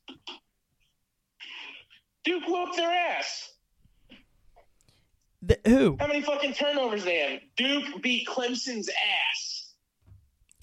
Duke 2.25 2.47
whooped 2.47 2.77
their 2.77 2.91
ass. 2.91 3.51
The, 5.43 5.59
who? 5.67 5.97
How 5.99 6.07
many 6.07 6.23
fucking 6.23 6.55
turnovers 6.55 7.05
they 7.05 7.19
have? 7.19 7.41
Duke 7.57 8.03
beat 8.03 8.27
Clemson's 8.27 8.89
ass. 8.89 8.97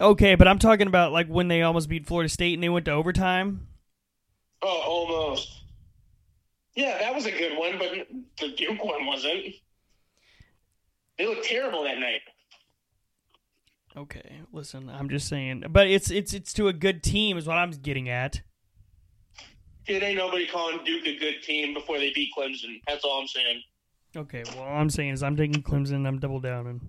Okay, 0.01 0.35
but 0.35 0.47
I'm 0.47 0.59
talking 0.59 0.87
about 0.87 1.11
like 1.11 1.27
when 1.27 1.47
they 1.47 1.61
almost 1.61 1.89
beat 1.89 2.07
Florida 2.07 2.29
State 2.29 2.53
and 2.53 2.63
they 2.63 2.69
went 2.69 2.85
to 2.85 2.91
overtime. 2.91 3.67
Oh, 4.61 4.81
almost. 4.85 5.63
Yeah, 6.75 6.97
that 6.99 7.13
was 7.13 7.25
a 7.25 7.31
good 7.31 7.57
one, 7.57 7.77
but 7.77 8.07
the 8.39 8.55
Duke 8.55 8.83
one 8.83 9.05
wasn't. 9.05 9.55
They 11.17 11.25
looked 11.25 11.45
terrible 11.45 11.83
that 11.83 11.99
night. 11.99 12.21
Okay, 13.97 14.41
listen, 14.53 14.89
I'm 14.89 15.09
just 15.09 15.27
saying, 15.27 15.65
but 15.69 15.87
it's 15.87 16.09
it's 16.09 16.33
it's 16.33 16.53
to 16.53 16.69
a 16.69 16.73
good 16.73 17.03
team 17.03 17.37
is 17.37 17.47
what 17.47 17.57
I'm 17.57 17.71
getting 17.71 18.07
at. 18.07 18.41
It 19.87 20.03
ain't 20.03 20.17
nobody 20.17 20.47
calling 20.47 20.79
Duke 20.85 21.05
a 21.07 21.17
good 21.17 21.41
team 21.41 21.73
before 21.73 21.97
they 21.97 22.13
beat 22.13 22.31
Clemson. 22.37 22.79
That's 22.87 23.03
all 23.03 23.19
I'm 23.19 23.27
saying. 23.27 23.61
Okay, 24.15 24.43
well, 24.55 24.63
all 24.63 24.77
I'm 24.77 24.89
saying 24.89 25.13
is 25.13 25.23
I'm 25.23 25.35
taking 25.35 25.61
Clemson. 25.61 26.07
I'm 26.07 26.19
double 26.19 26.39
downing. 26.39 26.79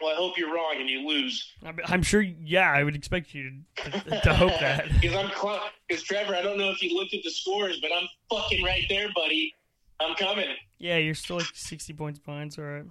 Well, 0.00 0.10
I 0.12 0.16
hope 0.16 0.38
you're 0.38 0.52
wrong 0.54 0.76
and 0.78 0.88
you 0.88 1.06
lose. 1.08 1.52
I'm, 1.86 2.02
sure. 2.02 2.22
Yeah, 2.22 2.70
I 2.70 2.84
would 2.84 2.94
expect 2.94 3.34
you 3.34 3.60
to, 3.76 3.90
to 4.22 4.34
hope 4.34 4.52
that. 4.60 4.86
Because 5.00 5.16
I'm, 5.16 5.30
because 5.88 6.02
Trevor, 6.04 6.34
I 6.36 6.42
don't 6.42 6.58
know 6.58 6.70
if 6.70 6.82
you 6.82 6.96
looked 6.96 7.14
at 7.14 7.20
the 7.24 7.30
scores, 7.30 7.80
but 7.80 7.90
I'm 7.92 8.06
fucking 8.30 8.64
right 8.64 8.84
there, 8.88 9.08
buddy. 9.14 9.54
I'm 10.00 10.14
coming. 10.14 10.46
Yeah, 10.78 10.98
you're 10.98 11.14
still 11.14 11.36
like 11.38 11.46
60 11.54 11.92
points 11.94 12.18
behind. 12.20 12.52
So 12.52 12.62
all 12.62 12.68
right. 12.68 12.84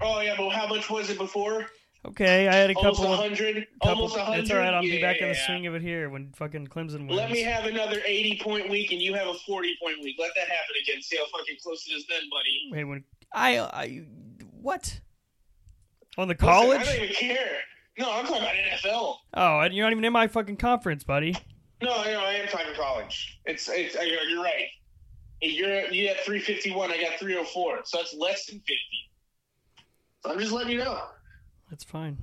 Oh 0.00 0.20
yeah, 0.20 0.34
but 0.36 0.50
how 0.50 0.66
much 0.66 0.88
was 0.90 1.10
it 1.10 1.18
before? 1.18 1.66
Okay, 2.06 2.46
I 2.48 2.54
had 2.54 2.70
a 2.70 2.74
Almost 2.74 2.98
couple. 3.00 3.10
a 3.12 3.14
of- 3.14 3.20
hundred. 3.20 3.66
couple 3.82 4.02
Almost 4.04 4.16
a 4.16 4.24
hundred. 4.24 4.40
It's 4.42 4.50
all 4.50 4.58
right. 4.58 4.72
I'll 4.72 4.80
be 4.82 5.00
back 5.00 5.20
in 5.20 5.28
the 5.28 5.34
swing 5.34 5.66
of 5.66 5.74
it 5.74 5.82
here 5.82 6.08
when 6.08 6.32
fucking 6.32 6.68
Clemson 6.68 7.00
wins. 7.08 7.12
Let 7.12 7.30
me 7.32 7.42
have 7.42 7.64
another 7.66 8.00
80 8.06 8.38
point 8.42 8.70
week 8.70 8.92
and 8.92 9.02
you 9.02 9.12
have 9.14 9.26
a 9.26 9.34
40 9.34 9.74
point 9.82 9.96
week. 10.02 10.16
Let 10.18 10.30
that 10.36 10.46
happen 10.48 10.76
again. 10.82 11.02
See 11.02 11.16
how 11.16 11.24
fucking 11.36 11.56
close 11.62 11.84
it 11.88 11.92
is 11.94 12.06
then, 12.06 12.20
buddy. 12.30 12.68
Wait, 12.70 12.84
when 12.84 13.04
I 13.34 13.58
I 13.58 14.04
what 14.60 15.00
on 16.18 16.28
the 16.28 16.34
Listen, 16.34 16.48
college? 16.48 16.80
I 16.80 16.84
don't 16.84 16.96
even 16.96 17.14
care. 17.14 17.58
No, 17.98 18.12
I'm 18.12 18.26
talking 18.26 18.42
about 18.42 18.54
NFL. 18.54 19.16
Oh, 19.34 19.60
and 19.60 19.74
you're 19.74 19.86
not 19.86 19.92
even 19.92 20.04
in 20.04 20.12
my 20.12 20.28
fucking 20.28 20.56
conference, 20.56 21.04
buddy. 21.04 21.34
No, 21.82 21.92
I 21.94 22.10
know 22.12 22.20
I 22.20 22.34
am 22.34 22.48
talking 22.48 22.74
college. 22.74 23.40
It's 23.44 23.68
it's 23.68 23.94
you're, 23.94 24.22
you're 24.28 24.42
right. 24.42 24.68
You're 25.40 25.86
you 25.90 26.08
have 26.08 26.18
351. 26.18 26.90
I 26.90 27.00
got 27.00 27.18
304. 27.18 27.80
So 27.84 27.98
that's 27.98 28.14
less 28.14 28.46
than 28.46 28.58
50. 28.58 28.74
So 30.24 30.32
I'm 30.32 30.38
just 30.38 30.52
letting 30.52 30.72
you 30.72 30.78
know. 30.78 31.00
That's 31.70 31.84
fine. 31.84 32.18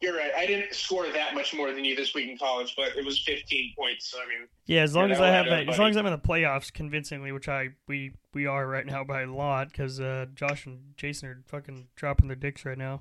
You're 0.00 0.14
right. 0.16 0.30
I 0.36 0.44
didn't 0.44 0.74
score 0.74 1.06
that 1.10 1.34
much 1.34 1.54
more 1.54 1.72
than 1.72 1.84
you 1.84 1.96
this 1.96 2.14
week 2.14 2.28
in 2.28 2.36
college, 2.36 2.74
but 2.76 2.96
it 2.96 3.04
was 3.04 3.18
15 3.20 3.72
points. 3.76 4.10
So 4.10 4.18
I 4.18 4.28
mean, 4.28 4.46
Yeah, 4.66 4.82
as 4.82 4.94
long 4.94 5.10
as 5.10 5.20
I 5.20 5.28
have 5.28 5.46
that, 5.46 5.68
as 5.68 5.78
long 5.78 5.90
as 5.90 5.96
I'm 5.96 6.04
in 6.06 6.12
the 6.12 6.18
playoffs 6.18 6.72
convincingly, 6.72 7.32
which 7.32 7.48
I 7.48 7.70
we 7.88 8.12
we 8.34 8.46
are 8.46 8.66
right 8.66 8.84
now 8.84 9.04
by 9.04 9.22
a 9.22 9.26
lot, 9.26 9.68
because 9.68 9.98
uh, 9.98 10.26
Josh 10.34 10.66
and 10.66 10.94
Jason 10.96 11.28
are 11.28 11.42
fucking 11.46 11.88
dropping 11.96 12.28
their 12.28 12.36
dicks 12.36 12.64
right 12.66 12.76
now. 12.76 13.00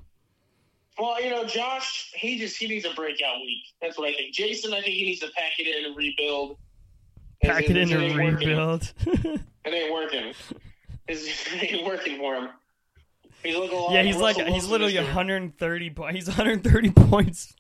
well, 0.97 1.21
you 1.21 1.29
know, 1.29 1.43
Josh, 1.43 2.11
he 2.15 2.39
just 2.39 2.55
he 2.55 2.67
needs 2.67 2.85
a 2.85 2.93
breakout 2.93 3.41
week. 3.41 3.63
That's 3.81 3.97
what 3.97 4.07
I 4.09 4.13
think. 4.13 4.33
Jason, 4.33 4.71
I 4.73 4.81
think 4.81 4.95
he 4.95 5.03
needs 5.05 5.19
to 5.19 5.27
pack 5.35 5.51
it 5.59 5.67
in 5.67 5.85
and 5.85 5.97
rebuild. 5.97 6.57
Pack 7.43 7.69
it 7.69 7.75
in 7.75 7.91
and 7.91 8.17
rebuild. 8.17 8.93
It 9.65 9.73
ain't 9.73 9.91
working. 9.91 10.31
It's, 11.07 11.25
it 11.51 11.73
ain't 11.73 11.85
working 11.85 12.19
for 12.19 12.35
him. 12.35 12.49
He's 13.45 13.55
looking 13.55 13.77
a 13.77 13.81
lot 13.81 13.93
yeah, 13.93 14.03
he's 14.03 14.17
like 14.17 14.37
Russell 14.37 14.53
he's 14.53 14.67
literally 14.67 14.95
130. 14.97 15.89
points. 15.91 16.15
He's 16.15 16.27
130 16.37 16.89
points. 16.91 17.53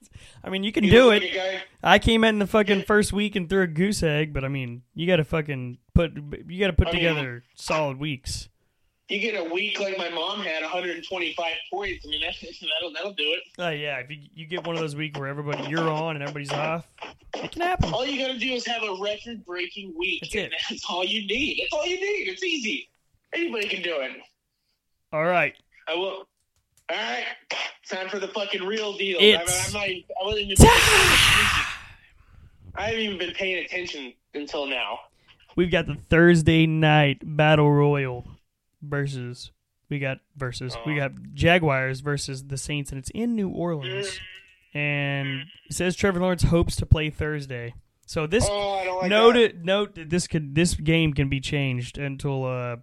I 0.43 0.49
mean, 0.49 0.63
you 0.63 0.71
can 0.71 0.83
He's 0.83 0.93
do 0.93 1.11
it. 1.11 1.21
guy- 1.33 1.61
I 1.83 1.99
came 1.99 2.23
in 2.23 2.39
the 2.39 2.47
fucking 2.47 2.83
first 2.83 3.11
week 3.13 3.35
and 3.35 3.49
threw 3.49 3.61
a 3.63 3.67
goose 3.67 4.03
egg, 4.03 4.33
but 4.33 4.43
I 4.43 4.47
mean, 4.47 4.83
you 4.93 5.07
got 5.07 5.17
to 5.17 5.23
fucking 5.23 5.77
put 5.93 6.13
you 6.47 6.59
got 6.59 6.67
to 6.67 6.73
put 6.73 6.87
I 6.87 6.91
mean- 6.91 6.99
together 7.01 7.43
solid 7.55 7.97
weeks. 7.97 8.49
You 9.07 9.19
get 9.19 9.35
a 9.39 9.43
week 9.53 9.79
like 9.79 9.99
my 9.99 10.09
mom 10.09 10.39
had, 10.41 10.63
125 10.63 11.45
points. 11.71 12.05
I 12.07 12.09
mean, 12.09 12.21
that, 12.21 12.33
that'll 12.41 12.91
that'll 12.91 13.13
do 13.13 13.23
it. 13.33 13.41
Oh 13.59 13.69
yeah, 13.69 13.97
if 13.97 14.09
you, 14.09 14.17
you 14.33 14.47
get 14.47 14.65
one 14.65 14.75
of 14.75 14.81
those 14.81 14.95
weeks 14.95 15.19
where 15.19 15.27
everybody 15.27 15.69
you're 15.69 15.91
on 15.91 16.15
and 16.15 16.23
everybody's 16.23 16.51
off, 16.51 16.87
it 17.35 17.51
can 17.51 17.61
happen. 17.61 17.93
All 17.93 18.03
you 18.03 18.19
got 18.19 18.33
to 18.33 18.39
do 18.39 18.51
is 18.53 18.65
have 18.65 18.81
a 18.81 18.97
record-breaking 18.99 19.93
week. 19.95 20.21
That's 20.23 20.33
it. 20.35 20.53
That's 20.71 20.85
all 20.89 21.03
you 21.03 21.27
need. 21.27 21.59
That's 21.61 21.71
all 21.73 21.85
you 21.85 21.97
need. 21.97 22.29
It's 22.29 22.41
easy. 22.43 22.89
Anybody 23.31 23.67
can 23.67 23.83
do 23.83 23.99
it. 23.99 24.11
All 25.13 25.23
right, 25.25 25.53
I 25.87 25.95
will. 25.95 26.27
All 26.87 26.95
right, 26.97 27.23
time 27.89 28.09
for 28.09 28.19
the 28.19 28.27
fucking 28.27 28.63
real 28.63 28.95
deal. 28.97 29.17
It's- 29.19 29.69
I'm, 29.73 29.75
I'm 29.75 29.81
not. 29.81 29.89
even- 29.89 30.03
I 30.21 30.23
wasn't 30.25 30.51
even. 30.51 30.55
I 32.77 32.87
haven't 32.87 32.99
even 33.01 33.17
been 33.17 33.33
paying 33.33 33.63
attention 33.65 34.13
until 34.33 34.65
now. 34.65 34.99
we've 35.55 35.71
got 35.71 35.87
the 35.87 35.95
Thursday 35.95 36.65
night 36.67 37.19
battle 37.23 37.71
royal 37.71 38.27
versus 38.81 39.51
we 39.89 39.97
got 39.99 40.17
versus 40.35 40.75
we 40.85 40.95
got 40.95 41.11
Jaguars 41.33 42.01
versus 42.01 42.43
the 42.47 42.57
Saints, 42.57 42.91
and 42.91 42.99
it's 42.99 43.09
in 43.11 43.35
New 43.35 43.49
Orleans. 43.49 44.19
And 44.73 45.43
it 45.69 45.73
says 45.73 45.95
Trevor 45.95 46.19
Lawrence 46.19 46.43
hopes 46.43 46.75
to 46.77 46.85
play 46.85 47.09
Thursday. 47.09 47.73
So 48.05 48.27
this 48.27 48.45
Oh, 48.49 48.97
like 49.01 49.09
note 49.09 49.33
that. 49.33 49.63
note 49.63 49.95
that 49.95 50.09
this 50.09 50.27
could 50.27 50.53
this 50.53 50.75
game 50.75 51.13
can 51.13 51.29
be 51.29 51.39
changed 51.39 51.97
until 51.97 52.43
uh 52.45 52.75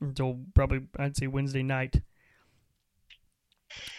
until 0.00 0.40
probably 0.54 0.82
I'd 0.98 1.16
say 1.16 1.26
Wednesday 1.26 1.62
night. 1.62 2.02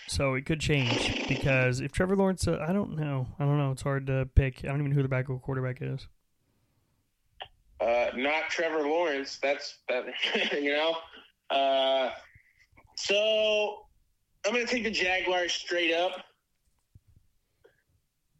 So 0.07 0.33
it 0.33 0.45
could 0.45 0.59
change 0.59 1.27
because 1.29 1.79
if 1.79 1.93
Trevor 1.93 2.17
Lawrence, 2.17 2.45
uh, 2.47 2.63
I 2.67 2.73
don't 2.73 2.97
know, 2.97 3.27
I 3.39 3.45
don't 3.45 3.57
know, 3.57 3.71
it's 3.71 3.81
hard 3.81 4.07
to 4.07 4.27
pick. 4.35 4.65
I 4.65 4.67
don't 4.67 4.79
even 4.79 4.91
know 4.91 4.95
who 4.95 5.03
the 5.03 5.07
backup 5.07 5.41
quarterback 5.41 5.77
is. 5.81 6.07
Uh, 7.81 8.11
not 8.15 8.49
Trevor 8.49 8.83
Lawrence. 8.83 9.39
That's 9.41 9.77
that. 9.89 10.05
you 10.61 10.73
know. 10.73 10.95
Uh, 11.49 12.11
so 12.95 13.85
I'm 14.45 14.53
gonna 14.53 14.67
take 14.67 14.83
the 14.83 14.91
Jaguars 14.91 15.51
straight 15.51 15.93
up, 15.93 16.23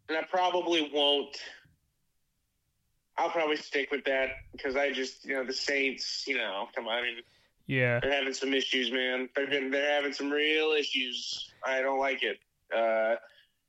and 0.08 0.16
I 0.16 0.22
probably 0.22 0.90
won't. 0.94 1.36
I'll 3.18 3.30
probably 3.30 3.56
stick 3.56 3.90
with 3.90 4.04
that 4.04 4.30
because 4.52 4.74
I 4.74 4.90
just, 4.92 5.24
you 5.24 5.34
know, 5.34 5.44
the 5.44 5.52
Saints. 5.52 6.24
You 6.26 6.36
know, 6.36 6.68
come 6.74 6.86
on. 6.86 6.98
I 6.98 7.02
mean, 7.02 7.16
Yeah, 7.66 8.00
they're 8.00 8.12
having 8.12 8.34
some 8.34 8.52
issues, 8.54 8.90
man. 8.90 9.28
They're 9.34 9.46
getting, 9.46 9.70
they're 9.70 9.94
having 9.94 10.12
some 10.12 10.30
real 10.30 10.72
issues. 10.72 11.52
I 11.64 11.80
don't 11.80 11.98
like 11.98 12.22
it. 12.22 12.38
Uh, 12.74 13.16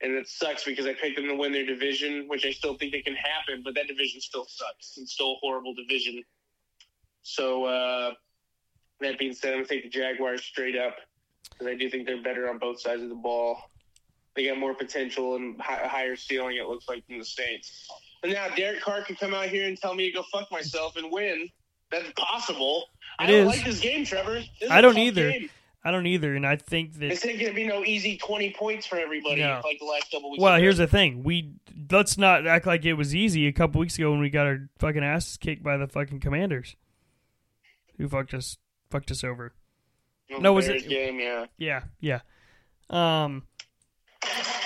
and 0.02 0.14
it 0.14 0.28
sucks 0.28 0.66
because 0.66 0.86
I 0.86 0.94
picked 0.94 1.16
them 1.16 1.28
to 1.28 1.36
win 1.36 1.52
their 1.52 1.66
division, 1.66 2.28
which 2.28 2.46
I 2.46 2.52
still 2.52 2.76
think 2.76 2.92
they 2.92 3.02
can 3.02 3.16
happen, 3.16 3.62
but 3.64 3.74
that 3.76 3.88
division 3.88 4.20
still 4.20 4.46
sucks. 4.46 4.98
It's 4.98 5.14
still 5.14 5.34
a 5.34 5.36
horrible 5.42 5.74
division. 5.74 6.24
So 7.22 7.64
uh, 7.64 8.12
that 9.00 9.18
being 9.18 9.34
said, 9.34 9.54
I'm 9.54 9.60
gonna 9.60 9.68
take 9.68 9.84
the 9.84 9.90
Jaguars 9.90 10.44
straight 10.44 10.78
up 10.78 10.98
because 11.50 11.68
I 11.68 11.76
do 11.76 11.90
think 11.90 12.06
they're 12.06 12.22
better 12.22 12.50
on 12.50 12.58
both 12.58 12.82
sides 12.82 13.02
of 13.02 13.10
the 13.10 13.16
ball. 13.16 13.58
They 14.36 14.48
got 14.48 14.58
more 14.58 14.74
potential 14.74 15.36
and 15.36 15.60
hi- 15.62 15.88
higher 15.88 16.16
ceiling. 16.16 16.58
It 16.58 16.68
looks 16.68 16.90
like 16.90 17.08
than 17.08 17.20
the 17.20 17.26
Saints. 17.26 17.88
And 18.24 18.34
now 18.34 18.48
Derek 18.56 18.82
Carr 18.82 19.04
can 19.04 19.16
come 19.16 19.34
out 19.34 19.48
here 19.48 19.68
and 19.68 19.78
tell 19.78 19.94
me 19.94 20.10
to 20.10 20.18
go 20.18 20.24
fuck 20.32 20.52
myself 20.52 20.96
and 20.96 21.12
win. 21.12 21.50
That's 21.94 22.12
possible. 22.18 22.86
I 23.20 23.28
don't 23.28 23.42
is. 23.42 23.48
like 23.48 23.64
this 23.64 23.80
game, 23.80 24.06
Trevor. 24.06 24.34
This 24.40 24.48
is 24.62 24.72
I 24.72 24.82
don't 24.82 24.98
either. 24.98 25.32
game. 25.32 25.50
I 25.86 25.92
don't 25.92 26.08
either, 26.08 26.34
and 26.34 26.48
I 26.48 26.56
think 26.56 26.94
that 26.94 27.10
This 27.10 27.26
ain't 27.26 27.42
gonna 27.42 27.54
be 27.54 27.68
no 27.68 27.84
easy 27.84 28.18
twenty 28.18 28.52
points 28.52 28.86
for 28.86 28.98
everybody 28.98 29.42
No. 29.42 29.60
like 29.66 29.80
the 29.80 29.86
last 29.86 30.10
couple 30.12 30.32
weeks. 30.32 30.42
Well, 30.42 30.58
here's 30.58 30.78
the 30.78 30.88
thing. 30.88 31.24
We 31.24 31.52
let's 31.92 32.18
not 32.18 32.48
act 32.48 32.66
like 32.66 32.86
it 32.86 32.94
was 32.94 33.14
easy 33.14 33.48
a 33.48 33.52
couple 33.52 33.82
weeks 33.82 33.98
ago 33.98 34.10
when 34.12 34.22
we 34.22 34.30
got 34.30 34.46
our 34.48 34.70
fucking 34.80 35.04
asses 35.04 35.36
kicked 35.38 35.62
by 35.62 35.76
the 35.78 35.88
fucking 35.88 36.22
Commanders, 36.22 36.78
who 37.98 38.08
fucked 38.08 38.34
us 38.34 38.58
fucked 38.90 39.12
us 39.12 39.24
over. 39.26 39.54
no, 40.40 40.54
was 40.54 40.68
Bears 40.68 40.84
it- 40.84 40.90
game? 40.90 41.20
Yeah. 41.20 41.46
Yeah, 41.58 41.84
yeah. 42.00 42.20
Um, 42.90 43.44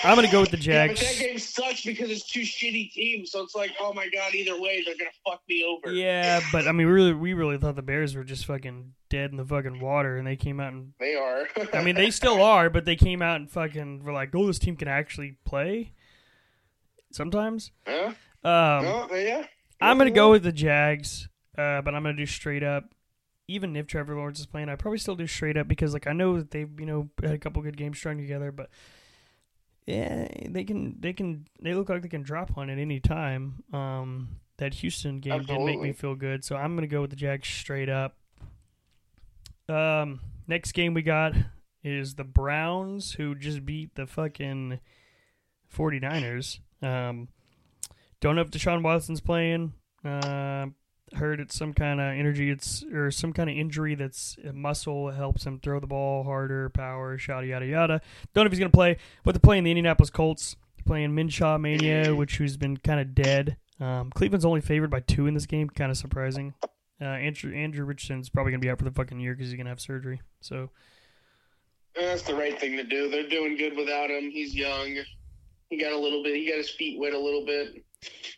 I'm 0.07 0.15
gonna 0.15 0.31
go 0.31 0.41
with 0.41 0.51
the 0.51 0.57
Yeah, 0.57 0.87
Jags. 0.87 0.99
that 1.01 1.19
game 1.19 1.37
sucks 1.37 1.83
because 1.83 2.09
it's 2.09 2.25
two 2.25 2.41
shitty 2.41 2.91
teams. 2.91 3.31
So 3.31 3.43
it's 3.43 3.55
like, 3.55 3.71
oh 3.79 3.93
my 3.93 4.07
god, 4.09 4.33
either 4.33 4.59
way, 4.59 4.81
they're 4.85 4.95
gonna 4.97 5.09
fuck 5.25 5.41
me 5.49 5.63
over. 5.63 5.93
Yeah, 5.93 6.39
but 6.51 6.67
I 6.67 6.71
mean, 6.71 6.87
we 6.87 6.93
really, 6.93 7.13
we 7.13 7.33
really 7.33 7.57
thought 7.57 7.75
the 7.75 7.81
Bears 7.81 8.15
were 8.15 8.23
just 8.23 8.45
fucking 8.45 8.93
dead 9.09 9.31
in 9.31 9.37
the 9.37 9.45
fucking 9.45 9.79
water, 9.79 10.17
and 10.17 10.25
they 10.25 10.35
came 10.35 10.59
out 10.59 10.73
and 10.73 10.93
They 10.99 11.15
are. 11.15 11.47
I 11.73 11.83
mean, 11.83 11.95
they 11.95 12.09
still 12.11 12.41
are, 12.41 12.69
but 12.69 12.85
they 12.85 12.95
came 12.95 13.21
out 13.21 13.35
and 13.37 13.49
fucking 13.51 14.03
were 14.03 14.13
like, 14.13 14.33
"Oh, 14.33 14.47
this 14.47 14.59
team 14.59 14.75
can 14.77 14.87
actually 14.87 15.37
play." 15.45 15.91
Sometimes, 17.11 17.71
Huh? 17.87 18.07
um, 18.43 18.85
no, 18.85 19.07
yeah. 19.15 19.45
I'm 19.79 19.97
gonna 19.97 20.11
go 20.11 20.31
with 20.31 20.43
the 20.43 20.51
Jags, 20.51 21.29
uh, 21.57 21.81
but 21.81 21.95
I'm 21.95 22.03
gonna 22.03 22.15
do 22.17 22.25
straight 22.25 22.63
up. 22.63 22.85
Even 23.47 23.75
if 23.77 23.87
Trevor 23.87 24.13
Lawrence 24.15 24.39
is 24.41 24.45
playing, 24.45 24.67
I 24.67 24.75
probably 24.75 24.97
still 24.97 25.15
do 25.15 25.25
straight 25.25 25.55
up 25.55 25.67
because 25.69 25.93
like 25.93 26.05
I 26.05 26.11
know 26.13 26.37
that 26.37 26.51
they've 26.51 26.69
you 26.79 26.85
know 26.85 27.09
had 27.21 27.31
a 27.31 27.37
couple 27.37 27.61
good 27.61 27.77
games 27.77 27.97
strung 27.97 28.17
together, 28.17 28.51
but 28.51 28.69
Yeah, 29.87 30.27
they 30.49 30.65
can. 30.65 30.97
They 30.99 31.13
can. 31.13 31.47
They 31.61 31.73
look 31.73 31.87
like 31.87 32.01
they 32.01 32.09
can 32.09 32.21
drop 32.21 32.55
one 32.57 32.69
at 32.69 32.77
any 32.77 32.99
time. 32.99 33.63
Um, 33.71 34.39
that 34.57 34.73
Houston 34.75 35.19
game 35.21 35.43
didn't 35.43 35.65
make 35.65 35.79
me 35.79 35.93
feel 35.93 36.13
good, 36.13 36.43
so 36.43 36.57
I'm 36.57 36.75
gonna 36.75 36.87
go 36.87 37.01
with 37.01 37.09
the 37.09 37.15
Jags 37.15 37.47
straight 37.47 37.87
up. 37.87 38.17
Um, 39.69 40.19
next 40.45 40.73
game 40.73 40.93
we 40.93 41.03
got 41.03 41.33
is 41.83 42.15
the 42.15 42.25
Browns, 42.25 43.13
who 43.13 43.33
just 43.33 43.65
beat 43.65 43.95
the 43.95 44.05
fucking 44.05 44.79
49ers. 45.73 46.59
Um, 46.81 47.29
don't 48.19 48.35
know 48.35 48.41
if 48.41 48.51
Deshaun 48.51 48.83
Watson's 48.83 49.21
playing. 49.21 49.73
Uh, 50.03 50.67
heard 51.15 51.39
it's 51.39 51.55
some 51.55 51.73
kind 51.73 51.99
of 51.99 52.07
energy. 52.07 52.49
It's 52.49 52.83
or 52.93 53.11
some 53.11 53.33
kind 53.33 53.49
of 53.49 53.55
injury 53.55 53.95
that's 53.95 54.37
a 54.47 54.53
muscle 54.53 55.11
helps 55.11 55.45
him 55.45 55.59
throw 55.59 55.79
the 55.79 55.87
ball 55.87 56.23
harder, 56.23 56.69
power, 56.69 57.17
yada 57.27 57.47
yada 57.47 57.65
yada. 57.65 58.01
Don't 58.33 58.43
know 58.43 58.47
if 58.47 58.51
he's 58.51 58.59
gonna 58.59 58.69
play, 58.69 58.97
but 59.23 59.33
they're 59.33 59.39
playing 59.39 59.63
the 59.63 59.71
Indianapolis 59.71 60.09
Colts. 60.09 60.55
They're 60.77 60.85
playing 60.85 61.11
Minshaw 61.11 61.59
Mania, 61.59 62.13
which 62.15 62.37
who's 62.37 62.57
been 62.57 62.77
kind 62.77 62.99
of 62.99 63.15
dead. 63.15 63.57
Um, 63.79 64.09
Cleveland's 64.11 64.45
only 64.45 64.61
favored 64.61 64.89
by 64.89 65.01
two 65.01 65.27
in 65.27 65.33
this 65.33 65.45
game, 65.45 65.69
kind 65.69 65.91
of 65.91 65.97
surprising. 65.97 66.53
Uh, 66.99 67.05
Andrew 67.05 67.53
Andrew 67.53 67.85
Richardson's 67.85 68.29
probably 68.29 68.51
gonna 68.51 68.61
be 68.61 68.69
out 68.69 68.79
for 68.79 68.85
the 68.85 68.91
fucking 68.91 69.19
year 69.19 69.33
because 69.33 69.49
he's 69.49 69.57
gonna 69.57 69.69
have 69.69 69.79
surgery. 69.79 70.21
So 70.41 70.69
That's 71.95 72.23
the 72.23 72.35
right 72.35 72.59
thing 72.59 72.75
to 72.77 72.83
do. 72.83 73.09
They're 73.09 73.29
doing 73.29 73.55
good 73.57 73.75
without 73.75 74.09
him. 74.09 74.29
He's 74.29 74.55
young. 74.55 74.97
He 75.69 75.77
got 75.77 75.91
a 75.91 75.97
little 75.97 76.23
bit. 76.23 76.35
He 76.35 76.47
got 76.47 76.57
his 76.57 76.69
feet 76.69 76.99
wet 76.99 77.13
a 77.13 77.19
little 77.19 77.45
bit. 77.45 77.83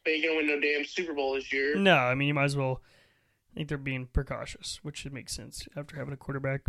They 0.05 0.14
ain't 0.14 0.24
gonna 0.24 0.38
win 0.38 0.47
no 0.47 0.60
damn 0.60 0.86
Super 0.86 1.14
Bowl 1.14 1.36
this 1.36 1.51
year. 1.51 1.76
no, 1.76 1.95
I 1.95 2.16
mean 2.16 2.28
you 2.30 2.34
might 2.34 2.45
as 2.45 2.55
well. 2.57 2.82
I 3.53 3.57
think 3.57 3.70
they're 3.70 3.78
being 3.78 4.07
precautious, 4.07 4.80
which 4.84 4.97
should 4.97 5.14
make 5.14 5.30
sense 5.30 5.68
after 5.76 5.95
having 5.97 6.14
a 6.14 6.18
quarterback 6.18 6.62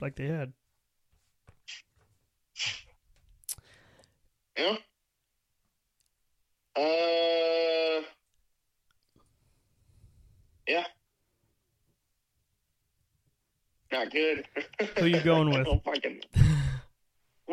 like 0.00 0.16
they 0.16 0.26
had. 0.26 0.52
Yeah. 4.56 4.76
Uh. 6.76 8.02
Yeah. 10.66 10.84
Not 13.92 14.10
good. 14.10 14.44
Who 14.98 15.06
you 15.06 15.20
going 15.20 15.50
with? 15.66 15.66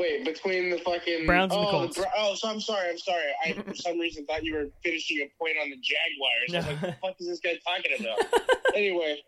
Wait, 0.01 0.25
between 0.25 0.71
the 0.71 0.79
fucking 0.79 1.27
Browns 1.27 1.53
and 1.53 1.61
the 1.61 1.67
oh, 1.67 1.71
Colts. 1.71 1.97
Bra- 1.97 2.07
oh, 2.17 2.33
so 2.33 2.49
I'm 2.49 2.59
sorry. 2.59 2.89
I'm 2.89 2.97
sorry. 2.97 3.21
I 3.45 3.53
for 3.53 3.75
some 3.75 3.99
reason 3.99 4.25
thought 4.25 4.43
you 4.43 4.55
were 4.55 4.65
finishing 4.83 5.19
a 5.19 5.29
point 5.37 5.57
on 5.61 5.69
the 5.69 5.77
Jaguars. 5.77 6.55
I 6.55 6.57
was 6.57 6.65
like, 6.65 6.81
what 6.81 6.91
the 6.91 7.07
fuck 7.07 7.15
is 7.19 7.27
this 7.27 7.39
guy 7.39 7.59
talking 7.63 7.91
about? 7.99 8.41
anyway, 8.75 9.21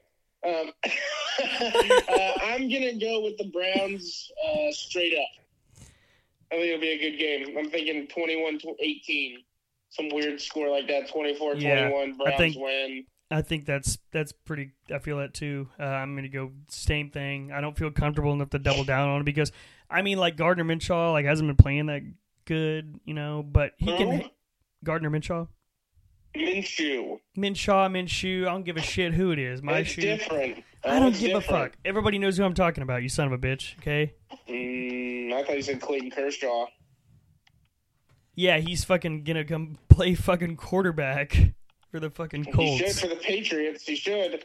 um, 0.44 0.72
uh, 2.10 2.32
I'm 2.42 2.70
gonna 2.70 2.98
go 2.98 3.22
with 3.22 3.38
the 3.38 3.52
Browns 3.54 4.32
uh, 4.44 4.72
straight 4.72 5.14
up. 5.14 5.86
I 6.52 6.56
think 6.56 6.68
it'll 6.70 6.82
be 6.82 6.90
a 6.90 7.12
good 7.12 7.18
game. 7.20 7.56
I'm 7.56 7.70
thinking 7.70 8.08
21 8.08 8.58
to 8.60 8.76
18. 8.80 9.44
Some 9.90 10.10
weird 10.10 10.42
score 10.42 10.70
like 10.72 10.88
that, 10.88 11.08
24 11.08 11.56
Yeah, 11.58 11.90
21. 11.90 12.14
I 12.20 12.24
Browns 12.24 12.38
think- 12.38 12.56
win. 12.58 13.06
I 13.30 13.42
think 13.42 13.66
that's 13.66 13.98
that's 14.12 14.32
pretty. 14.32 14.72
I 14.94 15.00
feel 15.00 15.18
that 15.18 15.34
too. 15.34 15.68
Uh, 15.80 15.84
I'm 15.84 16.16
gonna 16.16 16.30
go 16.30 16.52
same 16.70 17.10
thing. 17.10 17.52
I 17.52 17.62
don't 17.62 17.76
feel 17.76 17.90
comfortable 17.90 18.32
enough 18.32 18.52
to 18.52 18.60
double 18.60 18.84
down 18.84 19.10
on 19.10 19.22
it 19.22 19.24
because 19.24 19.52
I 19.94 20.02
mean, 20.02 20.18
like 20.18 20.36
Gardner 20.36 20.64
Minshaw, 20.64 21.14
like 21.14 21.26
hasn't 21.26 21.48
been 21.48 21.56
playing 21.56 21.86
that 21.86 22.02
good, 22.46 23.00
you 23.06 23.14
know, 23.14 23.44
but 23.44 23.74
he 23.78 23.96
can. 23.96 24.22
Who? 24.22 24.30
Gardner 24.84 25.10
Minshaw, 25.10 25.48
Minshew. 26.36 27.20
Minshaw, 27.38 27.90
Minshew. 27.90 28.48
I 28.48 28.52
don't 28.52 28.66
give 28.66 28.76
a 28.76 28.82
shit 28.82 29.14
who 29.14 29.32
it 29.32 29.40
is. 29.40 29.62
My 29.62 29.80
it's 29.80 29.92
shoe. 29.92 30.02
different. 30.02 30.64
I 30.84 31.00
don't 31.00 31.10
it's 31.10 31.20
give 31.20 31.38
a 31.38 31.42
fuck. 31.42 31.78
Everybody 31.86 32.18
knows 32.18 32.38
who 32.38 32.44
I'm 32.44 32.56
talking 32.56 32.82
about. 32.84 33.04
You 33.04 33.10
son 33.10 33.28
of 33.28 33.34
a 33.34 33.38
bitch. 33.38 33.78
Okay. 33.80 34.14
Mm, 34.50 35.32
I 35.32 35.44
thought 35.44 35.56
you 35.56 35.62
said 35.62 35.80
Clayton 35.80 36.12
Kershaw. 36.12 36.66
Yeah, 38.36 38.58
he's 38.58 38.84
fucking 38.84 39.24
gonna 39.24 39.46
come 39.46 39.78
play 39.90 40.16
fucking 40.16 40.58
quarterback 40.58 41.38
for 41.92 42.00
the 42.00 42.10
fucking 42.10 42.46
Colts. 42.46 42.58
He 42.58 42.78
should 42.80 42.96
for 42.96 43.08
the 43.08 43.22
Patriots. 43.22 43.86
He 43.86 43.96
should. 43.96 44.44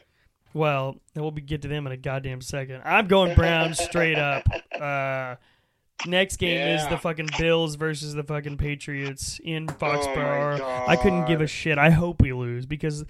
Well, 0.53 0.97
we'll 1.15 1.31
be 1.31 1.41
get 1.41 1.61
to 1.61 1.67
them 1.67 1.85
in 1.85 1.93
a 1.93 1.97
goddamn 1.97 2.41
second. 2.41 2.81
I'm 2.83 3.07
going 3.07 3.35
Browns 3.35 3.79
straight 3.79 4.17
up. 4.17 4.45
Uh, 4.79 5.35
next 6.07 6.37
game 6.37 6.57
is 6.57 6.87
the 6.87 6.97
fucking 6.97 7.27
Bills 7.37 7.75
versus 7.75 8.13
the 8.13 8.23
fucking 8.23 8.55
Patriots 8.55 9.41
in 9.43 9.69
Oh 9.69 9.73
Foxborough. 9.73 10.59
my 10.59 10.85
I 10.87 10.95
couldn't 10.95 11.25
give 11.25 11.41
a 11.41 11.47
shit. 11.47 11.77
I 11.77 11.89
hope 11.89 12.21
we 12.21 12.31
lose 12.31 12.65
because 12.65 13.03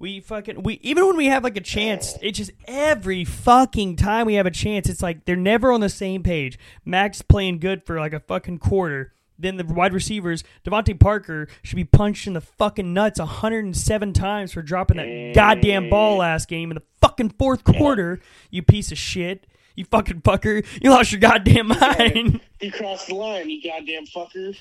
we 0.00 0.18
fucking 0.18 0.64
we 0.64 0.80
even 0.82 1.06
when 1.06 1.16
we 1.16 1.26
have 1.26 1.44
like 1.44 1.56
a 1.56 1.60
chance, 1.60 2.16
it's 2.22 2.38
just 2.38 2.50
every 2.66 3.24
fucking 3.24 3.94
time 3.96 4.26
we 4.26 4.34
have 4.34 4.46
a 4.46 4.50
chance, 4.50 4.88
it's 4.88 5.00
like 5.00 5.26
they're 5.26 5.36
never 5.36 5.70
on 5.70 5.80
the 5.80 5.88
same 5.88 6.24
page. 6.24 6.58
Max 6.84 7.22
playing 7.22 7.60
good 7.60 7.84
for 7.86 8.00
like 8.00 8.12
a 8.14 8.20
fucking 8.20 8.58
quarter. 8.58 9.12
Then 9.40 9.56
the 9.56 9.64
wide 9.64 9.92
receivers, 9.94 10.44
DeVante 10.64 10.98
Parker, 10.98 11.48
should 11.62 11.76
be 11.76 11.84
punched 11.84 12.26
in 12.26 12.34
the 12.34 12.40
fucking 12.40 12.92
nuts 12.92 13.18
107 13.18 14.12
times 14.12 14.52
for 14.52 14.62
dropping 14.62 14.96
that 14.98 15.32
goddamn 15.34 15.88
ball 15.90 16.18
last 16.18 16.48
game 16.48 16.70
in 16.70 16.74
the 16.76 16.82
fucking 17.00 17.30
fourth 17.38 17.64
quarter. 17.64 18.20
You 18.50 18.62
piece 18.62 18.92
of 18.92 18.98
shit. 18.98 19.46
You 19.76 19.84
fucking 19.86 20.20
fucker. 20.22 20.66
You 20.82 20.90
lost 20.90 21.12
your 21.12 21.20
goddamn 21.20 21.68
mind. 21.68 22.40
He 22.60 22.70
crossed 22.70 23.06
the 23.06 23.14
line, 23.14 23.48
you 23.48 23.62
goddamn 23.62 24.04
fucker. 24.04 24.54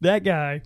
that 0.00 0.22
guy 0.22 0.62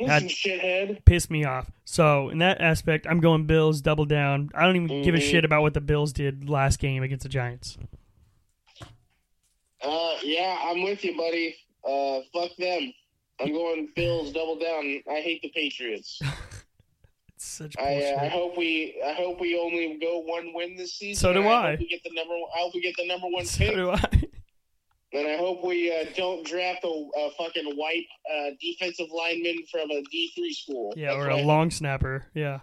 Listen, 0.00 0.28
shithead. 0.28 1.04
pissed 1.04 1.28
me 1.28 1.44
off. 1.44 1.72
So 1.84 2.28
in 2.28 2.38
that 2.38 2.60
aspect, 2.60 3.04
I'm 3.10 3.18
going 3.18 3.46
Bills 3.46 3.80
double 3.80 4.04
down. 4.04 4.50
I 4.54 4.64
don't 4.64 4.76
even 4.76 5.02
give 5.02 5.16
a 5.16 5.18
Mhm. 5.18 5.28
shit 5.28 5.44
about 5.44 5.62
what 5.62 5.74
the 5.74 5.80
Bills 5.80 6.12
did 6.12 6.48
last 6.48 6.78
game 6.78 7.02
against 7.02 7.24
the 7.24 7.28
Giants. 7.28 7.76
Uh, 9.82 10.14
yeah, 10.22 10.56
I'm 10.64 10.82
with 10.82 11.04
you, 11.04 11.16
buddy. 11.16 11.56
Uh, 11.86 12.20
fuck 12.32 12.56
them. 12.56 12.92
I'm 13.40 13.52
going 13.52 13.88
Bills 13.94 14.32
double 14.32 14.58
down. 14.58 15.02
I 15.10 15.20
hate 15.20 15.42
the 15.42 15.50
Patriots. 15.50 16.20
It's 17.34 17.44
such 17.44 17.74
I, 17.78 18.02
uh, 18.02 18.22
I 18.22 18.28
hope 18.28 18.56
we 18.56 18.98
I 19.06 19.12
hope 19.12 19.42
we 19.42 19.58
only 19.58 19.98
go 20.00 20.20
one 20.20 20.54
win 20.54 20.74
this 20.74 20.94
season. 20.94 21.20
So 21.20 21.32
do 21.34 21.46
I. 21.46 21.72
hope 21.72 21.80
we 21.80 21.86
get 21.88 22.02
the 22.02 22.10
number. 22.14 22.32
I 22.32 22.58
hope 22.60 22.74
we 22.74 22.80
get 22.80 22.94
the 22.96 23.06
number 23.06 23.26
one 23.28 23.44
so 23.44 23.58
pick, 23.58 23.74
do 23.74 23.90
I. 23.90 24.00
and 25.12 25.28
I 25.28 25.36
hope 25.36 25.62
we 25.62 25.94
uh, 25.94 26.06
don't 26.16 26.46
draft 26.46 26.82
a, 26.84 26.88
a 26.88 27.30
fucking 27.36 27.76
white 27.76 28.06
uh, 28.34 28.52
defensive 28.58 29.08
lineman 29.14 29.58
from 29.70 29.90
a 29.90 30.00
D 30.10 30.32
three 30.34 30.54
school. 30.54 30.94
Yeah, 30.96 31.08
That's 31.08 31.16
or 31.26 31.28
what 31.28 31.32
a 31.38 31.42
I- 31.42 31.44
long 31.44 31.70
snapper. 31.70 32.24
Yeah. 32.32 32.60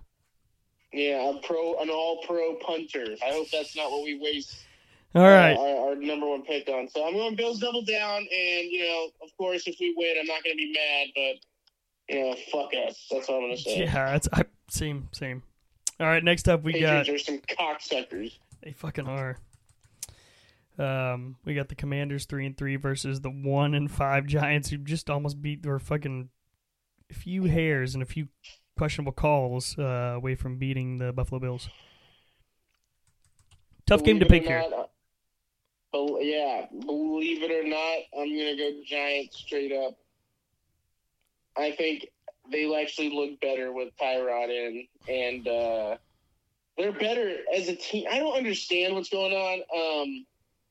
Yeah, 0.92 1.30
a 1.30 1.38
pro, 1.46 1.80
an 1.80 1.92
all 1.92 2.24
pro 2.26 2.56
punter. 2.56 3.16
I 3.24 3.30
hope 3.32 3.52
that's 3.52 3.76
not 3.76 3.92
what 3.92 4.04
we 4.04 4.18
waste 4.20 4.58
All 5.16 5.24
uh, 5.24 5.28
our, 5.56 5.90
our 5.90 5.96
number 5.96 6.28
one 6.28 6.44
pick 6.44 6.68
on. 6.70 6.88
So 6.90 7.06
I'm 7.06 7.14
going 7.14 7.36
Bills 7.36 7.60
double 7.60 7.84
down, 7.84 8.18
and 8.18 8.72
you 8.72 8.84
know, 8.84 9.10
of 9.22 9.36
course, 9.38 9.68
if 9.68 9.76
we 9.80 9.94
win, 9.96 10.16
I'm 10.20 10.26
not 10.26 10.44
going 10.44 10.56
to 10.56 10.58
be 10.58 10.74
mad, 10.74 11.08
but 11.16 12.16
you 12.16 12.22
know, 12.22 12.36
fuck 12.52 12.72
us. 12.88 13.08
That's 13.12 13.28
what 13.28 13.36
I'm 13.36 13.42
going 13.42 13.56
to 13.56 13.62
say. 13.62 13.80
Yeah, 13.82 14.12
that's 14.12 14.28
I, 14.34 14.46
same 14.70 15.10
same. 15.12 15.44
All 16.00 16.08
right, 16.08 16.24
next 16.24 16.50
up 16.50 16.64
we 16.64 16.80
got 16.82 17.06
Patriots 17.06 17.30
are 17.30 17.34
some 17.34 17.42
cocksuckers. 17.42 18.38
they 18.64 18.72
fucking 18.72 19.08
are. 19.08 19.38
Um, 20.80 21.36
we 21.46 21.54
got 21.54 21.70
the 21.70 21.76
Commanders 21.76 22.26
three 22.26 22.48
and 22.48 22.58
three 22.58 22.78
versus 22.78 23.22
the 23.22 23.30
one 23.30 23.76
and 23.76 23.92
five 23.92 24.26
Giants 24.26 24.70
who 24.70 24.78
just 24.78 25.10
almost 25.10 25.40
beat 25.42 25.62
their 25.62 25.78
fucking 25.78 26.30
few 27.12 27.44
hairs 27.44 27.94
and 27.94 28.02
a 28.02 28.08
few 28.08 28.28
questionable 28.76 29.12
calls 29.12 29.78
uh, 29.78 30.14
away 30.16 30.34
from 30.34 30.58
beating 30.58 30.98
the 30.98 31.14
Buffalo 31.14 31.40
Bills. 31.40 31.70
Tough 33.86 34.04
game 34.04 34.20
to 34.20 34.26
pick 34.26 34.44
or 34.44 34.48
here. 34.48 34.86
Yeah, 35.94 36.66
believe 36.86 37.44
it 37.44 37.52
or 37.52 37.68
not, 37.68 38.20
I'm 38.20 38.30
gonna 38.30 38.58
go 38.58 38.82
Giants 38.86 39.38
straight 39.38 39.72
up. 39.72 39.96
I 41.56 41.72
think 41.72 42.08
they 42.52 42.82
actually 42.82 43.12
look 43.12 43.40
better 43.40 43.72
with 43.72 43.96
Tyrod 43.98 44.50
in, 44.50 44.88
and 45.08 45.48
uh, 45.48 45.98
they're 46.78 46.92
better 46.92 47.38
as 47.56 47.68
a 47.70 47.76
team. 47.76 48.08
I 48.10 48.18
don't 48.18 48.36
understand 48.36 48.96
what's 48.96 49.10
going 49.10 49.34
on. 49.34 49.60
Um, 49.74 50.26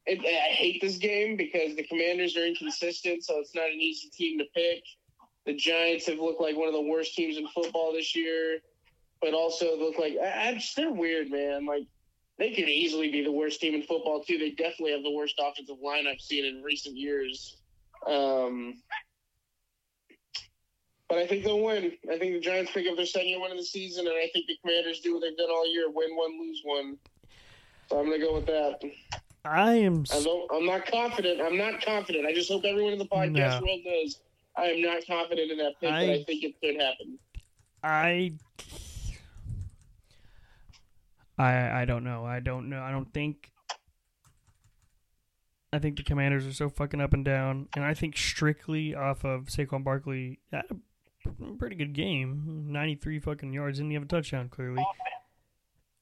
it, 0.06 0.18
I 0.20 0.52
hate 0.52 0.80
this 0.80 0.98
game 0.98 1.36
because 1.36 1.76
the 1.76 1.84
Commanders 1.84 2.36
are 2.36 2.44
inconsistent, 2.44 3.24
so 3.24 3.38
it's 3.38 3.54
not 3.54 3.66
an 3.66 3.80
easy 3.80 4.08
team 4.10 4.38
to 4.38 4.44
pick. 4.54 4.82
The 5.46 5.54
Giants 5.54 6.06
have 6.06 6.18
looked 6.18 6.40
like 6.40 6.56
one 6.56 6.68
of 6.68 6.74
the 6.74 6.82
worst 6.82 7.14
teams 7.14 7.36
in 7.36 7.46
football 7.48 7.92
this 7.92 8.14
year, 8.16 8.58
but 9.20 9.34
also 9.34 9.78
look 9.78 9.98
like 9.98 10.16
I, 10.22 10.48
I 10.48 10.54
just, 10.54 10.74
they're 10.74 10.92
weird, 10.92 11.30
man. 11.30 11.66
Like 11.66 11.86
they 12.42 12.50
could 12.50 12.68
easily 12.68 13.08
be 13.08 13.22
the 13.22 13.30
worst 13.30 13.60
team 13.60 13.72
in 13.72 13.82
football 13.82 14.20
too. 14.24 14.36
They 14.36 14.50
definitely 14.50 14.90
have 14.92 15.04
the 15.04 15.12
worst 15.12 15.36
offensive 15.38 15.76
line 15.80 16.08
I've 16.08 16.20
seen 16.20 16.44
in 16.44 16.60
recent 16.60 16.96
years. 16.96 17.56
Um, 18.04 18.82
but 21.08 21.18
I 21.18 21.26
think 21.28 21.44
they'll 21.44 21.62
win. 21.62 21.92
I 22.10 22.18
think 22.18 22.32
the 22.32 22.40
Giants 22.40 22.72
pick 22.72 22.88
up 22.88 22.96
their 22.96 23.06
second 23.06 23.40
win 23.40 23.52
of 23.52 23.58
the 23.58 23.64
season, 23.64 24.08
and 24.08 24.16
I 24.16 24.28
think 24.32 24.48
the 24.48 24.56
Commanders 24.60 24.98
do 25.00 25.14
what 25.14 25.20
they've 25.20 25.36
done 25.36 25.50
all 25.50 25.72
year: 25.72 25.88
win 25.88 26.16
one, 26.16 26.32
lose 26.40 26.60
one. 26.64 26.98
So 27.88 28.00
I'm 28.00 28.06
gonna 28.06 28.18
go 28.18 28.34
with 28.34 28.46
that. 28.46 28.80
I 29.44 29.74
am 29.74 30.02
I 30.12 30.46
I'm 30.52 30.66
not 30.66 30.84
confident. 30.86 31.40
I'm 31.40 31.56
not 31.56 31.84
confident. 31.84 32.26
I 32.26 32.34
just 32.34 32.50
hope 32.50 32.64
everyone 32.64 32.92
in 32.92 32.98
the 32.98 33.06
podcast 33.06 33.60
No. 33.60 33.66
world 33.66 33.80
knows 33.84 34.20
I 34.56 34.64
am 34.64 34.82
not 34.82 35.06
confident 35.06 35.52
in 35.52 35.58
that 35.58 35.74
pick, 35.80 35.90
but 35.90 35.92
I- 35.92 36.12
I 36.14 36.24
think 36.24 36.42
it 36.42 36.60
could 36.60 36.80
happen. 36.80 37.18
I 37.84 38.32
I 41.42 41.82
I 41.82 41.84
don't 41.84 42.04
know. 42.04 42.24
I 42.24 42.40
don't 42.40 42.68
know. 42.68 42.82
I 42.82 42.90
don't 42.90 43.12
think 43.12 43.50
I 45.72 45.78
think 45.78 45.96
the 45.96 46.02
Commanders 46.02 46.46
are 46.46 46.52
so 46.52 46.68
fucking 46.68 47.00
up 47.00 47.14
and 47.14 47.24
down, 47.24 47.68
and 47.74 47.84
I 47.84 47.94
think 47.94 48.16
strictly 48.16 48.94
off 48.94 49.24
of 49.24 49.46
Saquon 49.46 49.82
Barkley 49.84 50.38
had 50.52 50.64
a 50.70 51.54
pretty 51.58 51.76
good 51.76 51.94
game, 51.94 52.66
ninety 52.68 52.94
three 52.94 53.18
fucking 53.18 53.52
yards, 53.54 53.78
didn't 53.78 53.92
have 53.92 54.02
a 54.02 54.06
touchdown 54.06 54.50
clearly, 54.50 54.84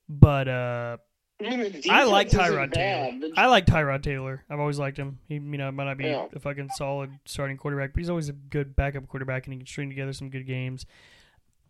but 0.08 0.48
uh, 0.48 0.96
I, 1.40 1.56
mean, 1.56 1.82
I 1.88 2.04
like 2.04 2.30
Tyrod. 2.30 2.72
Taylor. 2.72 3.18
The- 3.20 3.32
I 3.36 3.46
like 3.46 3.64
Tyrod 3.66 4.02
Taylor. 4.02 4.44
I've 4.50 4.58
always 4.58 4.78
liked 4.80 4.96
him. 4.96 5.20
He, 5.28 5.34
you 5.34 5.40
know, 5.40 5.70
might 5.70 5.84
not 5.84 5.98
be 5.98 6.04
Yeah. 6.06 6.26
a 6.34 6.40
fucking 6.40 6.70
solid 6.76 7.10
starting 7.24 7.56
quarterback, 7.56 7.92
but 7.92 8.00
he's 8.00 8.10
always 8.10 8.28
a 8.28 8.32
good 8.32 8.74
backup 8.74 9.06
quarterback, 9.06 9.46
and 9.46 9.54
he 9.54 9.58
can 9.60 9.66
string 9.68 9.88
together 9.88 10.12
some 10.12 10.30
good 10.30 10.46
games. 10.48 10.84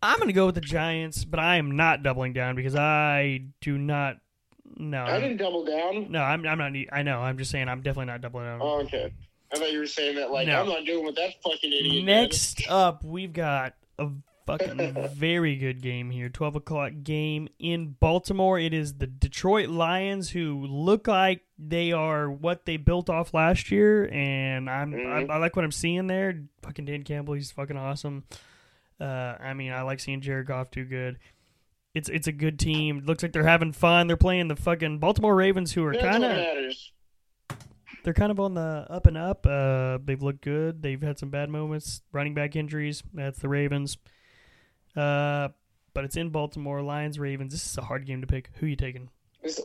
I'm 0.03 0.19
gonna 0.19 0.33
go 0.33 0.47
with 0.47 0.55
the 0.55 0.61
Giants, 0.61 1.25
but 1.25 1.39
I 1.39 1.57
am 1.57 1.75
not 1.75 2.03
doubling 2.03 2.33
down 2.33 2.55
because 2.55 2.75
I 2.75 3.43
do 3.61 3.77
not. 3.77 4.17
No, 4.77 5.03
I 5.03 5.19
didn't 5.19 5.37
double 5.37 5.65
down. 5.65 6.11
no, 6.11 6.21
I'm, 6.21 6.45
I'm 6.47 6.57
not. 6.57 6.71
I 6.91 7.03
know. 7.03 7.19
I'm 7.19 7.37
just 7.37 7.51
saying. 7.51 7.67
I'm 7.69 7.81
definitely 7.81 8.05
not 8.11 8.21
doubling 8.21 8.45
down. 8.45 8.59
Oh, 8.61 8.81
okay. 8.81 9.13
I 9.53 9.57
thought 9.57 9.71
you 9.71 9.79
were 9.79 9.85
saying 9.85 10.15
that 10.15 10.31
like 10.31 10.47
No. 10.47 10.61
I'm 10.61 10.69
not 10.69 10.85
doing 10.85 11.03
what 11.03 11.15
that 11.15 11.31
fucking 11.43 11.71
idiot 11.73 11.91
did. 11.91 12.05
Next 12.05 12.61
up, 12.69 13.03
we've 13.03 13.33
got 13.33 13.73
a 13.99 14.07
fucking 14.47 15.09
very 15.13 15.57
good 15.57 15.81
game 15.81 16.09
here. 16.09 16.29
12 16.29 16.55
o'clock 16.55 16.93
game 17.03 17.49
in 17.59 17.95
Baltimore. 17.99 18.57
It 18.57 18.73
is 18.73 18.93
the 18.95 19.07
Detroit 19.07 19.67
Lions 19.69 20.29
who 20.29 20.65
look 20.65 21.07
like 21.07 21.41
they 21.59 21.91
are 21.91 22.31
what 22.31 22.65
they 22.65 22.77
built 22.77 23.09
off 23.09 23.33
last 23.33 23.71
year, 23.71 24.09
and 24.11 24.69
I'm 24.69 24.93
Mhm. 24.93 25.29
I, 25.29 25.33
I 25.33 25.37
like 25.37 25.55
what 25.57 25.65
I'm 25.65 25.71
seeing 25.71 26.07
there. 26.07 26.43
Fucking 26.63 26.85
Dan 26.85 27.03
Campbell, 27.03 27.33
he's 27.33 27.51
fucking 27.51 27.77
awesome. 27.77 28.23
Uh, 29.01 29.35
I 29.39 29.53
mean, 29.53 29.71
I 29.71 29.81
like 29.81 29.99
seeing 29.99 30.21
Jared 30.21 30.45
Goff 30.47 30.69
do 30.69 30.85
good. 30.85 31.17
It's 31.93 32.07
it's 32.07 32.27
a 32.27 32.31
good 32.31 32.59
team. 32.59 32.99
It 32.99 33.05
looks 33.05 33.23
like 33.23 33.33
they're 33.33 33.43
having 33.43 33.71
fun. 33.73 34.07
They're 34.07 34.15
playing 34.15 34.47
the 34.47 34.55
fucking 34.55 34.99
Baltimore 34.99 35.35
Ravens, 35.35 35.73
who 35.73 35.83
are 35.83 35.93
kind 35.93 36.23
of 36.23 36.45
they're 38.03 38.13
kind 38.13 38.31
of 38.31 38.39
on 38.39 38.53
the 38.53 38.85
up 38.89 39.07
and 39.07 39.17
up. 39.17 39.45
Uh, 39.45 39.97
they've 40.03 40.21
looked 40.21 40.41
good. 40.41 40.81
They've 40.81 41.01
had 41.01 41.19
some 41.19 41.29
bad 41.29 41.49
moments, 41.49 42.01
running 42.11 42.33
back 42.33 42.55
injuries. 42.55 43.03
That's 43.13 43.39
the 43.39 43.49
Ravens. 43.49 43.97
Uh, 44.95 45.49
but 45.93 46.05
it's 46.05 46.15
in 46.15 46.29
Baltimore. 46.29 46.81
Lions, 46.81 47.19
Ravens. 47.19 47.51
This 47.51 47.65
is 47.65 47.77
a 47.77 47.81
hard 47.81 48.05
game 48.05 48.21
to 48.21 48.27
pick. 48.27 48.49
Who 48.55 48.65
you 48.65 48.75
taking? 48.75 49.09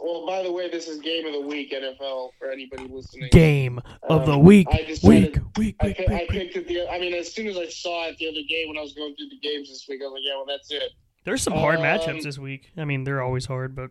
Well, 0.03 0.27
by 0.27 0.43
the 0.43 0.51
way, 0.51 0.69
this 0.71 0.89
is 0.89 0.99
game 1.01 1.27
of 1.27 1.33
the 1.33 1.41
week 1.41 1.73
NFL 1.73 2.31
for 2.39 2.51
anybody 2.51 2.89
listening. 2.89 3.29
Game 3.33 3.81
of 4.05 4.27
the 4.27 4.33
Um, 4.33 4.45
week. 4.45 4.67
I 4.71 4.83
decided- 4.83 5.37
Week, 5.37 5.37
week, 5.59 5.77
I, 5.81 5.87
week, 5.89 6.01
I 6.01 6.03
week, 6.13 6.21
week. 6.21 6.29
picked 6.31 6.57
it 6.57 6.67
the. 6.69 6.89
I 6.91 6.99
mean, 6.99 7.15
as 7.15 7.33
soon 7.33 7.47
as 7.47 7.57
I 7.57 7.67
saw 7.69 8.07
it 8.09 8.17
the 8.19 8.29
other 8.29 8.41
day 8.49 8.65
when 8.67 8.79
I 8.79 8.81
was 8.83 8.93
going 8.95 9.15
through 9.17 9.29
the 9.29 9.39
games 9.41 9.69
this 9.69 9.87
week, 9.89 10.01
I 10.03 10.07
was 10.07 10.15
like, 10.15 10.23
yeah, 10.25 10.37
well, 10.37 10.47
that's 10.47 10.71
it. 10.71 10.93
There's 11.25 11.43
some 11.43 11.55
hard 11.55 11.79
um, 11.79 11.85
matchups 11.85 12.23
this 12.23 12.39
week. 12.39 12.71
I 12.77 12.85
mean, 12.85 13.05
they're 13.05 13.23
always 13.23 13.47
hard, 13.47 13.75
but 13.75 13.91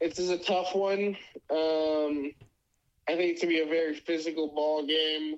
This 0.00 0.18
is 0.18 0.28
a 0.30 0.36
tough 0.38 0.74
one. 0.74 1.16
Um, 1.50 2.32
I 3.08 3.14
think 3.16 3.32
it's 3.32 3.40
gonna 3.42 3.54
be 3.54 3.60
a 3.60 3.66
very 3.66 3.94
physical 3.94 4.48
ball 4.48 4.84
game. 4.86 5.36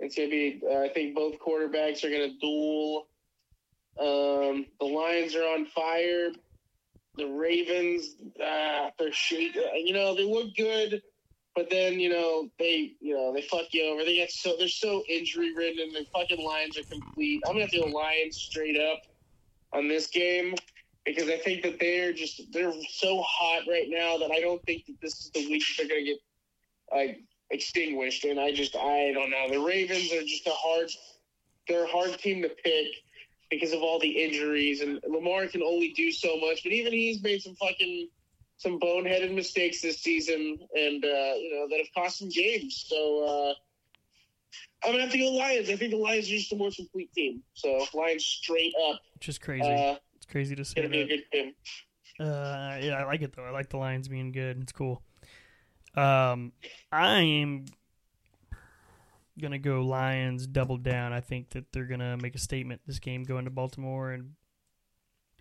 It's 0.00 0.14
gonna 0.14 0.28
be. 0.28 0.60
Uh, 0.68 0.80
I 0.80 0.88
think 0.90 1.14
both 1.14 1.38
quarterbacks 1.38 2.04
are 2.04 2.10
gonna 2.10 2.34
duel. 2.40 3.08
Um, 3.98 4.66
the 4.78 4.84
Lions 4.86 5.34
are 5.34 5.44
on 5.44 5.64
fire. 5.66 6.30
The 7.16 7.26
Ravens, 7.26 8.14
ah, 8.42 8.90
they're 8.98 9.12
shit. 9.12 9.54
You 9.54 9.92
know, 9.94 10.14
they 10.14 10.24
look 10.24 10.54
good, 10.56 11.02
but 11.54 11.70
then 11.70 11.98
you 11.98 12.10
know 12.10 12.48
they, 12.58 12.92
you 13.00 13.14
know, 13.14 13.32
they 13.32 13.42
fuck 13.42 13.66
you 13.72 13.86
over. 13.86 14.04
They 14.04 14.16
get 14.16 14.30
so 14.30 14.54
they're 14.58 14.68
so 14.68 15.02
injury 15.08 15.54
ridden, 15.54 15.80
and 15.80 15.94
the 15.94 16.06
fucking 16.14 16.44
Lions 16.44 16.78
are 16.78 16.84
complete. 16.90 17.42
I'm 17.46 17.54
gonna 17.54 17.62
have 17.62 17.70
to 17.70 17.78
go 17.78 17.86
Lions 17.86 18.36
straight 18.36 18.78
up 18.78 19.00
on 19.72 19.88
this 19.88 20.08
game 20.08 20.54
because 21.06 21.28
I 21.28 21.38
think 21.38 21.62
that 21.62 21.78
they're 21.80 22.12
just 22.12 22.42
they're 22.52 22.72
so 22.90 23.22
hot 23.22 23.62
right 23.68 23.86
now 23.88 24.18
that 24.18 24.30
I 24.30 24.40
don't 24.40 24.62
think 24.64 24.86
that 24.86 24.96
this 25.00 25.24
is 25.24 25.30
the 25.32 25.48
week 25.48 25.62
they're 25.78 25.88
gonna 25.88 26.04
get 26.04 26.18
like 26.92 27.20
extinguished. 27.50 28.24
And 28.24 28.38
I 28.38 28.52
just 28.52 28.76
I 28.76 29.12
don't 29.14 29.30
know. 29.30 29.48
The 29.50 29.60
Ravens 29.60 30.12
are 30.12 30.22
just 30.22 30.46
a 30.46 30.52
hard 30.52 30.90
they're 31.68 31.84
a 31.84 31.88
hard 31.88 32.18
team 32.18 32.42
to 32.42 32.48
pick 32.48 32.88
because 33.50 33.72
of 33.72 33.82
all 33.82 33.98
the 33.98 34.08
injuries 34.08 34.80
and 34.80 35.00
Lamar 35.08 35.46
can 35.46 35.62
only 35.62 35.92
do 35.92 36.10
so 36.10 36.38
much. 36.38 36.62
But 36.62 36.72
even 36.72 36.92
he's 36.92 37.22
made 37.22 37.42
some 37.42 37.54
fucking 37.54 38.08
some 38.58 38.80
boneheaded 38.80 39.34
mistakes 39.34 39.82
this 39.82 40.00
season 40.00 40.58
and 40.74 41.04
uh, 41.04 41.34
you 41.36 41.50
know 41.54 41.68
that 41.68 41.78
have 41.78 41.94
cost 41.94 42.22
him 42.22 42.28
games. 42.30 42.86
So 42.88 43.24
uh 43.24 43.54
I'm 44.84 44.92
gonna 44.92 45.02
have 45.02 45.12
to 45.12 45.18
go 45.18 45.32
Lions. 45.32 45.68
I 45.68 45.76
think 45.76 45.90
the 45.90 45.98
Lions 45.98 46.26
are 46.26 46.30
just 46.30 46.52
a 46.52 46.56
more 46.56 46.70
complete 46.70 47.12
team. 47.12 47.42
So 47.54 47.84
Lions 47.94 48.24
straight 48.24 48.72
up. 48.88 49.00
just 49.20 49.40
crazy. 49.40 49.64
Uh, 49.64 49.96
it's 50.16 50.26
crazy 50.26 50.54
to 50.54 50.64
say 50.64 50.76
gonna 50.76 50.88
be 50.88 51.00
a 51.02 51.06
good 51.06 51.24
game. 51.32 51.52
Uh, 52.18 52.78
yeah, 52.80 52.96
I 52.98 53.04
like 53.04 53.22
it 53.22 53.34
though. 53.34 53.44
I 53.44 53.50
like 53.50 53.68
the 53.68 53.76
Lions 53.76 54.08
being 54.08 54.32
good. 54.32 54.60
It's 54.62 54.72
cool. 54.72 55.02
Um, 55.94 56.52
I 56.92 57.20
am 57.20 57.66
gonna 59.40 59.58
go 59.58 59.82
Lions 59.82 60.46
double 60.46 60.76
down. 60.76 61.12
I 61.12 61.20
think 61.20 61.50
that 61.50 61.72
they're 61.72 61.84
gonna 61.84 62.16
make 62.16 62.34
a 62.34 62.38
statement 62.38 62.80
this 62.86 62.98
game 62.98 63.22
going 63.24 63.44
to 63.44 63.50
Baltimore 63.50 64.12
and 64.12 64.32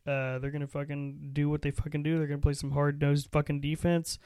uh, 0.06 0.40
they're 0.40 0.52
gonna 0.52 0.68
fucking 0.68 1.32
do 1.34 1.50
what 1.50 1.62
they 1.62 1.72
fucking 1.72 2.04
do. 2.04 2.18
They're 2.18 2.28
gonna 2.28 2.40
play 2.42 2.54
some 2.54 2.72
hard 2.72 3.02
nosed 3.02 3.30
fucking 3.32 3.62
defense. 3.62 4.20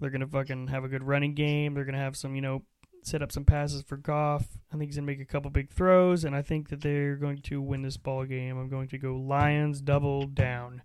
They're 0.00 0.10
gonna 0.10 0.26
fucking 0.26 0.68
have 0.68 0.84
a 0.84 0.88
good 0.88 1.02
running 1.04 1.34
game. 1.34 1.74
They're 1.74 1.84
gonna 1.84 1.98
have 1.98 2.16
some, 2.16 2.34
you 2.34 2.40
know, 2.40 2.62
set 3.02 3.20
up 3.22 3.30
some 3.30 3.44
passes 3.44 3.82
for 3.82 3.96
Goff. 3.96 4.46
I 4.72 4.76
think 4.76 4.88
he's 4.88 4.96
gonna 4.96 5.06
make 5.06 5.20
a 5.20 5.24
couple 5.26 5.50
big 5.50 5.70
throws, 5.70 6.24
and 6.24 6.34
I 6.34 6.42
think 6.42 6.68
that 6.70 6.80
they're 6.80 7.16
going 7.16 7.38
to 7.42 7.60
win 7.60 7.82
this 7.82 7.96
ball 7.96 8.24
game. 8.24 8.56
I'm 8.58 8.68
going 8.68 8.88
to 8.88 8.98
go 8.98 9.16
Lions 9.16 9.80
double 9.80 10.26
down. 10.26 10.82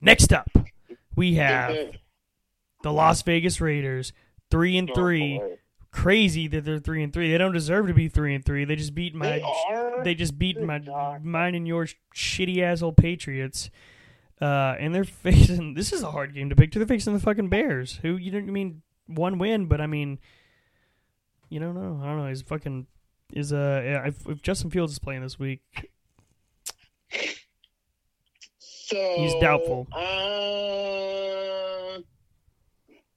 Next 0.00 0.32
up, 0.32 0.50
we 1.14 1.34
have 1.36 1.74
the 2.82 2.92
Las 2.92 3.22
Vegas 3.22 3.60
Raiders, 3.60 4.12
three 4.50 4.76
and 4.76 4.90
Oh, 4.90 4.94
three. 4.94 5.40
Crazy 5.96 6.46
that 6.48 6.66
they're 6.66 6.78
three 6.78 7.02
and 7.02 7.10
three. 7.10 7.32
They 7.32 7.38
don't 7.38 7.54
deserve 7.54 7.86
to 7.86 7.94
be 7.94 8.08
three 8.08 8.34
and 8.34 8.44
three. 8.44 8.66
They 8.66 8.76
just 8.76 8.94
beat 8.94 9.14
my 9.14 9.26
They 9.26 9.42
they 10.04 10.14
just 10.14 10.38
beat 10.38 10.60
my 10.60 10.78
mine 11.22 11.54
and 11.54 11.66
your 11.66 11.86
shitty 12.14 12.60
asshole 12.60 12.92
Patriots. 12.92 13.70
Uh, 14.38 14.76
and 14.78 14.94
they're 14.94 15.04
facing 15.04 15.72
this 15.72 15.94
is 15.94 16.02
a 16.02 16.10
hard 16.10 16.34
game 16.34 16.50
to 16.50 16.54
pick. 16.54 16.72
They're 16.72 16.86
facing 16.86 17.14
the 17.14 17.20
fucking 17.20 17.48
Bears, 17.48 17.98
who 18.02 18.18
you 18.18 18.30
don't 18.30 18.46
I 18.46 18.52
mean 18.52 18.82
one 19.06 19.38
win, 19.38 19.68
but 19.68 19.80
I 19.80 19.86
mean 19.86 20.18
you 21.48 21.60
don't 21.60 21.74
know. 21.74 21.98
I 22.02 22.08
don't 22.08 22.18
know. 22.18 22.28
He's 22.28 22.42
fucking 22.42 22.86
is 23.32 23.54
uh 23.54 23.80
yeah, 23.82 24.06
if, 24.06 24.28
if 24.28 24.42
Justin 24.42 24.68
Fields 24.68 24.92
is 24.92 24.98
playing 24.98 25.22
this 25.22 25.38
week, 25.38 25.62
So 28.58 29.14
He's 29.16 29.34
doubtful. 29.40 29.88
Uh, 29.92 29.96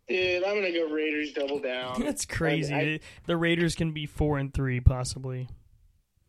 dude, 0.09 0.43
I'm 0.43 0.55
gonna 0.55 0.71
go 0.71 0.89
Raiders 0.89 1.33
double 1.33 1.59
down. 1.59 2.01
that's 2.03 2.25
crazy. 2.25 2.73
Um, 2.73 2.79
I- 2.79 2.99
the 3.27 3.37
Raiders 3.37 3.75
can 3.75 3.91
be 3.91 4.05
four 4.05 4.37
and 4.37 4.53
three 4.53 4.79
possibly. 4.79 5.47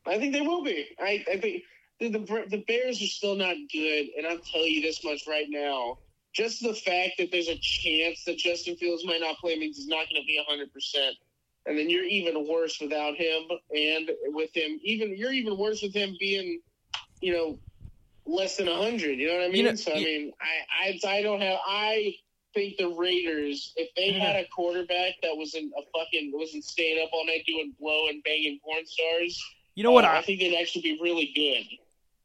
I 0.07 0.19
think 0.19 0.33
they 0.33 0.41
will 0.41 0.65
be. 0.65 0.87
I, 0.99 1.25
I 1.31 1.37
think 1.39 1.63
the, 2.01 2.09
the 2.11 2.45
the 2.49 2.65
Bears 2.67 3.03
are 3.03 3.07
still 3.07 3.37
not 3.37 3.57
good, 3.73 4.07
and 4.17 4.27
I'll 4.27 4.39
tell 4.39 4.67
you 4.67 4.83
this 4.83 5.05
much 5.05 5.27
right 5.29 5.47
now. 5.49 5.99
Just 6.33 6.63
the 6.63 6.75
fact 6.75 7.15
that 7.19 7.31
there's 7.33 7.49
a 7.49 7.59
chance 7.59 8.25
that 8.25 8.39
Justin 8.39 8.77
Fields 8.77 9.05
might 9.05 9.21
not 9.21 9.37
play 9.39 9.57
means 9.57 9.77
he's 9.77 9.89
not 9.89 10.09
going 10.09 10.23
to 10.23 10.27
be 10.27 10.37
100. 10.47 10.73
percent 10.73 11.17
And 11.67 11.77
then 11.77 11.91
you're 11.91 12.05
even 12.05 12.47
worse 12.49 12.79
without 12.81 13.17
him, 13.17 13.43
and 13.75 14.11
with 14.27 14.55
him, 14.57 14.79
even 14.83 15.17
you're 15.17 15.33
even 15.33 15.59
worse 15.59 15.83
with 15.83 15.93
him 15.93 16.17
being, 16.21 16.61
you 17.21 17.33
know, 17.33 17.59
less 18.27 18.57
than 18.57 18.69
100. 18.69 19.19
You 19.19 19.29
know 19.29 19.35
what 19.39 19.45
I 19.45 19.49
mean? 19.49 19.65
know, 19.65 19.75
so 19.75 19.93
I 19.93 19.97
mean, 19.97 20.33
I, 20.41 20.89
I 21.09 21.17
I 21.19 21.23
don't 21.23 21.41
have 21.41 21.59
I 21.67 22.15
think 22.55 22.77
the 22.79 22.89
Raiders, 22.89 23.73
if 23.77 23.95
they 23.97 24.13
had 24.13 24.37
a 24.37 24.47
quarterback 24.49 25.15
that 25.23 25.37
wasn't 25.37 25.73
a 25.77 25.83
fucking 25.97 26.33
wasn't 26.35 26.65
staying 26.65 27.03
up 27.03 27.11
all 27.13 27.27
night 27.27 27.45
doing 27.47 27.75
blow 27.81 28.09
and 28.09 28.23
banging 28.23 28.59
porn 28.65 28.87
stars. 28.87 29.43
You 29.75 29.85
know 29.85 29.93
what? 29.93 30.05
Uh, 30.05 30.09
I, 30.09 30.19
I 30.19 30.23
think 30.23 30.41
they'd 30.41 30.57
actually 30.61 30.83
be 30.83 30.99
really 31.01 31.33
good. 31.35 31.79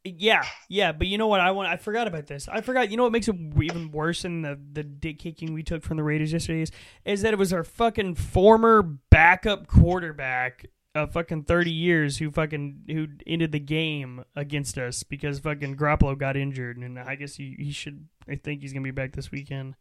Yeah, 0.07 0.43
yeah, 0.69 0.91
but 0.91 1.07
you 1.07 1.17
know 1.17 1.25
what? 1.25 1.39
I 1.39 1.49
want. 1.49 1.67
I 1.67 1.77
forgot 1.77 2.07
about 2.07 2.27
this. 2.27 2.47
I 2.47 2.61
forgot. 2.61 2.91
You 2.91 2.97
know 2.97 3.03
what 3.03 3.11
makes 3.11 3.27
it 3.27 3.35
even 3.59 3.91
worse 3.91 4.21
than 4.21 4.43
the 4.43 4.59
the 4.73 4.83
dick 4.83 5.17
kicking 5.17 5.53
we 5.53 5.63
took 5.63 5.81
from 5.81 5.97
the 5.97 6.03
Raiders 6.03 6.31
yesterday 6.31 6.61
is, 6.61 6.71
is 7.05 7.21
that 7.23 7.33
it 7.33 7.39
was 7.39 7.51
our 7.51 7.63
fucking 7.63 8.13
former 8.13 8.83
backup 8.83 9.65
quarterback 9.65 10.67
of 10.93 11.11
fucking 11.13 11.45
thirty 11.45 11.71
years 11.71 12.17
who 12.17 12.29
fucking 12.29 12.83
who 12.87 13.07
ended 13.25 13.51
the 13.51 13.59
game 13.59 14.23
against 14.35 14.77
us 14.77 15.01
because 15.01 15.39
fucking 15.39 15.75
Garoppolo 15.75 16.15
got 16.15 16.37
injured, 16.37 16.77
and 16.77 16.99
I 16.99 17.15
guess 17.15 17.35
he 17.35 17.55
he 17.57 17.71
should. 17.71 18.07
I 18.29 18.35
think 18.35 18.61
he's 18.61 18.73
gonna 18.73 18.83
be 18.83 18.91
back 18.91 19.15
this 19.15 19.31
weekend. 19.31 19.75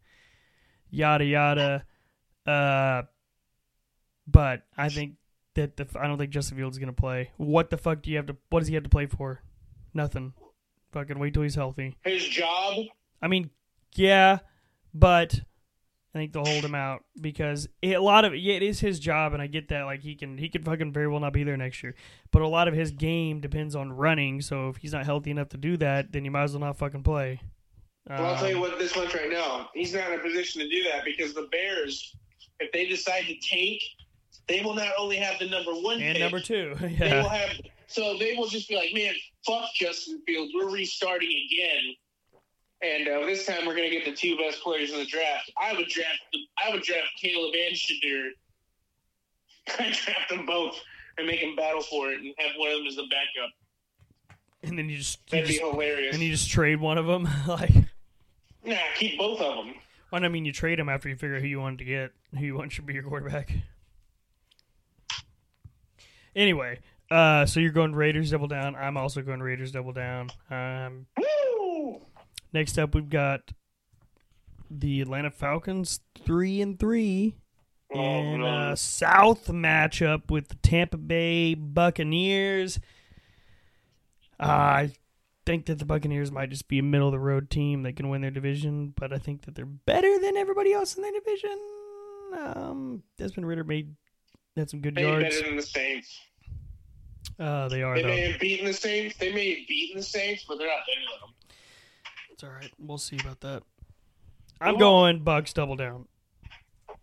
Yada 0.89 1.25
yada. 1.25 1.85
Uh, 2.45 3.03
but 4.27 4.63
I 4.77 4.89
think 4.89 5.15
that 5.55 5.77
the 5.77 5.87
I 5.99 6.07
don't 6.07 6.17
think 6.17 6.31
Justin 6.31 6.57
Fields 6.57 6.77
is 6.77 6.79
gonna 6.79 6.93
play. 6.93 7.31
What 7.37 7.69
the 7.69 7.77
fuck 7.77 8.01
do 8.01 8.11
you 8.11 8.17
have 8.17 8.27
to? 8.27 8.37
What 8.49 8.59
does 8.59 8.67
he 8.67 8.75
have 8.75 8.83
to 8.83 8.89
play 8.89 9.05
for? 9.05 9.41
Nothing. 9.93 10.33
Fucking 10.91 11.19
wait 11.19 11.33
till 11.33 11.43
he's 11.43 11.55
healthy. 11.55 11.97
His 12.03 12.25
job, 12.25 12.85
I 13.21 13.27
mean, 13.27 13.49
yeah, 13.95 14.39
but 14.93 15.41
I 16.13 16.17
think 16.17 16.31
they'll 16.31 16.45
hold 16.45 16.63
him 16.63 16.75
out 16.75 17.03
because 17.19 17.67
it, 17.81 17.95
a 17.95 18.01
lot 18.01 18.23
of 18.23 18.35
yeah, 18.35 18.55
it 18.55 18.63
is 18.63 18.79
his 18.79 18.99
job, 18.99 19.33
and 19.33 19.41
I 19.41 19.47
get 19.47 19.67
that. 19.69 19.83
Like 19.83 20.01
he 20.01 20.15
can 20.15 20.37
he 20.37 20.47
can 20.47 20.63
fucking 20.63 20.93
very 20.93 21.07
well 21.07 21.19
not 21.19 21.33
be 21.33 21.43
there 21.43 21.57
next 21.57 21.83
year, 21.83 21.95
but 22.31 22.41
a 22.41 22.47
lot 22.47 22.69
of 22.69 22.73
his 22.73 22.91
game 22.91 23.41
depends 23.41 23.75
on 23.75 23.91
running. 23.91 24.41
So 24.41 24.69
if 24.69 24.77
he's 24.77 24.93
not 24.93 25.05
healthy 25.05 25.31
enough 25.31 25.49
to 25.49 25.57
do 25.57 25.75
that, 25.77 26.13
then 26.13 26.23
you 26.23 26.31
might 26.31 26.43
as 26.43 26.53
well 26.53 26.61
not 26.61 26.77
fucking 26.77 27.03
play. 27.03 27.41
Well, 28.09 28.25
I'll 28.25 28.37
tell 28.37 28.49
you 28.49 28.55
Um, 28.55 28.61
what 28.61 28.77
this 28.79 28.95
much 28.95 29.13
right 29.15 29.31
now. 29.31 29.69
He's 29.73 29.93
not 29.93 30.11
in 30.11 30.19
a 30.19 30.23
position 30.23 30.61
to 30.61 30.69
do 30.69 30.83
that 30.83 31.03
because 31.05 31.33
the 31.33 31.47
Bears 31.51 32.15
if 32.59 32.71
they 32.71 32.85
decide 32.85 33.25
to 33.25 33.35
tank, 33.37 33.81
they 34.47 34.61
will 34.61 34.75
not 34.75 34.91
only 34.97 35.17
have 35.17 35.39
the 35.39 35.47
number 35.47 35.73
one 35.73 36.01
And 36.01 36.13
pick, 36.13 36.19
number 36.21 36.39
two. 36.39 36.75
they 36.79 37.13
will 37.21 37.29
have 37.29 37.49
so 37.87 38.17
they 38.17 38.35
will 38.35 38.47
just 38.47 38.67
be 38.67 38.75
like, 38.75 38.93
man, 38.93 39.13
fuck 39.45 39.65
Justin 39.75 40.21
Fields, 40.25 40.51
we're 40.55 40.69
restarting 40.69 41.29
again. 41.29 41.95
And 42.81 43.07
uh, 43.07 43.25
this 43.25 43.45
time 43.45 43.65
we're 43.65 43.75
gonna 43.75 43.89
get 43.89 44.05
the 44.05 44.13
two 44.13 44.37
best 44.37 44.61
players 44.61 44.91
in 44.91 44.99
the 44.99 45.05
draft. 45.05 45.51
I 45.57 45.73
would 45.73 45.87
draft 45.87 46.19
I 46.63 46.71
would 46.71 46.83
draft 46.83 47.07
Caleb 47.21 47.53
and 47.55 47.75
Shedeur. 47.75 48.29
I 49.79 49.83
draft 49.91 50.29
them 50.29 50.45
both 50.45 50.79
and 51.17 51.27
make 51.27 51.41
them 51.41 51.55
battle 51.55 51.81
for 51.81 52.11
it 52.11 52.19
and 52.19 52.33
have 52.37 52.51
one 52.57 52.71
of 52.71 52.77
them 52.77 52.87
as 52.87 52.95
the 52.95 53.03
backup. 53.03 53.51
And 54.63 54.77
then 54.77 54.89
you 54.89 54.97
just, 54.97 55.19
you 55.27 55.39
That'd 55.41 55.47
be 55.47 55.57
hilarious. 55.57 56.13
and 56.15 56.23
you 56.23 56.31
just 56.31 56.49
trade 56.49 56.79
one 56.79 56.97
of 56.97 57.05
them. 57.05 57.27
like, 57.47 57.71
nah, 58.65 58.77
keep 58.95 59.17
both 59.17 59.39
of 59.41 59.65
them. 59.65 59.75
well, 60.11 60.23
I 60.23 60.27
mean, 60.27 60.45
you 60.45 60.51
trade 60.51 60.79
them 60.79 60.89
after 60.89 61.09
you 61.09 61.15
figure 61.15 61.35
out 61.35 61.41
who 61.41 61.47
you 61.47 61.59
wanted 61.59 61.79
to 61.79 61.85
get, 61.85 62.11
who 62.37 62.45
you 62.45 62.55
want 62.55 62.71
should 62.71 62.85
be 62.85 62.93
your 62.93 63.03
quarterback. 63.03 63.51
Anyway, 66.35 66.79
uh, 67.09 67.45
so 67.45 67.59
you're 67.59 67.71
going 67.71 67.95
Raiders 67.95 68.31
double 68.31 68.47
down. 68.47 68.75
I'm 68.75 68.97
also 68.97 69.21
going 69.21 69.41
Raiders 69.41 69.71
double 69.71 69.93
down. 69.93 70.29
Um, 70.49 71.05
Woo! 71.17 72.01
next 72.51 72.77
up, 72.77 72.93
we've 72.93 73.09
got 73.09 73.51
the 74.69 75.01
Atlanta 75.01 75.31
Falcons 75.31 76.01
three 76.25 76.61
and 76.61 76.79
three. 76.79 77.35
Oh, 77.93 77.99
in 77.99 78.41
no. 78.41 78.71
a 78.71 78.77
South 78.77 79.47
matchup 79.47 80.29
with 80.29 80.49
the 80.49 80.55
Tampa 80.55 80.97
Bay 80.97 81.53
Buccaneers. 81.53 82.79
I 84.39 84.91
think 85.45 85.65
that 85.67 85.79
the 85.79 85.85
Buccaneers 85.85 86.31
might 86.31 86.49
just 86.49 86.67
be 86.67 86.79
a 86.79 86.83
middle 86.83 87.07
of 87.07 87.11
the 87.11 87.19
road 87.19 87.49
team. 87.49 87.83
that 87.83 87.95
can 87.95 88.09
win 88.09 88.21
their 88.21 88.31
division, 88.31 88.93
but 88.97 89.13
I 89.13 89.17
think 89.17 89.43
that 89.45 89.55
they're 89.55 89.65
better 89.65 90.19
than 90.19 90.37
everybody 90.37 90.73
else 90.73 90.95
in 90.95 91.03
their 91.03 91.11
division. 91.11 91.57
Um, 92.37 93.03
Desmond 93.17 93.47
Ridder 93.47 93.63
made 93.63 93.95
had 94.57 94.69
some 94.69 94.81
good 94.81 94.97
yards. 94.97 95.05
They 95.05 95.21
yards. 95.21 95.35
better 95.37 95.47
than 95.49 95.57
the 95.57 95.63
Saints. 95.63 96.19
Uh, 97.39 97.67
they 97.67 97.81
are 97.83 97.95
They 97.95 98.01
though. 98.01 98.07
may 98.07 98.31
have 98.31 98.39
beaten 98.39 98.65
the 98.65 98.73
Saints. 98.73 99.17
They 99.17 99.33
may 99.33 99.49
have 99.59 99.67
beaten 99.67 99.97
the 99.97 100.03
Saints, 100.03 100.45
but 100.47 100.57
they're 100.57 100.67
not 100.67 100.79
better 100.87 101.01
than 101.11 101.19
them. 101.21 101.35
It's 102.31 102.43
all 102.43 102.49
right. 102.51 102.71
We'll 102.79 102.97
see 102.97 103.17
about 103.21 103.41
that. 103.41 103.63
I'm 104.61 104.77
going 104.77 105.19
Bucks 105.23 105.51
double 105.53 105.75
down. 105.75 106.07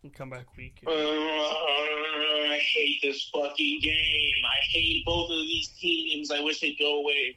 And 0.03 0.13
come 0.13 0.31
back 0.31 0.47
week. 0.57 0.83
Uh, 0.87 0.91
I 0.91 2.59
hate 2.75 2.99
this 3.03 3.31
fucking 3.33 3.81
game. 3.83 4.35
I 4.45 4.59
hate 4.71 5.05
both 5.05 5.31
of 5.31 5.37
these 5.37 5.69
teams. 5.79 6.31
I 6.31 6.41
wish 6.41 6.61
they'd 6.61 6.79
go 6.79 7.01
away. 7.01 7.37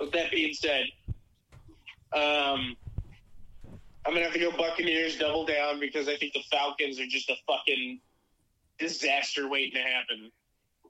With 0.00 0.12
that 0.12 0.30
being 0.30 0.54
said, 0.54 0.84
um, 2.12 2.76
I'm 4.06 4.14
gonna 4.14 4.24
have 4.24 4.32
to 4.32 4.38
go 4.38 4.50
Buccaneers 4.52 5.18
double 5.18 5.44
down 5.44 5.80
because 5.80 6.08
I 6.08 6.16
think 6.16 6.32
the 6.32 6.42
Falcons 6.50 6.98
are 7.00 7.06
just 7.06 7.28
a 7.28 7.34
fucking 7.46 8.00
disaster 8.78 9.48
waiting 9.48 9.72
to 9.74 9.80
happen. 9.80 10.30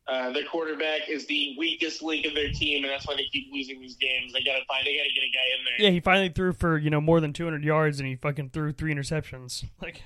Uh, 0.07 0.33
their 0.33 0.45
quarterback 0.45 1.09
is 1.09 1.27
the 1.27 1.55
weakest 1.59 2.03
link 2.03 2.25
of 2.25 2.35
their 2.35 2.51
team, 2.51 2.85
and 2.85 2.91
that's 2.91 3.07
why 3.07 3.15
they 3.15 3.27
keep 3.31 3.53
losing 3.53 3.81
these 3.81 3.97
games. 3.97 4.33
They 4.33 4.43
gotta 4.43 4.65
find. 4.67 4.87
They 4.87 4.97
gotta 4.97 5.11
get 5.15 5.23
a 5.23 5.33
guy 5.33 5.59
in 5.59 5.65
there. 5.65 5.87
Yeah, 5.87 5.91
he 5.91 6.01
finally 6.01 6.31
threw 6.31 6.53
for 6.53 6.79
you 6.79 6.91
know 6.91 7.01
more 7.01 7.21
than 7.21 7.33
200 7.33 7.63
yards, 7.63 7.99
and 7.99 8.09
he 8.09 8.17
fucking 8.17 8.51
threw 8.51 8.73
three 8.73 8.95
interceptions. 8.95 9.65
Like, 9.83 10.03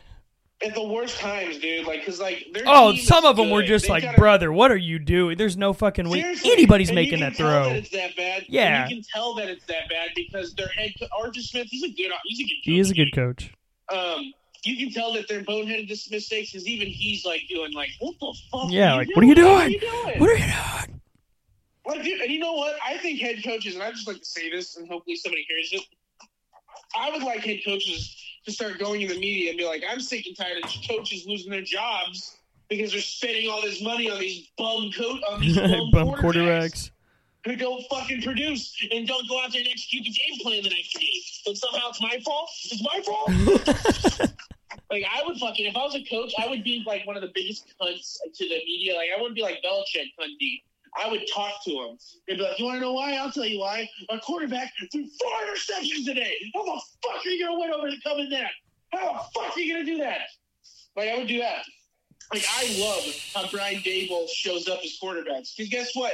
At 0.64 0.74
the 0.74 0.82
worst 0.82 1.18
times, 1.18 1.58
dude. 1.58 1.86
Like, 1.86 2.04
cause 2.06 2.20
like, 2.20 2.46
oh, 2.66 2.94
some 2.94 3.24
of 3.24 3.36
them 3.36 3.50
were 3.50 3.62
just 3.64 3.86
They 3.86 3.92
like, 3.92 4.02
gotta- 4.04 4.18
brother, 4.18 4.52
what 4.52 4.70
are 4.70 4.76
you 4.76 4.98
doing? 4.98 5.36
There's 5.36 5.56
no 5.56 5.72
fucking 5.72 6.08
way 6.08 6.20
Seriously, 6.22 6.52
anybody's 6.52 6.88
and 6.90 6.94
making 6.94 7.20
that 7.20 7.34
throw. 7.36 7.64
That 7.64 7.76
it's 7.76 7.90
that 7.90 8.14
bad. 8.16 8.44
Yeah. 8.48 8.82
And 8.82 8.90
you 8.90 8.96
can 8.96 9.04
tell 9.12 9.34
that 9.34 9.48
it's 9.48 9.64
that 9.66 9.88
bad 9.88 10.10
because 10.14 10.54
their 10.54 10.68
head 10.68 10.92
Arthur 11.18 11.40
Smith. 11.40 11.66
He's 11.68 11.82
a 11.82 11.88
good. 11.88 12.12
He's 12.24 12.40
a 12.40 12.44
good. 12.44 12.48
Coach. 12.50 12.64
He 12.64 12.78
is 12.78 12.90
a 12.90 12.94
good 12.94 13.12
coach. 13.12 13.52
Um, 13.92 14.32
you 14.64 14.76
can 14.76 14.92
tell 14.94 15.12
that 15.14 15.26
they're 15.28 15.42
boneheaded 15.42 15.88
mistakes 15.88 16.52
because 16.52 16.68
even 16.68 16.86
he's 16.86 17.24
like 17.24 17.42
doing 17.48 17.72
like, 17.72 17.90
what 17.98 18.14
the 18.20 18.32
fuck? 18.50 18.70
Yeah, 18.70 18.94
like, 18.94 19.08
what 19.16 19.24
are 19.24 19.28
you 19.28 19.34
doing? 19.34 19.52
What 19.52 19.62
are 19.64 19.68
you 19.70 19.80
doing? 19.80 20.18
What 20.20 20.30
are 20.30 20.34
you 20.34 20.38
doing? 20.38 21.00
Like, 21.84 22.04
dude, 22.04 22.20
and 22.20 22.30
you 22.30 22.38
know 22.38 22.52
what? 22.52 22.76
I 22.86 22.96
think 22.98 23.18
head 23.18 23.42
coaches, 23.42 23.74
and 23.74 23.82
I 23.82 23.90
just 23.90 24.06
like 24.06 24.18
to 24.20 24.24
say 24.24 24.48
this, 24.50 24.76
and 24.76 24.88
hopefully 24.88 25.16
somebody 25.16 25.44
hears 25.48 25.72
it. 25.72 25.82
I 26.96 27.10
would 27.10 27.22
like 27.24 27.40
head 27.40 27.58
coaches 27.64 28.16
to 28.44 28.52
start 28.52 28.78
going 28.78 29.02
in 29.02 29.08
the 29.08 29.18
media 29.18 29.50
and 29.50 29.58
be 29.58 29.66
like, 29.66 29.82
I'm 29.88 30.00
sick 30.00 30.26
and 30.26 30.36
tired 30.36 30.58
of 30.62 30.70
coaches 30.88 31.24
losing 31.26 31.50
their 31.50 31.62
jobs 31.62 32.36
because 32.68 32.92
they're 32.92 33.00
spending 33.00 33.48
all 33.50 33.62
this 33.62 33.82
money 33.82 34.10
on 34.10 34.18
these 34.18 34.48
bum 34.58 34.90
coat 34.96 35.20
on 35.30 35.40
these 35.40 35.56
bum, 35.58 35.90
Bum 35.92 36.08
quarterbacks 36.08 36.22
quarterbacks. 36.22 36.90
who 37.44 37.56
don't 37.56 37.82
fucking 37.90 38.22
produce 38.22 38.74
and 38.90 39.06
don't 39.06 39.28
go 39.28 39.40
out 39.42 39.52
there 39.52 39.60
and 39.60 39.68
execute 39.70 40.04
the 40.04 40.10
game 40.10 40.38
plan 40.40 40.62
the 40.62 40.70
next 40.70 40.94
game. 40.94 41.08
But 41.46 41.56
somehow 41.56 41.90
it's 41.90 42.00
my 42.00 42.18
fault. 42.24 42.50
It's 42.64 42.82
my 42.82 43.00
fault. 43.02 44.32
like 44.90 45.04
I 45.04 45.22
would 45.26 45.36
fucking 45.38 45.66
if 45.66 45.76
I 45.76 45.80
was 45.80 45.94
a 45.94 46.04
coach, 46.04 46.32
I 46.38 46.48
would 46.48 46.64
be 46.64 46.82
like 46.86 47.06
one 47.06 47.16
of 47.16 47.22
the 47.22 47.30
biggest 47.34 47.72
cunts 47.80 48.16
to 48.34 48.48
the 48.48 48.56
media. 48.64 48.94
Like 48.94 49.08
I 49.16 49.20
wouldn't 49.20 49.36
be 49.36 49.42
like 49.42 49.62
Belichick 49.64 50.12
cunty. 50.18 50.62
I 51.00 51.08
would 51.08 51.22
talk 51.32 51.64
to 51.64 51.70
him. 51.70 51.98
They'd 52.26 52.36
be 52.36 52.42
like, 52.42 52.58
"You 52.58 52.66
want 52.66 52.76
to 52.76 52.80
know 52.80 52.92
why? 52.92 53.14
I'll 53.14 53.32
tell 53.32 53.46
you 53.46 53.58
why. 53.60 53.88
Our 54.10 54.20
quarterback 54.20 54.72
threw 54.90 55.06
four 55.06 55.30
interceptions 55.46 56.04
today. 56.04 56.36
How 56.54 56.64
the 56.64 56.80
fuck 57.02 57.24
are 57.24 57.28
you 57.28 57.44
gonna 57.44 57.58
win 57.58 57.72
over 57.72 57.90
to 57.90 57.96
come 58.02 58.18
in 58.20 58.28
that? 58.30 58.50
How 58.92 59.12
the 59.12 59.40
fuck 59.40 59.56
are 59.56 59.60
you 59.60 59.72
gonna 59.72 59.86
do 59.86 59.98
that? 59.98 60.20
Like 60.96 61.08
I 61.08 61.16
would 61.16 61.28
do 61.28 61.38
that. 61.38 61.64
Like 62.32 62.44
I 62.48 62.76
love 62.78 63.04
how 63.34 63.48
Brian 63.50 63.80
Daboll 63.82 64.28
shows 64.28 64.68
up 64.68 64.80
as 64.84 64.98
quarterbacks. 65.02 65.56
Because 65.56 65.70
guess 65.70 65.96
what? 65.96 66.12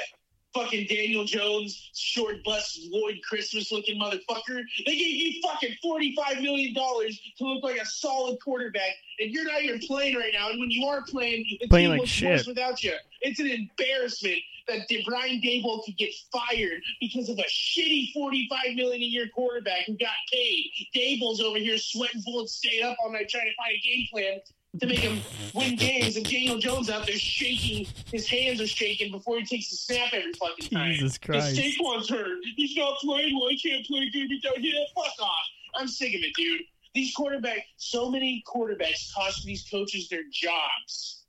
Fucking 0.54 0.86
Daniel 0.88 1.24
Jones, 1.24 1.90
short 1.94 2.42
bus, 2.44 2.78
Lloyd 2.90 3.18
Christmas 3.28 3.70
looking 3.70 4.00
motherfucker. 4.00 4.62
They 4.86 4.96
gave 4.96 5.34
you 5.34 5.42
fucking 5.42 5.76
$45 5.84 6.42
million 6.42 6.74
to 6.74 7.44
look 7.44 7.62
like 7.62 7.80
a 7.80 7.84
solid 7.84 8.38
quarterback, 8.42 8.92
and 9.20 9.30
you're 9.30 9.44
not 9.44 9.62
even 9.62 9.78
playing 9.80 10.16
right 10.16 10.32
now. 10.32 10.48
And 10.50 10.58
when 10.58 10.70
you 10.70 10.86
are 10.86 11.02
playing, 11.06 11.44
the 11.60 11.68
Playing 11.68 11.90
team 11.90 11.98
like 12.00 12.08
shit. 12.08 12.46
without 12.46 12.82
you. 12.82 12.94
It's 13.20 13.40
an 13.40 13.48
embarrassment 13.48 14.38
that 14.68 14.86
Brian 15.06 15.40
Daboll 15.40 15.84
could 15.84 15.96
get 15.96 16.12
fired 16.32 16.82
because 17.00 17.28
of 17.28 17.38
a 17.38 17.42
shitty 17.42 18.12
45 18.12 18.74
million 18.74 19.02
a 19.02 19.04
year 19.04 19.28
quarterback 19.34 19.86
who 19.86 19.96
got 19.96 20.10
paid. 20.32 20.70
Daboll's 20.94 21.40
over 21.40 21.58
here 21.58 21.78
sweating 21.78 22.22
bullets, 22.24 22.54
staying 22.54 22.84
up 22.84 22.96
all 23.02 23.12
night 23.12 23.28
trying 23.28 23.46
to 23.46 23.54
find 23.56 23.72
a 23.74 23.80
game 23.80 24.06
plan 24.12 24.40
to 24.80 24.86
make 24.86 24.98
him 24.98 25.20
win 25.54 25.76
games, 25.76 26.16
and 26.16 26.24
Daniel 26.28 26.58
Jones 26.58 26.90
out 26.90 27.06
there 27.06 27.16
shaking, 27.16 27.86
his 28.12 28.28
hands 28.28 28.60
are 28.60 28.66
shaking 28.66 29.10
before 29.10 29.38
he 29.38 29.44
takes 29.44 29.70
the 29.70 29.76
snap 29.76 30.12
every 30.12 30.32
fucking 30.34 30.68
time. 30.68 30.92
Jesus 30.92 31.18
Christ. 31.18 31.56
Because. 31.56 31.74
Saquon's 31.74 32.08
hurt. 32.10 32.38
He's 32.56 32.76
not 32.76 32.98
playing 32.98 33.38
well. 33.38 33.48
He 33.48 33.58
can't 33.58 33.84
play 33.86 34.10
good 34.10 34.28
without 34.30 34.58
him. 34.58 34.72
Fuck 34.94 35.12
off. 35.20 35.30
I'm 35.74 35.88
sick 35.88 36.14
of 36.14 36.20
it, 36.22 36.34
dude. 36.36 36.62
These 36.94 37.14
quarterbacks, 37.14 37.64
so 37.76 38.10
many 38.10 38.42
quarterbacks 38.46 39.12
cost 39.14 39.44
these 39.44 39.66
coaches 39.70 40.08
their 40.08 40.24
jobs 40.30 41.24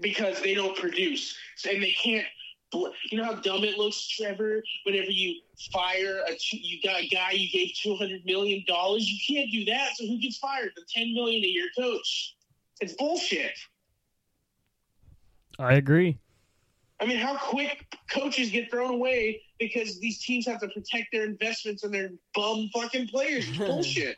because 0.00 0.40
they 0.40 0.54
don't 0.54 0.76
produce. 0.76 1.36
And 1.68 1.82
they 1.82 1.92
can't. 1.92 2.26
Bl- 2.72 2.88
You 3.10 3.18
know 3.18 3.24
how 3.24 3.34
dumb 3.34 3.64
it 3.64 3.78
looks, 3.78 4.06
Trevor, 4.08 4.62
whenever 4.84 5.10
you 5.10 5.40
fire 5.72 6.20
a 6.28 6.36
you 6.50 6.80
got 6.82 7.00
a 7.00 7.08
guy 7.08 7.32
you 7.32 7.48
gave 7.50 7.74
two 7.74 7.96
hundred 7.96 8.24
million 8.24 8.64
dollars. 8.66 9.08
You 9.08 9.18
can't 9.26 9.50
do 9.50 9.64
that. 9.66 9.90
So 9.96 10.06
who 10.06 10.18
gets 10.18 10.38
fired? 10.38 10.72
The 10.76 10.82
ten 10.88 11.14
million 11.14 11.44
a 11.44 11.48
year 11.48 11.68
coach. 11.78 12.36
It's 12.80 12.94
bullshit. 12.94 13.52
I 15.58 15.74
agree. 15.74 16.18
I 17.00 17.06
mean, 17.06 17.18
how 17.18 17.36
quick 17.36 17.96
coaches 18.10 18.50
get 18.50 18.70
thrown 18.70 18.92
away 18.92 19.42
because 19.58 19.98
these 19.98 20.22
teams 20.22 20.46
have 20.46 20.60
to 20.60 20.68
protect 20.68 21.06
their 21.12 21.24
investments 21.24 21.82
and 21.82 21.92
their 21.92 22.10
bum 22.34 22.70
fucking 22.72 23.08
players. 23.08 23.44
Bullshit. 23.58 24.16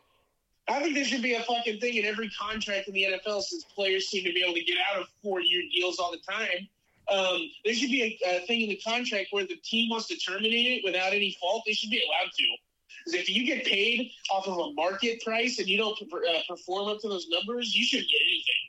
I 0.69 0.83
think 0.83 0.95
there 0.95 1.05
should 1.05 1.23
be 1.23 1.35
a 1.35 1.43
fucking 1.43 1.81
thing 1.81 1.97
in 1.97 2.05
every 2.05 2.31
contract 2.31 2.89
in 2.89 2.95
the 2.95 3.05
NFL 3.05 3.43
since 3.43 3.65
players 3.65 4.09
seem 4.09 4.25
to 4.25 4.33
be 4.33 4.43
able 4.43 4.55
to 4.55 4.65
get 4.65 4.77
out 4.91 5.01
of 5.01 5.09
four 5.23 5.41
year 5.41 5.63
deals 5.75 5.99
all 5.99 6.11
the 6.11 6.19
time. 6.31 6.69
Um, 7.13 7.41
there 7.65 7.75
should 7.75 7.91
be 7.91 8.19
a, 8.25 8.37
a 8.37 8.47
thing 8.47 8.63
in 8.63 8.69
the 8.71 8.77
contract 8.77 9.29
where 9.31 9.45
the 9.47 9.57
team 9.63 9.91
wants 9.91 10.09
to 10.09 10.17
terminate 10.17 10.79
it 10.79 10.83
without 10.85 11.13
any 11.13 11.37
fault. 11.41 11.63
They 11.67 11.73
should 11.75 11.91
be 11.91 12.03
allowed 12.03 12.31
to. 12.33 13.19
If 13.19 13.29
you 13.29 13.45
get 13.45 13.67
paid 13.67 14.11
off 14.31 14.47
of 14.49 14.57
a 14.57 14.73
market 14.73 15.23
price 15.23 15.59
and 15.59 15.69
you 15.69 15.77
don't 15.77 16.01
uh, 16.01 16.41
perform 16.49 16.89
up 16.89 17.01
to 17.01 17.09
those 17.09 17.27
numbers, 17.29 17.75
you 17.75 17.85
shouldn't 17.85 18.09
get 18.09 18.21
anything. 18.27 18.65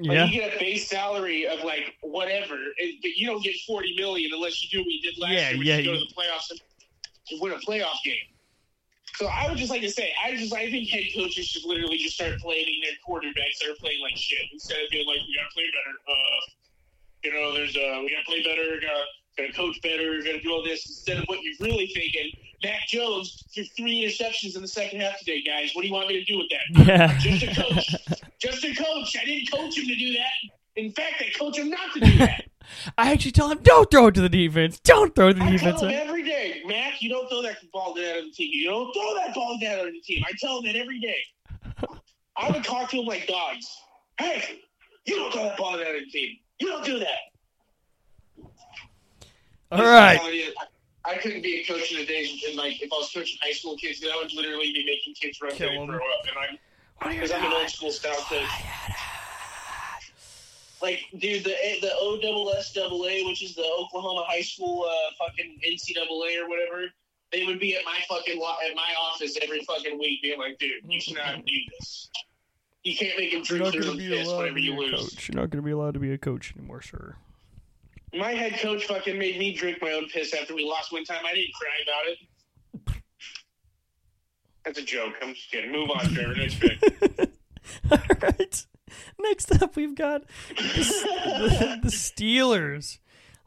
Like 0.00 0.16
Yeah. 0.16 0.26
you 0.26 0.40
get 0.40 0.56
a 0.56 0.58
base 0.58 0.88
salary 0.88 1.46
of 1.46 1.62
like 1.62 1.94
whatever, 2.02 2.54
and, 2.54 2.92
but 3.00 3.12
you 3.14 3.26
don't 3.28 3.44
get 3.44 3.54
forty 3.66 3.94
million 3.96 4.32
unless 4.34 4.60
you 4.62 4.68
do 4.68 4.78
what 4.80 4.92
you 4.92 5.00
did 5.02 5.18
last 5.18 5.32
Yeah, 5.32 5.50
year, 5.50 5.58
which 5.58 5.68
yeah, 5.68 5.76
is 5.76 5.86
go 5.86 5.92
to 5.92 5.98
the 6.00 6.14
playoffs 6.16 6.50
and 6.50 7.40
win 7.40 7.52
a 7.52 7.58
playoff 7.58 8.02
game. 8.04 8.16
So 9.14 9.26
I 9.26 9.48
would 9.48 9.58
just 9.58 9.70
like 9.70 9.82
to 9.82 9.90
say, 9.90 10.12
I 10.22 10.34
just 10.34 10.52
I 10.52 10.70
think 10.70 10.88
head 10.88 11.04
coaches 11.14 11.46
should 11.46 11.64
literally 11.64 11.98
just 11.98 12.16
start 12.16 12.40
blaming 12.42 12.80
their 12.82 12.98
quarterbacks 13.06 13.58
that 13.60 13.70
are 13.70 13.78
playing 13.78 14.02
like 14.02 14.16
shit 14.16 14.46
instead 14.52 14.78
of 14.82 14.90
being 14.90 15.06
like, 15.06 15.18
we 15.26 15.36
gotta 15.36 15.54
play 15.54 15.64
better. 15.70 15.96
Uh, 16.08 16.40
you 17.22 17.32
know, 17.32 17.54
there's 17.54 17.76
uh, 17.76 18.00
we 18.02 18.10
gotta 18.10 18.26
play 18.26 18.42
better, 18.42 18.80
gotta, 18.80 19.04
gotta 19.38 19.52
coach 19.52 19.80
better, 19.82 20.18
gotta 20.18 20.40
do 20.40 20.50
all 20.50 20.64
this 20.64 20.86
instead 20.86 21.18
of 21.18 21.24
what 21.26 21.38
you're 21.42 21.54
really 21.60 21.86
thinking. 21.94 22.30
Mac 22.64 22.86
Jones 22.88 23.44
threw 23.54 23.64
three 23.76 24.04
interceptions 24.04 24.56
in 24.56 24.62
the 24.62 24.68
second 24.68 25.00
half 25.00 25.18
today, 25.18 25.42
guys. 25.42 25.70
What 25.74 25.82
do 25.82 25.88
you 25.88 25.94
want 25.94 26.08
me 26.08 26.18
to 26.18 26.24
do 26.24 26.38
with 26.38 26.48
that? 26.50 26.86
Yeah. 26.86 27.18
Just 27.18 27.42
a 27.44 27.54
coach. 27.54 27.94
Just 28.40 28.64
a 28.64 28.74
coach. 28.74 29.16
I 29.20 29.24
didn't 29.24 29.50
coach 29.52 29.78
him 29.78 29.86
to 29.86 29.94
do 29.94 30.12
that. 30.14 30.54
In 30.76 30.90
fact, 30.92 31.14
I 31.20 31.30
coach 31.38 31.58
him 31.58 31.70
not 31.70 31.92
to 31.94 32.00
do 32.00 32.18
that. 32.18 32.44
I 32.98 33.12
actually 33.12 33.32
tell 33.32 33.50
him, 33.50 33.58
don't 33.62 33.90
throw 33.90 34.08
it 34.08 34.14
to 34.14 34.20
the 34.20 34.28
defense. 34.28 34.80
Don't 34.80 35.14
throw 35.14 35.28
it 35.28 35.34
to 35.34 35.38
the 35.40 35.44
I 35.44 35.50
defense. 35.52 35.80
tell 35.80 35.88
him 35.88 36.08
every 36.08 36.22
day, 36.22 36.62
Mac, 36.66 37.00
you 37.00 37.10
don't 37.10 37.28
throw 37.28 37.42
that 37.42 37.58
ball 37.72 37.94
down 37.94 38.16
on 38.18 38.24
the 38.24 38.30
team. 38.30 38.50
You 38.52 38.70
don't 38.70 38.92
throw 38.92 39.14
that 39.16 39.34
ball 39.34 39.58
down 39.60 39.80
on 39.80 39.92
the 39.92 40.00
team. 40.00 40.24
I 40.26 40.32
tell 40.40 40.58
him 40.58 40.64
that 40.66 40.76
every 40.76 40.98
day. 40.98 41.18
I 42.36 42.50
would 42.50 42.64
talk 42.64 42.90
to 42.90 42.96
them 42.96 43.06
like 43.06 43.26
dogs. 43.26 43.66
Hey, 44.18 44.60
you 45.04 45.16
don't 45.16 45.32
throw 45.32 45.44
that 45.44 45.56
ball 45.56 45.72
to 45.72 45.78
the 45.78 45.84
other 45.84 46.00
team. 46.10 46.36
You 46.58 46.68
don't 46.68 46.84
do 46.84 46.98
that. 46.98 47.18
All 49.70 49.84
right. 49.84 50.20
I 51.06 51.16
couldn't 51.16 51.42
be 51.42 51.60
a 51.60 51.64
coach 51.64 51.92
in 51.92 51.98
the 51.98 52.06
day, 52.06 52.26
and 52.48 52.56
like 52.56 52.80
if 52.80 52.90
I 52.92 52.96
was 52.96 53.10
coaching 53.12 53.38
high 53.42 53.52
school 53.52 53.76
kids, 53.76 54.02
I 54.02 54.16
would 54.16 54.32
literally 54.32 54.72
be 54.72 54.86
making 54.86 55.14
kids 55.14 55.38
run 55.42 55.52
and 55.52 55.58
throw 55.86 55.96
up, 55.96 56.00
and 56.28 56.38
I'm 56.38 56.58
because 57.10 57.32
I'm 57.32 57.44
an 57.44 57.52
old 57.52 57.68
school 57.68 57.90
style 57.90 58.14
coach. 58.16 58.48
Like, 60.84 61.00
dude, 61.16 61.44
the 61.44 61.54
the 61.80 61.92
OSSAA, 62.02 63.26
which 63.26 63.42
is 63.42 63.54
the 63.54 63.64
Oklahoma 63.64 64.24
High 64.28 64.42
School 64.42 64.84
uh, 64.86 65.14
fucking 65.18 65.58
NCAA 65.66 66.42
or 66.42 66.46
whatever, 66.46 66.92
they 67.32 67.46
would 67.46 67.58
be 67.58 67.74
at 67.74 67.86
my 67.86 68.00
fucking 68.06 68.38
lo- 68.38 68.56
at 68.68 68.76
my 68.76 68.92
office 69.00 69.34
every 69.42 69.62
fucking 69.62 69.98
week, 69.98 70.20
being 70.20 70.38
like, 70.38 70.58
dude, 70.58 70.82
you 70.86 71.00
should 71.00 71.16
not 71.16 71.42
do 71.46 71.54
this. 71.78 72.10
You 72.82 72.94
can't 72.94 73.18
make 73.18 73.32
him 73.32 73.42
drink 73.42 73.72
through 73.72 73.80
going 73.80 73.96
the 73.96 74.02
to 74.02 74.10
be 74.10 74.14
piss 74.14 74.28
allowed 74.28 74.38
whenever 74.40 74.58
you 74.58 74.78
lose. 74.78 75.14
Coach. 75.14 75.28
You're 75.30 75.40
not 75.40 75.48
going 75.48 75.62
to 75.62 75.66
be 75.66 75.70
allowed 75.70 75.94
to 75.94 76.00
be 76.00 76.12
a 76.12 76.18
coach 76.18 76.52
anymore, 76.54 76.82
sir. 76.82 77.16
My 78.12 78.32
head 78.32 78.60
coach 78.60 78.84
fucking 78.84 79.18
made 79.18 79.38
me 79.38 79.54
drink 79.54 79.78
my 79.80 79.92
own 79.92 80.06
piss 80.10 80.34
after 80.34 80.54
we 80.54 80.66
lost 80.66 80.92
one 80.92 81.04
time. 81.04 81.22
I 81.24 81.32
didn't 81.32 81.54
cry 81.54 81.78
about 82.82 82.92
it. 82.92 83.02
That's 84.66 84.78
a 84.78 84.82
joke. 84.82 85.14
I'm 85.22 85.32
just 85.32 85.50
kidding. 85.50 85.72
Move 85.72 85.88
on, 85.90 86.12
Trevor. 86.12 86.34
Next 86.34 86.60
pick. 86.60 86.78
All 87.90 87.98
right. 88.20 88.66
Next 89.18 89.62
up, 89.62 89.76
we've 89.76 89.94
got 89.94 90.22
the, 90.48 90.62
the, 90.64 91.78
the 91.82 91.88
Steelers. 91.88 92.98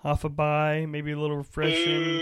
Off 0.03 0.23
a 0.23 0.29
bye, 0.29 0.85
maybe 0.87 1.11
a 1.11 1.19
little 1.19 1.37
refreshing. 1.37 2.17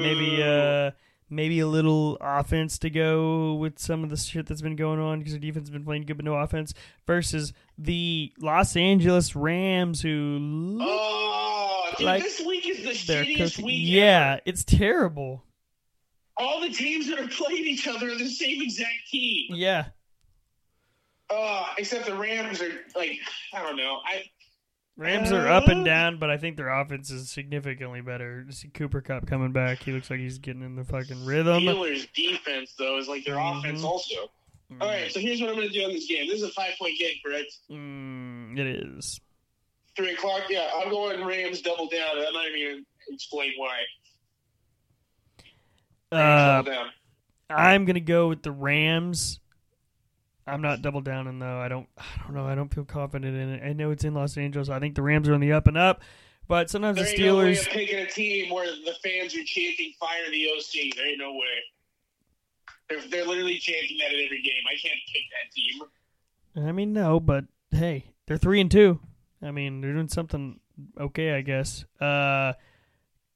maybe 0.00 0.42
uh 0.42 0.90
maybe 1.30 1.60
a 1.60 1.66
little 1.66 2.16
offense 2.22 2.78
to 2.78 2.88
go 2.88 3.52
with 3.54 3.78
some 3.78 4.02
of 4.02 4.08
the 4.08 4.16
shit 4.16 4.46
that's 4.46 4.62
been 4.62 4.76
going 4.76 4.98
on 4.98 5.18
because 5.18 5.34
their 5.34 5.40
defense 5.40 5.68
has 5.68 5.70
been 5.70 5.84
playing 5.84 6.02
good 6.06 6.16
but 6.16 6.24
no 6.24 6.34
offense 6.34 6.72
versus 7.06 7.52
the 7.76 8.32
Los 8.40 8.76
Angeles 8.76 9.36
Rams 9.36 10.00
who 10.00 10.38
look 10.78 10.88
Oh, 10.90 11.90
dude, 11.98 12.06
Like, 12.06 12.22
this 12.22 12.40
week 12.46 12.66
is 12.66 12.82
the 12.82 12.90
shittiest 13.14 13.62
week. 13.62 13.82
Yeah, 13.84 14.32
ever. 14.34 14.40
it's 14.46 14.64
terrible. 14.64 15.44
all 16.38 16.60
the 16.62 16.70
teams 16.70 17.08
that 17.08 17.18
are 17.20 17.28
playing 17.28 17.66
each 17.66 17.86
other 17.86 18.08
are 18.10 18.16
the 18.18 18.28
same 18.30 18.62
exact 18.62 19.08
team. 19.10 19.48
Yeah. 19.50 19.88
Uh, 21.30 21.66
except 21.76 22.06
the 22.06 22.14
Rams 22.14 22.60
are 22.62 22.70
like, 22.96 23.18
I 23.52 23.62
don't 23.62 23.76
know. 23.76 24.00
I 24.06 24.24
Rams 24.96 25.30
are 25.30 25.46
up 25.46 25.68
and 25.68 25.84
down, 25.84 26.18
but 26.18 26.28
I 26.28 26.38
think 26.38 26.56
their 26.56 26.70
offense 26.70 27.10
is 27.10 27.30
significantly 27.30 28.00
better. 28.00 28.42
You 28.46 28.52
see 28.52 28.68
Cooper 28.68 29.00
Kupp 29.00 29.26
coming 29.28 29.52
back. 29.52 29.82
He 29.84 29.92
looks 29.92 30.10
like 30.10 30.18
he's 30.18 30.38
getting 30.38 30.62
in 30.62 30.74
the 30.74 30.82
fucking 30.84 31.24
rhythm. 31.24 31.62
Steelers 31.62 32.12
defense 32.14 32.74
though 32.76 32.98
is 32.98 33.06
like 33.06 33.24
their 33.24 33.36
Mhm. 33.36 33.58
offense 33.60 33.84
also. 33.84 34.30
All 34.80 34.88
right, 34.88 35.10
so 35.10 35.18
here's 35.20 35.40
what 35.40 35.48
I'm 35.50 35.56
going 35.56 35.68
to 35.68 35.72
do 35.72 35.84
on 35.84 35.92
this 35.92 36.06
game. 36.06 36.26
This 36.28 36.42
is 36.42 36.48
a 36.48 36.50
five 36.52 36.72
point 36.78 36.98
game, 36.98 37.14
correct? 37.24 37.50
Mm, 37.70 38.58
it 38.58 38.66
is. 38.66 39.18
Three 39.96 40.12
o'clock. 40.14 40.42
Yeah, 40.50 40.68
I'm 40.76 40.90
going 40.90 41.24
Rams 41.24 41.62
double 41.62 41.88
down. 41.88 42.10
I'm 42.16 42.32
not 42.34 42.46
even 42.48 42.60
going 42.72 42.84
to 43.08 43.14
explain 43.14 43.52
why. 43.56 43.78
Rams 46.12 46.42
Uh, 46.42 46.46
double 46.62 46.72
down. 46.72 46.90
I'm 47.50 47.84
gonna 47.86 48.00
go 48.00 48.28
with 48.28 48.42
the 48.42 48.52
Rams. 48.52 49.40
I'm 50.48 50.62
not 50.62 50.82
double 50.82 51.00
downing 51.00 51.38
though. 51.38 51.58
I 51.58 51.68
don't. 51.68 51.88
I 51.98 52.04
don't 52.24 52.34
know. 52.34 52.46
I 52.46 52.54
don't 52.54 52.72
feel 52.72 52.84
confident 52.84 53.36
in 53.36 53.48
it. 53.54 53.62
I 53.68 53.72
know 53.72 53.90
it's 53.90 54.04
in 54.04 54.14
Los 54.14 54.36
Angeles. 54.36 54.68
I 54.68 54.78
think 54.80 54.94
the 54.94 55.02
Rams 55.02 55.28
are 55.28 55.34
on 55.34 55.40
the 55.40 55.52
up 55.52 55.66
and 55.66 55.76
up, 55.78 56.02
but 56.46 56.70
sometimes 56.70 56.96
There 56.96 57.04
the 57.04 57.10
ain't 57.12 57.20
no 57.20 57.36
way 57.38 57.52
Steelers. 57.54 57.60
of 57.66 57.68
picking 57.72 57.98
a 57.98 58.06
team 58.06 58.52
where 58.54 58.66
the 58.66 58.94
fans 59.04 59.34
are 59.34 59.44
chanting 59.44 59.92
"Fire 60.00 60.30
the 60.30 60.48
OC." 60.56 60.96
There 60.96 61.06
ain't 61.08 61.18
no 61.18 61.32
way. 61.32 61.38
They're, 62.88 63.00
they're 63.10 63.26
literally 63.26 63.58
chanting 63.58 63.98
that 63.98 64.06
at 64.14 64.24
every 64.24 64.42
game. 64.42 64.62
I 64.66 64.76
can't 64.80 64.98
pick 65.12 65.22
that 65.34 65.54
team. 65.54 66.68
I 66.68 66.72
mean, 66.72 66.92
no, 66.92 67.20
but 67.20 67.44
hey, 67.70 68.12
they're 68.26 68.38
three 68.38 68.60
and 68.60 68.70
two. 68.70 69.00
I 69.42 69.50
mean, 69.50 69.80
they're 69.80 69.92
doing 69.92 70.08
something 70.08 70.58
okay, 70.98 71.32
I 71.34 71.42
guess. 71.42 71.84
Uh, 72.00 72.54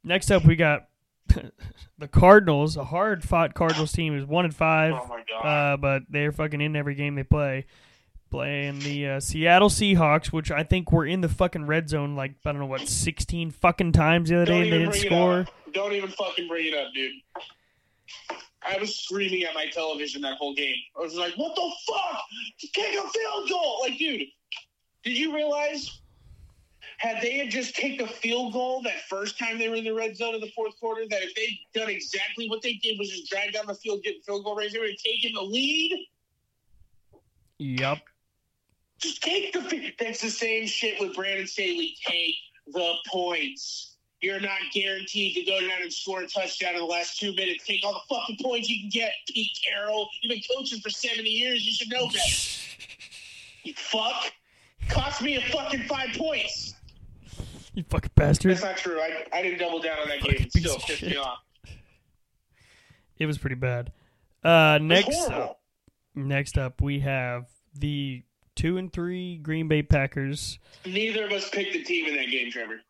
next 0.03 0.31
up, 0.31 0.45
we 0.45 0.57
got 0.57 0.89
the 1.99 2.09
Cardinals. 2.09 2.77
A 2.77 2.85
hard 2.85 3.23
fought 3.25 3.55
Cardinals 3.55 3.93
team 3.93 4.17
is 4.17 4.25
one 4.25 4.45
and 4.45 4.55
five. 4.55 4.95
Oh 4.95 5.07
my 5.09 5.23
god. 5.29 5.47
uh, 5.73 5.77
but 5.77 6.03
they're 6.09 6.33
fucking 6.33 6.61
in 6.61 6.77
every 6.77 6.95
game 6.95 7.15
they 7.15 7.23
play. 7.25 7.67
Playing 8.31 8.79
the 8.79 9.09
uh, 9.09 9.21
Seattle 9.21 9.69
Seahawks, 9.69 10.29
which 10.33 10.51
I 10.51 10.63
think 10.63 10.91
were 10.91 11.05
in 11.05 11.21
the 11.21 11.29
fucking 11.29 11.67
red 11.67 11.91
zone 11.91 12.17
like 12.17 12.33
I 12.47 12.53
don't 12.53 12.61
know 12.61 12.67
what 12.67 12.89
sixteen 12.89 13.51
fucking 13.51 13.93
times 13.93 14.31
the 14.31 14.37
other 14.37 14.47
Don't 14.47 14.63
day 14.63 14.63
and 14.63 14.73
they 14.73 14.77
even 14.77 14.91
didn't 14.91 15.11
bring 15.11 15.13
score. 15.13 15.41
up. 15.41 15.73
Don't 15.75 15.93
even 15.93 16.09
fucking 16.11 16.49
bring 16.49 16.67
it 16.69 16.75
up, 16.75 16.93
dude. 16.95 17.13
I 18.67 18.79
was 18.79 18.97
screaming 18.97 19.43
at 19.43 19.55
my 19.55 19.67
television 19.67 20.23
that 20.23 20.39
whole 20.39 20.55
game. 20.55 20.77
I 20.97 21.03
was 21.03 21.15
like, 21.15 21.35
"What 21.35 21.55
the 21.55 21.71
fuck? 21.87 22.21
Kick 22.73 22.95
a 22.95 23.09
field 23.09 23.49
goal!" 23.51 23.81
Like, 23.83 23.99
dude, 23.99 24.23
did 25.05 25.19
you 25.19 25.35
realize? 25.35 26.01
Had 27.03 27.21
they 27.21 27.39
had 27.39 27.51
just 27.51 27.75
kicked 27.75 28.01
a 28.01 28.07
field 28.07 28.53
goal 28.53 28.81
that 28.83 29.01
first 29.09 29.37
time 29.37 29.59
they 29.59 29.69
were 29.69 29.75
in 29.75 29.83
the 29.83 29.93
red 29.93 30.17
zone 30.17 30.37
in 30.37 30.41
the 30.41 30.53
fourth 30.55 30.79
quarter, 30.79 31.03
that 31.11 31.21
if 31.21 31.35
they'd 31.35 31.59
done 31.75 31.91
exactly 31.91 32.49
what 32.49 32.63
they 32.63 32.75
did 32.75 32.97
was 32.97 33.11
just 33.11 33.29
drive 33.29 33.53
down 33.53 33.67
the 33.67 33.75
field, 33.75 34.05
get 34.05 34.25
field 34.25 34.45
goal 34.45 34.55
range, 34.55 34.73
they 34.73 34.79
would 34.79 34.91
have 34.91 34.99
taken 34.99 35.33
the 35.35 35.43
lead. 35.43 36.07
Yep. 37.59 37.99
Just 38.99 39.21
take 39.21 39.53
the. 39.53 39.93
That's 39.99 40.21
the 40.21 40.31
same 40.31 40.69
shit 40.69 41.01
with 41.01 41.17
Brandon 41.17 41.49
Staley. 41.49 41.97
Take 42.07 42.37
the 42.69 42.95
points. 43.09 43.97
You're 44.21 44.39
not 44.39 44.61
guaranteed 44.73 45.35
to 45.35 45.43
go 45.43 45.61
down 45.61 45.83
and 45.83 45.93
score 45.93 46.21
a 46.21 46.29
touchdown 46.29 46.75
in 46.75 46.83
the 46.83 46.87
last 46.87 47.19
two 47.19 47.35
minutes. 47.35 47.67
Take 47.67 47.85
all 47.85 47.95
the 47.95 48.15
fucking 48.15 48.39
points 48.41 48.69
you 48.69 48.79
can 48.79 48.91
get, 48.91 49.13
Pete 49.27 49.59
Carroll. 49.69 50.09
You've 50.21 50.31
been 50.31 50.57
coaching 50.57 50.79
for 50.79 50.91
70 50.91 51.29
years. 51.29 51.67
You 51.67 51.73
should 51.73 51.91
know 51.91 52.07
better. 52.07 52.21
You 53.65 53.75
fuck. 53.75 54.33
Cost 54.89 55.23
me 55.23 55.37
a 55.37 55.41
fucking 55.41 55.85
five 55.85 56.09
points. 56.17 56.72
You 57.75 57.85
fucking 57.89 58.11
bastard. 58.15 58.53
That's 58.53 58.63
not 58.63 58.77
true. 58.77 59.01
I, 59.01 59.25
I 59.33 59.41
didn't 59.41 59.59
double 59.59 59.81
down 59.81 59.99
on 59.99 60.09
that 60.09 60.21
Fucking 60.21 60.37
game. 60.37 60.47
It 60.47 60.53
still 60.53 60.79
pissed 60.79 61.03
me 61.03 61.17
off. 61.17 61.39
It 63.19 63.25
was 63.25 63.39
pretty 63.39 63.57
bad. 63.57 63.93
Uh, 64.45 64.79
next 64.83 65.31
up, 65.31 65.61
next 66.15 66.59
up, 66.59 66.83
we 66.83 67.01
have 67.01 67.47
the 67.75 68.25
two 68.57 68.77
and 68.77 68.93
three 68.93 69.39
Green 69.39 69.69
Bay 69.69 69.83
Packers. 69.83 70.59
Neither 70.85 71.25
of 71.25 71.33
us 71.33 71.49
picked 71.49 71.73
the 71.73 71.83
team 71.83 72.09
in 72.09 72.17
that 72.17 72.31
game, 72.31 72.51
Trevor. 72.51 72.81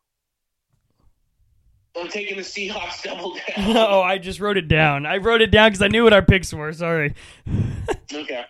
I'm 1.96 2.08
taking 2.08 2.36
the 2.36 2.42
Seahawks 2.42 3.02
double 3.02 3.34
down. 3.34 3.76
oh, 3.76 4.00
I 4.00 4.18
just 4.18 4.40
wrote 4.40 4.56
it 4.56 4.66
down. 4.66 5.04
I 5.04 5.18
wrote 5.18 5.42
it 5.42 5.50
down 5.50 5.70
because 5.70 5.82
I 5.82 5.88
knew 5.88 6.04
what 6.04 6.14
our 6.14 6.22
picks 6.22 6.52
were. 6.52 6.72
Sorry. 6.72 7.14
okay. 8.12 8.44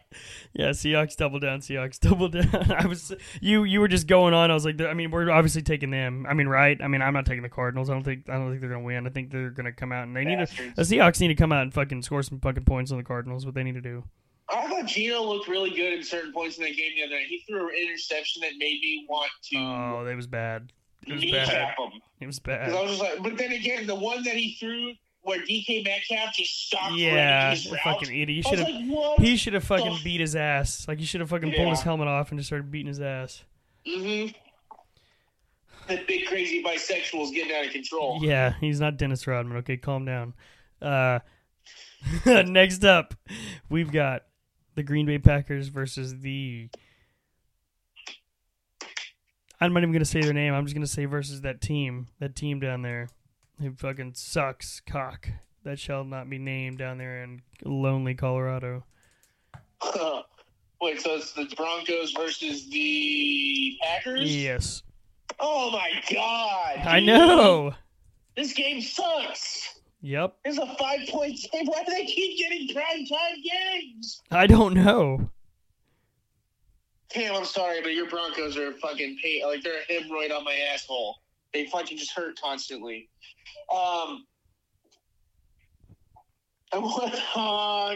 Yeah, 0.55 0.71
Seahawks 0.71 1.17
double 1.17 1.39
down. 1.39 1.61
Seahawks 1.61 1.99
double 2.09 2.29
down. 2.29 2.71
I 2.73 2.87
was 2.87 3.13
you. 3.41 3.65
You 3.65 3.81
were 3.81 3.89
just 3.89 4.07
going 4.07 4.35
on. 4.35 4.51
I 4.51 4.55
was 4.55 4.65
like, 4.67 4.81
I 4.81 4.93
mean, 4.93 5.11
we're 5.11 5.31
obviously 5.31 5.63
taking 5.63 5.91
them. 5.91 6.27
I 6.29 6.35
mean, 6.35 6.47
right? 6.49 6.79
I 6.83 6.89
mean, 6.89 7.01
I'm 7.01 7.15
not 7.15 7.25
taking 7.27 7.43
the 7.43 7.49
Cardinals. 7.49 7.89
I 7.89 7.95
don't 7.95 8.03
think. 8.05 8.29
I 8.29 8.35
don't 8.35 8.49
think 8.51 8.61
they're 8.61 8.71
gonna 8.71 8.83
win. 8.85 9.07
I 9.07 9.11
think 9.11 9.31
they're 9.31 9.51
gonna 9.51 9.73
come 9.73 9.93
out 9.93 10.05
and 10.07 10.15
they 10.17 10.25
need 10.25 10.37
to. 10.37 10.47
Bastards. 10.47 10.77
The 10.77 10.83
Seahawks 10.97 11.21
need 11.21 11.29
to 11.29 11.35
come 11.35 11.53
out 11.53 11.63
and 11.63 11.73
fucking 11.73 12.03
score 12.03 12.23
some 12.23 12.39
fucking 12.41 12.65
points 12.65 12.91
on 12.93 12.99
the 12.99 13.05
Cardinals. 13.05 13.47
What 13.47 13.55
they 13.55 13.63
need 13.63 13.75
to 13.77 13.81
do. 13.81 14.05
I 14.51 14.69
thought 14.69 14.87
Geno 14.87 15.23
looked 15.23 15.49
really 15.49 15.71
good 15.71 15.95
in 15.95 16.03
certain 16.03 16.33
points 16.33 16.59
in 16.59 16.65
that 16.65 16.77
game 16.77 16.91
the 16.97 17.05
other 17.05 17.15
night. 17.15 17.27
He 17.29 17.43
threw 17.49 17.69
an 17.71 17.75
interception 17.83 18.43
that 18.43 18.53
made 18.59 18.81
me 18.83 19.07
want 19.09 19.31
to 19.53 19.57
Oh, 19.59 20.05
that 20.05 20.15
was 20.15 20.27
bad. 20.27 20.71
It 21.07 21.15
was 21.15 21.25
bad. 21.25 21.49
him. 21.49 22.01
It 22.21 22.27
was 22.27 22.39
'Cause 22.39 22.59
I 22.59 22.83
was 22.83 22.91
just 22.91 23.01
like, 23.03 23.23
but 23.23 23.39
then 23.39 23.53
again, 23.53 23.87
the 23.87 23.95
one 23.95 24.23
that 24.25 24.35
he 24.37 24.55
threw 24.61 24.93
where 25.23 25.41
DK 25.41 25.85
Metcalf 25.85 26.35
just 26.35 26.67
stopped 26.67 26.95
Yeah, 26.95 27.55
fucking 27.85 28.09
idiot. 28.15 28.29
He 28.29 28.43
should 28.43 28.59
have. 28.59 28.69
like. 28.69 29.19
He 29.21 29.37
should 29.37 29.53
have 29.55 29.65
fucking 29.65 29.93
the- 29.95 30.01
beat 30.05 30.21
his 30.21 30.35
ass. 30.37 30.87
Like 30.89 30.99
he 30.99 31.05
should 31.05 31.21
have 31.21 31.31
fucking 31.31 31.53
pulled 31.55 31.71
his 31.71 31.83
helmet 31.83 32.09
off 32.09 32.31
and 32.31 32.39
just 32.39 32.49
started 32.49 32.71
beating 32.71 32.89
his 32.89 33.01
ass. 33.01 33.45
hmm 33.87 34.27
That 35.89 36.07
big 36.07 36.27
crazy 36.27 36.63
bisexual's 36.63 37.31
getting 37.31 37.55
out 37.57 37.67
of 37.67 37.73
control. 37.73 38.19
Yeah, 38.23 38.55
he's 38.61 38.81
not 38.81 38.97
Dennis 38.97 39.27
Rodman. 39.27 39.59
Okay, 39.59 39.77
calm 39.77 40.05
down. 40.05 40.35
Uh, 40.81 41.21
next 42.27 42.85
up, 42.85 43.15
we've 43.69 43.93
got 43.93 44.23
the 44.75 44.83
Green 44.83 45.07
Bay 45.07 45.19
Packers 45.19 45.69
versus 45.69 46.19
the. 46.21 46.69
I'm 49.61 49.73
not 49.73 49.81
even 49.85 49.93
gonna 49.93 50.05
say 50.05 50.21
their 50.21 50.33
name. 50.33 50.55
I'm 50.55 50.65
just 50.65 50.75
gonna 50.75 50.87
say 50.89 51.05
versus 51.05 51.43
that 51.43 51.61
team, 51.61 52.09
that 52.19 52.35
team 52.35 52.59
down 52.59 52.83
there, 52.83 53.09
who 53.61 53.73
fucking 53.75 54.15
sucks 54.15 54.81
cock. 54.81 55.29
That 55.65 55.79
shall 55.79 56.05
not 56.05 56.29
be 56.29 56.39
named 56.39 56.79
down 56.79 56.99
there 56.99 57.23
in 57.23 57.43
lonely 57.65 58.15
Colorado. 58.15 58.85
Wait, 60.81 61.01
so 61.01 61.15
it's 61.15 61.33
the 61.33 61.45
Broncos 61.57 62.13
versus 62.13 62.69
the 62.69 63.77
Packers? 63.83 64.35
Yes, 64.35 64.83
Oh 65.39 65.71
my 65.71 65.91
god! 66.13 66.87
I 66.87 66.99
dude. 66.99 67.07
know. 67.07 67.75
This 68.37 68.53
game 68.53 68.81
sucks. 68.81 69.79
Yep, 70.01 70.37
It's 70.45 70.59
a 70.59 70.67
five 70.77 71.09
point 71.09 71.39
game. 71.53 71.67
Why 71.67 71.85
do 71.85 71.93
they 71.93 72.05
keep 72.07 72.39
getting 72.39 72.75
prime 72.75 73.07
time 73.07 73.37
games? 73.43 74.21
I 74.33 74.49
don't 74.49 74.75
know. 74.75 75.31
Cam, 77.11 77.35
I'm 77.37 77.45
sorry, 77.45 77.81
but 77.83 77.93
your 77.95 78.09
Broncos 78.09 78.57
are 78.57 78.73
fucking 78.73 79.19
pain. 79.23 79.43
Like 79.47 79.63
they're 79.63 79.81
a 79.89 79.93
hemorrhoid 79.93 80.37
on 80.37 80.43
my 80.45 80.57
asshole. 80.73 81.22
They 81.53 81.67
fucking 81.67 81.99
just 81.99 82.13
hurt 82.13 82.41
constantly. 82.41 83.09
Um, 83.75 84.25
I'm 86.73 86.81
going, 86.83 87.13
oh, 87.37 87.95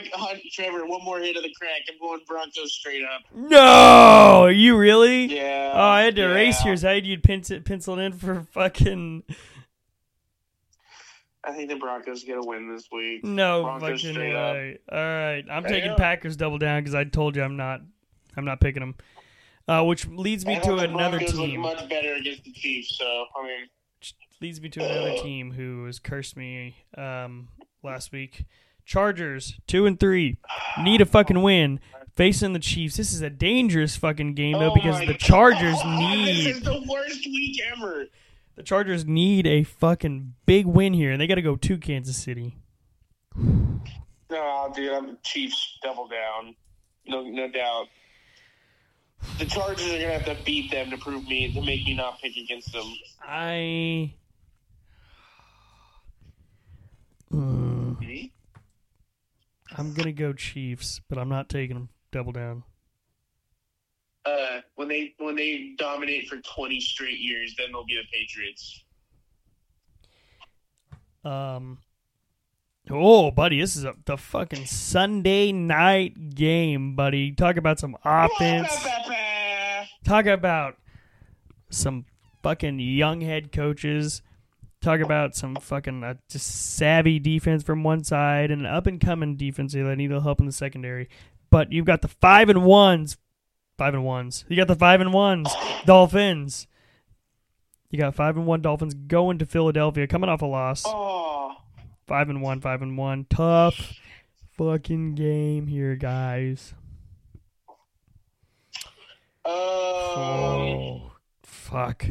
Trevor, 0.53 0.87
one 0.87 1.03
more 1.05 1.19
hit 1.19 1.37
of 1.37 1.43
the 1.43 1.53
crack. 1.59 1.81
I'm 1.91 1.99
going 1.99 2.21
Broncos 2.27 2.75
straight 2.75 3.03
up. 3.03 3.23
No, 3.35 4.47
you 4.49 4.77
really? 4.77 5.25
Yeah. 5.35 5.73
Oh, 5.75 5.81
I 5.81 6.03
had 6.03 6.17
to 6.17 6.23
yeah. 6.23 6.31
erase 6.33 6.65
yours. 6.65 6.85
I 6.85 6.95
had 6.97 7.07
you 7.07 7.19
pencil 7.19 7.61
penciled 7.61 7.99
in 8.01 8.13
for 8.13 8.47
fucking 8.53 9.23
I 11.43 11.53
think 11.53 11.69
the 11.71 11.77
Broncos 11.77 12.25
get 12.25 12.37
a 12.39 12.43
win 12.43 12.71
this 12.73 12.89
week. 12.91 13.25
no 13.25 13.63
Broncos 13.63 14.01
fucking 14.03 14.13
straight 14.15 14.35
up. 14.35 14.55
way. 14.55 14.79
All 14.91 14.99
right, 14.99 15.45
I'm 15.51 15.63
There 15.63 15.73
taking. 15.73 15.95
Packers 15.97 16.37
double 16.37 16.59
down 16.59 16.81
because 16.83 16.95
I 16.95 17.05
told 17.05 17.37
you 17.37 17.43
I'm 17.43 17.57
not. 17.57 17.81
I'm 18.37 18.45
not 18.45 18.61
picking 18.61 18.81
them. 18.81 18.97
Uh, 19.69 19.83
which 19.83 20.07
leads 20.07 20.47
me 20.47 20.61
to 20.61 20.77
another 20.77 21.19
team. 21.19 21.61
much 21.61 21.89
better 21.89 22.15
against 22.15 22.45
the 22.45 22.53
Chiefs. 22.53 22.97
So 22.99 23.05
I 23.05 23.43
mean, 23.43 23.67
leads 24.41 24.61
me 24.61 24.69
to 24.69 24.85
another 24.85 25.17
team 25.23 25.53
who 25.53 25.87
has 25.87 25.99
cursed 25.99 26.37
me 26.37 26.77
um, 26.97 27.49
last 27.83 28.13
week. 28.13 28.45
Chargers 28.85 29.59
two 29.67 29.85
and 29.87 29.99
three 29.99 30.37
need 30.81 31.01
a 31.01 31.05
fucking 31.05 31.43
win 31.43 31.81
facing 32.15 32.53
the 32.53 32.61
Chiefs. 32.61 32.97
This 32.97 33.13
is 33.13 33.21
a 33.21 33.31
dangerous 33.31 33.97
fucking 33.97 34.35
game 34.35 34.53
though 34.61 34.71
oh 34.71 34.75
because 34.75 35.01
the 35.01 35.15
Chargers 35.15 35.75
God, 35.83 35.99
need 35.99 36.47
This 36.47 36.57
is 36.59 36.63
the 36.63 36.85
worst 36.89 37.27
week 37.27 37.61
ever. 37.77 38.07
the 38.55 38.63
Chargers 38.63 39.05
need 39.05 39.47
a 39.49 39.65
fucking 39.65 40.35
big 40.47 40.67
win 40.67 40.95
here, 40.95 41.11
and 41.11 41.21
they 41.21 41.27
got 41.27 41.35
to 41.35 41.43
go 41.43 41.57
to 41.57 41.79
Kansas 41.79 42.17
City. 42.17 42.57
No, 44.29 44.73
dude, 44.75 44.93
I'm 44.93 45.19
Chiefs 45.23 45.79
double 45.85 46.09
down. 46.09 46.57
No, 47.07 47.23
no 47.23 47.49
doubt. 47.49 47.87
The 49.39 49.45
Chargers 49.45 49.87
are 49.93 49.99
gonna 49.99 50.19
have 50.19 50.25
to 50.25 50.37
beat 50.45 50.71
them 50.71 50.91
to 50.91 50.97
prove 50.97 51.27
me 51.29 51.53
to 51.53 51.61
make 51.61 51.85
me 51.85 51.95
not 51.95 52.21
pick 52.21 52.37
against 52.37 52.73
them. 52.73 52.85
I. 53.23 54.15
Mm, 57.33 58.31
I'm 59.77 59.93
gonna 59.93 60.13
go 60.13 60.33
Chiefs, 60.33 61.01
but 61.09 61.19
I'm 61.19 61.29
not 61.29 61.49
taking 61.49 61.75
them 61.75 61.89
double 62.13 62.33
down. 62.33 62.63
Uh, 64.25 64.61
when 64.75 64.89
they 64.89 65.15
when 65.19 65.37
they 65.37 65.75
dominate 65.77 66.29
for 66.29 66.39
20 66.39 66.81
straight 66.81 67.19
years, 67.19 67.55
then 67.59 67.69
they'll 67.73 67.85
be 67.85 67.97
the 67.97 68.09
Patriots. 68.13 68.85
Um. 71.25 71.79
Oh, 72.89 73.31
buddy, 73.33 73.61
this 73.61 73.77
is 73.77 73.85
a, 73.85 73.95
the 74.05 74.17
fucking 74.17 74.67
Sunday 74.67 75.51
night 75.51 76.35
game, 76.35 76.95
buddy. 76.95 77.33
Talk 77.33 77.57
about 77.57 77.81
some 77.81 77.97
offense. 78.05 78.73
Talk 80.05 80.27
about 80.27 80.77
some 81.69 82.05
fucking 82.43 82.79
young 82.79 83.23
head 83.23 83.51
coaches. 83.51 84.23
Talk 84.81 85.01
about 85.01 85.35
some 85.35 85.57
fucking 85.57 86.05
uh, 86.05 86.15
just 86.31 86.47
savvy 86.77 87.19
defense 87.19 87.65
from 87.65 87.83
one 87.83 88.05
side 88.05 88.53
and 88.53 88.61
an 88.61 88.73
up 88.73 88.87
and 88.87 89.01
coming 89.01 89.35
defense 89.37 89.73
that 89.73 89.81
need 89.97 90.07
a 90.07 90.15
little 90.15 90.21
help 90.21 90.39
in 90.39 90.47
the 90.47 90.53
secondary. 90.53 91.09
But 91.51 91.73
you've 91.73 91.87
got 91.87 92.03
the 92.03 92.09
five 92.09 92.49
and 92.49 92.65
ones, 92.65 93.17
five 93.79 93.95
and 93.95 94.05
ones. 94.05 94.45
You 94.49 94.57
got 94.57 94.69
the 94.69 94.77
five 94.77 95.01
and 95.01 95.13
ones 95.13 95.53
Dolphins. 95.87 96.69
You 97.91 97.99
got 97.99 98.15
five 98.15 98.37
and 98.37 98.47
one 98.47 98.63
Dolphins 98.63 98.95
going 98.95 99.39
to 99.39 99.47
Philadelphia, 99.47 100.07
coming 100.07 100.29
off 100.29 100.43
a 100.43 100.47
loss. 100.47 100.83
Oh, 100.87 101.46
Five 102.07 102.29
and 102.31 102.41
one, 102.43 102.61
five 102.61 102.83
and 102.83 102.97
one. 102.97 103.27
Tough 103.29 103.95
fucking 104.57 105.15
game 105.15 105.67
here, 105.67 105.97
guys. 105.97 106.75
um, 109.45 109.53
Oh, 109.53 111.13
fuck. 111.43 112.07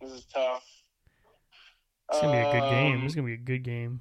this 0.00 0.12
is 0.12 0.24
tough. 0.26 0.64
It's 2.10 2.20
gonna 2.20 2.32
be 2.32 2.38
a 2.38 2.52
good 2.60 2.70
game. 2.70 2.94
Um, 2.94 3.00
This 3.02 3.10
is 3.12 3.16
gonna 3.16 3.26
be 3.26 3.34
a 3.34 3.36
good 3.36 3.62
game. 3.64 4.00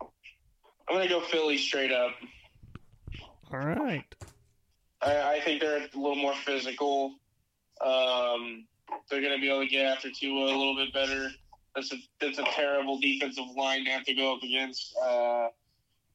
I'm 0.00 0.96
gonna 0.96 1.08
go 1.08 1.20
Philly 1.20 1.58
straight 1.58 1.92
up. 1.92 2.12
All 3.52 3.58
right. 3.58 4.04
I, 5.02 5.34
I 5.36 5.40
think 5.40 5.60
they're 5.60 5.78
a 5.78 5.88
little 5.94 6.14
more 6.16 6.34
physical. 6.34 7.14
Um, 7.84 8.66
they're 9.08 9.20
going 9.22 9.34
to 9.34 9.40
be 9.40 9.48
able 9.48 9.62
to 9.62 9.66
get 9.66 9.86
after 9.86 10.10
Tua 10.10 10.44
a 10.44 10.56
little 10.56 10.76
bit 10.76 10.92
better. 10.92 11.30
That's 11.74 11.92
a 11.92 11.96
that's 12.20 12.38
a 12.38 12.44
terrible 12.44 12.98
defensive 12.98 13.44
line 13.56 13.84
to 13.84 13.90
have 13.90 14.04
to 14.04 14.14
go 14.14 14.34
up 14.34 14.42
against. 14.42 14.94
Uh, 14.96 15.48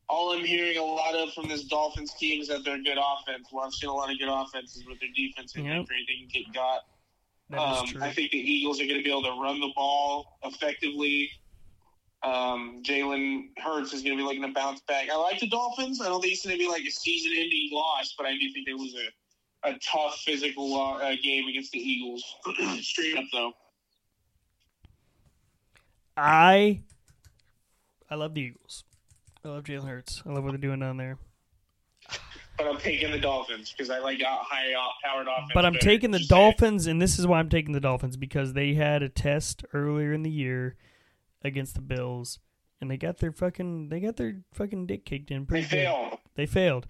all 0.07 0.33
I'm 0.33 0.45
hearing 0.45 0.77
a 0.77 0.83
lot 0.83 1.15
of 1.15 1.33
from 1.33 1.47
this 1.47 1.63
Dolphins 1.63 2.13
team 2.13 2.41
is 2.41 2.47
that 2.49 2.63
they're 2.63 2.81
good 2.81 2.97
offense. 2.97 3.47
Well, 3.51 3.65
I've 3.65 3.73
seen 3.73 3.89
a 3.89 3.93
lot 3.93 4.11
of 4.11 4.19
good 4.19 4.29
offenses, 4.29 4.83
but 4.87 4.97
their 4.99 5.09
defense 5.15 5.55
isn't 5.55 5.65
Yep. 5.65 5.87
can 5.87 6.27
get 6.31 6.53
got. 6.53 6.81
Um. 7.57 8.01
I 8.01 8.11
think 8.11 8.31
the 8.31 8.37
Eagles 8.37 8.81
are 8.81 8.85
going 8.85 8.97
to 8.97 9.03
be 9.03 9.09
able 9.09 9.23
to 9.23 9.41
run 9.41 9.59
the 9.59 9.71
ball 9.75 10.37
effectively. 10.43 11.29
Um, 12.23 12.81
Jalen 12.83 13.49
Hurts 13.59 13.93
is 13.93 14.01
going 14.01 14.17
to 14.17 14.21
be 14.21 14.27
looking 14.27 14.41
to 14.41 14.47
bounce 14.47 14.81
back. 14.87 15.09
I 15.11 15.15
like 15.15 15.39
the 15.39 15.47
Dolphins. 15.47 16.01
I 16.01 16.05
don't 16.05 16.21
think 16.21 16.33
it's 16.33 16.43
going 16.43 16.57
to 16.57 16.59
be 16.59 16.67
like 16.67 16.83
a 16.83 16.89
season-ending 16.89 17.69
loss, 17.71 18.15
but 18.17 18.25
I 18.25 18.31
do 18.31 18.51
think 18.51 18.65
they 18.65 18.73
lose 18.73 18.95
a, 18.95 19.69
a 19.69 19.77
tough 19.79 20.17
physical 20.25 20.75
uh, 20.75 21.11
game 21.21 21.47
against 21.47 21.71
the 21.71 21.79
Eagles. 21.79 22.23
Straight 22.81 23.17
up, 23.17 23.25
though. 23.31 23.53
I 26.17 26.81
I 28.09 28.15
love 28.15 28.33
the 28.33 28.41
Eagles. 28.41 28.83
I 29.43 29.49
love 29.49 29.63
Jalen 29.63 29.87
Hurts. 29.87 30.23
I 30.25 30.31
love 30.31 30.43
what 30.43 30.51
they're 30.51 30.57
doing 30.57 30.79
down 30.79 30.97
there. 30.97 31.17
But 32.57 32.67
I'm 32.67 32.77
taking 32.77 33.11
the 33.11 33.19
Dolphins 33.19 33.73
because 33.77 33.89
I 33.89 33.99
like 33.99 34.21
uh, 34.23 34.27
out- 34.27 34.45
high-powered 34.45 35.27
uh, 35.27 35.31
offense. 35.31 35.51
But 35.53 35.65
I'm 35.65 35.73
better. 35.73 35.83
taking 35.83 36.11
the 36.11 36.19
Just. 36.19 36.29
Dolphins, 36.29 36.87
and 36.87 37.01
this 37.01 37.19
is 37.19 37.27
why 37.27 37.39
I'm 37.39 37.49
taking 37.49 37.73
the 37.73 37.81
Dolphins 37.81 38.15
because 38.15 38.53
they 38.53 38.75
had 38.75 39.03
a 39.03 39.09
test 39.09 39.65
earlier 39.73 40.13
in 40.13 40.23
the 40.23 40.29
year 40.29 40.77
against 41.43 41.75
the 41.75 41.81
Bills, 41.81 42.39
and 42.79 42.89
they 42.89 42.95
got 42.95 43.17
their 43.17 43.33
fucking 43.33 43.89
they 43.89 43.99
got 43.99 44.15
their 44.15 44.37
fucking 44.53 44.85
dick 44.87 45.03
kicked 45.03 45.31
in 45.31 45.41
They 45.41 45.45
pretty 45.47 45.63
good. 45.63 45.69
failed. 45.71 46.17
They 46.35 46.45
failed. 46.45 46.87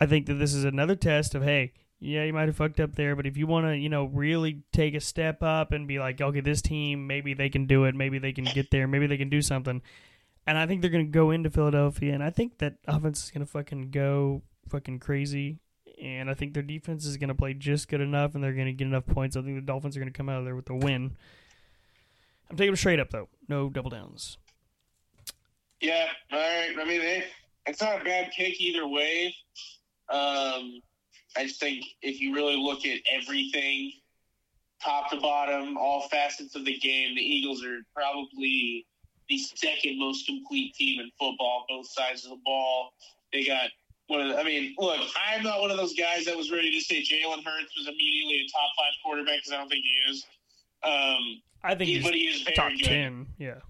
I 0.00 0.06
think 0.06 0.26
that 0.26 0.34
this 0.34 0.54
is 0.54 0.64
another 0.64 0.96
test 0.96 1.36
of 1.36 1.44
hey, 1.44 1.72
yeah, 2.00 2.24
you 2.24 2.32
might 2.32 2.48
have 2.48 2.56
fucked 2.56 2.80
up 2.80 2.94
there, 2.96 3.14
but 3.14 3.26
if 3.26 3.36
you 3.36 3.46
want 3.46 3.66
to, 3.66 3.76
you 3.76 3.90
know, 3.90 4.06
really 4.06 4.62
take 4.72 4.94
a 4.94 5.00
step 5.00 5.42
up 5.42 5.70
and 5.72 5.86
be 5.86 5.98
like, 5.98 6.20
okay, 6.20 6.40
this 6.40 6.62
team, 6.62 7.06
maybe 7.06 7.34
they 7.34 7.50
can 7.50 7.66
do 7.66 7.84
it, 7.84 7.94
maybe 7.94 8.18
they 8.18 8.32
can 8.32 8.44
get 8.44 8.70
there, 8.70 8.88
maybe 8.88 9.06
they 9.06 9.18
can 9.18 9.28
do 9.28 9.42
something. 9.42 9.82
And 10.46 10.56
I 10.56 10.66
think 10.66 10.80
they're 10.80 10.90
going 10.90 11.06
to 11.06 11.12
go 11.12 11.30
into 11.30 11.50
Philadelphia, 11.50 12.14
and 12.14 12.22
I 12.22 12.30
think 12.30 12.58
that 12.58 12.76
offense 12.88 13.22
is 13.24 13.30
going 13.30 13.44
to 13.44 13.50
fucking 13.50 13.90
go 13.90 14.42
fucking 14.68 14.98
crazy. 14.98 15.58
And 16.02 16.30
I 16.30 16.34
think 16.34 16.54
their 16.54 16.62
defense 16.62 17.04
is 17.04 17.18
going 17.18 17.28
to 17.28 17.34
play 17.34 17.52
just 17.52 17.88
good 17.88 18.00
enough, 18.00 18.34
and 18.34 18.42
they're 18.42 18.54
going 18.54 18.66
to 18.66 18.72
get 18.72 18.86
enough 18.86 19.04
points. 19.04 19.36
I 19.36 19.42
think 19.42 19.56
the 19.56 19.60
Dolphins 19.60 19.94
are 19.96 20.00
going 20.00 20.10
to 20.10 20.16
come 20.16 20.30
out 20.30 20.38
of 20.38 20.46
there 20.46 20.56
with 20.56 20.70
a 20.70 20.74
win. 20.74 21.16
I'm 22.48 22.56
taking 22.56 22.70
them 22.70 22.76
straight 22.76 22.98
up, 22.98 23.10
though. 23.10 23.28
No 23.48 23.68
double 23.68 23.90
downs. 23.90 24.38
Yeah, 25.82 26.06
all 26.32 26.38
right. 26.38 26.70
I 26.80 26.84
mean, 26.84 27.02
it, 27.02 27.24
it's 27.66 27.82
not 27.82 28.00
a 28.00 28.04
bad 28.04 28.32
pick 28.34 28.58
either 28.60 28.88
way. 28.88 29.34
Um, 30.08 30.80
I 31.36 31.44
just 31.44 31.60
think 31.60 31.84
if 32.02 32.20
you 32.20 32.34
really 32.34 32.56
look 32.56 32.84
at 32.84 32.98
everything, 33.10 33.92
top 34.82 35.10
to 35.10 35.16
bottom, 35.20 35.76
all 35.76 36.08
facets 36.08 36.56
of 36.56 36.64
the 36.64 36.76
game, 36.78 37.14
the 37.14 37.22
Eagles 37.22 37.64
are 37.64 37.78
probably 37.94 38.86
the 39.28 39.38
second 39.38 39.98
most 39.98 40.26
complete 40.26 40.74
team 40.74 41.00
in 41.00 41.10
football, 41.18 41.64
both 41.68 41.86
sides 41.88 42.24
of 42.24 42.30
the 42.30 42.40
ball. 42.44 42.92
They 43.32 43.44
got 43.44 43.70
one 44.08 44.22
of 44.22 44.28
the, 44.28 44.40
I 44.40 44.44
mean, 44.44 44.74
look, 44.78 44.98
I'm 45.16 45.42
not 45.44 45.60
one 45.60 45.70
of 45.70 45.76
those 45.76 45.94
guys 45.94 46.24
that 46.24 46.36
was 46.36 46.50
ready 46.50 46.70
to 46.72 46.80
say 46.80 47.00
Jalen 47.00 47.44
Hurts 47.44 47.76
was 47.78 47.86
immediately 47.86 48.44
a 48.44 48.50
top 48.50 48.70
five 48.76 48.92
quarterback 49.04 49.36
because 49.36 49.52
I 49.52 49.56
don't 49.58 49.68
think 49.68 49.84
he 49.84 50.10
is. 50.10 50.26
Um, 50.82 51.42
I 51.62 51.74
think 51.76 51.88
he- 51.88 51.94
he's 51.96 52.04
but 52.04 52.14
he 52.14 52.20
is 52.26 52.42
very 52.42 52.56
top 52.56 52.72
good. 52.72 52.84
10. 52.86 53.26
Yeah. 53.38 53.60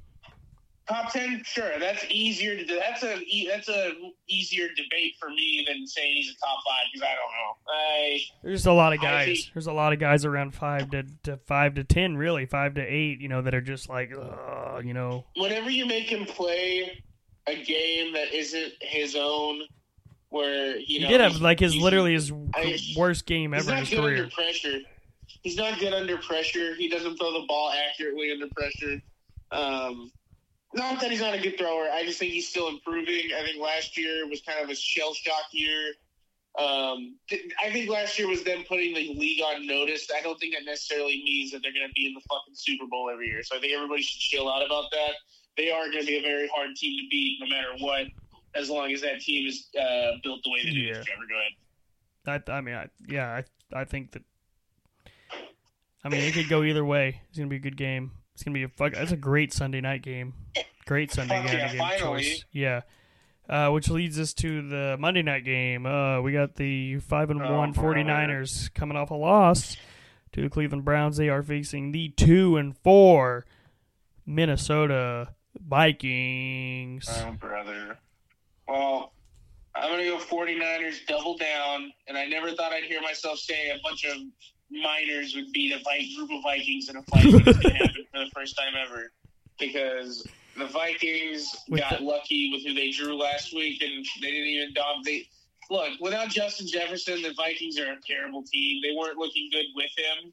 Top 0.90 1.12
ten, 1.12 1.42
sure. 1.46 1.78
That's 1.78 2.04
easier 2.10 2.56
to 2.56 2.64
do. 2.64 2.78
That's 2.78 3.02
a 3.02 3.22
that's 3.48 3.68
a 3.68 3.92
easier 4.28 4.68
debate 4.76 5.14
for 5.18 5.30
me 5.30 5.64
than 5.66 5.86
saying 5.86 6.16
he's 6.16 6.30
a 6.30 6.34
top 6.34 6.58
five 6.66 6.84
because 6.92 7.08
I 7.08 7.14
don't 7.14 7.32
know. 7.32 7.72
I 7.72 8.20
There's 8.42 8.66
a 8.66 8.72
lot 8.72 8.92
of 8.92 9.00
guys. 9.00 9.26
think- 9.26 9.54
There's 9.54 9.66
a 9.68 9.72
lot 9.72 9.92
of 9.92 9.98
guys 10.00 10.24
around 10.24 10.54
five 10.54 10.90
to, 10.90 11.04
to 11.24 11.36
five 11.46 11.74
to 11.74 11.84
ten, 11.84 12.16
really 12.16 12.44
five 12.46 12.74
to 12.74 12.80
eight. 12.82 13.20
You 13.20 13.28
know 13.28 13.40
that 13.42 13.54
are 13.54 13.60
just 13.60 13.88
like, 13.88 14.12
uh, 14.12 14.80
you 14.84 14.92
know, 14.92 15.24
whenever 15.36 15.70
you 15.70 15.86
make 15.86 16.10
him 16.10 16.24
play 16.26 17.02
a 17.46 17.62
game 17.62 18.12
that 18.14 18.34
isn't 18.34 18.72
his 18.80 19.16
own, 19.16 19.62
where 20.28 20.76
you 20.76 20.84
he 20.86 20.98
know 21.00 21.08
did 21.08 21.20
have 21.20 21.32
he's- 21.32 21.42
like 21.42 21.60
his 21.60 21.76
literally 21.76 22.12
his 22.14 22.32
I- 22.54 22.78
worst 22.96 23.26
game 23.26 23.54
ever 23.54 23.70
in 23.72 23.78
his 23.78 23.90
good 23.90 24.00
career. 24.00 24.16
under 24.24 24.30
pressure. 24.34 24.78
He's 25.42 25.56
not 25.56 25.78
good 25.78 25.92
under 25.94 26.18
pressure. 26.18 26.74
He 26.74 26.88
doesn't 26.88 27.16
throw 27.16 27.32
the 27.40 27.46
ball 27.46 27.72
accurately 27.88 28.32
under 28.32 28.48
pressure. 28.48 29.00
Um, 29.52 30.12
not 30.74 31.00
that 31.00 31.10
he's 31.10 31.20
not 31.20 31.34
a 31.34 31.38
good 31.40 31.58
thrower. 31.58 31.88
I 31.92 32.04
just 32.04 32.18
think 32.18 32.32
he's 32.32 32.48
still 32.48 32.68
improving. 32.68 33.30
I 33.36 33.42
think 33.44 33.60
last 33.62 33.96
year 33.96 34.26
was 34.28 34.40
kind 34.42 34.62
of 34.62 34.70
a 34.70 34.74
shell 34.74 35.14
shock 35.14 35.44
year. 35.52 35.92
Um, 36.58 37.16
I 37.64 37.70
think 37.70 37.88
last 37.88 38.18
year 38.18 38.26
was 38.28 38.42
them 38.42 38.64
putting 38.68 38.92
the 38.94 39.14
league 39.14 39.40
on 39.42 39.66
notice. 39.66 40.08
I 40.16 40.20
don't 40.20 40.38
think 40.40 40.54
that 40.54 40.64
necessarily 40.64 41.22
means 41.24 41.52
that 41.52 41.62
they're 41.62 41.72
going 41.72 41.86
to 41.86 41.92
be 41.94 42.06
in 42.06 42.14
the 42.14 42.20
fucking 42.28 42.54
Super 42.54 42.86
Bowl 42.90 43.08
every 43.12 43.28
year. 43.28 43.42
So 43.44 43.56
I 43.56 43.60
think 43.60 43.72
everybody 43.72 44.02
should 44.02 44.20
chill 44.20 44.50
out 44.50 44.64
about 44.66 44.90
that. 44.90 45.12
They 45.56 45.70
are 45.70 45.84
going 45.90 46.00
to 46.00 46.06
be 46.06 46.16
a 46.18 46.22
very 46.22 46.48
hard 46.54 46.74
team 46.76 46.98
to 46.98 47.08
beat, 47.10 47.38
no 47.40 47.46
matter 47.48 47.68
what, 47.78 48.06
as 48.54 48.68
long 48.68 48.92
as 48.92 49.00
that 49.02 49.20
team 49.20 49.46
is 49.48 49.68
uh, 49.78 50.12
built 50.24 50.40
the 50.42 50.50
way 50.50 50.62
that 50.64 50.70
it 50.70 50.74
Yeah. 50.74 50.98
is. 50.98 51.06
Trevor, 51.06 51.22
go 51.28 51.38
ahead. 51.38 52.42
I, 52.48 52.52
I 52.52 52.60
mean, 52.60 52.74
I, 52.74 52.88
yeah, 53.08 53.42
I, 53.72 53.80
I 53.80 53.84
think 53.84 54.12
that. 54.12 54.22
I 56.04 56.08
mean, 56.08 56.22
it 56.22 56.32
could 56.34 56.48
go 56.48 56.62
either 56.62 56.84
way. 56.84 57.20
It's 57.28 57.38
gonna 57.38 57.48
be 57.50 57.56
a 57.56 57.60
good 57.60 57.76
game. 57.76 58.12
It's 58.40 58.44
gonna 58.46 58.54
be 58.54 58.62
a 58.62 58.68
fuck. 58.68 58.94
That's 58.94 59.12
a 59.12 59.18
great 59.18 59.52
Sunday 59.52 59.82
night 59.82 60.00
game. 60.00 60.32
great 60.86 61.12
Sunday 61.12 61.42
night 61.42 61.46
game, 61.50 61.58
yeah, 61.58 61.68
game 61.72 61.78
finally. 61.78 62.22
choice. 62.22 62.44
Yeah. 62.52 62.80
Uh, 63.46 63.68
which 63.68 63.90
leads 63.90 64.18
us 64.18 64.32
to 64.32 64.66
the 64.66 64.96
Monday 64.98 65.20
night 65.20 65.44
game. 65.44 65.84
Uh, 65.84 66.22
we 66.22 66.32
got 66.32 66.54
the 66.54 67.00
5 67.00 67.28
and 67.28 67.42
Oh, 67.42 67.58
1 67.58 67.72
brother. 67.72 67.98
49ers 68.00 68.72
coming 68.72 68.96
off 68.96 69.10
a 69.10 69.14
loss 69.14 69.76
to 70.32 70.40
the 70.40 70.48
Cleveland 70.48 70.86
Browns. 70.86 71.18
They 71.18 71.28
are 71.28 71.42
facing 71.42 71.92
the 71.92 72.08
2 72.16 72.56
and 72.56 72.74
4 72.78 73.44
Minnesota 74.24 75.34
Vikings. 75.60 77.06
Oh, 77.10 77.32
brother. 77.32 77.98
Well, 78.66 79.12
I'm 79.74 79.90
going 79.90 80.02
to 80.04 80.10
go 80.12 80.18
49ers 80.18 81.04
double 81.06 81.36
down, 81.36 81.92
and 82.08 82.16
I 82.16 82.24
never 82.24 82.52
thought 82.52 82.72
I'd 82.72 82.84
hear 82.84 83.02
myself 83.02 83.38
say 83.38 83.68
a 83.68 83.78
bunch 83.82 84.04
of 84.06 84.16
miners 84.70 85.34
would 85.34 85.52
beat 85.52 85.72
a 85.72 86.16
group 86.16 86.30
of 86.32 86.42
Vikings 86.42 86.88
in 86.88 86.96
a 86.96 87.02
fight. 87.02 87.24
It's 87.26 87.58
going 87.58 87.60
to 87.62 87.70
happen 87.74 88.04
for 88.12 88.18
the 88.20 88.30
first 88.34 88.56
time 88.56 88.72
ever 88.86 89.12
because 89.58 90.26
the 90.56 90.66
Vikings 90.66 91.54
With 91.68 91.80
got 91.80 91.98
the- 91.98 92.04
lucky 92.04 92.50
with 92.52 92.64
who 92.64 92.74
they 92.74 92.90
drew 92.90 93.16
last 93.16 93.52
week, 93.54 93.82
and 93.82 94.04
they 94.22 94.30
didn't 94.30 94.46
even 94.46 94.74
dom- 94.74 95.02
they 95.04 95.28
Look, 95.70 96.00
without 96.00 96.30
Justin 96.30 96.66
Jefferson, 96.66 97.22
the 97.22 97.32
Vikings 97.36 97.78
are 97.78 97.92
a 97.92 97.96
terrible 98.04 98.42
team. 98.42 98.82
They 98.82 98.90
weren't 98.96 99.18
looking 99.18 99.48
good 99.52 99.66
with 99.76 99.90
him. 99.96 100.32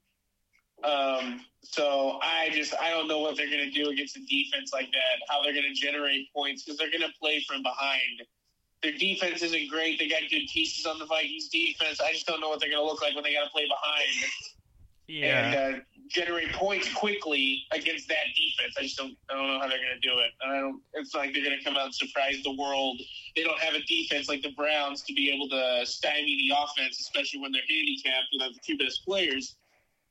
Um, 0.84 1.42
so 1.62 2.18
I 2.24 2.50
just 2.54 2.74
I 2.82 2.90
don't 2.90 3.08
know 3.08 3.20
what 3.20 3.38
they're 3.38 3.50
going 3.50 3.66
to 3.66 3.72
do 3.72 3.90
against 3.90 4.18
a 4.18 4.20
defense 4.26 4.72
like 4.74 4.92
that. 4.92 5.22
How 5.30 5.44
they're 5.44 5.54
going 5.54 5.72
to 5.72 5.80
generate 5.80 6.34
points 6.34 6.64
because 6.64 6.80
they're 6.80 6.90
going 6.90 7.02
to 7.02 7.14
play 7.22 7.44
from 7.48 7.62
behind. 7.62 8.24
Their 8.84 8.94
defense 8.94 9.42
isn't 9.42 9.70
great. 9.70 9.98
They 10.00 10.08
got 10.08 10.22
good 10.30 10.48
pieces 10.54 10.86
on 10.86 11.00
the 11.00 11.06
Vikings 11.06 11.50
defense. 11.50 12.00
I 12.00 12.12
just 12.12 12.28
don't 12.28 12.40
know 12.40 12.50
what 12.50 12.60
they're 12.60 12.70
going 12.70 12.82
to 12.82 12.86
look 12.86 13.02
like 13.02 13.16
when 13.16 13.24
they 13.24 13.34
got 13.34 13.46
to 13.46 13.50
play 13.50 13.66
behind 13.68 14.32
Yeah. 15.08 15.26
and 15.26 15.56
uh, 15.56 15.80
generate 16.10 16.54
points 16.54 16.94
quickly 16.94 17.64
against 17.72 18.08
that 18.10 18.26
defense. 18.36 18.76
I 18.78 18.84
just 18.84 18.98
don't 18.98 19.18
I 19.32 19.34
don't 19.34 19.48
know 19.48 19.60
how 19.60 19.68
they're 19.68 19.80
going 19.80 20.00
to 20.00 20.08
do 20.08 20.14
it. 20.20 20.32
And 20.42 20.52
I 20.54 20.60
don't. 20.60 20.82
It's 20.94 21.16
like 21.16 21.34
they're 21.34 21.44
going 21.44 21.58
to 21.58 21.64
come 21.64 21.76
out 21.76 21.86
and 21.86 21.96
surprise 21.96 22.38
the 22.44 22.56
world. 22.56 23.02
They 23.36 23.44
don't 23.44 23.60
have 23.60 23.74
a 23.74 23.82
defense 23.88 24.30
like 24.30 24.44
the 24.44 24.52
Browns 24.52 25.02
to 25.04 25.14
be 25.14 25.32
able 25.34 25.50
to 25.50 25.86
stymie 25.86 26.38
the 26.48 26.56
offense, 26.56 27.00
especially 27.00 27.40
when 27.42 27.52
they're 27.52 27.62
handicapped 27.68 28.28
without 28.32 28.54
the 28.54 28.60
two 28.66 28.78
best 28.78 29.04
players. 29.06 29.56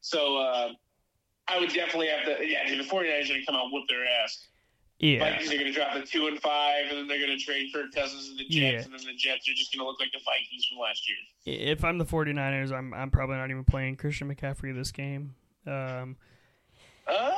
So 0.01 0.39
uh, 0.39 0.71
I 1.49 1.61
would 1.61 1.73
definitely 1.73 2.09
have 2.09 2.25
to. 2.25 2.45
Yeah, 2.45 2.69
the 2.69 2.83
49ers 2.83 2.91
are 2.91 3.29
going 3.29 3.41
to 3.41 3.47
come 3.47 3.55
out 3.55 3.65
and 3.65 3.73
whoop 3.73 3.85
their 3.89 4.05
ass. 4.25 4.39
Yeah. 4.99 5.19
Vikings 5.19 5.53
are 5.53 5.55
going 5.59 5.67
to 5.67 5.73
drop 5.73 5.93
the 5.95 6.01
two 6.03 6.27
and 6.27 6.41
five, 6.41 6.87
and 6.89 6.97
then 6.99 7.07
they're 7.09 7.19
going 7.25 7.37
to 7.37 7.45
trade 7.45 7.69
Kirk 7.75 7.93
Cousins 7.95 8.29
and 8.31 8.39
the 8.39 8.45
Jets, 8.45 8.53
Yeah. 8.53 8.83
and 8.85 8.93
then 8.93 9.05
the 9.07 9.15
Jets 9.15 9.47
are 9.49 9.53
just 9.55 9.73
going 9.75 9.85
to 9.85 9.87
look 9.89 10.01
like 10.01 10.11
the 10.13 10.21
Vikings 10.25 10.65
from 10.67 10.79
last 10.79 11.07
year. 11.09 11.69
If 11.71 11.85
I'm 11.85 11.99
the 11.99 12.07
49ers, 12.07 12.73
I'm 12.73 12.95
I'm 12.95 13.11
probably 13.11 13.37
not 13.37 13.51
even 13.51 13.65
playing 13.65 13.97
Christian 13.97 14.35
McCaffrey 14.35 14.75
this 14.75 14.91
game. 14.93 15.35
Um, 15.67 16.17
Uh, 17.09 17.31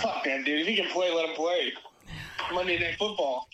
fuck 0.00 0.24
that 0.24 0.44
dude. 0.44 0.60
If 0.60 0.66
he 0.66 0.76
can 0.76 0.88
play, 0.90 1.10
let 1.12 1.28
him 1.28 1.34
play. 1.34 1.72
Monday 2.52 2.78
Night 2.78 2.96
Football. 2.98 3.48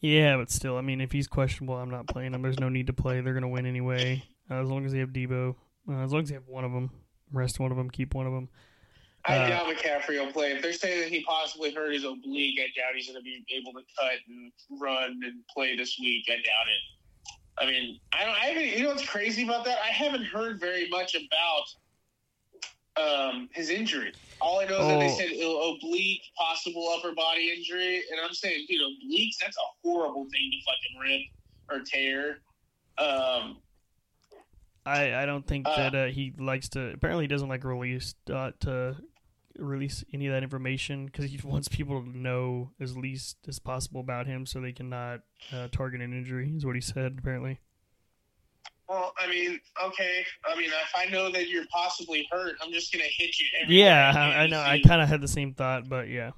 yeah, 0.00 0.36
but 0.36 0.50
still, 0.50 0.76
I 0.76 0.80
mean, 0.80 1.00
if 1.00 1.12
he's 1.12 1.26
questionable, 1.28 1.76
I'm 1.76 1.90
not 1.90 2.06
playing 2.06 2.34
him. 2.34 2.42
There's 2.42 2.58
no 2.60 2.68
need 2.68 2.86
to 2.88 2.92
play. 2.92 3.20
They're 3.20 3.34
gonna 3.34 3.48
win 3.48 3.66
anyway, 3.66 4.22
uh, 4.50 4.54
as 4.62 4.68
long 4.68 4.84
as 4.86 4.92
they 4.92 4.98
have 4.98 5.10
Deebo. 5.10 5.54
Uh, 5.88 5.92
as 6.02 6.12
long 6.12 6.22
as 6.22 6.28
they 6.28 6.34
have 6.34 6.46
one 6.48 6.64
of 6.64 6.72
them, 6.72 6.90
rest 7.32 7.60
one 7.60 7.70
of 7.70 7.76
them, 7.76 7.90
keep 7.90 8.14
one 8.14 8.26
of 8.26 8.32
them. 8.32 8.48
I 9.26 9.38
Uh, 9.38 9.48
doubt 9.48 9.66
McCaffrey 9.74 10.22
will 10.24 10.32
play. 10.32 10.52
If 10.52 10.60
they're 10.62 10.72
saying 10.74 11.00
that 11.00 11.08
he 11.08 11.22
possibly 11.24 11.72
hurt 11.72 11.92
his 11.94 12.04
oblique, 12.04 12.58
I 12.60 12.66
doubt 12.78 12.94
he's 12.94 13.06
going 13.06 13.18
to 13.18 13.22
be 13.24 13.42
able 13.50 13.72
to 13.72 13.82
cut 13.98 14.18
and 14.28 14.52
run 14.70 15.20
and 15.24 15.46
play 15.48 15.76
this 15.76 15.98
week. 15.98 16.26
I 16.28 16.34
doubt 16.36 16.68
it. 16.68 16.82
I 17.56 17.66
mean, 17.66 18.00
I 18.12 18.24
don't. 18.24 18.34
I 18.34 18.46
haven't. 18.46 18.66
You 18.76 18.82
know 18.82 18.88
what's 18.90 19.08
crazy 19.08 19.44
about 19.44 19.64
that? 19.64 19.78
I 19.82 19.88
haven't 19.88 20.24
heard 20.24 20.58
very 20.60 20.88
much 20.90 21.14
about 21.14 21.64
um, 22.96 23.48
his 23.52 23.70
injury. 23.70 24.12
All 24.40 24.60
I 24.60 24.64
know 24.66 24.80
is 24.80 24.88
that 24.88 24.98
they 24.98 25.10
Oh. 25.10 25.16
said 25.16 25.30
oblique, 25.86 26.22
possible 26.36 26.88
upper 26.96 27.12
body 27.14 27.50
injury, 27.56 28.02
and 28.10 28.20
I'm 28.22 28.32
saying, 28.34 28.66
dude, 28.68 28.80
obliques. 28.82 29.38
That's 29.40 29.56
a 29.56 29.68
horrible 29.82 30.24
thing 30.30 30.50
to 30.52 30.58
fucking 30.64 30.98
rip 31.00 31.22
or 31.70 31.84
tear. 31.84 32.40
Um, 32.98 33.62
I 34.86 35.14
I 35.22 35.26
don't 35.26 35.46
think 35.46 35.66
Uh, 35.66 35.76
that 35.76 35.94
uh, 35.94 36.06
he 36.12 36.32
likes 36.38 36.68
to. 36.70 36.92
Apparently, 36.92 37.24
he 37.24 37.28
doesn't 37.28 37.48
like 37.48 37.64
release 37.64 38.14
uh, 38.32 38.50
to 38.60 38.96
release 39.58 40.04
any 40.12 40.26
of 40.26 40.32
that 40.32 40.42
information 40.42 41.06
because 41.06 41.30
he 41.30 41.40
wants 41.44 41.68
people 41.68 42.02
to 42.02 42.16
know 42.16 42.70
as 42.80 42.96
least 42.96 43.38
as 43.48 43.58
possible 43.58 44.00
about 44.00 44.26
him, 44.26 44.46
so 44.46 44.60
they 44.60 44.72
cannot 44.72 45.20
uh, 45.52 45.68
target 45.70 46.00
an 46.00 46.12
injury. 46.12 46.52
Is 46.56 46.66
what 46.66 46.74
he 46.74 46.80
said. 46.80 47.16
Apparently. 47.18 47.60
Well, 48.88 49.14
I 49.18 49.28
mean, 49.30 49.60
okay. 49.82 50.24
I 50.46 50.56
mean, 50.58 50.68
if 50.68 50.92
I 50.94 51.10
know 51.10 51.30
that 51.32 51.48
you're 51.48 51.64
possibly 51.72 52.28
hurt, 52.30 52.56
I'm 52.62 52.72
just 52.72 52.92
gonna 52.92 53.04
hit 53.04 53.38
you. 53.38 53.46
Yeah, 53.68 54.12
I, 54.14 54.42
I 54.42 54.46
know. 54.46 54.60
I 54.60 54.80
kind 54.86 55.00
of 55.00 55.08
had 55.08 55.20
the 55.22 55.28
same 55.28 55.54
thought, 55.54 55.88
but 55.88 56.08
yeah. 56.08 56.32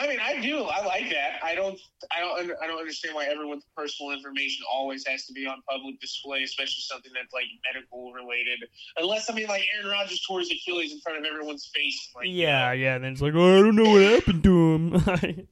I 0.00 0.06
mean, 0.06 0.18
I 0.22 0.40
do. 0.40 0.62
I 0.62 0.84
like 0.86 1.10
that. 1.10 1.40
I 1.42 1.54
don't. 1.56 1.78
I 2.12 2.20
don't. 2.20 2.52
I 2.62 2.66
don't 2.68 2.78
understand 2.78 3.14
why 3.14 3.24
everyone's 3.26 3.64
personal 3.76 4.12
information 4.12 4.64
always 4.72 5.04
has 5.06 5.26
to 5.26 5.32
be 5.32 5.46
on 5.46 5.60
public 5.68 6.00
display, 6.00 6.42
especially 6.44 6.82
something 6.82 7.10
that's 7.14 7.32
like 7.32 7.46
medical 7.72 8.12
related. 8.12 8.60
Unless 8.96 9.28
I 9.28 9.34
mean, 9.34 9.48
like 9.48 9.64
Aaron 9.76 9.90
Rodgers 9.90 10.22
tore 10.26 10.38
his 10.40 10.50
Achilles 10.52 10.92
in 10.92 11.00
front 11.00 11.18
of 11.18 11.24
everyone's 11.24 11.68
face. 11.74 12.10
Like, 12.14 12.26
you 12.28 12.32
Yeah, 12.44 12.66
know, 12.66 12.72
yeah. 12.72 12.94
And 12.94 13.04
then 13.04 13.12
it's 13.12 13.22
like, 13.22 13.34
oh, 13.34 13.58
I 13.58 13.62
don't 13.62 13.74
know 13.76 13.90
what 13.90 14.02
happened 14.02 14.44
to 14.44 14.74
him. 14.74 14.90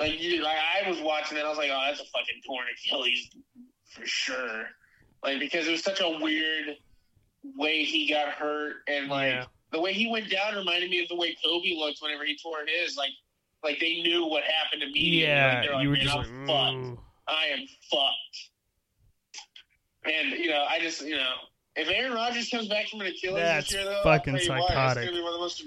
like 0.00 0.20
you. 0.20 0.42
Like 0.42 0.56
I 0.58 0.88
was 0.88 1.00
watching 1.00 1.36
that. 1.36 1.44
I 1.44 1.48
was 1.48 1.58
like, 1.58 1.70
oh, 1.72 1.82
that's 1.86 2.00
a 2.00 2.04
fucking 2.04 2.40
torn 2.46 2.64
Achilles 2.74 3.30
for 3.90 4.06
sure. 4.06 4.64
Like 5.22 5.40
because 5.40 5.66
it 5.66 5.72
was 5.72 5.82
such 5.82 6.00
a 6.00 6.18
weird 6.20 6.76
way 7.56 7.84
he 7.84 8.08
got 8.08 8.28
hurt, 8.28 8.76
and 8.86 9.08
like 9.08 9.32
Yeah. 9.32 9.44
the 9.72 9.80
way 9.80 9.92
he 9.92 10.10
went 10.10 10.30
down 10.30 10.54
reminded 10.56 10.90
me 10.90 11.02
of 11.02 11.08
the 11.08 11.16
way 11.16 11.36
Kobe 11.44 11.74
looked 11.76 11.98
whenever 12.00 12.24
he 12.24 12.36
tore 12.42 12.58
his. 12.66 12.96
Like, 12.96 13.10
like 13.62 13.80
they 13.80 14.02
knew 14.02 14.26
what 14.26 14.42
happened 14.44 14.82
immediately. 14.82 15.34
like, 15.34 15.62
they're 15.62 15.64
yeah, 15.64 15.76
like, 15.76 15.82
you 15.82 15.88
were 15.90 15.96
just 15.96 16.16
I'm 16.16 16.46
like, 16.46 16.96
fucked. 16.96 17.04
I 17.28 17.46
am 17.52 17.66
fucked. 17.90 18.50
And 20.04 20.32
you 20.38 20.48
know, 20.50 20.64
I 20.68 20.80
just 20.80 21.02
you 21.02 21.16
know, 21.16 21.32
if 21.76 21.88
Aaron 21.88 22.12
Rodgers 22.12 22.48
comes 22.48 22.68
back 22.68 22.88
from 22.88 23.00
an 23.00 23.08
Achilles 23.08 23.36
That's 23.36 23.66
this 23.66 23.74
year, 23.74 23.84
though, 23.84 24.02
fucking 24.02 24.36
you 24.36 24.48
what, 24.48 24.68
psychotic. 24.68 25.02
it's 25.04 25.10
gonna 25.10 25.18
be 25.18 25.22
one 25.22 25.32
of 25.32 25.38
the 25.38 25.42
most 25.42 25.64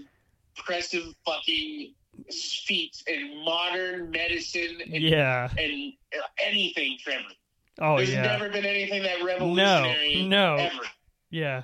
impressive 0.58 1.04
fucking 1.26 1.94
feats 2.30 3.04
in 3.08 3.44
modern 3.44 4.10
medicine 4.12 4.78
and, 4.82 5.04
yeah. 5.04 5.50
and 5.58 5.94
uh, 6.18 6.22
anything, 6.46 6.98
Trevor. 7.00 7.24
Oh 7.80 7.98
There's 7.98 8.12
yeah. 8.12 8.22
never 8.24 8.50
been 8.50 8.66
anything 8.66 9.04
that 9.04 9.24
revolutionary 9.24 10.24
No, 10.24 10.56
no. 10.58 10.64
ever. 10.64 10.84
Yeah. 11.30 11.64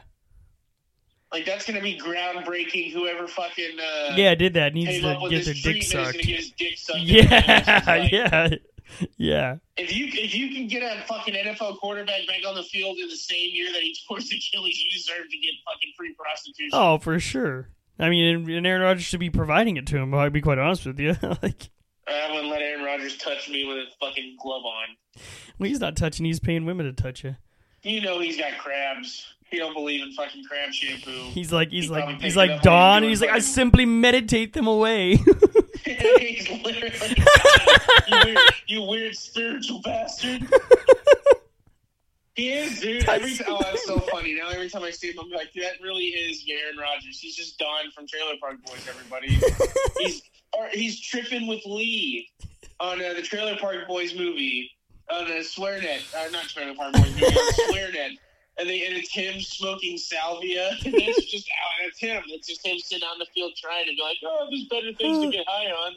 Like 1.31 1.45
that's 1.45 1.65
gonna 1.65 1.81
be 1.81 1.99
groundbreaking. 1.99 2.91
Whoever 2.93 3.27
fucking 3.27 3.77
uh, 3.79 4.13
Yeah, 4.15 4.31
I 4.31 4.35
did 4.35 4.53
that. 4.53 4.73
Needs 4.73 5.01
to 5.01 5.27
get 5.29 5.45
their 5.45 5.53
dick 5.53 5.83
sucked. 5.83 6.17
dick 6.57 6.77
sucked. 6.77 6.99
Yeah, 7.01 7.83
Like, 7.87 8.11
yeah, 8.11 8.49
yeah. 9.17 9.55
If 9.75 9.93
you 9.95 10.05
if 10.07 10.33
you 10.33 10.49
can 10.55 10.67
get 10.67 10.83
a 10.83 11.01
fucking 11.05 11.33
NFL 11.33 11.79
quarterback 11.79 12.25
back 12.27 12.39
on 12.47 12.55
the 12.55 12.63
field 12.63 12.97
in 12.97 13.09
the 13.09 13.15
same 13.17 13.49
year 13.51 13.71
that 13.73 13.81
he 13.81 13.95
tore 14.07 14.17
his 14.17 14.27
Achilles, 14.31 14.81
you 14.81 14.89
deserve 14.91 15.29
to 15.29 15.37
get 15.37 15.51
fucking 15.65 15.91
free 15.97 16.13
prostitution. 16.17 16.69
Oh, 16.73 16.97
for 16.97 17.19
sure. 17.19 17.69
I 17.99 18.09
mean, 18.09 18.35
and- 18.35 18.49
and 18.49 18.65
Aaron 18.67 18.81
Rodgers 18.83 19.03
should 19.03 19.19
be 19.19 19.29
providing 19.29 19.75
it 19.77 19.87
to 19.87 19.97
him. 19.97 20.13
I'll 20.13 20.29
be 20.29 20.39
quite 20.41 20.59
honest 20.59 20.85
with 20.85 20.99
you. 20.99 21.15
like, 21.41 21.69
I 22.07 22.31
wouldn't 22.31 22.49
let 22.49 22.61
Aaron 22.61 22.85
Rodgers 22.85 23.17
touch 23.17 23.49
me 23.49 23.65
with 23.65 23.77
a 23.77 23.85
fucking 23.99 24.37
glove 24.41 24.63
on. 24.63 25.21
well, 25.59 25.67
he's 25.67 25.79
not 25.81 25.97
touching. 25.97 26.25
He's 26.25 26.39
paying 26.39 26.65
women 26.65 26.85
to 26.85 26.93
touch 26.93 27.23
you. 27.25 27.35
You 27.83 28.01
know 28.01 28.19
he's 28.19 28.37
got 28.37 28.57
crabs. 28.57 29.25
He 29.49 29.57
don't 29.57 29.73
believe 29.73 30.01
in 30.01 30.11
fucking 30.11 30.43
crab 30.43 30.73
shampoo. 30.73 31.29
He's 31.31 31.53
like, 31.53 31.69
he's 31.69 31.85
He 31.85 31.89
like, 31.89 32.21
he's 32.21 32.35
like 32.35 32.49
up 32.49 32.53
when 32.53 32.53
he 32.53 32.57
was 32.57 32.63
Dawn. 32.63 33.03
He's 33.03 33.21
like, 33.21 33.29
I 33.29 33.39
simply 33.39 33.85
meditate 33.85 34.53
them 34.53 34.67
away. 34.67 35.15
he's 35.85 36.49
literally 36.49 37.15
you, 38.07 38.17
weird, 38.25 38.39
you 38.67 38.81
weird 38.83 39.15
spiritual 39.15 39.81
bastard. 39.81 40.47
He 42.37 42.51
is, 42.51 42.79
dude. 42.79 43.03
Every 43.09 43.35
oh, 43.47 43.59
that's 43.63 43.85
so 43.85 43.99
funny. 43.99 44.35
Now 44.35 44.49
every 44.49 44.69
time 44.69 44.83
I 44.83 44.91
see 44.91 45.09
him, 45.09 45.19
I'm 45.19 45.31
like, 45.31 45.51
that 45.53 45.81
really 45.81 46.05
is 46.05 46.45
Aaron 46.47 46.77
Rodgers. 46.77 47.19
He's 47.19 47.35
just 47.35 47.57
Don 47.57 47.89
from 47.95 48.05
Trailer 48.05 48.35
Park 48.39 48.57
Boys. 48.63 48.87
Everybody, 48.87 49.39
he's 49.97 50.21
or 50.53 50.67
he's 50.71 50.99
tripping 50.99 51.47
with 51.47 51.65
Lee 51.65 52.29
on 52.79 53.03
uh, 53.03 53.13
the 53.15 53.23
Trailer 53.23 53.57
Park 53.57 53.87
Boys 53.87 54.13
movie 54.15 54.69
on 55.09 55.25
the 55.25 55.39
SwearNet. 55.39 56.13
Uh, 56.15 56.29
not 56.29 56.43
Trailer 56.43 56.75
Park 56.75 56.93
Boys 56.93 57.09
movie, 57.09 57.25
on 57.25 57.53
SwearNet. 57.73 58.17
And 58.59 58.67
they 58.67 58.85
and 58.87 58.95
it's 58.97 59.11
him 59.11 59.39
smoking 59.39 59.97
salvia. 59.97 60.71
And 60.85 60.95
it's 60.95 61.25
just 61.25 61.47
oh, 61.49 61.83
that's 61.83 61.99
him. 61.99 62.23
It's 62.29 62.47
just 62.47 62.65
him 62.65 62.77
sitting 62.79 63.07
on 63.07 63.19
the 63.19 63.27
field 63.33 63.53
trying 63.55 63.85
to 63.85 63.91
be 63.91 64.01
like, 64.01 64.17
oh, 64.25 64.47
there's 64.49 64.65
better 64.65 64.93
things 64.93 65.19
to 65.19 65.29
get 65.31 65.45
high 65.47 65.69
on. 65.71 65.93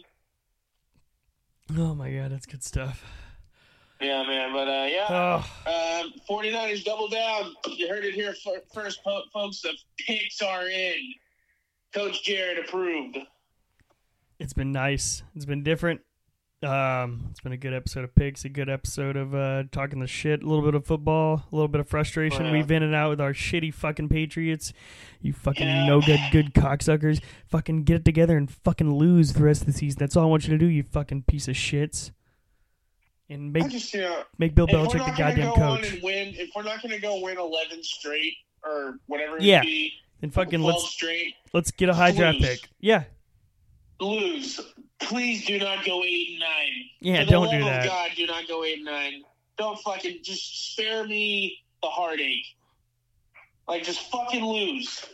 oh 1.79 1.95
my 1.95 2.11
god, 2.13 2.33
that's 2.33 2.47
good 2.47 2.63
stuff. 2.63 3.05
Yeah, 4.01 4.23
man. 4.27 4.53
But 4.53 4.69
uh, 4.69 4.87
yeah. 4.91 5.43
Oh, 5.67 6.03
Um, 6.05 6.13
49ers 6.29 6.85
double 6.85 7.09
down. 7.09 7.55
You 7.69 7.89
heard 7.89 8.05
it 8.05 8.15
here 8.15 8.35
first, 8.73 9.03
folks. 9.03 9.61
The 9.63 9.73
picks 9.99 10.41
are 10.43 10.69
in. 10.69 10.95
Coach 11.93 12.23
Jared 12.25 12.59
approved. 12.59 13.19
it's 14.39 14.53
been 14.53 14.71
nice. 14.73 15.23
It's 15.35 15.45
been 15.45 15.63
different. 15.65 16.01
Um, 16.63 17.29
it's 17.31 17.41
been 17.41 17.53
a 17.53 17.57
good 17.57 17.73
episode 17.73 18.05
of 18.05 18.15
picks, 18.15 18.45
a 18.45 18.51
good 18.51 18.69
episode 18.69 19.17
of 19.17 19.35
uh, 19.35 19.63
talking 19.73 20.01
the 20.01 20.07
shit, 20.07 20.43
a 20.43 20.47
little 20.47 20.63
bit 20.63 20.75
of 20.75 20.85
football, 20.85 21.47
a 21.51 21.55
little 21.57 21.69
bit 21.69 21.81
of 21.81 21.89
frustration. 21.89 22.45
Yeah. 22.45 22.53
We've 22.53 22.67
vented 22.67 22.93
out 22.93 23.09
with 23.09 23.21
our 23.21 23.33
shitty 23.33 23.73
fucking 23.73 24.11
Patriots. 24.11 24.75
You 25.23 25.33
fucking 25.33 25.67
Yeah. 25.67 25.87
no 25.87 26.03
good 26.03 26.21
good 26.31 26.53
cocksuckers. 26.53 27.23
Fucking 27.47 27.85
get 27.85 27.97
it 27.97 28.05
together 28.05 28.37
and 28.37 28.51
fucking 28.51 28.93
lose 28.93 29.33
the 29.33 29.43
rest 29.43 29.63
of 29.63 29.69
the 29.69 29.73
season. 29.73 29.99
That's 29.99 30.17
all 30.17 30.25
I 30.25 30.27
want 30.29 30.45
you 30.47 30.51
to 30.51 30.59
do, 30.59 30.67
you 30.67 30.83
fucking 30.83 31.23
piece 31.23 31.49
of 31.49 31.55
shits. 31.55 32.11
And 33.31 33.53
make 33.55 33.71
just 33.71 33.95
you 33.95 34.03
know 34.03 34.25
make 34.37 34.55
Bill 34.55 34.67
Belichick 34.67 34.93
the 35.07 35.13
goddamn 35.17 35.51
go 35.51 35.55
coach. 35.55 35.91
and 35.95 36.03
win, 36.03 36.35
if 36.37 36.51
we're 36.55 36.63
not 36.65 36.83
going 36.83 36.93
to 36.93 37.01
go 37.01 37.21
win 37.23 37.39
eleven 37.39 37.83
straight 37.83 38.35
or 38.65 38.99
whatever 39.07 39.39
it 39.39 39.45
Yeah. 39.45 39.63
be, 39.63 39.93
And 40.21 40.35
fucking 40.35 40.61
let's 40.61 40.87
straight, 40.91 41.33
let's 41.55 41.71
get 41.71 41.89
a 41.89 41.95
high 41.95 42.11
draft 42.13 42.39
pick. 42.41 42.69
Yeah. 42.81 43.05
lose. 43.99 44.61
Please 45.03 45.45
do 45.47 45.59
not 45.59 45.85
go 45.85 46.03
eight 46.05 46.29
and 46.31 46.41
nine. 46.41 46.91
Yeah, 47.01 47.25
For 47.25 47.31
don't 47.31 47.51
do 47.51 47.65
that. 47.65 47.87
God, 47.87 48.11
do 48.17 48.27
not 48.27 48.47
go 48.49 48.65
eight 48.65 48.77
and 48.77 48.85
nine. 48.85 49.23
Don't 49.57 49.79
fucking 49.81 50.19
just 50.23 50.73
spare 50.73 51.07
me 51.07 51.59
the 51.83 51.89
heartache. 51.89 52.47
Like 53.69 53.83
just 53.85 54.11
fucking 54.11 54.45
lose 54.45 55.05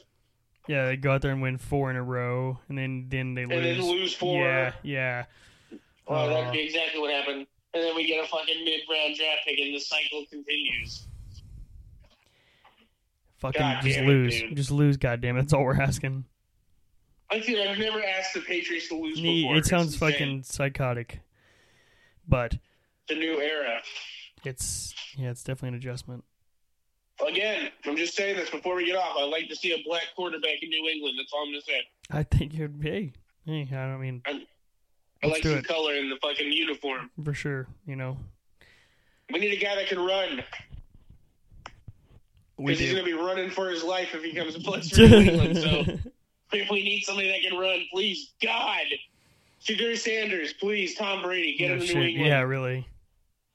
Yeah, 0.66 0.86
they 0.86 0.96
go 0.96 1.12
out 1.12 1.22
there 1.22 1.30
and 1.30 1.42
win 1.42 1.58
four 1.58 1.90
in 1.90 1.96
a 1.96 2.02
row 2.02 2.58
and 2.68 2.76
then 2.78 3.06
then 3.08 3.34
they 3.34 3.42
and 3.42 3.50
lose. 3.52 3.76
then 3.78 3.86
lose 3.86 4.14
four. 4.14 4.42
Yeah, 4.42 4.72
yeah. 4.82 5.24
Oh, 6.08 6.14
Uh, 6.14 6.28
that'd 6.28 6.52
be 6.52 6.60
exactly 6.60 7.00
what 7.00 7.12
happened. 7.12 7.46
And 7.74 7.84
then 7.84 7.94
we 7.94 8.06
get 8.06 8.24
a 8.24 8.28
fucking 8.28 8.64
mid-round 8.64 9.16
draft 9.16 9.40
pick, 9.44 9.58
and 9.58 9.74
the 9.74 9.78
cycle 9.80 10.24
continues. 10.30 11.06
Fucking 13.38 13.60
God 13.60 13.82
just 13.82 13.96
damn 13.96 14.04
it, 14.04 14.08
lose. 14.08 14.42
just 14.54 14.70
lose, 14.70 14.96
goddamn 14.96 15.36
it. 15.36 15.42
That's 15.42 15.52
all 15.52 15.62
we're 15.64 15.80
asking. 15.80 16.24
I 17.30 17.40
feel 17.40 17.68
I've 17.68 17.78
never 17.78 18.02
asked 18.02 18.34
the 18.34 18.40
Patriots 18.40 18.88
to 18.88 18.96
lose 18.96 19.20
before. 19.20 19.56
It 19.56 19.66
sounds 19.66 19.96
fucking 19.96 20.44
psychotic. 20.44 21.20
But 22.28 22.56
the 23.08 23.14
new 23.14 23.40
era. 23.40 23.80
it's 24.44 24.94
yeah, 25.16 25.30
it's 25.30 25.42
definitely 25.42 25.70
an 25.70 25.74
adjustment. 25.76 26.24
Again, 27.26 27.70
I'm 27.84 27.96
just 27.96 28.14
saying 28.14 28.36
this 28.36 28.50
before 28.50 28.74
we 28.74 28.86
get 28.86 28.96
off. 28.96 29.16
I'd 29.18 29.30
like 29.30 29.48
to 29.48 29.56
see 29.56 29.72
a 29.72 29.82
black 29.86 30.04
quarterback 30.14 30.62
in 30.62 30.68
New 30.68 30.88
England. 30.88 31.16
That's 31.18 31.32
all 31.32 31.44
I'm 31.44 31.52
gonna 31.52 31.62
say. 31.62 31.80
I 32.10 32.22
think 32.22 32.54
you'd 32.54 32.78
be. 32.78 33.12
hey, 33.46 33.68
I 33.72 33.86
don't 33.86 34.00
mean 34.00 34.22
I 34.26 35.26
like 35.26 35.44
it. 35.44 35.66
color 35.66 35.94
in 35.94 36.10
the 36.10 36.16
fucking 36.22 36.52
uniform. 36.52 37.10
for 37.24 37.34
sure, 37.34 37.66
you 37.86 37.96
know. 37.96 38.18
We 39.32 39.40
need 39.40 39.52
a 39.52 39.62
guy 39.62 39.74
that 39.76 39.88
can 39.88 39.98
run. 39.98 40.42
Because 42.58 42.78
he's 42.78 42.92
going 42.92 43.04
to 43.04 43.10
be 43.10 43.12
running 43.12 43.50
for 43.50 43.68
his 43.68 43.82
life 43.82 44.14
if 44.14 44.22
he 44.22 44.32
comes 44.32 44.54
to 44.54 44.60
for 44.94 45.00
New 45.00 45.16
England. 45.16 45.58
So 45.58 45.98
if 46.52 46.70
we 46.70 46.82
need 46.82 47.02
somebody 47.02 47.28
that 47.28 47.48
can 47.48 47.58
run, 47.58 47.80
please, 47.92 48.32
God, 48.42 48.84
Shedeur 49.64 49.96
Sanders, 49.96 50.52
please, 50.54 50.94
Tom 50.94 51.22
Brady, 51.22 51.56
get 51.56 51.68
No 51.68 51.74
him 51.74 51.80
to 51.80 51.86
shit. 51.86 51.96
New 51.96 52.02
England. 52.02 52.26
Yeah, 52.28 52.40
really. 52.42 52.86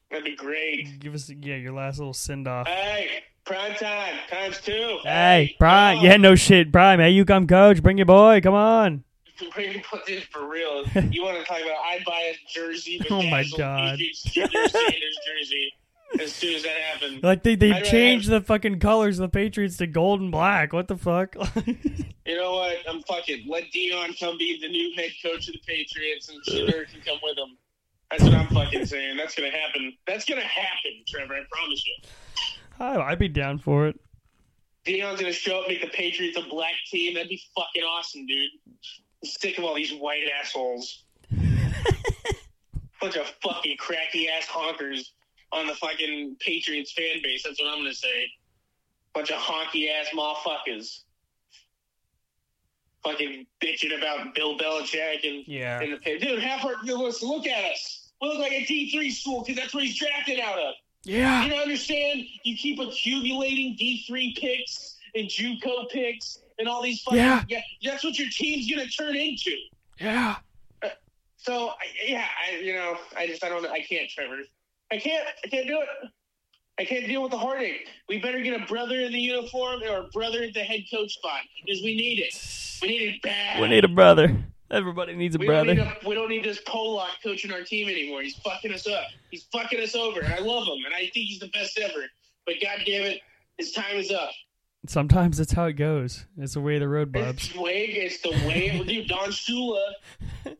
That'd 0.09 0.25
be 0.25 0.35
great. 0.35 0.99
Give 0.99 1.13
us 1.13 1.29
yeah, 1.29 1.55
your 1.55 1.73
last 1.73 1.97
little 1.99 2.13
send 2.13 2.47
off. 2.47 2.67
Hey, 2.67 3.23
prime 3.45 3.73
time, 3.75 4.15
times 4.29 4.59
two. 4.59 4.99
Hey, 5.03 5.55
Brian. 5.57 5.99
oh, 5.99 6.03
Yeah, 6.03 6.17
no 6.17 6.35
shit, 6.35 6.71
Brian. 6.71 6.99
Hey, 6.99 7.11
you 7.11 7.23
come 7.23 7.47
coach. 7.47 7.81
Bring 7.81 7.97
your 7.97 8.05
boy. 8.05 8.41
Come 8.41 8.53
on. 8.53 9.03
Bring 9.55 9.81
this 10.05 10.23
for 10.25 10.47
real. 10.47 10.83
You 11.11 11.23
want 11.23 11.37
to 11.39 11.45
talk 11.45 11.61
about? 11.61 11.77
I'd 11.85 12.03
buy 12.05 12.33
a 12.33 12.35
jersey. 12.53 13.01
Oh 13.09 13.23
my 13.23 13.45
God. 13.57 13.97
Sanders 14.13 15.17
jersey 15.25 15.73
as 16.19 16.33
soon 16.33 16.55
as 16.55 16.63
that 16.63 16.77
happened. 16.77 17.23
Like 17.23 17.43
they 17.43 17.55
they 17.55 17.81
changed 17.81 18.29
the 18.29 18.41
fucking 18.41 18.79
colors 18.79 19.19
of 19.19 19.31
the 19.31 19.37
Patriots 19.37 19.77
to 19.77 19.87
gold 19.87 20.21
and 20.21 20.31
black. 20.31 20.73
What 20.73 20.87
the 20.87 20.97
fuck? 20.97 21.35
You 22.23 22.37
know 22.37 22.53
what? 22.53 22.77
I'm 22.87 23.01
fucking 23.01 23.45
let 23.49 23.65
Deion 23.75 24.17
come 24.17 24.37
be 24.37 24.59
the 24.61 24.69
new 24.69 24.93
head 24.95 25.11
coach 25.23 25.47
of 25.47 25.53
the 25.53 25.61
Patriots, 25.67 26.29
and 26.29 26.41
Shedeur 26.43 26.87
can 26.89 27.01
come 27.01 27.17
with 27.21 27.37
him. 27.37 27.57
That's 28.11 28.23
what 28.23 28.33
I'm 28.35 28.47
fucking 28.47 28.85
saying. 28.85 29.17
That's 29.17 29.33
gonna 29.33 29.49
happen. 29.49 29.97
That's 30.05 30.23
gonna 30.25 30.41
happen, 30.41 31.03
Trevor. 31.07 31.33
I 31.33 31.41
promise 31.51 31.83
you. 31.85 31.95
I, 32.79 33.11
I'd 33.11 33.19
be 33.19 33.27
down 33.27 33.57
for 33.57 33.87
it. 33.87 33.99
Deion's 34.85 35.19
gonna 35.19 35.33
show 35.33 35.61
up, 35.61 35.67
make 35.67 35.81
the 35.81 35.87
Patriots 35.87 36.37
a 36.37 36.47
black 36.47 36.75
team. 36.89 37.15
That'd 37.15 37.29
be 37.29 37.41
fucking 37.57 37.83
awesome, 37.83 38.25
dude. 38.27 38.49
I'm 38.67 39.27
sick 39.27 39.57
of 39.57 39.63
all 39.63 39.75
these 39.75 39.93
white 39.93 40.23
assholes. 40.39 41.03
Bunch 43.01 43.17
of 43.17 43.27
fucking 43.41 43.77
cracky 43.77 44.29
ass 44.29 44.45
honkers 44.45 45.09
on 45.51 45.67
the 45.67 45.75
fucking 45.75 46.37
Patriots 46.39 46.91
fan 46.93 47.21
base. 47.23 47.43
That's 47.43 47.59
what 47.61 47.69
I'm 47.69 47.79
gonna 47.79 47.93
say. 47.93 48.27
Bunch 49.13 49.31
of 49.31 49.37
honky 49.39 49.89
ass 49.89 50.07
motherfuckers. 50.15 51.01
Fucking 53.03 53.47
bitching 53.61 53.97
about 53.97 54.35
Bill 54.35 54.57
Belichick 54.57 55.27
and 55.27 55.47
Yeah. 55.47 55.81
in 55.81 55.91
the. 55.91 56.19
Dude, 56.19 56.39
half 56.41 56.63
our 56.63 56.75
listen, 56.83 57.27
look 57.27 57.47
at 57.47 57.71
us. 57.71 58.11
We 58.21 58.27
look 58.27 58.37
like 58.37 58.51
a 58.51 58.63
D 58.65 58.91
three 58.91 59.09
school 59.09 59.41
because 59.41 59.55
that's 59.59 59.73
where 59.73 59.83
he's 59.83 59.97
drafted 59.97 60.39
out 60.39 60.59
of. 60.59 60.75
Yeah. 61.03 61.43
You 61.43 61.49
don't 61.49 61.61
understand? 61.61 62.25
You 62.43 62.55
keep 62.55 62.79
accumulating 62.79 63.75
D 63.75 64.03
three 64.07 64.35
picks 64.39 64.97
and 65.15 65.27
JUCO 65.27 65.89
picks 65.89 66.37
and 66.59 66.67
all 66.69 66.83
these 66.83 67.01
fucking 67.01 67.17
Yeah. 67.19 67.43
yeah. 67.49 67.61
That's 67.83 68.03
what 68.03 68.19
your 68.19 68.29
team's 68.29 68.69
gonna 68.69 68.87
turn 68.87 69.15
into. 69.15 69.57
Yeah. 69.99 70.35
Uh, 70.83 70.89
so 71.37 71.71
yeah, 72.05 72.27
I 72.47 72.57
you 72.57 72.73
know 72.73 72.99
I 73.17 73.25
just 73.25 73.43
I 73.43 73.49
don't 73.49 73.65
I 73.65 73.81
can't 73.81 74.07
Trevor. 74.11 74.41
I 74.91 74.97
can't 74.97 75.25
I 75.43 75.47
can't 75.47 75.67
do 75.67 75.79
it. 75.81 76.09
I 76.79 76.85
can't 76.85 77.05
deal 77.05 77.21
with 77.21 77.31
the 77.31 77.37
heartache. 77.37 77.87
We 78.09 78.19
better 78.19 78.41
get 78.41 78.59
a 78.59 78.65
brother 78.65 78.99
in 79.01 79.11
the 79.11 79.19
uniform 79.19 79.81
or 79.83 79.97
a 79.97 80.03
brother 80.07 80.43
at 80.43 80.53
the 80.53 80.61
head 80.61 80.81
coach 80.91 81.13
spot 81.13 81.41
because 81.63 81.81
we 81.83 81.95
need 81.95 82.19
it. 82.19 82.33
We 82.81 82.87
need 82.87 83.01
it 83.15 83.21
bad. 83.21 83.61
We 83.61 83.67
need 83.67 83.83
a 83.85 83.87
brother. 83.89 84.35
Everybody 84.71 85.15
needs 85.15 85.35
a 85.35 85.39
We 85.39 85.47
don't, 85.47 85.65
brother. 85.65 85.73
need 85.75 85.81
a, 85.81 86.07
we 86.07 86.15
don't 86.15 86.29
need 86.29 86.45
this 86.45 86.61
Pollock 86.65 87.09
coaching 87.21 87.51
our 87.51 87.61
team 87.61 87.89
anymore. 87.89 88.21
He's 88.21 88.37
fucking 88.37 88.73
us 88.73 88.87
up. 88.87 89.03
He's 89.29 89.43
fucking 89.51 89.79
us 89.81 89.95
over. 89.95 90.21
And 90.21 90.33
I 90.33 90.39
love 90.39 90.65
him, 90.65 90.85
and 90.85 90.93
I 90.95 90.99
think 90.99 91.13
he's 91.27 91.39
the 91.39 91.49
best 91.49 91.77
ever. 91.77 92.05
But 92.45 92.55
god 92.63 92.79
damn 92.85 93.03
it, 93.03 93.19
his 93.57 93.73
time 93.73 93.97
is 93.97 94.11
up. 94.11 94.31
Sometimes 94.87 95.37
that's 95.37 95.51
how 95.51 95.65
it 95.65 95.73
goes. 95.73 96.25
It's 96.37 96.53
the 96.53 96.61
way 96.61 96.75
of 96.75 96.79
the 96.79 96.87
road, 96.87 97.15
It's 97.15 97.25
Bubs. 97.25 97.53
the 97.53 97.61
way. 97.61 97.85
It's 97.85 98.21
the 98.21 98.29
way. 98.47 98.81
Dude, 98.87 99.07
Don 99.09 99.27
Shula. 99.29 99.91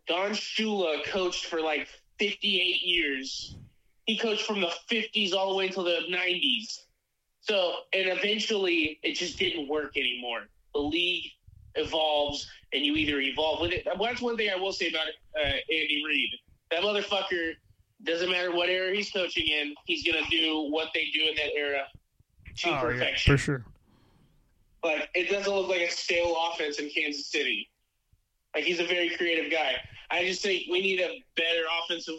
Don 0.07 0.31
Shula 0.31 1.03
coached 1.05 1.45
for 1.45 1.61
like 1.61 1.87
58 2.19 2.81
years. 2.83 3.55
He 4.11 4.17
coached 4.17 4.45
from 4.45 4.59
the 4.59 4.69
50s 4.91 5.31
all 5.33 5.51
the 5.51 5.55
way 5.55 5.67
until 5.67 5.85
the 5.85 6.01
90s. 6.09 6.79
So, 7.39 7.75
and 7.93 8.09
eventually, 8.09 8.99
it 9.03 9.13
just 9.13 9.39
didn't 9.39 9.69
work 9.69 9.95
anymore. 9.95 10.49
The 10.73 10.81
league 10.81 11.31
evolves, 11.75 12.45
and 12.73 12.85
you 12.85 12.95
either 12.95 13.21
evolve 13.21 13.61
with 13.61 13.71
it. 13.71 13.85
That's 13.85 14.21
one 14.21 14.35
thing 14.35 14.49
I 14.53 14.59
will 14.59 14.73
say 14.73 14.89
about 14.89 15.07
uh, 15.39 15.45
Andy 15.47 16.03
Reid. 16.05 16.29
That 16.71 16.81
motherfucker 16.81 17.53
doesn't 18.03 18.29
matter 18.29 18.53
what 18.53 18.67
era 18.67 18.93
he's 18.93 19.09
coaching 19.11 19.47
in. 19.47 19.73
He's 19.85 20.03
gonna 20.05 20.25
do 20.29 20.67
what 20.69 20.89
they 20.93 21.05
do 21.13 21.21
in 21.29 21.35
that 21.35 21.53
era 21.55 21.83
to 22.57 22.67
Oh, 22.67 22.71
yeah, 22.71 22.81
perfection. 22.81 23.33
for 23.33 23.37
sure. 23.37 23.65
Like 24.83 25.07
it 25.15 25.29
doesn't 25.31 25.53
look 25.53 25.69
like 25.69 25.83
a 25.83 25.89
stale 25.89 26.35
offense 26.51 26.79
in 26.79 26.89
Kansas 26.89 27.27
City. 27.31 27.69
Like 28.53 28.65
he's 28.65 28.81
a 28.81 28.85
very 28.85 29.09
creative 29.15 29.49
guy. 29.49 29.75
I 30.09 30.25
just 30.25 30.41
think 30.41 30.63
we 30.69 30.81
need 30.81 30.99
a 30.99 31.23
better 31.37 31.63
offensive. 31.81 32.15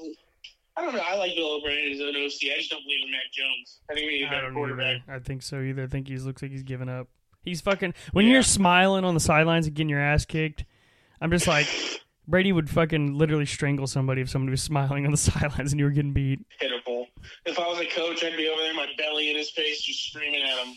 I 0.76 0.82
don't 0.82 0.94
know. 0.94 1.02
I 1.06 1.16
like 1.16 1.34
Bill 1.34 1.54
O'Brien 1.56 1.92
as 1.92 2.00
an 2.00 2.08
OC. 2.16 2.50
I 2.52 2.58
just 2.58 2.70
don't 2.70 2.82
believe 2.84 3.00
in 3.04 3.10
Mac 3.10 3.30
Jones. 3.32 3.80
I 3.90 3.94
think 3.94 4.06
we 4.06 4.18
need 4.20 4.24
a 4.24 4.28
I 4.28 4.30
better 4.30 4.52
quarterback. 4.52 5.02
either. 5.06 5.14
I 5.14 5.18
think 5.18 5.42
so 5.42 5.60
either. 5.60 5.82
I 5.82 5.86
think 5.86 6.08
he 6.08 6.16
looks 6.16 6.40
like 6.42 6.50
he's 6.50 6.62
giving 6.62 6.88
up. 6.88 7.08
He's 7.42 7.60
fucking. 7.60 7.92
When 8.12 8.26
Yeah. 8.26 8.34
you're 8.34 8.42
smiling 8.42 9.04
on 9.04 9.14
the 9.14 9.20
sidelines 9.20 9.66
and 9.66 9.74
getting 9.76 9.90
your 9.90 10.00
ass 10.00 10.24
kicked, 10.24 10.64
I'm 11.20 11.30
just 11.30 11.46
like, 11.46 11.66
Brady 12.28 12.52
would 12.52 12.70
fucking 12.70 13.14
literally 13.18 13.46
strangle 13.46 13.86
somebody 13.86 14.22
if 14.22 14.30
somebody 14.30 14.52
was 14.52 14.62
smiling 14.62 15.04
on 15.04 15.10
the 15.10 15.16
sidelines 15.18 15.72
and 15.72 15.78
you 15.78 15.84
were 15.84 15.90
getting 15.90 16.12
beat. 16.12 16.40
Pitiful. 16.60 17.06
If 17.44 17.58
I 17.58 17.66
was 17.66 17.78
a 17.80 17.86
coach, 17.86 18.24
I'd 18.24 18.36
be 18.36 18.48
over 18.48 18.60
there, 18.62 18.74
my 18.74 18.86
belly 18.96 19.30
in 19.30 19.36
his 19.36 19.50
face, 19.50 19.82
just 19.82 20.08
screaming 20.10 20.42
at 20.42 20.66
him. 20.66 20.74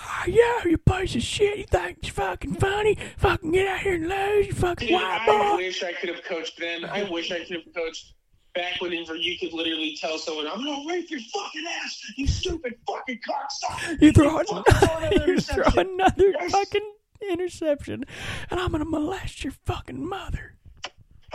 Oh, 0.00 0.22
yeah, 0.28 0.68
you 0.70 0.78
piece 0.78 1.16
of 1.16 1.22
shit. 1.22 1.58
You 1.58 1.64
think 1.64 1.98
it's 1.98 2.08
fucking 2.10 2.54
funny? 2.54 2.96
Fucking 3.16 3.50
get 3.52 3.66
out 3.66 3.80
here 3.80 3.94
and 3.94 4.08
lose, 4.08 4.46
you 4.48 4.52
fucking 4.52 4.86
Dude, 4.88 4.94
white 4.94 5.20
I 5.22 5.26
boy. 5.26 5.56
wish 5.56 5.82
I 5.82 5.92
could 5.94 6.10
have 6.10 6.22
coached 6.24 6.58
then. 6.60 6.84
I 6.84 7.08
wish 7.10 7.32
I 7.32 7.38
could 7.44 7.62
have 7.64 7.74
coached 7.74 8.12
back 8.54 8.80
whenever 8.80 9.16
you 9.16 9.36
could 9.38 9.52
literally 9.52 9.96
tell 10.00 10.18
someone, 10.18 10.46
"I'm 10.46 10.64
gonna 10.64 10.84
rape 10.88 11.10
your 11.10 11.20
fucking 11.20 11.64
ass, 11.82 12.00
you 12.16 12.26
stupid 12.26 12.74
fucking 12.86 13.20
cocksucker." 13.28 13.98
You 14.02 14.12
throw, 14.12 14.38
fucking 14.44 14.62
another 14.82 15.26
you 15.32 15.40
throw 15.40 15.64
another 15.80 16.28
Yes. 16.40 16.50
fucking 16.52 16.92
interception, 17.30 18.04
and 18.50 18.60
I'm 18.60 18.72
gonna 18.72 18.84
molest 18.84 19.44
your 19.44 19.52
fucking 19.66 20.04
mother. 20.06 20.54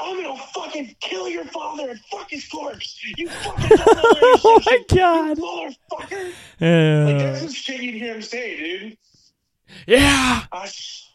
I'm 0.00 0.20
gonna 0.20 0.36
fucking 0.54 0.96
kill 1.00 1.28
your 1.28 1.44
father 1.44 1.90
and 1.90 2.00
fuck 2.10 2.30
his 2.30 2.48
corpse. 2.48 2.98
You 3.16 3.28
fucking 3.28 3.78
oh 3.80 4.60
my 4.66 4.78
god. 4.88 5.38
you 5.38 5.44
motherfucker. 5.44 6.24
Like 7.06 7.18
that's 7.18 7.42
the 7.42 7.52
shit 7.52 7.80
you'd 7.82 7.94
hear 7.94 8.14
him 8.14 8.22
say, 8.22 8.56
dude. 8.80 8.98
yeah. 9.86 10.44
I 10.50 10.64
s- 10.64 11.08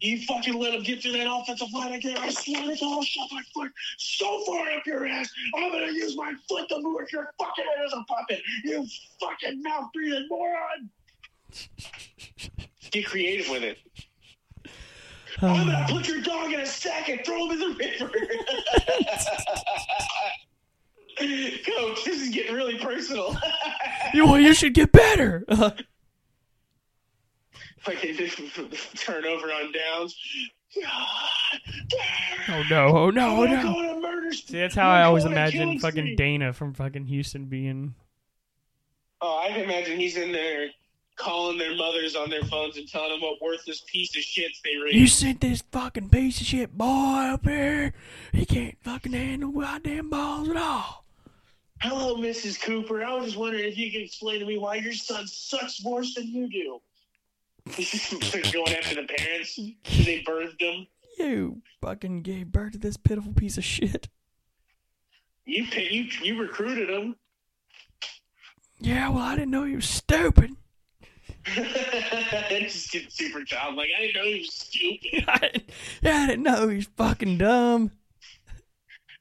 you 0.00 0.20
fucking 0.22 0.58
let 0.58 0.74
him 0.74 0.82
get 0.82 1.02
through 1.02 1.12
that 1.12 1.26
offensive 1.30 1.72
line 1.72 1.92
again. 1.92 2.16
I 2.18 2.30
swear 2.30 2.62
to 2.62 2.80
God, 2.80 2.92
I'll 2.92 3.02
shove 3.02 3.28
my 3.32 3.42
foot 3.54 3.70
so 3.98 4.44
far 4.44 4.70
up 4.70 4.86
your 4.86 5.06
ass. 5.06 5.30
I'm 5.54 5.70
gonna 5.70 5.92
use 5.92 6.16
my 6.16 6.32
foot 6.48 6.68
to 6.70 6.80
move 6.80 7.00
your 7.12 7.32
fucking 7.38 7.64
head 7.64 7.84
as 7.84 7.92
a 7.92 8.02
puppet. 8.04 8.40
You 8.64 8.86
fucking 9.20 9.62
mouth 9.62 9.90
breathing 9.92 10.26
moron. 10.28 10.90
Get 12.90 13.06
creative 13.06 13.50
with 13.50 13.62
it. 13.62 13.78
I'm 15.42 15.66
gonna 15.66 15.86
put 15.88 16.08
your 16.08 16.20
dog 16.20 16.52
in 16.52 16.60
a 16.60 16.66
sack 16.66 17.08
and 17.08 17.24
throw 17.24 17.46
him 17.46 17.52
in 17.52 17.58
the 17.60 17.74
river. 17.76 18.10
Coach, 21.66 22.04
this 22.04 22.22
is 22.22 22.30
getting 22.30 22.54
really 22.54 22.78
personal. 22.78 23.36
You, 24.14 24.24
well, 24.24 24.40
you 24.40 24.54
should 24.54 24.72
get 24.74 24.90
better. 24.92 25.44
Uh, 27.86 27.90
Fucking 27.90 28.70
turnover 28.96 29.46
on 29.46 29.72
downs. 29.72 30.16
oh 32.48 32.62
no! 32.70 32.86
Oh 32.88 33.10
no! 33.10 33.36
Oh 33.38 33.44
I'm 33.44 33.50
no! 33.50 34.00
murder. 34.00 34.32
See, 34.32 34.58
that's 34.58 34.74
how 34.74 34.88
I 34.90 35.02
always 35.02 35.24
imagine 35.24 35.78
fucking 35.78 36.04
Street. 36.04 36.16
Dana 36.16 36.52
from 36.52 36.74
fucking 36.74 37.06
Houston 37.06 37.46
being. 37.46 37.94
Oh, 39.20 39.38
I 39.44 39.48
can 39.48 39.60
imagine 39.64 39.98
he's 39.98 40.16
in 40.16 40.32
there 40.32 40.68
calling 41.16 41.58
their 41.58 41.76
mothers 41.76 42.16
on 42.16 42.30
their 42.30 42.44
phones 42.44 42.78
and 42.78 42.88
telling 42.88 43.10
them 43.10 43.20
what 43.20 43.40
worthless 43.42 43.82
piece 43.86 44.16
of 44.16 44.22
shit 44.22 44.50
they 44.64 44.76
raised. 44.76 44.96
You 44.96 45.06
sent 45.06 45.40
this 45.42 45.62
fucking 45.70 46.08
piece 46.08 46.40
of 46.40 46.46
shit 46.46 46.76
boy 46.76 46.86
up 47.32 47.44
here. 47.46 47.92
He 48.32 48.46
can't 48.46 48.76
fucking 48.82 49.12
handle 49.12 49.52
goddamn 49.52 50.08
balls 50.08 50.48
at 50.48 50.56
all. 50.56 51.04
Hello, 51.82 52.16
Mrs. 52.16 52.60
Cooper. 52.60 53.02
I 53.04 53.14
was 53.14 53.26
just 53.26 53.36
wondering 53.38 53.64
if 53.64 53.76
you 53.76 53.90
could 53.90 54.02
explain 54.02 54.40
to 54.40 54.46
me 54.46 54.58
why 54.58 54.76
your 54.76 54.92
son 54.92 55.26
sucks 55.26 55.82
worse 55.84 56.14
than 56.14 56.28
you 56.28 56.48
do. 56.48 56.80
Going 57.66 58.74
after 58.74 58.94
the 58.96 59.06
parents 59.16 59.56
they 59.56 60.22
birthed 60.26 60.60
him. 60.60 60.86
You 61.18 61.62
fucking 61.82 62.22
gave 62.22 62.46
birth 62.52 62.72
to 62.72 62.78
this 62.78 62.96
pitiful 62.96 63.32
piece 63.32 63.58
of 63.58 63.64
shit. 63.64 64.08
You 65.44 65.64
you 65.64 66.04
you 66.22 66.40
recruited 66.40 66.88
him. 66.90 67.16
Yeah, 68.78 69.08
well, 69.10 69.22
I 69.24 69.34
didn't 69.36 69.50
know 69.50 69.64
you 69.64 69.76
were 69.76 69.80
stupid. 69.82 70.52
It's 71.46 72.72
just 72.74 72.92
getting 72.92 73.10
super 73.10 73.44
childlike. 73.44 73.88
I 73.96 74.02
didn't 74.02 74.14
know 74.22 74.24
he 74.28 74.38
was 74.40 74.52
stupid. 74.54 75.24
I 75.28 75.38
didn't, 75.38 75.70
yeah, 76.02 76.16
I 76.16 76.26
didn't 76.28 76.42
know 76.44 76.68
he 76.68 76.76
was 76.76 76.88
fucking 76.96 77.38
dumb. 77.38 77.90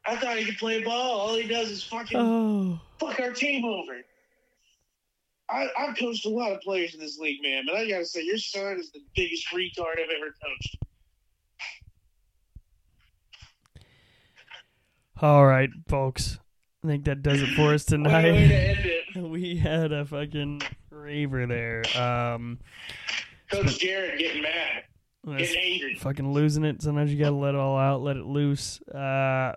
I 0.05 0.15
thought 0.15 0.37
he 0.37 0.45
could 0.45 0.57
play 0.57 0.81
ball. 0.83 1.19
All 1.19 1.35
he 1.35 1.47
does 1.47 1.69
is 1.71 1.83
fucking 1.83 2.17
Oh. 2.17 2.79
fuck 2.99 3.19
our 3.19 3.31
team 3.31 3.65
over. 3.65 4.01
I, 5.51 5.67
I've 5.77 5.97
coached 5.97 6.25
a 6.25 6.29
lot 6.29 6.51
of 6.51 6.61
players 6.61 6.93
in 6.93 6.99
this 6.99 7.17
league, 7.17 7.41
man, 7.41 7.63
but 7.65 7.75
I 7.75 7.87
gotta 7.89 8.05
say, 8.05 8.23
your 8.23 8.37
son 8.37 8.77
is 8.79 8.91
the 8.91 9.01
biggest 9.15 9.47
retard 9.47 9.93
I've 9.93 10.09
ever 10.15 10.33
coached. 10.43 10.77
All 15.21 15.45
right, 15.45 15.69
folks. 15.87 16.39
I 16.83 16.87
think 16.87 17.05
that 17.05 17.21
does 17.21 17.41
it 17.41 17.49
for 17.55 17.73
us 17.73 17.85
What 17.91 17.99
a 17.99 18.03
way 18.03 18.31
to 18.31 18.47
tonight. 18.47 18.85
it. 19.15 19.21
we 19.29 19.57
had 19.57 19.91
a 19.91 20.05
fucking 20.05 20.61
raver 20.91 21.45
there. 21.45 21.83
Um, 21.99 22.59
Coach 23.51 23.79
Jared 23.79 24.19
getting 24.19 24.43
mad, 24.43 24.83
getting 25.37 25.57
angry. 25.73 25.95
fucking 25.95 26.31
losing 26.31 26.63
it. 26.63 26.81
Sometimes 26.81 27.11
you 27.11 27.19
gotta 27.19 27.35
let 27.35 27.55
it 27.55 27.59
all 27.59 27.77
out, 27.77 28.01
let 28.01 28.15
it 28.15 28.25
loose. 28.25 28.79
Uh, 28.83 29.53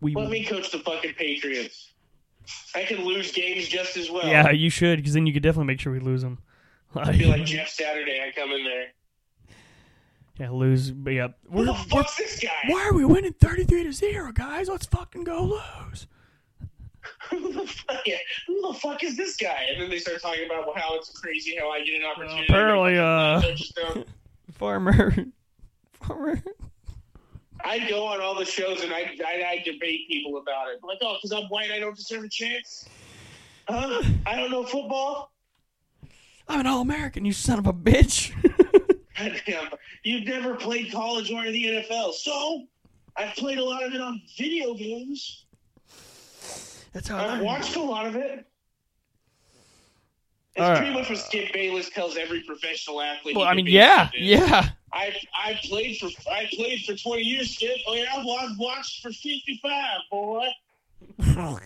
we 0.00 0.14
Let 0.14 0.30
me 0.30 0.44
coach 0.44 0.70
the 0.70 0.78
fucking 0.80 1.14
Patriots. 1.14 1.91
I 2.74 2.84
can 2.84 3.04
lose 3.04 3.32
games 3.32 3.68
just 3.68 3.96
as 3.96 4.10
well. 4.10 4.26
yeah, 4.26 4.50
you 4.50 4.70
should, 4.70 4.98
because 4.98 5.14
then 5.14 5.26
you 5.26 5.32
could 5.32 5.42
definitely 5.42 5.66
make 5.66 5.80
sure 5.80 5.92
we 5.92 6.00
lose 6.00 6.22
them. 6.22 6.38
I 6.94 7.16
feel 7.16 7.28
like 7.30 7.44
Jeff 7.44 7.68
Saturday. 7.68 8.20
I 8.26 8.32
come 8.38 8.50
in 8.50 8.64
there. 8.64 8.86
yeah, 10.38 10.50
lose. 10.50 10.90
But 10.90 11.10
yeah, 11.10 11.28
we're, 11.48 11.64
the 11.64 11.72
we're, 11.72 11.78
fuck's 11.78 12.16
this 12.16 12.38
guy? 12.40 12.50
why 12.68 12.84
are 12.86 12.94
we 12.94 13.04
winning 13.04 13.32
thirty-three 13.32 13.84
to 13.84 13.92
zero, 13.92 14.32
guys? 14.32 14.68
Let's 14.68 14.86
fucking 14.86 15.24
go 15.24 15.42
lose. 15.90 16.06
Who 17.30 17.52
the 17.52 17.66
fuck? 17.66 18.04
Who 18.46 18.72
the 18.72 18.78
fuck 18.78 19.02
is 19.02 19.16
this 19.16 19.36
guy? 19.36 19.66
And 19.72 19.82
then 19.82 19.90
they 19.90 19.98
start 19.98 20.20
talking 20.20 20.44
about 20.46 20.76
how 20.78 20.96
it's 20.96 21.10
crazy 21.18 21.56
how 21.58 21.70
I 21.70 21.82
get 21.84 21.94
an 22.00 22.04
opportunity. 22.04 22.46
apparently, 22.48 22.98
uh, 22.98 23.40
Farmer, 24.52 25.14
farmer. 25.94 26.42
I'd 27.64 27.88
go 27.88 28.06
on 28.06 28.20
all 28.20 28.34
the 28.34 28.44
shows 28.44 28.82
and 28.82 28.92
I'd, 28.92 29.20
I'd, 29.26 29.42
I'd 29.42 29.64
debate 29.64 30.08
people 30.08 30.38
about 30.38 30.68
it. 30.68 30.80
Like, 30.82 30.98
oh, 31.02 31.16
because 31.20 31.32
I'm 31.32 31.48
white, 31.48 31.70
I 31.70 31.78
don't 31.78 31.96
deserve 31.96 32.24
a 32.24 32.28
chance. 32.28 32.88
Huh? 33.68 34.02
I 34.26 34.36
don't 34.36 34.50
know 34.50 34.64
football. 34.64 35.32
I'm 36.48 36.60
an 36.60 36.66
all-American, 36.66 37.24
you 37.24 37.32
son 37.32 37.58
of 37.58 37.66
a 37.66 37.72
bitch. 37.72 38.32
Goddamn, 39.16 39.70
you've 40.02 40.26
never 40.26 40.54
played 40.54 40.92
college 40.92 41.30
or 41.30 41.44
the 41.44 41.64
NFL, 41.64 42.12
so 42.14 42.64
I've 43.16 43.34
played 43.36 43.58
a 43.58 43.64
lot 43.64 43.84
of 43.84 43.92
it 43.92 44.00
on 44.00 44.20
video 44.36 44.74
games. 44.74 45.46
That's 46.92 47.08
how 47.08 47.18
I've 47.18 47.40
I 47.40 47.42
watched 47.42 47.76
a 47.76 47.82
lot 47.82 48.06
of 48.06 48.16
it. 48.16 48.44
It's 50.54 50.62
All 50.62 50.76
pretty 50.76 50.92
much 50.92 51.08
what 51.08 51.18
Skip 51.18 51.52
Bayless 51.54 51.88
tells 51.88 52.16
every 52.18 52.42
professional 52.42 53.00
athlete. 53.00 53.36
Well, 53.36 53.46
I 53.46 53.54
mean, 53.54 53.66
yeah, 53.66 54.10
be. 54.12 54.18
yeah. 54.18 54.68
I 54.92 55.14
I 55.34 55.58
played 55.64 55.96
for 55.96 56.08
I 56.30 56.46
played 56.52 56.84
for 56.84 56.94
twenty 56.94 57.22
years, 57.22 57.54
Skip. 57.54 57.78
Oh 57.86 57.94
yeah, 57.94 58.04
I've 58.14 58.26
wa- 58.26 58.48
watched 58.58 59.02
for 59.02 59.08
fifty 59.08 59.58
five, 59.62 60.00
boy. 60.10 60.46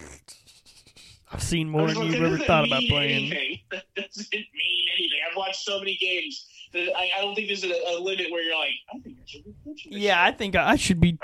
I've 1.32 1.42
seen 1.42 1.68
more 1.68 1.88
than 1.88 1.96
like, 1.96 2.12
you've 2.12 2.22
ever 2.22 2.38
thought 2.38 2.66
about 2.66 2.82
playing. 2.88 3.32
Anything. 3.32 3.58
That 3.70 3.84
doesn't 3.96 4.32
mean 4.32 4.86
anything. 4.96 5.18
I've 5.28 5.36
watched 5.36 5.60
so 5.64 5.80
many 5.80 5.96
games 5.96 6.46
that 6.72 6.96
I, 6.96 7.10
I 7.18 7.20
don't 7.20 7.34
think 7.34 7.48
there's 7.48 7.64
a, 7.64 7.68
a 7.68 7.98
limit 7.98 8.30
where 8.30 8.42
you're 8.42 8.56
like, 8.56 8.70
I 8.94 8.98
think 9.00 9.16
I 9.18 9.22
should 9.26 9.44
be 9.44 9.54
coaching. 9.64 9.92
this 9.92 10.02
Yeah, 10.02 10.22
I 10.22 10.30
think 10.30 10.54
I 10.54 10.76
should 10.76 11.00
be 11.00 11.18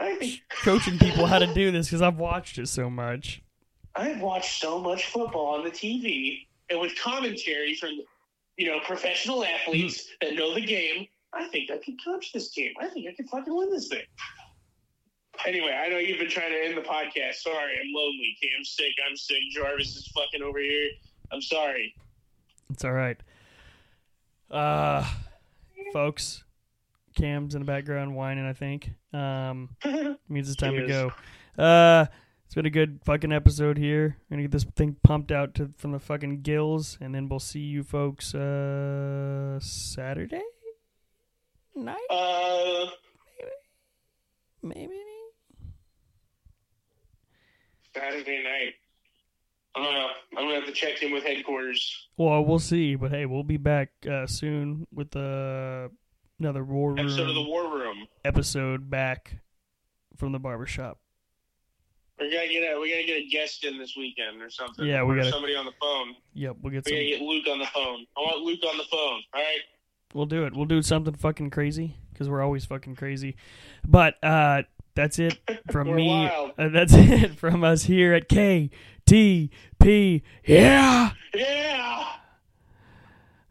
coaching 0.62 0.98
people 0.98 1.26
how 1.26 1.38
to 1.38 1.52
do 1.54 1.70
this 1.70 1.86
because 1.86 2.02
I've 2.02 2.16
watched 2.16 2.58
it 2.58 2.66
so 2.66 2.90
much. 2.90 3.42
I've 3.94 4.20
watched 4.20 4.60
so 4.60 4.80
much 4.80 5.06
football 5.06 5.54
on 5.54 5.64
the 5.64 5.70
TV 5.70 6.46
and 6.72 6.80
with 6.80 6.98
commentary 6.98 7.74
from 7.76 7.90
you 8.56 8.66
know 8.66 8.80
professional 8.80 9.44
athletes 9.44 10.00
Mm-hmm. 10.22 10.34
that 10.34 10.40
know 10.40 10.54
the 10.54 10.60
game. 10.66 11.06
I 11.34 11.46
think 11.48 11.70
I 11.70 11.78
can 11.78 11.96
coach 12.04 12.32
this 12.32 12.50
team. 12.50 12.72
I 12.80 12.88
think 12.88 13.08
I 13.08 13.14
can 13.14 13.26
fucking 13.28 13.56
win 13.56 13.70
this 13.70 13.88
thing. 13.88 14.02
Anyway, 15.46 15.72
I 15.72 15.88
know 15.88 15.96
you've 15.98 16.18
been 16.18 16.28
trying 16.28 16.50
to 16.52 16.58
end 16.62 16.76
the 16.76 16.82
podcast. 16.82 17.36
Sorry, 17.36 17.72
I'm 17.80 17.92
lonely. 17.94 18.36
Cam's 18.42 18.70
sick. 18.70 18.92
I'm 19.08 19.16
sick. 19.16 19.38
Jarvis 19.52 19.96
is 19.96 20.06
fucking 20.08 20.42
over 20.42 20.58
here. 20.58 20.88
I'm 21.32 21.40
sorry. 21.40 21.94
It's 22.70 22.84
all 22.84 22.92
right. 22.92 23.16
Uh, 24.50 25.04
folks, 25.92 26.44
Cam's 27.16 27.54
in 27.54 27.62
the 27.62 27.66
background 27.66 28.14
whining. 28.14 28.44
I 28.46 28.52
think 28.52 28.90
um 29.14 29.70
means 30.28 30.48
it's 30.48 30.56
time 30.56 30.76
to 30.76 30.86
go. 30.86 31.12
Uh, 31.62 32.06
it's 32.52 32.54
been 32.54 32.66
a 32.66 32.70
good 32.70 33.00
fucking 33.06 33.32
episode 33.32 33.78
here. 33.78 34.18
gonna 34.28 34.42
get 34.42 34.50
this 34.50 34.64
thing 34.76 34.94
pumped 35.02 35.32
out 35.32 35.54
to 35.54 35.70
from 35.78 35.92
the 35.92 35.98
fucking 35.98 36.42
gills, 36.42 36.98
and 37.00 37.14
then 37.14 37.26
we'll 37.26 37.40
see 37.40 37.60
you 37.60 37.82
folks 37.82 38.34
uh 38.34 39.58
Saturday 39.58 40.42
night, 41.74 41.96
Uh, 42.10 42.84
maybe, 44.62 44.80
maybe. 44.80 44.92
Saturday 47.94 48.42
night. 48.42 48.74
I 49.74 49.82
don't 49.82 49.94
know. 49.94 50.08
I'm 50.36 50.44
gonna 50.44 50.54
have 50.56 50.66
to 50.66 50.72
check 50.72 51.02
in 51.02 51.10
with 51.10 51.24
headquarters. 51.24 52.06
Well, 52.18 52.44
we'll 52.44 52.58
see, 52.58 52.96
but 52.96 53.12
hey, 53.12 53.24
we'll 53.24 53.44
be 53.44 53.56
back 53.56 53.92
uh, 54.06 54.26
soon 54.26 54.86
with 54.92 55.16
uh, 55.16 55.88
another 56.38 56.64
war 56.64 56.90
room 56.90 56.98
Episode 56.98 57.30
of 57.30 57.34
the 57.34 57.44
War 57.48 57.78
Room. 57.78 58.06
episode 58.26 58.90
back 58.90 59.36
from 60.18 60.32
the 60.32 60.38
barbershop. 60.38 60.98
We 62.20 62.30
gotta 62.32 62.48
get 62.48 62.60
a 62.62 62.78
we 62.80 62.90
gotta 62.90 63.04
get 63.06 63.16
a 63.22 63.28
guest 63.28 63.64
in 63.64 63.78
this 63.78 63.94
weekend 63.96 64.40
or 64.42 64.50
something. 64.50 64.86
Yeah, 64.86 65.02
we 65.02 65.16
gotta- 65.16 65.30
somebody 65.30 65.54
on 65.56 65.64
the 65.64 65.72
phone. 65.80 66.14
Yep, 66.34 66.56
we'll 66.62 66.72
get 66.72 66.84
We 66.84 66.90
some. 66.90 66.98
gotta 66.98 67.06
get 67.08 67.20
Luke 67.22 67.44
on 67.50 67.58
the 67.58 67.66
phone. 67.66 68.06
I 68.16 68.20
want 68.20 68.42
Luke 68.44 68.60
on 68.70 68.76
the 68.76 68.84
phone. 68.84 69.22
All 69.34 69.42
right. 69.42 69.60
We'll 70.14 70.26
do 70.26 70.44
it. 70.44 70.54
We'll 70.54 70.66
do 70.66 70.82
something 70.82 71.14
fucking 71.14 71.50
crazy 71.50 71.96
because 72.12 72.28
we're 72.28 72.42
always 72.42 72.64
fucking 72.66 72.96
crazy. 72.96 73.36
But 73.86 74.22
uh, 74.22 74.62
that's 74.94 75.18
it 75.18 75.38
from 75.72 75.94
me. 75.96 76.26
Uh, 76.26 76.68
that's 76.68 76.92
it 76.96 77.38
from 77.38 77.64
us 77.64 77.84
here 77.84 78.12
at 78.12 78.28
KTP. 78.28 80.22
Yeah. 80.44 81.12
Yeah. 81.34 82.04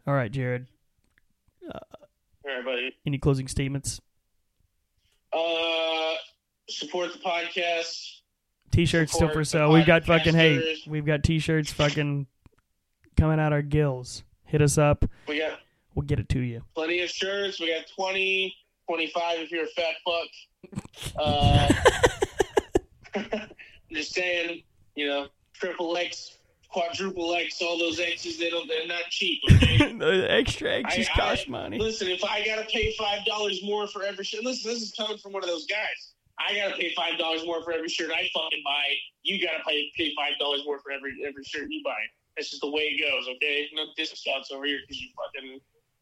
All 0.06 0.14
right, 0.14 0.30
Jared. 0.30 0.66
All 1.72 1.80
right, 2.44 2.64
buddy. 2.64 2.94
Any 3.06 3.18
closing 3.18 3.48
statements? 3.48 4.00
Uh, 5.32 6.14
support 6.68 7.12
the 7.12 7.18
podcast. 7.18 8.20
T-shirts 8.72 9.12
still 9.12 9.28
for 9.28 9.44
sale. 9.44 9.70
We've 9.72 9.86
got 9.86 10.04
fucking 10.04 10.34
hey, 10.34 10.78
we've 10.88 11.04
got 11.06 11.22
T-shirts 11.22 11.72
fucking 11.72 12.26
coming 13.16 13.38
out 13.38 13.52
our 13.52 13.62
gills. 13.62 14.24
Hit 14.46 14.60
us 14.62 14.78
up. 14.78 15.04
We 15.28 15.38
got 15.38 15.58
We'll 15.94 16.06
get 16.06 16.18
it 16.18 16.28
to 16.30 16.40
you. 16.40 16.62
plenty 16.74 17.00
of 17.02 17.10
shirts. 17.10 17.60
We 17.60 17.68
got 17.74 17.84
20, 17.94 18.54
25 18.88 19.38
if 19.40 19.50
you're 19.50 19.64
a 19.64 19.68
fat 19.68 19.94
fuck. 20.04 20.82
Uh, 21.18 21.68
just 23.92 24.14
saying, 24.14 24.62
you 24.94 25.06
know, 25.06 25.26
triple 25.52 25.96
X, 25.96 26.38
quadruple 26.68 27.34
X, 27.34 27.60
all 27.60 27.78
those 27.78 27.98
X's, 28.00 28.38
they 28.38 28.48
don't, 28.48 28.66
they're 28.68 28.86
not 28.86 29.02
cheap. 29.10 29.40
Okay? 29.52 29.92
the 29.98 30.26
extra 30.30 30.70
X's 30.70 31.08
I- 31.14 31.18
cost 31.18 31.44
I- 31.48 31.50
money. 31.50 31.78
Listen, 31.78 32.08
if 32.08 32.24
I 32.24 32.44
gotta 32.44 32.64
pay 32.70 32.94
five 32.96 33.24
dollars 33.26 33.60
more 33.64 33.86
for 33.86 34.02
every 34.02 34.24
shirt, 34.24 34.44
listen, 34.44 34.70
this 34.70 34.82
is 34.82 34.92
coming 34.96 35.18
from 35.18 35.32
one 35.32 35.42
of 35.42 35.48
those 35.48 35.66
guys. 35.66 36.11
I 36.38 36.54
gotta 36.54 36.76
pay 36.76 36.92
five 36.94 37.18
dollars 37.18 37.44
more 37.44 37.62
for 37.62 37.72
every 37.72 37.88
shirt 37.88 38.10
I 38.10 38.28
fucking 38.34 38.62
buy. 38.64 38.94
You 39.22 39.40
gotta 39.40 39.62
pay 39.66 39.90
pay 39.96 40.12
five 40.16 40.38
dollars 40.38 40.62
more 40.64 40.80
for 40.80 40.90
every 40.90 41.12
every 41.26 41.44
shirt 41.44 41.68
you 41.70 41.82
buy. 41.84 41.98
That's 42.36 42.50
just 42.50 42.62
the 42.62 42.70
way 42.70 42.82
it 42.82 43.00
goes, 43.00 43.28
okay? 43.36 43.68
No 43.74 43.84
discounts 43.96 44.50
over 44.50 44.64
here 44.64 44.78
because 44.80 45.00
you 45.00 45.08
fucking. 45.16 45.60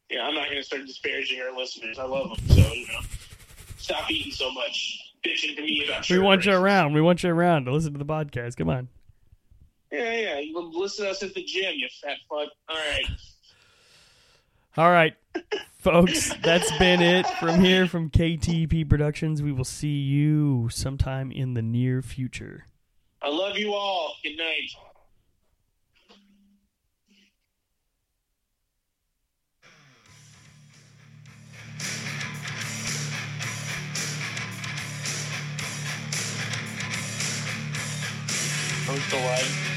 Yeah, 0.09 0.27
I'm 0.27 0.33
not 0.33 0.47
gonna 0.49 0.63
start 0.63 0.85
disparaging 0.85 1.41
our 1.41 1.55
listeners. 1.55 1.99
I 1.99 2.05
love 2.05 2.29
them, 2.29 2.49
so 2.49 2.73
you 2.73 2.87
know. 2.87 2.99
Stop 3.77 4.09
eating 4.11 4.31
so 4.31 4.51
much. 4.51 4.99
Bitching 5.25 5.55
to 5.55 5.61
me 5.61 5.85
about 5.85 6.09
We 6.09 6.19
want 6.19 6.45
you 6.45 6.53
around. 6.53 6.93
We 6.93 7.01
want 7.01 7.23
you 7.23 7.29
around 7.29 7.65
to 7.65 7.71
listen 7.71 7.93
to 7.93 7.99
the 7.99 8.05
podcast. 8.05 8.57
Come 8.57 8.69
on. 8.69 8.87
Yeah, 9.91 10.13
yeah. 10.13 10.39
You 10.39 10.59
listen 10.73 11.05
to 11.05 11.11
us 11.11 11.21
at 11.21 11.33
the 11.33 11.43
gym, 11.43 11.73
you 11.75 11.87
fat 12.01 12.17
fuck. 12.29 12.49
All 12.69 12.75
right. 12.75 13.05
All 14.77 14.89
right, 14.89 15.13
folks, 15.79 16.33
that's 16.43 16.71
been 16.77 17.01
it 17.01 17.27
from 17.39 17.59
here 17.59 17.87
from 17.87 18.09
KTP 18.09 18.87
Productions. 18.87 19.41
We 19.41 19.51
will 19.51 19.65
see 19.65 19.87
you 19.87 20.69
sometime 20.69 21.31
in 21.31 21.53
the 21.53 21.61
near 21.61 22.01
future. 22.01 22.65
I 23.21 23.29
love 23.29 23.57
you 23.57 23.73
all. 23.73 24.15
Good 24.23 24.37
night. 24.37 24.71
Are 38.87 38.93
we 38.93 38.99
still 38.99 39.21
live? 39.21 39.71